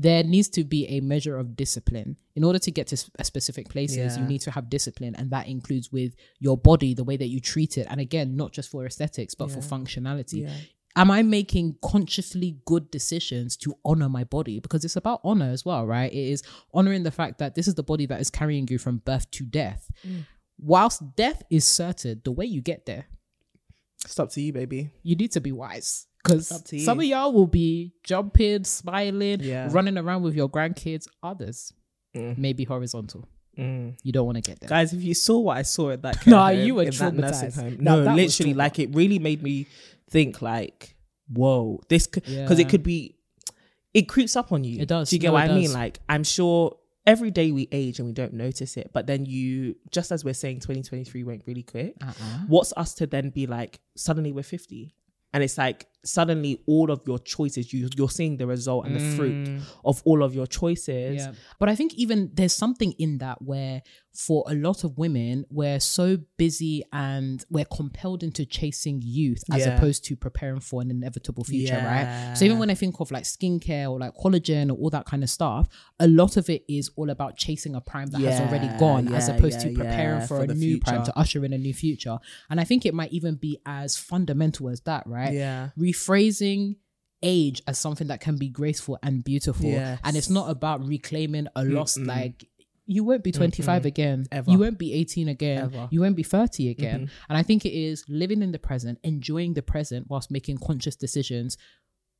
There 0.00 0.22
needs 0.22 0.48
to 0.50 0.62
be 0.62 0.86
a 0.96 1.00
measure 1.00 1.36
of 1.36 1.56
discipline 1.56 2.16
in 2.36 2.44
order 2.44 2.60
to 2.60 2.70
get 2.70 2.86
to 2.88 2.96
specific 3.24 3.68
places. 3.68 4.16
You 4.16 4.24
need 4.24 4.42
to 4.42 4.52
have 4.52 4.70
discipline, 4.70 5.16
and 5.16 5.30
that 5.32 5.48
includes 5.48 5.90
with 5.90 6.14
your 6.38 6.56
body, 6.56 6.94
the 6.94 7.02
way 7.02 7.16
that 7.16 7.26
you 7.26 7.40
treat 7.40 7.76
it, 7.76 7.88
and 7.90 7.98
again, 8.00 8.36
not 8.36 8.52
just 8.52 8.70
for 8.70 8.86
aesthetics, 8.86 9.34
but 9.34 9.50
for 9.50 9.58
functionality. 9.58 10.48
Am 10.98 11.10
I 11.10 11.22
making 11.22 11.76
consciously 11.82 12.58
good 12.66 12.90
decisions 12.90 13.56
to 13.58 13.74
honor 13.84 14.08
my 14.08 14.24
body? 14.24 14.58
Because 14.60 14.84
it's 14.84 14.96
about 14.96 15.20
honor 15.24 15.50
as 15.50 15.64
well, 15.64 15.86
right? 15.86 16.12
It 16.12 16.16
is 16.32 16.42
honoring 16.74 17.02
the 17.04 17.10
fact 17.10 17.38
that 17.38 17.54
this 17.54 17.68
is 17.68 17.74
the 17.74 17.82
body 17.82 18.06
that 18.06 18.20
is 18.20 18.30
carrying 18.30 18.66
you 18.68 18.78
from 18.78 18.98
birth 18.98 19.30
to 19.32 19.44
death. 19.44 19.90
Mm. 20.06 20.26
Whilst 20.58 21.02
death 21.16 21.42
is 21.50 21.64
certain, 21.66 22.20
the 22.24 22.32
way 22.32 22.44
you 22.46 22.60
get 22.60 22.84
there, 22.86 23.06
It's 24.04 24.18
up 24.18 24.30
to 24.32 24.40
you, 24.40 24.52
baby. 24.52 24.90
you 25.02 25.16
need 25.16 25.32
to 25.32 25.40
be 25.40 25.52
wise. 25.52 26.06
Because 26.22 26.50
Up 26.52 26.64
to 26.64 26.76
you. 26.76 26.82
some 26.84 26.98
of 26.98 27.04
y'all 27.04 27.32
will 27.32 27.46
be 27.46 27.94
jumping, 28.02 28.64
smiling, 28.64 29.40
Yeah. 29.40 29.68
running 29.70 29.96
around 29.96 30.22
with 30.22 30.34
your 30.34 30.48
grandkids. 30.50 31.06
Others, 31.22 31.72
Mm. 32.16 32.36
maybe 32.38 32.64
horizontal. 32.64 33.28
Mm. 33.56 33.96
You 34.02 34.12
don't 34.12 34.26
want 34.26 34.36
to 34.36 34.42
get 34.42 34.60
there. 34.60 34.68
Guys, 34.68 34.92
if 34.92 35.02
you 35.02 35.14
saw 35.14 35.38
what 35.38 35.56
I 35.58 35.62
saw 35.62 35.90
at 35.90 36.02
that 36.02 36.14
Nah, 36.26 36.48
care 36.48 36.56
home, 36.56 36.66
you 36.66 36.74
were 36.76 36.82
in 36.84 36.90
that 36.90 37.14
nursing 37.14 37.48
traumatized. 37.50 37.54
home, 37.62 37.76
Now, 37.80 37.96
no, 37.96 38.04
that 38.04 38.16
literally, 38.16 38.54
like 38.54 38.78
it 38.78 38.94
really 38.94 39.18
made 39.18 39.42
me 39.42 39.66
think, 40.08 40.42
like, 40.42 40.96
whoa, 41.32 41.80
this 41.88 42.06
because 42.06 42.32
Yeah. 42.32 42.48
it 42.58 42.68
could 42.68 42.82
be, 42.82 43.16
it 43.94 44.02
creeps 44.08 44.36
up 44.36 44.52
on 44.52 44.64
you. 44.64 44.80
It 44.80 44.88
does. 44.88 45.10
Do 45.10 45.16
you 45.16 45.20
get 45.20 45.28
No, 45.28 45.32
what 45.34 45.50
I 45.50 45.54
mean? 45.54 45.72
Like, 45.72 46.00
I'm 46.08 46.24
sure 46.24 46.76
every 47.06 47.30
day 47.30 47.50
we 47.52 47.68
age 47.72 47.98
and 47.98 48.06
we 48.06 48.12
don't 48.12 48.34
notice 48.34 48.76
it, 48.76 48.90
but 48.92 49.06
then 49.06 49.24
you, 49.26 49.76
just 49.90 50.12
as 50.12 50.24
we're 50.24 50.34
saying, 50.34 50.60
2023 50.60 51.24
went 51.24 51.42
really 51.46 51.62
quick. 51.62 51.94
Uh-uh. 52.02 52.12
What's 52.48 52.72
us 52.76 52.94
to 52.94 53.06
then 53.06 53.30
be 53.30 53.46
like? 53.46 53.80
Suddenly 53.96 54.32
we're 54.32 54.42
50. 54.42 54.94
And 55.32 55.42
it's 55.42 55.58
like 55.58 55.86
suddenly 56.04 56.62
all 56.66 56.90
of 56.90 57.00
your 57.06 57.18
choices, 57.18 57.72
you 57.72 57.88
you're 57.96 58.08
seeing 58.08 58.36
the 58.36 58.46
result 58.46 58.86
and 58.86 58.94
the 58.94 59.16
fruit 59.16 59.48
mm. 59.48 59.62
of 59.84 60.02
all 60.04 60.22
of 60.22 60.34
your 60.34 60.46
choices. 60.46 61.16
Yeah. 61.16 61.32
But 61.58 61.68
I 61.68 61.74
think 61.74 61.94
even 61.94 62.30
there's 62.34 62.54
something 62.54 62.92
in 62.98 63.18
that 63.18 63.42
where 63.42 63.82
for 64.18 64.42
a 64.48 64.54
lot 64.54 64.82
of 64.82 64.98
women, 64.98 65.44
we're 65.48 65.78
so 65.78 66.18
busy 66.38 66.82
and 66.92 67.44
we're 67.50 67.64
compelled 67.64 68.24
into 68.24 68.44
chasing 68.44 69.00
youth 69.00 69.44
as 69.52 69.64
Yeah. 69.64 69.76
opposed 69.76 70.04
to 70.06 70.16
preparing 70.16 70.58
for 70.58 70.82
an 70.82 70.90
inevitable 70.90 71.44
future, 71.44 71.76
right? 71.76 72.34
So 72.36 72.44
even 72.44 72.58
when 72.58 72.68
I 72.68 72.74
think 72.74 72.98
of 72.98 73.12
like 73.12 73.22
skincare 73.22 73.88
or 73.88 74.00
like 74.00 74.14
collagen 74.16 74.70
or 74.70 74.74
all 74.74 74.90
that 74.90 75.06
kind 75.06 75.22
of 75.22 75.30
stuff, 75.30 75.68
a 76.00 76.08
lot 76.08 76.36
of 76.36 76.50
it 76.50 76.64
is 76.68 76.90
all 76.96 77.10
about 77.10 77.36
chasing 77.36 77.76
a 77.76 77.80
prime 77.80 78.08
that 78.08 78.20
has 78.20 78.40
already 78.40 78.66
Yeah, 78.66 78.78
gone 78.78 79.14
as 79.14 79.28
yeah, 79.28 79.36
opposed 79.36 79.60
to 79.60 79.72
preparing 79.72 80.20
yeah, 80.20 80.26
for, 80.26 80.38
for 80.38 80.42
a 80.42 80.46
the 80.48 80.54
new 80.54 80.80
prime 80.80 81.04
to 81.04 81.16
usher 81.16 81.44
in 81.44 81.52
a 81.52 81.58
new 81.58 81.74
future. 81.74 82.18
And 82.50 82.60
I 82.60 82.64
think 82.64 82.86
it 82.86 82.94
might 82.94 83.12
even 83.12 83.36
be 83.36 83.58
as 83.66 83.96
fundamental 83.96 84.68
as 84.68 84.80
that, 84.80 85.06
right? 85.06 85.32
Yeah. 85.32 85.68
Rephrasing 85.88 86.76
age 87.22 87.62
as 87.66 87.78
something 87.78 88.06
that 88.08 88.20
can 88.20 88.36
be 88.36 88.48
graceful 88.48 88.98
and 89.02 89.24
beautiful 89.24 89.66
Yes. 89.70 89.98
and 90.04 90.16
it's 90.16 90.30
not 90.30 90.50
about 90.50 90.86
reclaiming 90.86 91.48
a 91.56 91.64
lost 91.64 91.98
like 91.98 92.44
you 92.86 93.02
won't 93.04 93.24
be 93.24 93.32
25 93.32 93.84
again 93.86 94.24
Ever. 94.30 94.50
you 94.50 94.58
won't 94.58 94.78
be 94.78 94.92
18 94.94 95.28
again 95.28 95.58
Ever. 95.64 95.70
Mm-hmm. 95.76 95.86
you 95.94 96.00
won't 96.00 96.16
be 96.16 96.22
30 96.22 96.68
again 96.70 97.10
and 97.28 97.36
i 97.36 97.42
think 97.42 97.64
it 97.66 97.72
is 97.72 98.04
living 98.08 98.40
in 98.40 98.52
the 98.52 98.58
present 98.58 98.98
enjoying 99.02 99.54
the 99.54 99.62
present 99.62 100.06
whilst 100.08 100.30
making 100.30 100.58
conscious 100.58 100.94
decisions 100.96 101.56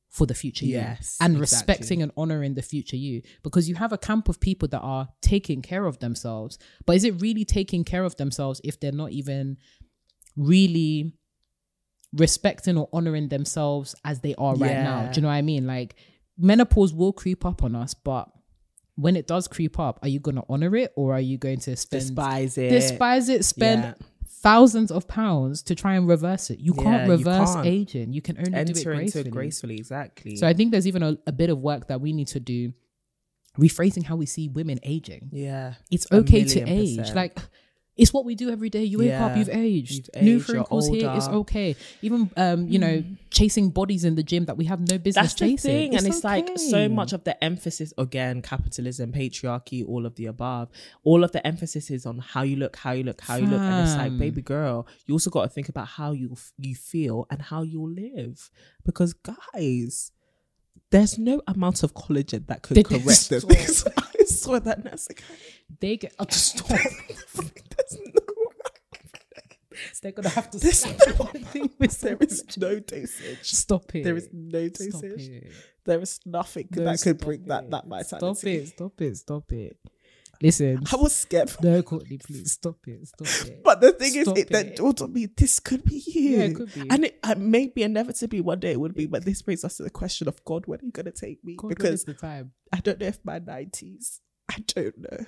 for 0.09 0.25
the 0.25 0.33
future 0.33 0.65
Yes, 0.65 1.17
you 1.19 1.25
and 1.25 1.37
exactly. 1.37 1.41
respecting 1.41 2.01
and 2.03 2.11
honoring 2.17 2.55
the 2.55 2.61
future 2.63 2.97
you 2.97 3.21
because 3.43 3.69
you 3.69 3.75
have 3.75 3.93
a 3.93 3.97
camp 3.97 4.27
of 4.27 4.39
people 4.39 4.67
that 4.69 4.79
are 4.81 5.07
taking 5.21 5.61
care 5.61 5.85
of 5.85 5.99
themselves 5.99 6.57
but 6.85 6.95
is 6.97 7.03
it 7.05 7.21
really 7.21 7.45
taking 7.45 7.83
care 7.85 8.03
of 8.03 8.15
themselves 8.17 8.59
if 8.65 8.79
they're 8.79 8.91
not 8.91 9.11
even 9.11 9.55
really 10.35 11.13
respecting 12.13 12.77
or 12.77 12.89
honoring 12.91 13.27
themselves 13.29 13.95
as 14.03 14.19
they 14.21 14.33
are 14.35 14.55
right 14.55 14.81
now. 14.83 15.11
Do 15.11 15.17
you 15.17 15.21
know 15.21 15.27
what 15.27 15.35
I 15.35 15.41
mean? 15.41 15.67
Like 15.67 15.95
menopause 16.37 16.93
will 16.93 17.13
creep 17.13 17.45
up 17.45 17.63
on 17.63 17.75
us, 17.75 17.93
but 17.93 18.29
when 18.95 19.15
it 19.15 19.27
does 19.27 19.47
creep 19.47 19.79
up, 19.79 19.99
are 20.01 20.07
you 20.09 20.19
going 20.19 20.35
to 20.35 20.43
honor 20.49 20.75
it 20.75 20.91
or 20.95 21.13
are 21.13 21.19
you 21.21 21.37
going 21.37 21.59
to 21.59 21.75
spend 21.75 22.01
Despise 22.03 22.57
it. 22.57 22.69
despise 22.69 23.29
it, 23.29 23.45
spend 23.45 23.83
Yeah. 23.83 23.93
thousands 24.41 24.91
of 24.91 25.07
pounds 25.07 25.61
to 25.63 25.75
try 25.75 25.95
and 25.95 26.07
reverse 26.07 26.49
it? 26.49 26.59
You 26.59 26.73
Yeah, 26.77 26.83
can't 26.83 27.05
you 27.05 27.11
reverse 27.11 27.53
can't. 27.53 27.65
aging. 27.67 28.13
You 28.13 28.21
can 28.21 28.37
only 28.37 28.51
do 28.51 28.57
it 28.57 28.59
Enter 28.59 28.71
into 28.71 28.83
gracefully. 28.95 29.27
it 29.27 29.31
gracefully, 29.31 29.77
exactly. 29.77 30.35
So 30.35 30.47
I 30.47 30.53
think 30.53 30.71
there's 30.71 30.87
even 30.87 31.03
a, 31.03 31.17
a 31.27 31.31
bit 31.31 31.49
of 31.49 31.61
work 31.61 31.87
that 31.87 32.01
we 32.01 32.11
need 32.13 32.27
to 32.29 32.39
do 32.39 32.73
rephrasing 33.57 34.03
how 34.03 34.15
we 34.15 34.25
see 34.25 34.47
women 34.47 34.79
aging 34.83 35.29
yeah. 35.33 35.73
it's 35.91 36.09
okay 36.11 36.43
to 36.45 36.61
age. 36.61 36.97
percent. 36.97 37.15
Like 37.15 37.37
it's 37.99 38.13
what 38.13 38.23
we 38.23 38.33
do 38.33 38.49
every 38.49 38.69
day. 38.69 38.83
You 38.83 38.99
wake 38.99 39.11
up, 39.13 39.35
you've 39.35 39.49
aged. 39.49 40.09
You've 40.15 40.23
New 40.23 40.35
aged, 40.37 40.45
phone 40.45 40.55
you're 40.55 40.63
calls 40.63 40.87
here. 40.87 41.09
Mm. 41.09 41.33
okay. 41.33 41.75
Even 42.01 42.31
um, 42.37 42.67
you 42.67 42.79
know, 42.79 43.03
chasing 43.29 43.69
bodies 43.69 44.05
in 44.05 44.15
the 44.15 44.23
gym 44.23 44.45
that 44.45 44.55
we 44.55 44.65
have 44.65 44.79
no 44.79 44.97
business 44.97 45.33
That's 45.33 45.33
the 45.33 45.49
chasing. 45.49 45.71
thing, 45.71 45.95
and 45.95 46.07
it's 46.07 46.23
like 46.23 46.49
so 46.57 46.87
much 46.87 47.11
of 47.11 47.25
the 47.25 47.41
emphasis 47.43 47.93
again, 47.97 48.41
capitalism, 48.41 49.11
patriarchy, 49.11 49.85
all 49.85 50.05
of 50.05 50.15
the 50.15 50.27
above. 50.27 50.69
All 51.03 51.25
of 51.25 51.33
the 51.33 51.45
emphasis 51.45 51.91
is 51.91 52.05
on 52.05 52.19
how 52.19 52.43
you 52.43 52.55
look, 52.55 52.77
how 52.77 52.91
you 52.91 53.03
look, 53.03 53.19
how 53.19 53.35
you 53.35 53.47
look, 53.47 53.59
and 53.59 53.87
it's 53.87 53.97
like, 53.97 54.17
baby 54.17 54.41
girl, 54.41 54.87
you 55.05 55.13
also 55.13 55.29
got 55.29 55.43
to 55.43 55.49
think 55.49 55.67
about 55.67 55.87
how 55.87 56.13
you 56.13 56.37
you 56.57 56.75
feel 56.75 57.27
and 57.29 57.41
how 57.41 57.63
you'll 57.63 57.91
live, 57.91 58.49
because 58.85 59.13
guys, 59.13 60.13
there's 60.89 61.19
no 61.19 61.41
amount 61.47 61.83
of 61.83 61.93
collagen 61.93 62.47
that 62.47 62.61
could 62.61 62.83
correct 62.85 63.29
this. 63.29 63.85
Saw 64.29 64.59
that, 64.59 64.77
and 64.79 64.87
I 64.87 64.91
was 64.91 65.07
like, 65.09 65.23
they 65.79 65.97
get 65.97 66.13
oh, 66.19 66.25
stop. 66.29 66.67
there's 66.77 67.97
no. 68.13 68.21
They're 70.01 70.11
gonna 70.11 70.29
have 70.29 70.49
to 70.51 70.57
There's 70.59 70.79
stop. 70.79 71.33
no, 71.33 71.67
there 72.01 72.17
is 72.19 72.57
no 72.57 72.79
dosage. 72.79 73.43
Stop 73.43 73.95
it. 73.95 74.03
There 74.03 74.17
is 74.17 74.29
no 74.33 74.67
Stop 74.67 74.91
dosage. 75.01 75.27
it. 75.29 75.51
There 75.85 76.01
is 76.01 76.19
nothing 76.25 76.67
No, 76.75 76.83
that 76.85 77.01
could 77.01 77.17
stop 77.17 77.25
bring 77.25 77.45
that 77.45 77.63
it. 77.65 77.71
that 77.71 77.87
vitality. 77.87 78.35
Stop 78.35 78.47
it. 78.47 78.67
Stop 78.67 79.01
it. 79.01 79.17
Stop 79.17 79.51
it. 79.53 79.77
Listen. 80.41 80.83
I 80.91 80.95
was 80.95 81.13
scared. 81.15 81.51
No, 81.61 81.81
Courtney, 81.81 82.17
please 82.17 82.51
stop 82.59 82.77
it. 82.87 83.07
Stop 83.07 83.27
it. 83.47 83.61
But 83.63 83.81
the 83.81 83.91
thing 83.91 84.21
Stop 84.23 84.37
is, 84.37 84.43
it, 84.43 84.49
that 84.51 84.65
it. 84.67 84.75
dawned 84.77 85.01
on 85.01 85.11
me, 85.13 85.25
this 85.35 85.59
could 85.59 85.83
be 85.83 86.01
you. 86.05 86.21
Yeah, 86.37 86.43
it 86.45 86.55
could 86.55 86.73
be. 86.73 86.89
And 86.89 87.05
it 87.05 87.19
uh, 87.23 87.35
maybe 87.37 87.83
inevitably 87.83 88.39
one 88.41 88.59
day 88.59 88.71
it 88.71 88.79
would 88.79 88.95
be, 88.95 89.05
but 89.05 89.25
this 89.25 89.41
brings 89.41 89.63
us 89.65 89.77
to 89.77 89.83
the 89.83 89.89
question 89.89 90.27
of 90.29 90.43
God, 90.45 90.65
when 90.65 90.79
are 90.79 90.85
you 90.85 90.91
going 90.91 91.05
to 91.07 91.11
take 91.11 91.43
me? 91.43 91.55
God, 91.55 91.63
when 91.67 91.75
because 91.75 91.93
is 91.93 92.03
the 92.05 92.13
time. 92.13 92.51
I 92.71 92.79
don't 92.79 92.99
know 92.99 93.07
if 93.07 93.19
my 93.23 93.39
90s, 93.39 94.19
I 94.49 94.63
don't 94.67 94.97
know. 94.97 95.25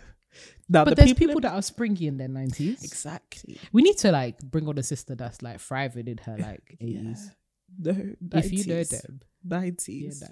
Now, 0.70 0.86
But 0.86 0.92
the 0.92 0.96
there's 0.96 1.10
people, 1.14 1.28
people 1.28 1.42
that 1.42 1.54
are 1.54 1.62
springy 1.62 2.08
in 2.08 2.18
their 2.18 2.30
nineties. 2.30 2.84
Exactly. 2.84 3.60
We 3.74 3.82
need 3.82 3.98
to 4.00 4.12
like 4.14 4.40
bring 4.40 4.68
on 4.70 4.78
a 4.78 4.84
sister 4.84 5.14
that's 5.16 5.42
like 5.42 5.60
thriving 5.60 6.08
in 6.08 6.20
her 6.20 6.38
like 6.38 6.78
eighties. 6.80 7.32
No, 7.78 7.92
90s, 7.92 8.16
If 8.34 8.52
you 8.54 8.66
know 8.74 8.84
them, 8.84 9.22
90s. 9.48 10.24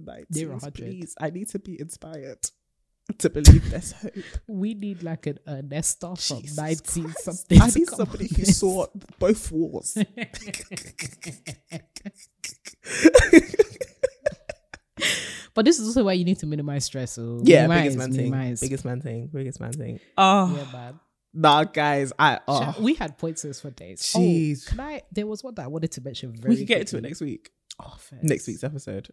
yeah, 0.00 0.14
90s. 0.30 0.74
Please, 0.74 1.14
I 1.20 1.30
need 1.30 1.48
to 1.48 1.58
be 1.58 1.78
inspired 1.80 2.38
to 3.18 3.28
believe 3.30 3.68
there's 3.70 3.92
hope. 3.92 4.12
we 4.46 4.74
need 4.74 5.02
like 5.02 5.26
an 5.26 5.38
Ernesta 5.46 6.16
from 6.26 6.42
nineteen 6.56 7.12
something. 7.18 7.60
I 7.60 7.66
need 7.66 7.88
somebody 7.88 8.28
who 8.28 8.36
this. 8.36 8.58
saw 8.58 8.86
both 9.18 9.50
wars. 9.52 9.98
But 15.54 15.64
this 15.66 15.78
is 15.78 15.86
also 15.88 16.04
why 16.04 16.14
you 16.14 16.24
need 16.24 16.38
to 16.38 16.46
minimize 16.46 16.84
stress. 16.86 17.12
So 17.12 17.40
yeah, 17.44 17.66
minimize, 17.66 17.94
biggest 17.96 17.98
man 17.98 18.12
thing. 18.12 18.56
Biggest 18.60 18.84
man 18.84 19.00
thing. 19.00 19.30
Biggest 19.32 19.60
man 19.60 19.72
thing. 19.72 20.00
Oh, 20.16 20.56
Yeah, 20.56 20.72
man. 20.72 21.00
nah, 21.34 21.64
guys. 21.64 22.12
I 22.18 22.40
oh, 22.48 22.60
Sha- 22.72 22.80
We 22.82 22.94
had 22.94 23.18
pointers 23.18 23.60
for 23.60 23.70
days. 23.70 24.12
Oh, 24.16 24.20
Jeez. 24.20 24.64
Oh, 24.66 24.70
can 24.70 24.80
I? 24.80 25.02
There 25.12 25.26
was 25.26 25.44
one 25.44 25.54
that 25.56 25.64
I 25.64 25.68
wanted 25.68 25.90
to 25.92 26.00
mention. 26.00 26.34
Very 26.34 26.54
we 26.54 26.56
could 26.58 26.66
get 26.68 26.80
into 26.80 26.96
it 26.96 27.02
next 27.02 27.20
week. 27.20 27.50
Oh, 27.80 27.94
first. 27.98 28.22
Next 28.24 28.46
week's 28.46 28.64
episode. 28.64 29.10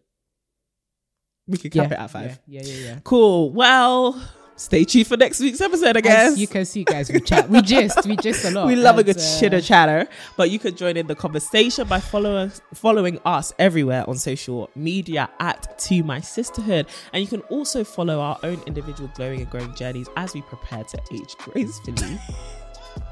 We 1.46 1.58
could 1.58 1.74
Yeah, 1.74 1.82
cap 1.84 1.92
it 1.92 1.98
at 1.98 2.10
five. 2.10 2.40
Yeah, 2.46 2.62
yeah, 2.64 2.72
yeah. 2.74 2.84
yeah. 2.94 2.98
Cool. 3.04 3.52
Well, 3.52 4.22
stay 4.60 4.84
tuned 4.84 5.06
for 5.06 5.16
next 5.16 5.40
week's 5.40 5.60
episode, 5.60 5.96
I 5.96 6.00
guess. 6.00 6.32
As 6.32 6.40
you 6.40 6.46
can 6.46 6.64
see, 6.64 6.84
guys, 6.84 7.10
we 7.10 7.20
chat, 7.20 7.48
we 7.48 7.62
just, 7.62 8.06
we 8.06 8.16
just 8.16 8.44
a 8.44 8.50
lot. 8.50 8.66
we 8.66 8.76
love 8.76 8.98
a 8.98 9.04
good 9.04 9.16
uh, 9.16 9.40
chitter 9.40 9.60
chatter, 9.60 10.06
but 10.36 10.50
you 10.50 10.58
can 10.58 10.76
join 10.76 10.96
in 10.96 11.06
the 11.06 11.14
conversation 11.14 11.88
by 11.88 11.98
following 12.00 12.52
following 12.74 13.18
us 13.24 13.52
everywhere 13.58 14.08
on 14.08 14.16
social 14.18 14.70
media 14.76 15.30
at 15.40 15.78
To 15.80 16.02
My 16.04 16.20
Sisterhood, 16.20 16.86
and 17.12 17.22
you 17.22 17.28
can 17.28 17.40
also 17.42 17.84
follow 17.84 18.20
our 18.20 18.38
own 18.42 18.62
individual 18.66 19.10
glowing 19.14 19.40
and 19.40 19.50
growing 19.50 19.74
journeys 19.74 20.08
as 20.16 20.34
we 20.34 20.42
prepare 20.42 20.84
to 20.84 21.00
age 21.12 21.36
gracefully. 21.38 22.18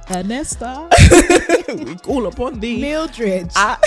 Ernesta, 0.09 0.89
we 1.85 1.95
call 1.97 2.27
upon 2.27 2.61
thee 2.61 2.81
Mildred. 2.81 3.51
at 3.57 3.79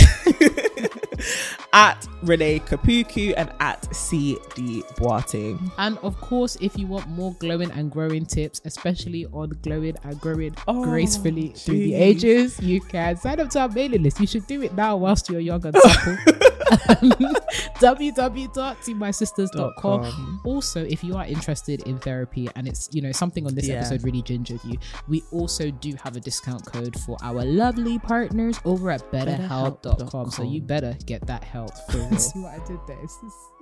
at 1.73 2.07
Renee 2.23 2.59
Kapuku 2.59 3.33
and 3.37 3.51
at 3.59 3.93
CD 3.95 4.83
Boateng. 4.95 5.71
And 5.77 5.97
of 5.99 6.19
course, 6.21 6.57
if 6.61 6.77
you 6.77 6.87
want 6.87 7.07
more 7.07 7.33
glowing 7.35 7.71
and 7.71 7.91
growing 7.91 8.25
tips, 8.25 8.61
especially 8.65 9.25
on 9.27 9.49
glowing 9.61 9.95
and 10.03 10.19
growing 10.19 10.55
Oh, 10.67 10.83
gracefully 10.83 11.49
through 11.49 11.79
the 11.79 11.95
ages, 11.95 12.59
you 12.59 12.81
can 12.81 13.17
sign 13.17 13.39
up 13.39 13.49
to 13.51 13.59
our 13.61 13.69
mailing 13.69 14.03
list. 14.03 14.19
You 14.19 14.27
should 14.27 14.47
do 14.47 14.61
it 14.61 14.73
now 14.75 14.97
whilst 14.97 15.29
you're 15.29 15.39
young 15.39 15.65
and 15.65 15.75
supple. 15.75 16.17
www.tomysisters.com. 17.81 20.41
Also, 20.45 20.83
if 20.85 21.03
you 21.03 21.15
are 21.15 21.25
interested 21.25 21.81
in 21.87 21.97
therapy 21.99 22.47
and 22.55 22.67
it's 22.67 22.89
you 22.91 23.01
know 23.01 23.11
something 23.11 23.45
on 23.45 23.55
this 23.55 23.67
Yeah. 23.67 23.75
episode 23.79 24.03
really 24.03 24.21
gingered 24.21 24.59
you, 24.63 24.77
we 25.07 25.23
also 25.31 25.71
do 25.71 25.93
have 26.03 26.15
a 26.15 26.19
discount 26.19 26.65
code 26.65 26.97
for 26.99 27.17
our 27.23 27.43
lovely 27.45 27.99
partners 27.99 28.59
over 28.65 28.91
at 28.91 29.09
betterhelp.com. 29.11 30.31
So 30.31 30.43
you 30.43 30.61
better 30.61 30.95
get 31.05 31.25
that 31.27 31.43
help 31.43 31.71
for 31.89 31.97
real. 32.09 32.17
See 32.17 32.39
what 32.39 32.59
I 32.59 32.65
did 32.65 32.79
there? 32.87 32.97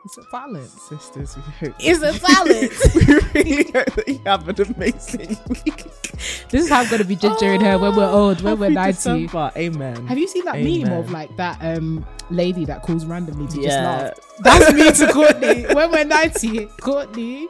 It's, 0.05 0.17
it's, 0.17 0.17
it's 0.17 0.27
a 0.27 0.31
talent. 0.31 0.69
Sisters, 0.69 1.35
we 1.35 1.41
hope 1.41 1.75
It's 1.79 2.01
a 2.01 2.19
talent. 2.19 2.71
we 2.95 3.41
really 3.41 3.63
hope 3.63 3.93
that 3.95 4.07
you 4.07 4.21
have 4.25 4.47
an 4.47 4.73
amazing 4.73 5.37
week. 5.49 5.83
This 6.49 6.63
is 6.65 6.69
how 6.69 6.81
I'm 6.81 6.89
gonna 6.89 7.03
be 7.03 7.15
gingering 7.15 7.61
her 7.61 7.77
when 7.77 7.95
we're 7.95 8.09
old, 8.09 8.41
when 8.41 8.59
we're 8.59 8.71
Happy 8.71 8.75
90. 8.75 8.91
December. 8.93 9.51
Amen. 9.57 10.07
Have 10.07 10.17
you 10.17 10.27
seen 10.27 10.45
that 10.45 10.59
meme 10.59 10.91
of 10.91 11.11
like 11.11 11.35
that 11.37 11.57
um 11.61 12.05
lady 12.29 12.65
that 12.65 12.81
calls 12.83 13.05
randomly 13.05 13.47
to 13.47 13.55
just 13.55 13.77
laugh? 13.77 14.13
That's 14.39 14.73
me 14.73 14.91
to 14.91 15.13
Courtney. 15.13 15.65
when 15.73 15.91
we're 15.91 16.05
90, 16.05 16.65
Courtney. 16.81 17.47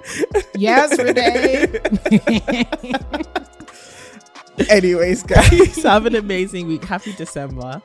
Yes, 0.55 0.97
Renee. 0.97 1.79
Anyways, 4.69 5.23
guys, 5.27 5.83
have 5.83 6.05
an 6.05 6.15
amazing 6.15 6.67
week. 6.67 6.83
Happy 6.83 7.13
December. 7.13 7.81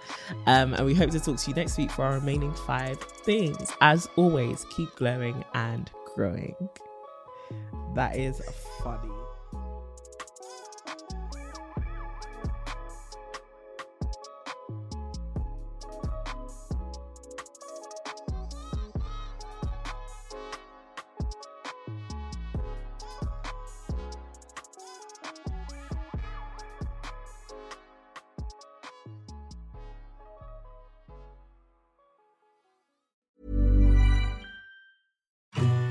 Um, 0.46 0.74
and 0.74 0.84
we 0.84 0.94
hope 0.94 1.10
to 1.10 1.20
talk 1.20 1.36
to 1.38 1.51
you 1.51 1.55
next 1.55 1.78
week 1.78 1.90
for 1.90 2.05
our 2.05 2.14
remaining 2.14 2.52
five 2.52 2.98
things. 3.01 3.72
As 3.80 4.09
always, 4.16 4.66
keep 4.70 4.94
glowing 4.96 5.44
and 5.55 5.90
growing. 6.14 6.56
That 7.94 8.16
is 8.16 8.42
funny. 8.82 9.14